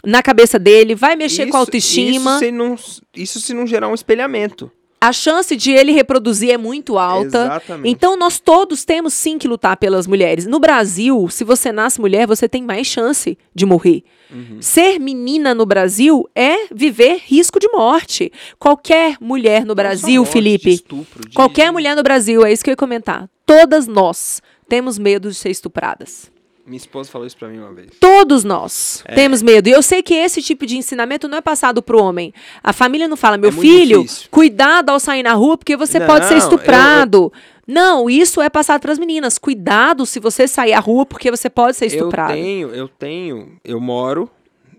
na 0.05 0.21
cabeça 0.21 0.59
dele, 0.59 0.95
vai 0.95 1.15
mexer 1.15 1.47
com 1.47 1.57
a 1.57 1.59
autoestima. 1.59 2.31
Isso 2.31 2.39
se, 2.39 2.51
não, 2.51 2.75
isso 3.15 3.39
se 3.39 3.53
não 3.53 3.65
gerar 3.65 3.87
um 3.87 3.93
espelhamento. 3.93 4.71
A 5.05 5.11
chance 5.11 5.55
de 5.55 5.71
ele 5.71 5.91
reproduzir 5.91 6.51
é 6.51 6.57
muito 6.57 6.97
alta. 6.97 7.25
Exatamente. 7.45 7.89
Então, 7.91 8.15
nós 8.17 8.39
todos 8.39 8.85
temos 8.85 9.13
sim 9.13 9.37
que 9.37 9.47
lutar 9.47 9.75
pelas 9.77 10.07
mulheres. 10.07 10.45
No 10.45 10.59
Brasil, 10.59 11.27
se 11.29 11.43
você 11.43 11.71
nasce 11.71 11.99
mulher, 11.99 12.25
você 12.25 12.47
tem 12.47 12.63
mais 12.63 12.87
chance 12.87 13.37
de 13.53 13.65
morrer. 13.65 14.03
Uhum. 14.31 14.61
Ser 14.61 14.99
menina 14.99 15.53
no 15.53 15.65
Brasil 15.65 16.27
é 16.33 16.67
viver 16.73 17.21
risco 17.25 17.59
de 17.59 17.67
morte. 17.69 18.31
Qualquer 18.57 19.17
mulher 19.19 19.65
no 19.65 19.75
Brasil, 19.75 20.21
morte, 20.21 20.27
de 20.29 20.33
Felipe, 20.33 20.69
estupro, 20.69 21.27
de- 21.27 21.35
qualquer 21.35 21.71
mulher 21.71 21.95
no 21.95 22.01
Brasil, 22.03 22.45
é 22.45 22.51
isso 22.53 22.63
que 22.63 22.69
eu 22.69 22.73
ia 22.73 22.77
comentar. 22.77 23.29
Todas 23.45 23.85
nós 23.87 24.41
temos 24.69 24.97
medo 24.97 25.29
de 25.29 25.35
ser 25.35 25.49
estupradas. 25.51 26.31
Minha 26.65 26.77
esposa 26.77 27.11
falou 27.11 27.27
isso 27.27 27.35
pra 27.35 27.49
mim 27.49 27.59
uma 27.59 27.73
vez. 27.73 27.89
Todos 27.99 28.45
nós 28.45 29.03
é. 29.05 29.15
temos 29.15 29.41
medo. 29.41 29.67
E 29.67 29.71
eu 29.71 29.81
sei 29.81 30.01
que 30.01 30.13
esse 30.13 30.41
tipo 30.41 30.65
de 30.65 30.77
ensinamento 30.77 31.27
não 31.27 31.37
é 31.37 31.41
passado 31.41 31.83
pro 31.83 32.01
homem. 32.01 32.33
A 32.63 32.71
família 32.71 33.05
não 33.05 33.17
fala, 33.17 33.37
meu 33.37 33.49
é 33.49 33.53
filho, 33.53 34.05
cuidado 34.31 34.89
ao 34.89 34.99
sair 34.99 35.23
na 35.23 35.33
rua, 35.33 35.57
porque 35.57 35.75
você 35.75 35.99
não, 35.99 36.07
pode 36.07 36.25
ser 36.25 36.37
estuprado. 36.37 37.17
Eu, 37.17 37.23
eu... 37.23 37.33
Não, 37.67 38.09
isso 38.09 38.41
é 38.41 38.49
passado 38.49 38.79
para 38.79 38.93
as 38.93 38.99
meninas. 38.99 39.37
Cuidado 39.37 40.05
se 40.05 40.21
você 40.21 40.47
sair 40.47 40.73
à 40.73 40.79
rua, 40.79 41.05
porque 41.05 41.29
você 41.29 41.49
pode 41.49 41.75
ser 41.75 41.87
estuprado. 41.87 42.31
Eu 42.31 42.37
tenho, 42.37 42.69
eu 42.69 42.87
tenho, 42.87 43.57
eu 43.63 43.81
moro 43.81 44.29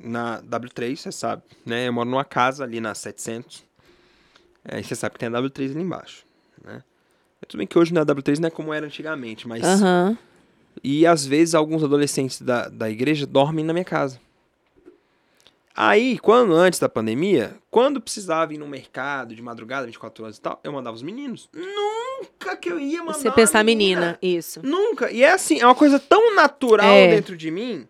na 0.03 0.43
W3, 0.43 0.97
você 0.97 1.13
sabe, 1.13 1.43
né? 1.67 1.89
Eu 1.89 1.93
moro 1.93 2.09
numa 2.09 2.25
casa 2.25 2.65
ali 2.65 2.81
na 2.81 2.95
700. 2.95 3.63
É, 4.65 4.83
você 4.83 4.95
sabe 4.95 5.15
que 5.15 5.19
tem 5.19 5.29
a 5.29 5.33
W3 5.33 5.71
ali 5.73 5.83
embaixo, 5.83 6.25
né? 6.65 6.83
Tudo 7.47 7.59
bem 7.59 7.67
que 7.67 7.79
hoje 7.79 7.93
na 7.93 8.07
W3 8.07 8.39
não 8.39 8.47
é 8.47 8.51
como 8.51 8.73
era 8.73 8.87
antigamente, 8.87 9.47
mas... 9.47 9.63
Uhum. 9.63 10.17
E 10.85 11.07
às 11.07 11.25
vezes 11.25 11.55
alguns 11.55 11.83
adolescentes 11.83 12.43
da, 12.43 12.69
da 12.69 12.91
igreja 12.91 13.27
dormem 13.27 13.65
na 13.65 13.73
minha 13.73 13.85
casa. 13.85 14.21
Aí, 15.77 16.19
quando 16.21 16.55
antes 16.55 16.79
da 16.79 16.89
pandemia, 16.89 17.57
quando 17.69 18.01
precisava 18.01 18.55
ir 18.55 18.59
no 18.59 18.69
mercado 18.69 19.35
de 19.35 19.43
madrugada, 19.43 19.87
24 19.87 20.23
horas 20.23 20.37
e 20.37 20.41
tal, 20.41 20.61
eu 20.63 20.71
mandava 20.71 20.95
os 20.95 21.03
meninos. 21.03 21.49
Nunca 21.53 22.57
que 22.57 22.71
eu 22.71 22.79
ia 22.79 23.01
mandar. 23.01 23.15
Você 23.15 23.31
pensar 23.31 23.65
menina. 23.65 24.01
menina, 24.01 24.19
isso. 24.23 24.61
Nunca. 24.63 25.11
E 25.11 25.25
é 25.25 25.33
assim, 25.33 25.59
é 25.59 25.67
uma 25.67 25.75
coisa 25.75 25.99
tão 25.99 26.37
natural 26.37 26.87
é. 26.87 27.09
dentro 27.09 27.37
de 27.37 27.51
mim. 27.51 27.89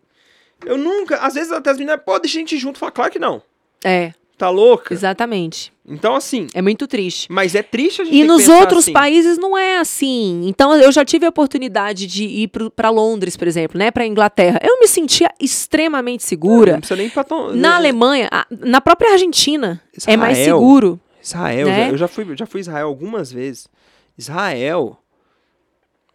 Eu 0.64 0.78
nunca. 0.78 1.18
Às 1.18 1.34
vezes 1.34 1.52
até 1.52 1.70
as 1.70 1.76
meninas, 1.76 2.00
pô, 2.02 2.18
deixa 2.18 2.38
a 2.38 2.40
gente 2.40 2.56
junto. 2.56 2.78
Fala, 2.78 2.92
claro 2.92 3.12
que 3.12 3.18
não. 3.18 3.42
É. 3.84 4.14
Tá 4.36 4.50
louca? 4.50 4.92
Exatamente. 4.92 5.72
Então, 5.86 6.16
assim. 6.16 6.48
É 6.54 6.60
muito 6.60 6.88
triste. 6.88 7.30
Mas 7.30 7.54
é 7.54 7.62
triste 7.62 8.02
a 8.02 8.04
gente 8.04 8.16
E 8.16 8.24
nos 8.24 8.48
outros 8.48 8.84
assim. 8.84 8.92
países 8.92 9.38
não 9.38 9.56
é 9.56 9.78
assim. 9.78 10.42
Então, 10.46 10.74
eu 10.74 10.90
já 10.90 11.04
tive 11.04 11.24
a 11.24 11.28
oportunidade 11.28 12.06
de 12.06 12.24
ir 12.24 12.50
para 12.74 12.90
Londres, 12.90 13.36
por 13.36 13.46
exemplo, 13.46 13.78
né? 13.78 13.90
Pra 13.90 14.06
Inglaterra. 14.06 14.58
Eu 14.62 14.80
me 14.80 14.88
sentia 14.88 15.30
extremamente 15.38 16.24
segura. 16.24 16.72
Não, 16.72 16.78
precisa 16.80 16.96
nem 16.96 17.08
pra 17.08 17.22
tom... 17.22 17.52
Na 17.52 17.76
Alemanha, 17.76 18.28
na 18.50 18.80
própria 18.80 19.12
Argentina, 19.12 19.80
Israel, 19.96 20.14
é 20.14 20.16
mais 20.16 20.38
seguro. 20.38 21.00
Israel, 21.22 21.66
né? 21.66 21.90
eu 21.90 21.96
já 21.96 22.08
fui, 22.08 22.36
já 22.36 22.44
fui 22.46 22.60
Israel 22.60 22.88
algumas 22.88 23.30
vezes. 23.30 23.68
Israel, 24.18 24.98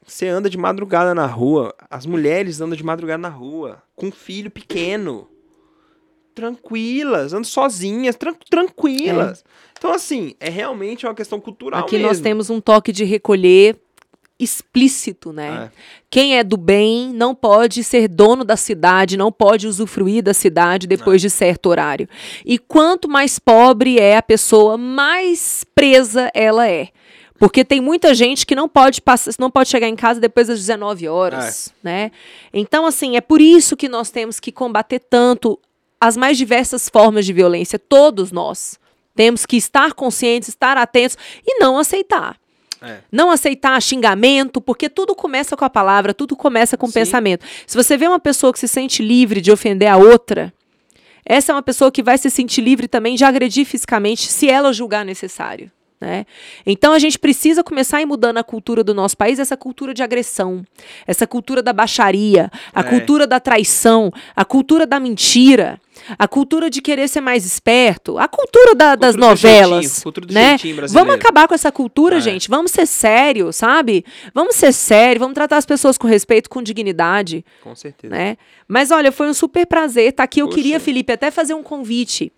você 0.06 0.28
anda 0.28 0.50
de 0.50 0.58
madrugada 0.58 1.16
na 1.16 1.26
rua, 1.26 1.74
as 1.90 2.06
mulheres 2.06 2.60
andam 2.60 2.76
de 2.76 2.84
madrugada 2.84 3.18
na 3.18 3.30
rua, 3.30 3.82
com 3.96 4.08
um 4.08 4.12
filho 4.12 4.52
pequeno 4.52 5.28
tranquilas, 6.40 7.34
andam 7.34 7.44
sozinhas, 7.44 8.16
tran 8.16 8.34
tranquilas. 8.50 9.44
É. 9.46 9.50
Então, 9.78 9.94
assim, 9.94 10.36
é 10.40 10.50
realmente 10.50 11.06
uma 11.06 11.14
questão 11.14 11.40
cultural 11.40 11.82
Aqui 11.82 11.96
mesmo. 11.96 12.08
nós 12.08 12.20
temos 12.20 12.50
um 12.50 12.60
toque 12.60 12.92
de 12.92 13.04
recolher 13.04 13.78
explícito, 14.40 15.34
né? 15.34 15.66
É. 15.66 15.80
Quem 16.10 16.38
é 16.38 16.44
do 16.44 16.56
bem 16.56 17.12
não 17.14 17.36
pode 17.36 17.84
ser 17.84 18.08
dono 18.08 18.46
da 18.46 18.56
cidade, 18.56 19.18
não 19.18 19.32
pode 19.32 19.68
usufruir 19.68 20.24
da 20.24 20.34
cidade 20.34 20.88
depois 20.88 21.22
é. 21.22 21.28
de 21.28 21.30
certo 21.30 21.68
horário. 21.68 22.08
E 22.46 22.58
quanto 22.58 23.10
mais 23.10 23.38
pobre 23.38 24.00
é 24.00 24.16
a 24.16 24.24
pessoa, 24.24 24.78
mais 24.78 25.66
presa 25.76 26.32
ela 26.34 26.68
é. 26.68 26.88
Porque 27.38 27.64
tem 27.64 27.80
muita 27.80 28.14
gente 28.14 28.46
que 28.46 28.54
não 28.54 28.68
pode 28.68 29.02
passar, 29.02 29.32
não 29.40 29.50
pode 29.50 29.70
chegar 29.70 29.88
em 29.88 29.96
casa 29.96 30.20
depois 30.20 30.48
das 30.48 30.60
19 30.60 31.08
horas, 31.08 31.70
é. 31.70 31.72
né? 31.84 32.12
Então 32.54 32.86
assim, 32.86 33.16
é 33.16 33.22
por 33.22 33.42
isso 33.42 33.78
que 33.78 33.88
nós 33.88 34.10
temos 34.10 34.40
que 34.40 34.52
combater 34.52 35.00
tanto 35.00 35.58
as 36.00 36.16
mais 36.16 36.38
diversas 36.38 36.88
formas 36.88 37.26
de 37.26 37.34
violência, 37.34 37.78
todos 37.78 38.32
nós 38.32 38.80
temos 39.16 39.46
que 39.46 39.58
estar 39.58 39.94
conscientes, 39.94 40.50
estar 40.50 40.78
atentos 40.78 41.18
e 41.46 41.60
não 41.60 41.78
aceitar. 41.78 42.38
É. 42.82 43.00
Não 43.12 43.30
aceitar 43.30 43.82
xingamento, 43.82 44.62
porque 44.62 44.88
tudo 44.88 45.14
começa 45.14 45.58
com 45.58 45.66
a 45.66 45.70
palavra, 45.70 46.14
tudo 46.14 46.36
começa 46.36 46.78
com 46.78 46.88
o 46.88 46.92
pensamento. 46.92 47.46
Se 47.68 47.76
você 47.76 47.98
vê 47.98 48.08
uma 48.08 48.20
pessoa 48.20 48.54
que 48.54 48.60
se 48.60 48.68
sente 48.70 49.04
livre 49.04 49.42
de 49.42 49.52
ofender 49.52 49.90
a 49.90 49.98
outra, 49.98 50.54
essa 51.26 51.52
é 51.52 51.56
uma 51.56 51.62
pessoa 51.62 51.92
que 51.92 52.02
vai 52.02 52.18
se 52.18 52.30
sentir 52.30 52.62
livre 52.62 52.88
também 52.88 53.16
de 53.16 53.26
agredir 53.26 53.66
fisicamente, 53.66 54.32
se 54.32 54.50
ela 54.50 54.72
julgar 54.72 55.04
necessário. 55.04 55.70
Né? 56.02 56.26
Então 56.66 56.94
a 56.94 57.00
gente 57.00 57.20
precisa 57.20 57.62
começar 57.62 57.98
a 57.98 58.02
ir 58.02 58.06
mudando 58.06 58.38
a 58.38 58.44
cultura 58.44 58.86
do 58.86 58.94
nosso 58.94 59.18
país, 59.18 59.38
essa 59.38 59.58
cultura 59.58 59.94
de 59.94 60.02
agressão, 60.02 60.66
essa 61.06 61.28
cultura 61.28 61.62
da 61.62 61.74
baixaria, 61.74 62.50
a 62.74 62.80
é. 62.80 62.84
cultura 62.84 63.28
da 63.28 63.38
traição, 63.38 64.10
a 64.34 64.46
cultura 64.46 64.88
da 64.88 64.98
mentira, 64.98 65.78
a 66.18 66.26
cultura 66.26 66.70
de 66.70 66.82
querer 66.82 67.10
ser 67.10 67.20
mais 67.20 67.46
esperto, 67.46 68.18
a 68.18 68.30
cultura, 68.30 68.74
da, 68.74 68.92
cultura 68.92 68.98
das 68.98 69.16
novelas. 69.18 70.02
Cultura 70.02 70.28
né? 70.32 70.56
Vamos 70.90 71.16
acabar 71.16 71.50
com 71.50 71.54
essa 71.54 71.70
cultura, 71.72 72.18
é. 72.18 72.22
gente. 72.22 72.50
Vamos 72.50 72.72
ser 72.72 72.86
sério, 72.86 73.52
sabe? 73.52 74.06
Vamos 74.34 74.56
ser 74.56 74.72
sério, 74.72 75.20
vamos 75.20 75.34
tratar 75.34 75.58
as 75.58 75.66
pessoas 75.66 75.98
com 75.98 76.08
respeito, 76.08 76.50
com 76.50 76.64
dignidade. 76.64 77.44
Com 77.62 77.76
certeza. 77.76 78.16
Né? 78.16 78.38
Mas 78.70 78.90
olha, 78.90 79.12
foi 79.12 79.28
um 79.28 79.34
super 79.34 79.66
prazer 79.66 80.12
estar 80.12 80.24
aqui. 80.24 80.42
Eu 80.42 80.48
Poxa. 80.48 80.56
queria, 80.56 80.80
Felipe, 80.80 81.12
até 81.12 81.30
fazer 81.30 81.54
um 81.54 81.64
convite 81.64 82.32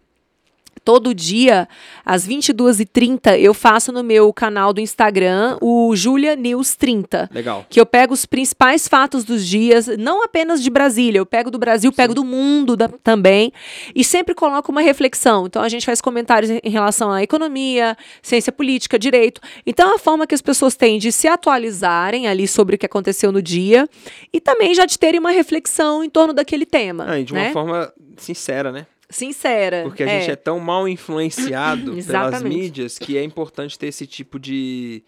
Todo 0.84 1.14
dia, 1.14 1.68
às 2.04 2.28
22h30, 2.28 3.40
eu 3.40 3.54
faço 3.54 3.92
no 3.92 4.04
meu 4.04 4.34
canal 4.34 4.74
do 4.74 4.82
Instagram 4.82 5.58
o 5.62 5.96
Julia 5.96 6.36
News 6.36 6.76
30. 6.76 7.30
Legal. 7.32 7.66
Que 7.70 7.80
eu 7.80 7.86
pego 7.86 8.14
os 8.14 8.26
principais 8.26 8.88
fatos 8.88 9.24
dos 9.24 9.46
dias, 9.46 9.88
não 10.00 10.24
apenas 10.24 10.62
de 10.62 10.70
Brasília, 10.72 11.20
eu 11.20 11.26
pego 11.26 11.52
do 11.52 11.60
Brasil, 11.60 11.92
Sim. 11.92 11.96
pego 11.96 12.16
do 12.16 12.24
mundo 12.24 12.76
da, 12.76 12.88
também, 12.88 13.54
e 13.94 14.04
sempre 14.04 14.34
coloco 14.34 14.72
uma 14.72 14.82
reflexão. 14.82 15.46
Então 15.46 15.62
a 15.62 15.70
gente 15.70 15.86
faz 15.86 16.02
comentários 16.02 16.50
em 16.64 16.70
relação 16.70 17.12
à 17.12 17.22
economia, 17.22 17.96
ciência 18.22 18.52
política, 18.52 18.98
direito. 18.98 19.40
Então 19.66 19.92
é 19.92 19.96
a 19.96 20.00
forma 20.00 20.26
que 20.26 20.34
as 20.34 20.42
pessoas 20.42 20.76
têm 20.76 20.98
de 20.98 21.12
se 21.12 21.28
atualizarem 21.28 22.28
ali 22.28 22.48
sobre 22.48 22.76
o 22.76 22.78
que 22.80 22.88
aconteceu 22.88 23.32
no 23.32 23.42
dia 23.42 23.88
e 24.34 24.42
também 24.42 24.74
já 24.74 24.86
de 24.86 24.98
terem 24.98 25.20
uma 25.20 25.32
reflexão 25.32 26.04
em 26.04 26.10
torno 26.10 26.34
daquele 26.34 26.66
tema. 26.66 27.06
Ah, 27.08 27.20
e 27.20 27.24
de 27.24 27.34
uma 27.34 27.42
né? 27.42 27.52
forma 27.52 27.94
sincera, 28.18 28.72
né? 28.72 28.88
Sincera. 29.12 29.84
Porque 29.84 30.04
a 30.04 30.08
é. 30.08 30.20
gente 30.20 30.32
é 30.32 30.36
tão 30.36 30.60
mal 30.60 30.88
influenciado 30.88 31.94
pelas 32.04 32.42
mídias 32.42 32.98
que 32.98 33.18
é 33.18 33.24
importante 33.24 33.78
ter 33.78 33.88
esse 33.88 34.08
tipo 34.08 34.40
de, 34.40 35.04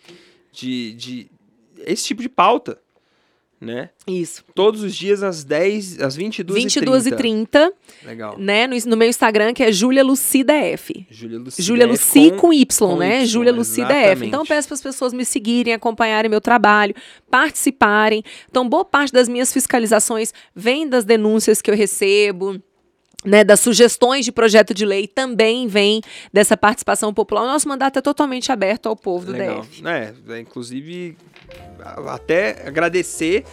de, 0.51 0.93
de 0.93 1.31
esse 1.85 2.05
tipo 2.05 2.21
de 2.21 2.29
pauta, 2.29 2.79
né? 3.63 3.89
Isso. 4.05 4.43
Todos 4.53 4.83
os 4.83 4.93
dias 4.93 5.23
às 5.23 5.43
10, 5.43 6.01
às 6.01 6.15
22 6.15 6.63
22 6.63 7.07
e 7.07 7.11
30. 7.11 7.73
Legal. 8.05 8.37
Né? 8.37 8.67
No, 8.67 8.75
no 8.85 8.97
meu 8.97 9.07
Instagram, 9.07 9.53
que 9.53 9.63
é 9.63 9.71
Julia 9.71 10.03
Lucida 10.03 10.53
F. 10.53 11.07
Julia 11.09 11.39
Lucida 11.39 11.63
Julia 11.65 11.87
Luci 11.87 12.31
com, 12.31 12.37
com, 12.37 12.53
Y, 12.53 12.89
com 12.89 12.97
né? 12.97 13.21
Y, 13.21 13.25
Julia 13.25 13.53
Lucida 13.53 13.93
F. 13.93 14.25
Então 14.25 14.41
eu 14.41 14.45
peço 14.45 14.67
para 14.67 14.75
as 14.75 14.81
pessoas 14.81 15.13
me 15.13 15.23
seguirem, 15.23 15.73
acompanharem 15.73 16.29
meu 16.29 16.41
trabalho, 16.41 16.93
participarem. 17.31 18.21
Então 18.49 18.67
boa 18.67 18.83
parte 18.83 19.13
das 19.13 19.29
minhas 19.29 19.53
fiscalizações 19.53 20.33
vem 20.53 20.87
das 20.87 21.05
denúncias 21.05 21.61
que 21.61 21.71
eu 21.71 21.75
recebo 21.75 22.61
né, 23.25 23.43
das 23.43 23.59
sugestões 23.59 24.25
de 24.25 24.31
projeto 24.31 24.73
de 24.73 24.85
lei 24.85 25.07
também 25.07 25.67
vem 25.67 26.01
dessa 26.31 26.57
participação 26.57 27.13
popular. 27.13 27.43
O 27.43 27.47
nosso 27.47 27.67
mandato 27.67 27.99
é 27.99 28.01
totalmente 28.01 28.51
aberto 28.51 28.87
ao 28.87 28.95
povo 28.95 29.27
do 29.27 29.31
Legal. 29.31 29.61
DF. 29.61 29.87
É, 29.87 30.13
é, 30.29 30.39
inclusive, 30.39 31.17
até 32.07 32.67
agradecer 32.67 33.43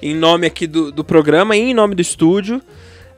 em 0.00 0.14
nome 0.14 0.46
aqui 0.46 0.66
do, 0.66 0.92
do 0.92 1.04
programa 1.04 1.56
e 1.56 1.60
em 1.60 1.74
nome 1.74 1.94
do 1.94 2.02
estúdio 2.02 2.60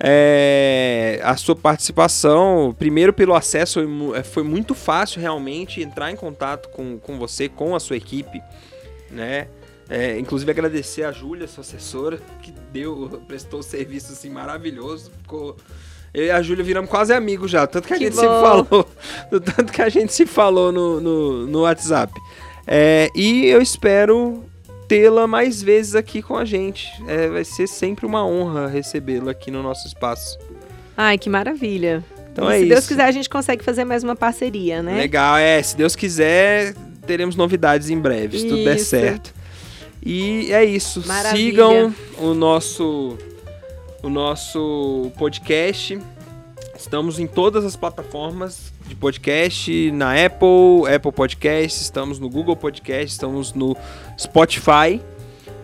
é, 0.00 1.20
a 1.22 1.36
sua 1.36 1.56
participação. 1.56 2.74
Primeiro, 2.78 3.12
pelo 3.12 3.34
acesso, 3.34 3.80
foi, 3.80 4.22
foi 4.22 4.42
muito 4.42 4.74
fácil 4.74 5.20
realmente 5.20 5.82
entrar 5.82 6.10
em 6.10 6.16
contato 6.16 6.68
com, 6.68 6.98
com 6.98 7.18
você, 7.18 7.48
com 7.48 7.74
a 7.74 7.80
sua 7.80 7.96
equipe, 7.96 8.40
né? 9.10 9.48
É, 9.90 10.18
inclusive 10.18 10.50
agradecer 10.50 11.02
a 11.02 11.10
Júlia, 11.10 11.48
sua 11.48 11.62
assessora, 11.62 12.18
que 12.42 12.52
deu, 12.70 13.22
prestou 13.26 13.60
um 13.60 13.62
serviço 13.62 14.12
assim 14.12 14.28
maravilhoso, 14.28 15.10
ficou 15.22 15.56
eu 16.12 16.24
e 16.24 16.30
a 16.30 16.40
Júlia 16.42 16.64
viramos 16.64 16.90
quase 16.90 17.12
amigos 17.12 17.50
já. 17.50 17.66
Tanto 17.66 17.86
que 17.86 17.94
a 17.94 17.98
que 17.98 18.04
gente 18.04 18.16
bom. 18.16 18.22
se 18.22 18.26
falou. 18.26 18.88
Tanto 19.30 19.72
que 19.72 19.82
a 19.82 19.88
gente 19.88 20.12
se 20.12 20.26
falou 20.26 20.72
no, 20.72 21.00
no, 21.00 21.46
no 21.46 21.60
WhatsApp. 21.62 22.12
É, 22.66 23.10
e 23.14 23.46
eu 23.46 23.62
espero 23.62 24.44
tê-la 24.88 25.26
mais 25.26 25.62
vezes 25.62 25.94
aqui 25.94 26.22
com 26.22 26.36
a 26.36 26.44
gente. 26.44 26.88
É, 27.06 27.28
vai 27.28 27.44
ser 27.44 27.66
sempre 27.66 28.06
uma 28.06 28.26
honra 28.26 28.66
recebê-la 28.66 29.32
aqui 29.32 29.50
no 29.50 29.62
nosso 29.62 29.86
espaço. 29.86 30.38
Ai, 30.96 31.18
que 31.18 31.30
maravilha. 31.30 32.04
Então 32.32 32.50
e 32.50 32.54
é 32.54 32.56
se 32.56 32.62
isso. 32.62 32.68
Deus 32.74 32.86
quiser, 32.86 33.04
a 33.04 33.10
gente 33.10 33.28
consegue 33.28 33.62
fazer 33.62 33.84
mais 33.84 34.02
uma 34.02 34.16
parceria, 34.16 34.82
né? 34.82 34.96
Legal, 34.96 35.36
é. 35.36 35.62
Se 35.62 35.76
Deus 35.76 35.94
quiser, 35.94 36.74
teremos 37.06 37.36
novidades 37.36 37.90
em 37.90 37.98
breve, 37.98 38.38
se 38.38 38.46
isso. 38.46 38.54
tudo 38.54 38.64
der 38.64 38.78
certo. 38.78 39.34
E 40.04 40.52
é 40.52 40.64
isso. 40.64 41.02
Maravilha. 41.06 41.50
Sigam 41.50 41.94
o 42.18 42.34
nosso 42.34 43.18
o 44.02 44.08
nosso 44.08 45.10
podcast. 45.18 45.98
Estamos 46.76 47.18
em 47.18 47.26
todas 47.26 47.64
as 47.64 47.74
plataformas 47.74 48.72
de 48.86 48.94
podcast, 48.94 49.90
na 49.90 50.12
Apple, 50.24 50.92
Apple 50.94 51.12
Podcast, 51.12 51.82
estamos 51.82 52.18
no 52.18 52.30
Google 52.30 52.56
Podcast, 52.56 53.06
estamos 53.06 53.52
no 53.52 53.76
Spotify. 54.18 55.00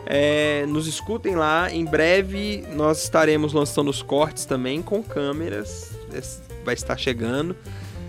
É, 0.06 0.66
nos 0.66 0.86
escutem 0.86 1.36
lá. 1.36 1.72
Em 1.72 1.84
breve 1.84 2.64
nós 2.74 3.02
estaremos 3.02 3.52
lançando 3.52 3.88
os 3.88 4.02
cortes 4.02 4.44
também 4.44 4.82
com 4.82 5.02
câmeras. 5.02 5.92
Vai 6.64 6.74
estar 6.74 6.96
chegando. 6.96 7.56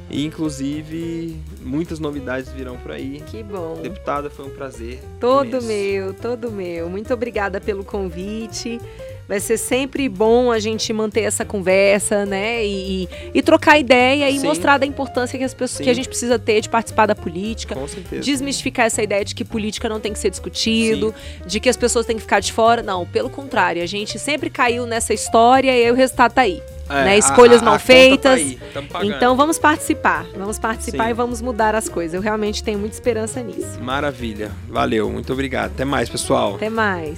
E, 0.10 0.24
inclusive, 0.24 1.40
muitas 1.62 2.00
novidades 2.00 2.52
virão 2.52 2.78
por 2.78 2.92
aí. 2.92 3.24
Que 3.28 3.42
bom. 3.42 3.80
Deputada, 3.82 4.30
foi 4.30 4.46
um 4.46 4.52
prazer. 4.52 5.00
Todo 5.20 5.48
imenso. 5.48 5.68
meu, 5.68 6.14
todo 6.14 6.52
meu. 6.52 6.90
Muito 6.90 7.14
obrigada 7.14 7.60
pelo 7.60 7.84
convite 7.84 8.80
Vai 9.28 9.40
ser 9.40 9.58
sempre 9.58 10.08
bom 10.08 10.52
a 10.52 10.60
gente 10.60 10.94
manter 10.94 11.22
essa 11.22 11.44
conversa, 11.44 12.26
né? 12.26 12.64
E, 12.64 13.10
e 13.34 13.42
trocar 13.42 13.80
ideia 13.80 14.30
e 14.30 14.40
Sim. 14.40 14.46
mostrar 14.46 14.78
da 14.78 14.86
importância 14.86 15.38
que, 15.38 15.44
as 15.44 15.54
pessoas, 15.54 15.78
que 15.84 15.90
a 15.90 15.94
Sim. 15.94 15.96
gente 15.96 16.08
precisa 16.10 16.38
ter 16.38 16.62
de 16.62 16.70
participar 16.70 17.08
da 17.08 17.16
política. 17.16 17.74
Com 17.74 17.88
certeza. 17.88 18.22
Desmistificar 18.22 18.86
essa 18.86 19.02
ideia 19.02 19.26
de 19.26 19.34
que 19.34 19.44
política 19.44 19.90
não 19.90 20.00
tem 20.00 20.14
que 20.14 20.20
ser 20.20 20.30
discutido, 20.30 21.14
de 21.46 21.60
que 21.60 21.68
as 21.68 21.76
pessoas 21.76 22.06
têm 22.06 22.16
que 22.18 22.22
ficar 22.22 22.40
de 22.40 22.54
fora. 22.54 22.84
Não, 22.84 23.06
pelo 23.06 23.30
contrário, 23.30 23.82
a 23.82 23.86
gente 23.88 24.20
sempre 24.20 24.50
caiu 24.50 24.86
nessa 24.86 25.14
história 25.14 25.76
e 25.76 25.86
aí 25.86 25.92
o 25.92 25.96
resultado 25.96 26.34
tá 26.34 26.42
aí. 26.42 26.62
É, 26.88 26.94
né? 27.06 27.12
a- 27.14 27.18
Escolhas 27.18 27.64
a- 27.64 27.66
mal 27.66 27.74
a 27.74 27.80
tá 27.80 27.84
feitas. 27.84 28.34
aí, 28.34 28.60
pagando. 28.92 29.12
Então 29.12 29.36
vamos 29.36 29.58
participar. 29.58 30.28
Vamos 30.38 30.60
participar 30.60 31.06
Sim. 31.06 31.10
e 31.10 31.14
vamos 31.14 31.42
mudar 31.42 31.74
as 31.74 31.90
coisas. 31.90 32.14
Eu 32.14 32.22
realmente 32.22 32.64
tenho 32.64 32.78
muita 32.78 32.94
esperança 32.96 33.42
nisso. 33.42 33.82
Maravilha. 33.82 34.52
Valeu, 34.70 35.10
muito 35.10 35.34
obrigado. 35.34 35.72
Até 35.72 35.84
mais, 35.84 36.08
pessoal. 36.10 36.56
Até 36.58 36.70
mais. 36.70 37.18